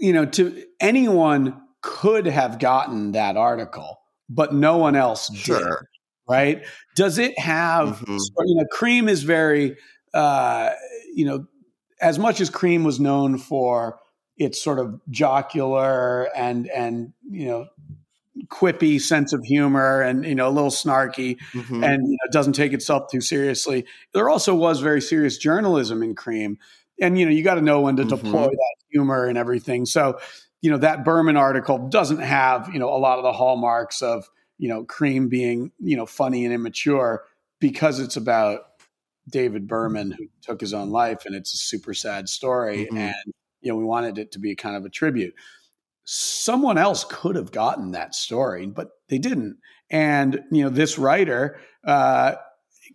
You 0.00 0.12
know, 0.12 0.24
to 0.26 0.64
anyone 0.80 1.60
could 1.82 2.26
have 2.26 2.58
gotten 2.58 3.12
that 3.12 3.36
article 3.36 4.00
but 4.30 4.54
no 4.54 4.78
one 4.78 4.96
else 4.96 5.34
sure. 5.34 5.58
did. 5.58 5.86
Right? 6.28 6.64
Does 6.94 7.18
it 7.18 7.36
have? 7.38 7.98
Mm-hmm. 7.98 8.16
You 8.46 8.54
know, 8.56 8.64
CREEM 8.70 9.08
is 9.08 9.24
very. 9.24 9.76
Uh, 10.14 10.70
you 11.14 11.24
know, 11.24 11.46
as 12.00 12.18
much 12.18 12.40
as 12.40 12.50
CREEM 12.50 12.84
was 12.84 12.98
known 12.98 13.36
for 13.36 13.98
its 14.36 14.62
sort 14.62 14.78
of 14.78 15.00
jocular 15.10 16.28
and 16.36 16.68
and 16.68 17.12
you 17.28 17.46
know 17.46 17.66
quippy 18.46 19.00
sense 19.00 19.32
of 19.32 19.42
humor 19.44 20.00
and 20.00 20.24
you 20.24 20.34
know 20.34 20.48
a 20.48 20.50
little 20.50 20.70
snarky 20.70 21.38
mm-hmm. 21.52 21.82
and 21.82 22.06
you 22.06 22.12
know, 22.12 22.30
doesn't 22.32 22.52
take 22.52 22.72
itself 22.72 23.10
too 23.10 23.20
seriously. 23.20 23.84
There 24.14 24.28
also 24.28 24.54
was 24.54 24.80
very 24.80 25.00
serious 25.00 25.36
journalism 25.36 26.02
in 26.02 26.14
CREEM, 26.14 26.58
and 27.00 27.18
you 27.18 27.24
know 27.24 27.32
you 27.32 27.42
got 27.42 27.56
to 27.56 27.60
know 27.60 27.80
when 27.80 27.96
to 27.96 28.04
mm-hmm. 28.04 28.16
deploy 28.16 28.46
that 28.46 28.76
humor 28.90 29.26
and 29.26 29.36
everything. 29.36 29.84
So 29.84 30.20
you 30.62 30.70
know 30.70 30.78
that 30.78 31.04
Berman 31.04 31.36
article 31.36 31.88
doesn't 31.88 32.20
have 32.20 32.70
you 32.72 32.78
know 32.78 32.88
a 32.88 32.98
lot 32.98 33.18
of 33.18 33.24
the 33.24 33.32
hallmarks 33.32 34.02
of 34.02 34.28
you 34.58 34.68
know 34.68 34.84
CREEM 34.84 35.28
being 35.28 35.72
you 35.78 35.96
know 35.96 36.06
funny 36.06 36.44
and 36.44 36.54
immature 36.54 37.24
because 37.58 37.98
it's 37.98 38.16
about 38.16 38.60
David 39.28 39.66
Berman 39.66 40.12
who 40.12 40.26
took 40.42 40.60
his 40.60 40.72
own 40.72 40.90
life 40.90 41.26
and 41.26 41.34
it's 41.34 41.52
a 41.54 41.58
super 41.58 41.94
sad 41.94 42.28
story 42.28 42.86
mm-hmm. 42.86 42.96
and 42.96 43.34
you 43.60 43.70
know 43.72 43.76
we 43.76 43.84
wanted 43.84 44.18
it 44.18 44.32
to 44.32 44.38
be 44.38 44.54
kind 44.54 44.76
of 44.76 44.84
a 44.84 44.90
tribute. 44.90 45.34
Someone 46.12 46.76
else 46.76 47.04
could 47.04 47.36
have 47.36 47.52
gotten 47.52 47.92
that 47.92 48.16
story, 48.16 48.66
but 48.66 48.88
they 49.08 49.18
didn't. 49.18 49.58
And 49.92 50.40
you 50.50 50.64
know, 50.64 50.68
this 50.68 50.98
writer 50.98 51.60
uh, 51.84 52.34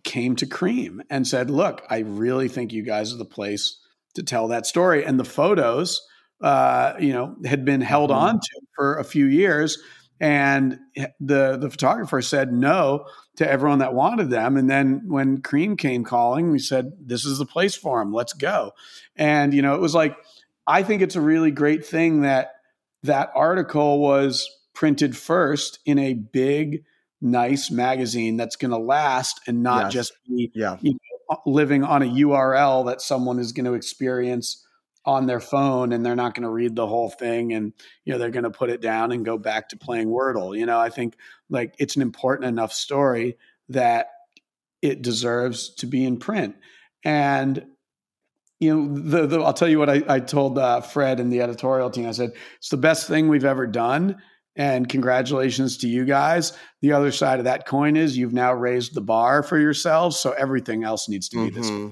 came 0.04 0.36
to 0.36 0.44
CREEM 0.44 1.02
and 1.08 1.26
said, 1.26 1.48
"Look, 1.48 1.82
I 1.88 2.00
really 2.00 2.48
think 2.48 2.74
you 2.74 2.82
guys 2.82 3.14
are 3.14 3.16
the 3.16 3.24
place 3.24 3.80
to 4.16 4.22
tell 4.22 4.48
that 4.48 4.66
story." 4.66 5.02
And 5.02 5.18
the 5.18 5.24
photos, 5.24 6.06
uh, 6.42 6.92
you 7.00 7.14
know, 7.14 7.34
had 7.46 7.64
been 7.64 7.80
held 7.80 8.10
mm-hmm. 8.10 8.20
on 8.20 8.34
to 8.34 8.60
for 8.74 8.98
a 8.98 9.04
few 9.04 9.24
years, 9.24 9.78
and 10.20 10.78
the 11.18 11.56
the 11.56 11.70
photographer 11.70 12.20
said 12.20 12.52
no 12.52 13.06
to 13.36 13.50
everyone 13.50 13.78
that 13.78 13.94
wanted 13.94 14.28
them. 14.28 14.58
And 14.58 14.68
then 14.68 15.00
when 15.06 15.40
CREEM 15.40 15.78
came 15.78 16.04
calling, 16.04 16.50
we 16.50 16.58
said, 16.58 16.92
"This 17.00 17.24
is 17.24 17.38
the 17.38 17.46
place 17.46 17.74
for 17.74 17.98
them. 17.98 18.12
Let's 18.12 18.34
go." 18.34 18.72
And 19.16 19.54
you 19.54 19.62
know, 19.62 19.74
it 19.74 19.80
was 19.80 19.94
like 19.94 20.18
I 20.66 20.82
think 20.82 21.00
it's 21.00 21.16
a 21.16 21.20
really 21.22 21.50
great 21.50 21.86
thing 21.86 22.20
that 22.20 22.50
that 23.06 23.30
article 23.34 24.00
was 24.00 24.48
printed 24.74 25.16
first 25.16 25.78
in 25.86 25.98
a 25.98 26.14
big, 26.14 26.84
nice 27.20 27.70
magazine 27.70 28.36
that's 28.36 28.56
going 28.56 28.70
to 28.70 28.78
last 28.78 29.40
and 29.46 29.62
not 29.62 29.84
yes. 29.84 29.92
just 29.92 30.12
be 30.28 30.50
yeah. 30.54 30.76
you 30.80 30.92
know, 30.92 31.38
living 31.46 31.82
on 31.82 32.02
a 32.02 32.06
URL 32.06 32.86
that 32.86 33.00
someone 33.00 33.38
is 33.38 33.52
going 33.52 33.64
to 33.66 33.74
experience 33.74 34.62
on 35.04 35.26
their 35.26 35.40
phone 35.40 35.92
and 35.92 36.04
they're 36.04 36.16
not 36.16 36.34
going 36.34 36.42
to 36.42 36.50
read 36.50 36.74
the 36.74 36.86
whole 36.86 37.08
thing 37.08 37.52
and 37.52 37.72
you 38.04 38.12
know 38.12 38.18
they're 38.18 38.30
going 38.30 38.42
to 38.42 38.50
put 38.50 38.70
it 38.70 38.80
down 38.80 39.12
and 39.12 39.24
go 39.24 39.38
back 39.38 39.68
to 39.68 39.76
playing 39.76 40.08
Wordle. 40.08 40.56
You 40.56 40.66
know, 40.66 40.78
I 40.78 40.90
think 40.90 41.16
like 41.48 41.74
it's 41.78 41.96
an 41.96 42.02
important 42.02 42.48
enough 42.48 42.72
story 42.72 43.36
that 43.68 44.08
it 44.82 45.02
deserves 45.02 45.74
to 45.76 45.86
be 45.86 46.04
in 46.04 46.18
print. 46.18 46.56
And 47.04 47.66
you 48.58 48.74
know, 48.74 48.94
the, 48.94 49.26
the, 49.26 49.40
I'll 49.40 49.52
tell 49.52 49.68
you 49.68 49.78
what 49.78 49.90
I, 49.90 50.02
I 50.08 50.20
told 50.20 50.58
uh, 50.58 50.80
Fred 50.80 51.20
and 51.20 51.32
the 51.32 51.42
editorial 51.42 51.90
team. 51.90 52.08
I 52.08 52.12
said, 52.12 52.32
it's 52.58 52.70
the 52.70 52.76
best 52.76 53.06
thing 53.06 53.28
we've 53.28 53.44
ever 53.44 53.66
done. 53.66 54.16
And 54.56 54.88
congratulations 54.88 55.76
to 55.78 55.88
you 55.88 56.06
guys. 56.06 56.56
The 56.80 56.92
other 56.92 57.12
side 57.12 57.38
of 57.38 57.44
that 57.44 57.66
coin 57.66 57.96
is 57.96 58.16
you've 58.16 58.32
now 58.32 58.54
raised 58.54 58.94
the 58.94 59.02
bar 59.02 59.42
for 59.42 59.58
yourselves. 59.58 60.18
So 60.18 60.32
everything 60.32 60.82
else 60.82 61.08
needs 61.08 61.28
to 61.30 61.44
be 61.44 61.50
mm-hmm. 61.50 61.88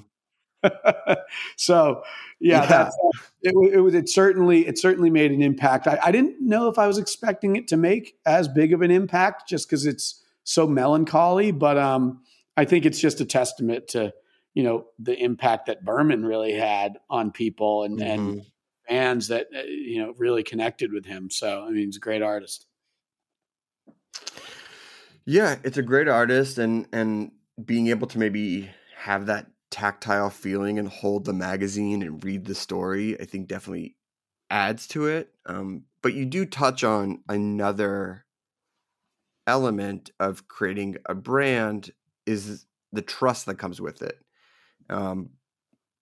this. 0.63 1.19
so 1.59 2.03
yeah, 2.41 2.63
yeah. 2.63 2.67
That's, 2.67 2.97
it, 3.43 3.55
it, 3.75 3.81
was, 3.81 3.95
it 3.95 4.09
certainly, 4.09 4.67
it 4.67 4.79
certainly 4.79 5.11
made 5.11 5.31
an 5.31 5.43
impact. 5.43 5.87
I, 5.87 5.99
I 6.03 6.11
didn't 6.11 6.37
know 6.41 6.69
if 6.69 6.79
I 6.79 6.87
was 6.87 6.97
expecting 6.97 7.57
it 7.57 7.69
to 7.69 7.77
make 7.77 8.15
as 8.25 8.49
big 8.49 8.73
of 8.73 8.81
an 8.81 8.91
impact 8.91 9.47
just 9.47 9.69
because 9.69 9.85
it's 9.85 10.23
so 10.45 10.67
melancholy, 10.67 11.51
but 11.51 11.77
um, 11.77 12.23
I 12.57 12.65
think 12.65 12.87
it's 12.87 12.99
just 12.99 13.21
a 13.21 13.27
testament 13.27 13.89
to, 13.89 14.15
you 14.55 14.63
know 14.63 14.87
the 14.99 15.21
impact 15.21 15.67
that 15.67 15.85
Berman 15.85 16.25
really 16.25 16.55
had 16.55 16.99
on 17.11 17.33
people 17.33 17.83
and 17.83 17.99
mm-hmm. 17.99 18.11
and 18.11 18.43
fans 18.89 19.29
that 19.29 19.49
uh, 19.55 19.63
you 19.63 20.03
know 20.03 20.15
really 20.17 20.43
connected 20.43 20.93
with 20.93 21.05
him. 21.05 21.29
So 21.31 21.65
I 21.65 21.71
mean, 21.71 21.87
he's 21.87 21.97
a 21.97 22.01
great 22.01 22.23
artist. 22.23 22.67
Yeah, 25.27 25.57
it's 25.65 25.77
a 25.77 25.83
great 25.83 26.09
artist, 26.09 26.59
and 26.59 26.87
and 26.93 27.33
being 27.63 27.89
able 27.89 28.07
to 28.09 28.19
maybe 28.19 28.71
have 28.97 29.27
that 29.27 29.47
tactile 29.71 30.31
feeling 30.31 30.79
and 30.79 30.89
hold 30.89 31.25
the 31.25 31.33
magazine 31.33 32.03
and 32.03 32.23
read 32.23 32.45
the 32.45 32.55
story, 32.55 33.21
I 33.21 33.25
think 33.25 33.49
definitely 33.49 33.97
adds 34.49 34.87
to 34.89 35.07
it. 35.07 35.35
Um, 35.47 35.85
but 36.01 36.15
you 36.15 36.27
do 36.27 36.47
touch 36.47 36.85
on 36.85 37.23
another 37.29 38.25
element 39.47 40.11
of 40.21 40.47
creating 40.47 40.97
a 41.07 41.15
brand 41.15 41.91
is 42.25 42.67
the 42.93 43.03
trust 43.03 43.47
that 43.47 43.59
comes 43.59 43.81
with 43.81 44.01
it 44.01 44.24
um, 44.91 45.31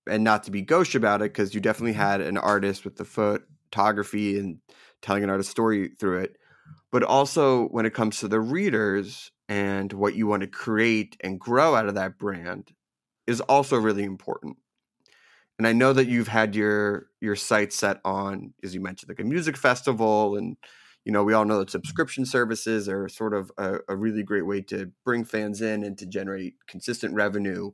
and 0.08 0.24
not 0.24 0.44
to 0.44 0.50
be 0.50 0.62
gauche 0.62 0.94
about 0.94 1.22
it 1.22 1.32
because 1.32 1.54
you 1.54 1.60
definitely 1.60 1.92
had 1.92 2.20
an 2.20 2.36
artist 2.36 2.84
with 2.84 2.96
the 2.96 3.04
photography 3.04 4.38
and 4.38 4.58
telling 5.00 5.24
an 5.24 5.30
artist 5.30 5.50
story 5.50 5.88
through 5.98 6.20
it. 6.20 6.36
But 6.90 7.02
also 7.02 7.66
when 7.68 7.86
it 7.86 7.94
comes 7.94 8.18
to 8.18 8.28
the 8.28 8.40
readers 8.40 9.30
and 9.48 9.92
what 9.92 10.14
you 10.14 10.26
want 10.26 10.42
to 10.42 10.46
create 10.46 11.16
and 11.22 11.38
grow 11.38 11.74
out 11.74 11.86
of 11.86 11.94
that 11.94 12.18
brand 12.18 12.72
is 13.26 13.40
also 13.40 13.76
really 13.76 14.04
important. 14.04 14.56
And 15.58 15.66
i 15.68 15.72
know 15.72 15.92
that 15.92 16.08
you've 16.08 16.28
had 16.28 16.56
your 16.56 17.06
your 17.20 17.36
site 17.36 17.72
set 17.72 18.00
on 18.04 18.52
as 18.64 18.74
you 18.74 18.80
mentioned 18.80 19.10
like 19.10 19.20
a 19.20 19.24
music 19.24 19.56
festival 19.56 20.36
and 20.36 20.56
you 21.04 21.12
know 21.12 21.22
we 21.22 21.34
all 21.34 21.44
know 21.44 21.60
that 21.60 21.70
subscription 21.70 22.24
services 22.24 22.88
are 22.88 23.08
sort 23.08 23.32
of 23.32 23.52
a, 23.58 23.76
a 23.88 23.94
really 23.94 24.24
great 24.24 24.44
way 24.44 24.60
to 24.62 24.90
bring 25.04 25.24
fans 25.24 25.60
in 25.60 25.84
and 25.84 25.96
to 25.98 26.06
generate 26.06 26.54
consistent 26.66 27.14
revenue 27.14 27.70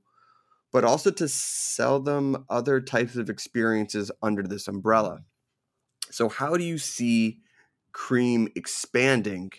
but 0.73 0.85
also 0.85 1.11
to 1.11 1.29
sell 1.29 2.01
them 2.01 2.45
other 2.49 2.81
types 2.81 3.17
of 3.17 3.31
experiences 3.31 4.11
under 4.23 4.43
this 4.43 4.69
umbrella. 4.69 5.21
So, 6.11 6.29
how 6.29 6.57
do 6.57 6.65
you 6.65 6.79
see 6.79 7.41
CREEM 7.93 8.49
expanding 8.55 9.51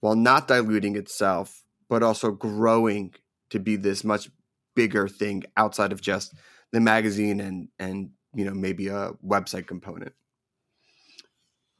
while 0.00 0.16
not 0.16 0.48
diluting 0.48 0.96
itself, 0.96 1.62
but 1.88 2.02
also 2.02 2.30
growing 2.30 3.14
to 3.50 3.58
be 3.58 3.76
this 3.76 4.04
much 4.04 4.30
bigger 4.74 5.08
thing 5.08 5.42
outside 5.56 5.92
of 5.92 6.00
just 6.00 6.34
the 6.72 6.80
magazine 6.80 7.40
and 7.40 7.68
and 7.78 8.10
you 8.34 8.44
know 8.44 8.54
maybe 8.54 8.88
a 8.88 9.12
website 9.24 9.66
component? 9.66 10.12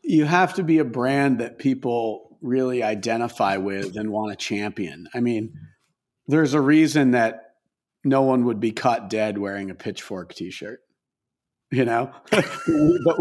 You 0.03 0.24
have 0.24 0.55
to 0.55 0.62
be 0.62 0.78
a 0.78 0.85
brand 0.85 1.41
that 1.41 1.59
people 1.59 2.39
really 2.41 2.82
identify 2.82 3.59
with 3.59 3.97
and 3.97 4.11
want 4.11 4.31
to 4.31 4.37
champion. 4.37 5.09
I 5.15 5.20
mean, 5.20 5.53
there's 6.27 6.55
a 6.55 6.61
reason 6.61 7.11
that 7.11 7.50
no 8.05 8.23
one 8.23 8.45
would 8.45 8.61
be 8.61 8.73
caught 8.73 9.11
dead 9.11 9.39
wearing 9.39 9.71
a 9.71 9.75
pitchfork 9.75 10.35
t-shirt 10.35 10.81
you 11.71 11.85
know 11.85 12.11
but, 12.31 13.19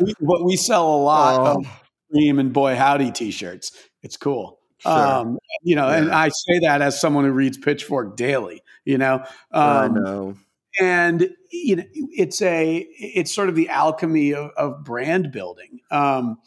we, 0.00 0.14
but, 0.20 0.44
we, 0.44 0.56
sell 0.56 0.94
a 0.94 1.02
lot 1.02 1.40
oh. 1.40 1.60
of 1.60 1.66
CREEM 2.10 2.38
and 2.38 2.52
boy 2.52 2.76
howdy 2.76 3.10
t-shirts 3.10 3.72
it's 4.02 4.16
cool 4.16 4.58
sure. 4.78 4.92
um, 4.92 5.38
you 5.62 5.76
know 5.76 5.88
yeah. 5.88 5.96
and 5.96 6.10
i 6.10 6.28
say 6.28 6.60
that 6.60 6.82
as 6.82 7.00
someone 7.00 7.24
who 7.24 7.32
reads 7.32 7.58
pitchfork 7.58 8.16
daily 8.16 8.62
you 8.84 8.98
know 8.98 9.24
um, 9.52 9.62
i 9.62 9.88
know 9.88 10.34
and 10.80 11.28
you 11.50 11.76
know 11.76 11.84
it's 11.92 12.40
a 12.40 12.86
it's 12.98 13.32
sort 13.32 13.48
of 13.48 13.54
the 13.54 13.68
alchemy 13.68 14.32
of, 14.32 14.50
of 14.56 14.84
brand 14.84 15.30
building 15.30 15.80
um, 15.90 16.38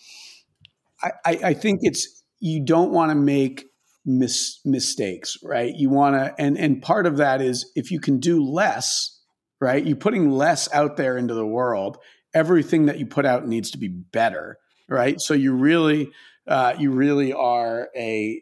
I, 1.04 1.12
I 1.44 1.54
think 1.54 1.80
it's 1.84 2.24
you 2.40 2.62
don't 2.62 2.92
want 2.92 3.12
to 3.12 3.16
make 3.16 3.66
mis- 4.06 4.60
mistakes, 4.64 5.38
right? 5.44 5.74
You 5.76 5.90
want 5.90 6.16
to, 6.16 6.36
and 6.42 6.58
and 6.58 6.82
part 6.82 7.06
of 7.06 7.18
that 7.18 7.42
is 7.42 7.72
if 7.76 7.92
you 7.92 8.00
can 8.00 8.20
do 8.20 8.44
less, 8.44 9.20
right? 9.60 9.86
You're 9.86 9.98
putting 9.98 10.32
less 10.32 10.72
out 10.74 10.98
there 10.98 11.18
into 11.18 11.34
the 11.34 11.46
world. 11.46 11.98
Everything 12.34 12.86
that 12.86 13.00
you 13.00 13.06
put 13.06 13.26
out 13.26 13.48
needs 13.48 13.72
to 13.72 13.78
be 13.78 13.88
better, 13.88 14.58
right? 14.90 15.20
So 15.22 15.34
you 15.34 15.54
really, 15.54 16.12
uh, 16.48 16.76
you 16.78 16.92
really 16.92 17.34
are 17.34 17.90
a, 17.96 18.42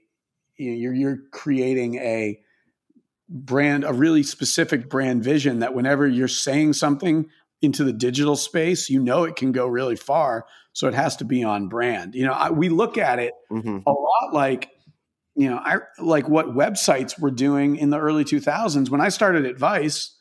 you're 0.57 0.93
you're 0.93 1.19
creating 1.31 1.95
a 1.95 2.39
brand, 3.29 3.83
a 3.83 3.93
really 3.93 4.23
specific 4.23 4.89
brand 4.89 5.23
vision 5.23 5.59
that 5.59 5.73
whenever 5.73 6.07
you're 6.07 6.27
saying 6.27 6.73
something 6.73 7.27
into 7.61 7.83
the 7.83 7.93
digital 7.93 8.35
space, 8.35 8.89
you 8.89 9.01
know 9.01 9.23
it 9.23 9.35
can 9.35 9.51
go 9.51 9.67
really 9.67 9.95
far. 9.95 10.45
So 10.73 10.87
it 10.87 10.93
has 10.93 11.15
to 11.17 11.25
be 11.25 11.43
on 11.43 11.69
brand. 11.69 12.15
You 12.15 12.25
know, 12.25 12.33
I, 12.33 12.49
we 12.49 12.69
look 12.69 12.97
at 12.97 13.19
it 13.19 13.33
mm-hmm. 13.51 13.79
a 13.85 13.91
lot 13.91 14.33
like 14.33 14.69
you 15.35 15.49
know, 15.49 15.57
I 15.57 15.79
like 15.99 16.29
what 16.29 16.47
websites 16.47 17.19
were 17.19 17.31
doing 17.31 17.75
in 17.75 17.89
the 17.89 17.99
early 17.99 18.23
2000s. 18.23 18.89
When 18.89 19.01
I 19.01 19.09
started 19.09 19.45
at 19.45 19.57
Vice, 19.57 20.15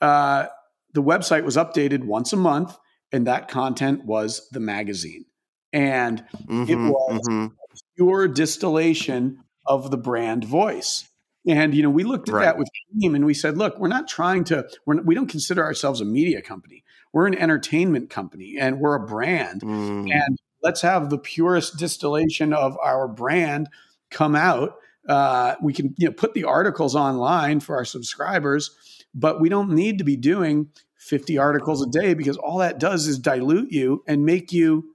uh, 0.00 0.46
the 0.92 1.02
website 1.02 1.44
was 1.44 1.56
updated 1.56 2.04
once 2.04 2.32
a 2.32 2.36
month, 2.36 2.76
and 3.12 3.26
that 3.26 3.48
content 3.48 4.04
was 4.04 4.48
the 4.50 4.60
magazine. 4.60 5.24
And 5.72 6.24
mm-hmm, 6.34 6.64
it 6.70 6.76
was 6.76 7.28
mm-hmm. 7.28 7.54
pure 7.96 8.28
distillation 8.28 9.44
of 9.66 9.90
the 9.90 9.98
brand 9.98 10.44
voice. 10.44 11.08
And 11.46 11.74
you 11.74 11.82
know, 11.82 11.90
we 11.90 12.02
looked 12.02 12.28
at 12.28 12.34
right. 12.34 12.44
that 12.44 12.58
with 12.58 12.68
team, 13.00 13.14
and 13.14 13.24
we 13.24 13.34
said, 13.34 13.56
"Look, 13.56 13.78
we're 13.78 13.88
not 13.88 14.08
trying 14.08 14.42
to. 14.44 14.66
We're, 14.84 15.00
we 15.02 15.14
don't 15.14 15.28
consider 15.28 15.62
ourselves 15.62 16.00
a 16.00 16.04
media 16.04 16.42
company. 16.42 16.82
We're 17.12 17.28
an 17.28 17.38
entertainment 17.38 18.10
company, 18.10 18.56
and 18.58 18.80
we're 18.80 18.96
a 18.96 19.06
brand. 19.06 19.60
Mm. 19.60 20.10
And 20.10 20.38
let's 20.62 20.80
have 20.80 21.08
the 21.08 21.18
purest 21.18 21.76
distillation 21.76 22.52
of 22.52 22.76
our 22.82 23.06
brand 23.06 23.68
come 24.10 24.34
out. 24.34 24.76
Uh, 25.08 25.54
we 25.62 25.72
can 25.72 25.94
you 25.96 26.06
know 26.06 26.12
put 26.12 26.34
the 26.34 26.44
articles 26.44 26.96
online 26.96 27.60
for 27.60 27.76
our 27.76 27.84
subscribers, 27.84 28.76
but 29.14 29.40
we 29.40 29.48
don't 29.48 29.70
need 29.70 29.98
to 29.98 30.04
be 30.04 30.16
doing 30.16 30.68
50 30.98 31.38
articles 31.38 31.82
a 31.82 31.86
day 31.88 32.14
because 32.14 32.36
all 32.36 32.58
that 32.58 32.80
does 32.80 33.06
is 33.06 33.18
dilute 33.18 33.70
you 33.70 34.02
and 34.08 34.24
make 34.24 34.52
you 34.52 34.92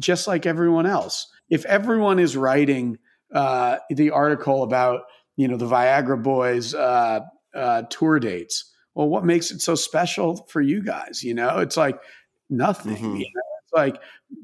just 0.00 0.26
like 0.26 0.46
everyone 0.46 0.86
else. 0.86 1.30
If 1.50 1.66
everyone 1.66 2.18
is 2.18 2.36
writing 2.36 2.98
uh, 3.32 3.78
the 3.90 4.10
article 4.10 4.62
about 4.62 5.02
you 5.36 5.48
know 5.48 5.56
the 5.56 5.66
Viagra 5.66 6.22
Boys 6.22 6.74
uh, 6.74 7.20
uh, 7.54 7.82
tour 7.90 8.18
dates, 8.18 8.72
well, 8.94 9.08
what 9.08 9.24
makes 9.24 9.50
it 9.50 9.60
so 9.60 9.74
special 9.74 10.46
for 10.48 10.62
you 10.62 10.82
guys? 10.82 11.22
You 11.22 11.34
know, 11.34 11.58
it's 11.58 11.76
like 11.76 11.98
nothing. 12.48 12.96
Mm-hmm. 12.96 13.16
You 13.16 13.26
know? 13.34 13.42
like 13.74 14.00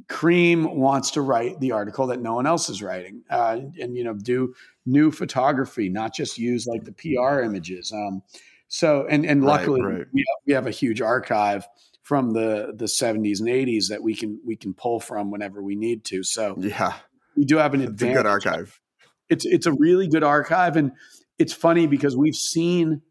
CREEM 0.08 0.76
wants 0.76 1.12
to 1.12 1.20
write 1.20 1.60
the 1.60 1.72
article 1.72 2.06
that 2.08 2.20
no 2.20 2.34
one 2.34 2.46
else 2.46 2.68
is 2.68 2.82
writing, 2.82 3.22
uh, 3.30 3.60
and 3.80 3.96
you 3.96 4.04
know, 4.04 4.14
do 4.14 4.54
new 4.86 5.10
photography, 5.10 5.88
not 5.88 6.14
just 6.14 6.38
use 6.38 6.66
like 6.66 6.84
the 6.84 6.92
PR 6.92 7.40
images. 7.40 7.92
Um, 7.92 8.22
so, 8.68 9.06
and 9.08 9.24
and 9.24 9.44
luckily, 9.44 9.82
right, 9.82 9.98
right. 9.98 10.06
We, 10.12 10.20
have, 10.20 10.46
we 10.46 10.52
have 10.52 10.66
a 10.66 10.70
huge 10.70 11.00
archive 11.00 11.66
from 12.02 12.32
the 12.32 12.72
the 12.74 12.86
70s 12.86 13.40
and 13.40 13.48
80s 13.48 13.88
that 13.88 14.02
we 14.02 14.14
can 14.14 14.40
we 14.44 14.56
can 14.56 14.74
pull 14.74 15.00
from 15.00 15.30
whenever 15.30 15.62
we 15.62 15.76
need 15.76 16.04
to. 16.06 16.22
So 16.22 16.56
yeah, 16.58 16.94
we 17.36 17.44
do 17.44 17.56
have 17.56 17.74
an 17.74 17.82
it's 17.82 18.02
a 18.02 18.12
good 18.12 18.26
archive. 18.26 18.80
It's 19.28 19.44
it's 19.44 19.66
a 19.66 19.72
really 19.72 20.08
good 20.08 20.24
archive, 20.24 20.76
and 20.76 20.92
it's 21.38 21.52
funny 21.52 21.86
because 21.86 22.16
we've 22.16 22.36
seen 22.36 23.02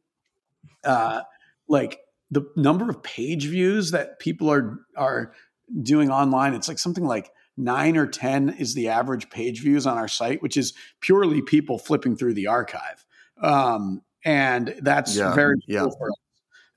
uh, 0.84 1.22
like 1.68 2.00
the 2.32 2.44
number 2.56 2.90
of 2.90 3.02
page 3.02 3.46
views 3.48 3.92
that 3.92 4.20
people 4.20 4.52
are 4.52 4.80
are 4.96 5.34
doing 5.82 6.10
online. 6.10 6.54
It's 6.54 6.68
like 6.68 6.80
something 6.80 7.06
like 7.06 7.32
nine 7.58 7.98
or 7.98 8.08
10 8.08 8.50
is 8.58 8.74
the 8.74 8.90
average 8.90 9.30
page 9.30 9.62
views 9.62 9.86
on 9.86 9.98
our 9.98 10.08
site, 10.08 10.42
which 10.42 10.58
is 10.58 10.74
purely 11.02 11.42
people 11.42 11.78
flipping 11.78 12.16
through 12.16 12.34
the 12.34 12.48
archive. 12.48 13.06
Um, 13.42 14.02
and 14.24 14.76
that's 14.82 15.16
yeah, 15.16 15.34
very 15.34 15.56
yeah. 15.68 15.82
cool 15.82 15.96
for 15.98 16.10
us. 16.10 16.18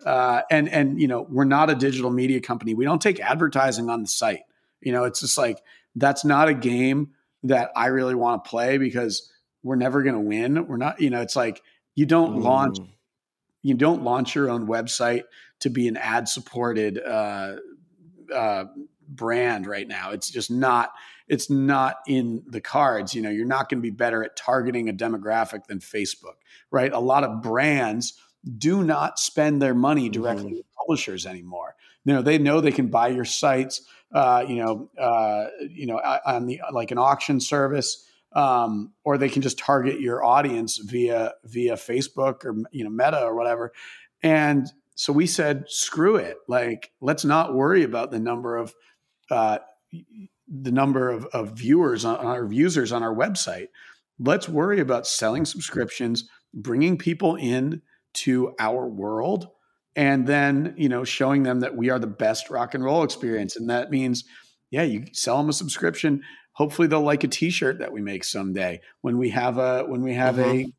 Uh, 0.05 0.43
and 0.51 0.69
and 0.69 1.01
you 1.01 1.07
know 1.07 1.27
we're 1.31 1.45
not 1.45 1.71
a 1.71 1.77
digital 1.77 2.11
media 2.11 2.41
company. 2.41 2.75
We 2.75 2.85
don't 2.85 3.01
take 3.01 3.21
advertising 3.21 3.89
on 3.89 4.03
the 4.03 4.09
site. 4.09 4.43
You 4.81 4.91
know, 4.91 5.05
it's 5.05 5.21
just 5.21 5.39
like 5.39 5.63
that's 5.95 6.25
not 6.25 6.49
a 6.49 6.55
game 6.55 7.13
that 7.45 7.71
I 7.77 7.87
really 7.87 8.17
want 8.17 8.45
to 8.45 8.51
play 8.51 8.79
because 8.79 9.31
we're 9.63 9.77
never 9.77 10.03
going 10.03 10.15
to 10.15 10.21
win. 10.21 10.67
We're 10.67 10.77
not. 10.77 11.01
You 11.01 11.11
know, 11.11 11.21
it's 11.21 11.37
like 11.37 11.63
you 11.95 12.05
don't 12.07 12.39
mm. 12.39 12.43
launch 12.43 12.79
you 13.63 13.75
don't 13.75 14.03
launch 14.03 14.35
your 14.35 14.51
own 14.51 14.67
website 14.67 15.23
to 15.61 15.71
be 15.71 15.87
an 15.87 15.97
ad 15.97 16.29
supported 16.29 16.99
uh, 16.99 17.57
uh, 18.33 18.65
brand 19.09 19.67
right 19.67 19.87
now. 19.87 20.11
It's 20.11 20.31
just 20.31 20.51
not 20.51 20.93
it's 21.29 21.49
not 21.49 21.97
in 22.07 22.43
the 22.47 22.61
cards. 22.61 23.15
You 23.15 23.23
know, 23.23 23.31
you're 23.31 23.47
not 23.47 23.69
going 23.69 23.79
to 23.79 23.83
be 23.83 23.91
better 23.91 24.23
at 24.25 24.37
targeting 24.37 24.89
a 24.89 24.93
demographic 24.93 25.67
than 25.67 25.79
Facebook, 25.79 26.37
right? 26.71 26.93
A 26.93 26.99
lot 26.99 27.25
of 27.25 27.43
brands 27.43 28.15
do 28.59 28.83
not 28.83 29.19
spend 29.19 29.63
their 29.63 29.75
money 29.75 30.09
directly 30.09 30.47
mm-hmm. 30.47 30.57
with 30.57 30.67
publishers 30.77 31.27
anymore. 31.27 31.77
You 32.05 32.15
know, 32.15 32.23
they 32.23 32.39
know 32.39 32.61
they 32.61 32.73
can 32.73 32.89
buy 32.89 33.09
your 33.09 33.25
sites, 33.25 33.83
uh, 34.13 34.45
you 34.47 34.57
know, 34.57 34.91
uh, 34.99 35.47
you 35.71 35.87
know, 35.87 35.99
on 36.27 36.47
the 36.47 36.61
like 36.73 36.91
an 36.91 36.99
auction 36.99 37.39
service, 37.41 38.09
um, 38.33 38.93
or 39.05 39.17
they 39.19 39.29
can 39.29 39.43
just 39.43 39.59
target 39.59 40.01
your 40.01 40.25
audience 40.25 40.79
via 40.79 41.35
via 41.45 41.75
Facebook 41.75 42.45
or 42.45 42.57
you 42.73 42.85
know 42.85 42.91
Meta 42.91 43.23
or 43.23 43.37
whatever. 43.37 43.73
And 44.23 44.67
so 44.95 45.13
we 45.13 45.27
said, 45.27 45.65
screw 45.69 46.17
it. 46.17 46.39
Like, 46.49 46.93
let's 47.01 47.25
not 47.25 47.55
worry 47.55 47.83
about 47.83 48.11
the 48.11 48.21
number 48.21 48.57
of 48.57 48.75
uh, 49.31 49.59
the 50.49 50.73
number 50.73 51.09
of, 51.09 51.25
of 51.27 51.53
viewers 51.53 52.05
on 52.05 52.17
our 52.17 52.51
users 52.53 52.93
on 52.93 53.03
our 53.03 53.15
website. 53.15 53.69
Let's 54.19 54.49
worry 54.49 54.81
about 54.81 55.07
selling 55.07 55.45
subscriptions, 55.45 56.29
bringing 56.53 56.99
people 56.99 57.37
in 57.37 57.81
to 58.15 58.55
our 58.59 58.87
world, 58.87 59.49
and 59.97 60.27
then 60.27 60.75
you 60.77 60.89
know 60.89 61.05
showing 61.05 61.43
them 61.43 61.61
that 61.61 61.77
we 61.77 61.89
are 61.89 61.99
the 61.99 62.07
best 62.07 62.51
rock 62.51 62.75
and 62.75 62.85
roll 62.85 63.03
experience. 63.03 63.57
And 63.57 63.71
that 63.71 63.91
means, 63.91 64.25
yeah, 64.71 64.83
you 64.83 65.07
sell 65.13 65.39
them 65.39 65.49
a 65.49 65.55
subscription. 65.55 66.23
Hopefully, 66.53 66.87
they'll 66.87 67.01
like 67.01 67.25
a 67.25 67.29
T-shirt 67.29 67.79
that 67.79 67.93
we 67.93 68.03
make 68.03 68.25
someday 68.25 68.83
when 69.01 69.17
we 69.17 69.31
have 69.31 69.57
a 69.57 69.85
when 69.85 70.03
we 70.03 70.13
have 70.15 70.37
mm-hmm. 70.37 70.69
a. 70.69 70.73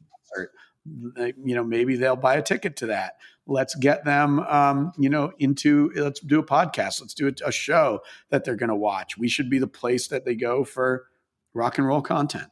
You 0.85 1.55
know, 1.55 1.63
maybe 1.63 1.95
they'll 1.95 2.17
buy 2.17 2.35
a 2.35 2.41
ticket 2.41 2.75
to 2.77 2.87
that 2.87 3.13
let's 3.47 3.75
get 3.75 4.05
them 4.05 4.39
um, 4.41 4.93
you 4.97 5.09
know 5.09 5.31
into 5.39 5.91
let's 5.95 6.19
do 6.19 6.39
a 6.39 6.45
podcast. 6.45 7.01
Let's 7.01 7.13
do 7.13 7.27
a, 7.27 7.47
a 7.47 7.51
show 7.51 8.01
that 8.29 8.43
they're 8.43 8.55
going 8.55 8.69
to 8.69 8.75
watch. 8.75 9.17
We 9.17 9.27
should 9.27 9.49
be 9.49 9.59
the 9.59 9.67
place 9.67 10.07
that 10.07 10.25
they 10.25 10.35
go 10.35 10.63
for 10.63 11.05
rock 11.53 11.77
and 11.77 11.87
roll 11.87 12.01
content. 12.01 12.49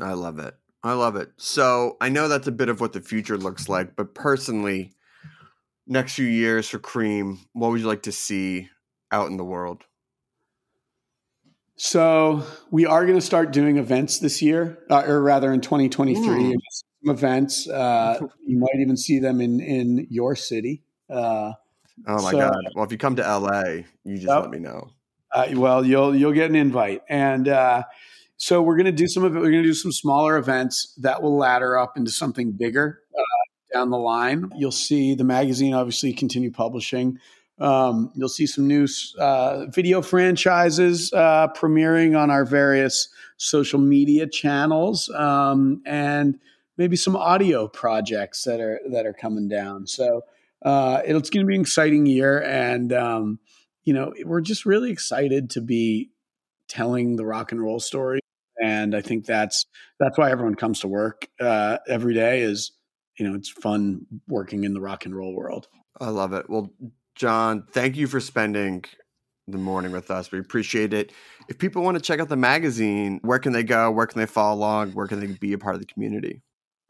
I 0.00 0.12
love 0.12 0.38
it. 0.38 0.54
I 0.82 0.94
love 0.94 1.16
it. 1.16 1.30
So 1.36 1.96
i 2.00 2.08
know 2.08 2.28
that's 2.28 2.48
a 2.48 2.52
bit 2.52 2.68
of 2.68 2.80
what 2.80 2.92
the 2.92 3.00
future 3.00 3.36
looks 3.36 3.68
like 3.68 3.94
but 3.96 4.14
personally 4.14 4.92
next 5.86 6.14
few 6.14 6.26
years 6.26 6.68
for 6.68 6.78
CREEM 6.78 7.38
what 7.52 7.70
would 7.70 7.80
you 7.80 7.86
like 7.86 8.02
to 8.02 8.12
see 8.12 8.68
out 9.12 9.30
in 9.30 9.36
the 9.36 9.44
world? 9.44 9.84
So 11.76 12.44
we 12.70 12.86
are 12.86 13.04
going 13.04 13.18
to 13.18 13.24
start 13.24 13.52
doing 13.52 13.76
events 13.76 14.18
this 14.18 14.42
year, 14.42 14.78
uh, 14.90 15.02
or 15.06 15.22
rather 15.22 15.52
in 15.52 15.60
2023. 15.60 16.22
Mm 16.24 16.54
events. 17.04 17.68
Uh, 17.68 18.18
you 18.46 18.58
might 18.58 18.80
even 18.80 18.96
see 18.96 19.18
them 19.18 19.40
in 19.40 19.60
in 19.60 20.06
your 20.10 20.36
city. 20.36 20.82
Uh, 21.10 21.52
oh 22.06 22.22
my 22.22 22.30
so, 22.30 22.38
god! 22.38 22.56
Well, 22.74 22.84
if 22.84 22.92
you 22.92 22.98
come 22.98 23.16
to 23.16 23.22
LA, 23.22 23.82
you 24.04 24.16
just 24.16 24.28
let 24.28 24.50
me 24.50 24.58
know. 24.58 24.90
Uh, 25.32 25.48
well, 25.54 25.84
you'll 25.84 26.14
you'll 26.14 26.32
get 26.32 26.50
an 26.50 26.56
invite, 26.56 27.02
and 27.08 27.48
uh, 27.48 27.82
so 28.36 28.60
we're 28.60 28.76
going 28.76 28.86
to 28.86 28.92
do 28.92 29.08
some 29.08 29.24
of 29.24 29.34
it. 29.34 29.38
We're 29.38 29.50
going 29.50 29.62
to 29.62 29.68
do 29.68 29.74
some 29.74 29.92
smaller 29.92 30.36
events 30.36 30.94
that 31.00 31.22
will 31.22 31.36
ladder 31.36 31.78
up 31.78 31.96
into 31.96 32.10
something 32.10 32.52
bigger 32.52 33.00
uh, 33.16 33.72
down 33.72 33.90
the 33.90 33.98
line. 33.98 34.50
You'll 34.56 34.72
see 34.72 35.14
the 35.14 35.24
magazine 35.24 35.74
obviously 35.74 36.12
continue 36.12 36.50
publishing. 36.50 37.18
Um, 37.58 38.10
you'll 38.14 38.28
see 38.28 38.46
some 38.46 38.66
new 38.66 38.88
uh, 39.18 39.66
video 39.66 40.02
franchises 40.02 41.12
uh, 41.12 41.48
premiering 41.56 42.18
on 42.18 42.30
our 42.30 42.44
various 42.44 43.08
social 43.36 43.78
media 43.78 44.26
channels, 44.26 45.08
um, 45.10 45.80
and 45.86 46.38
maybe 46.76 46.96
some 46.96 47.16
audio 47.16 47.68
projects 47.68 48.44
that 48.44 48.60
are 48.60 48.80
that 48.90 49.06
are 49.06 49.12
coming 49.12 49.48
down. 49.48 49.86
So 49.86 50.22
uh, 50.64 51.02
it's 51.04 51.30
going 51.30 51.44
to 51.44 51.48
be 51.48 51.54
an 51.54 51.60
exciting 51.60 52.06
year, 52.06 52.42
and 52.42 52.92
um, 52.92 53.38
you 53.84 53.94
know 53.94 54.12
we're 54.24 54.40
just 54.40 54.66
really 54.66 54.90
excited 54.90 55.50
to 55.50 55.60
be 55.60 56.10
telling 56.68 57.16
the 57.16 57.26
rock 57.26 57.52
and 57.52 57.60
roll 57.60 57.80
story. 57.80 58.20
And 58.62 58.94
I 58.94 59.00
think 59.00 59.26
that's 59.26 59.66
that's 59.98 60.18
why 60.18 60.30
everyone 60.30 60.54
comes 60.54 60.80
to 60.80 60.88
work 60.88 61.28
uh, 61.40 61.78
every 61.88 62.14
day. 62.14 62.40
Is 62.40 62.72
you 63.18 63.28
know 63.28 63.34
it's 63.34 63.50
fun 63.50 64.06
working 64.28 64.64
in 64.64 64.74
the 64.74 64.80
rock 64.80 65.04
and 65.04 65.14
roll 65.14 65.34
world. 65.34 65.68
I 66.00 66.08
love 66.08 66.32
it. 66.32 66.48
Well, 66.48 66.72
John, 67.14 67.64
thank 67.70 67.96
you 67.96 68.06
for 68.06 68.20
spending 68.20 68.84
the 69.48 69.58
morning 69.58 69.92
with 69.92 70.10
us. 70.10 70.30
We 70.30 70.38
appreciate 70.38 70.94
it. 70.94 71.12
If 71.48 71.58
people 71.58 71.82
want 71.82 71.96
to 71.96 72.02
check 72.02 72.20
out 72.20 72.28
the 72.28 72.36
magazine, 72.36 73.18
where 73.22 73.38
can 73.38 73.52
they 73.52 73.64
go? 73.64 73.90
Where 73.90 74.06
can 74.06 74.20
they 74.20 74.26
follow 74.26 74.56
along? 74.56 74.92
Where 74.92 75.06
can 75.06 75.20
they 75.20 75.26
be 75.26 75.52
a 75.52 75.58
part 75.58 75.74
of 75.74 75.80
the 75.80 75.86
community? 75.86 76.42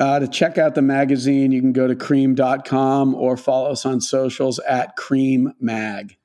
Uh, 0.02 0.18
to 0.18 0.26
check 0.26 0.58
out 0.58 0.74
the 0.74 0.82
magazine, 0.82 1.52
you 1.52 1.60
can 1.60 1.72
go 1.72 1.86
to 1.86 1.94
creem.com 1.94 3.14
or 3.14 3.36
follow 3.36 3.70
us 3.70 3.86
on 3.86 4.00
socials 4.00 4.58
at 4.58 4.96
CREEM 4.96 5.54
mag. 5.60 6.16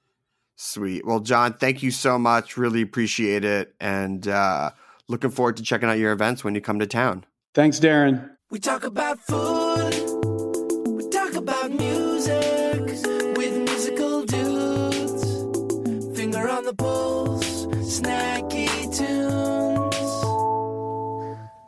Sweet. 0.55 1.05
Well, 1.05 1.19
John, 1.19 1.53
thank 1.53 1.83
you 1.83 1.91
so 1.91 2.17
much. 2.17 2.57
Really 2.57 2.81
appreciate 2.81 3.45
it. 3.45 3.75
And 3.79 4.27
uh, 4.27 4.71
looking 5.07 5.29
forward 5.29 5.57
to 5.57 5.63
checking 5.63 5.89
out 5.89 5.99
your 5.99 6.11
events 6.11 6.43
when 6.43 6.55
you 6.55 6.61
come 6.61 6.79
to 6.79 6.87
town. 6.87 7.23
Thanks, 7.53 7.77
Darin. 7.77 8.31
We 8.49 8.57
talk 8.57 8.83
about 8.83 9.19
food, 9.19 9.93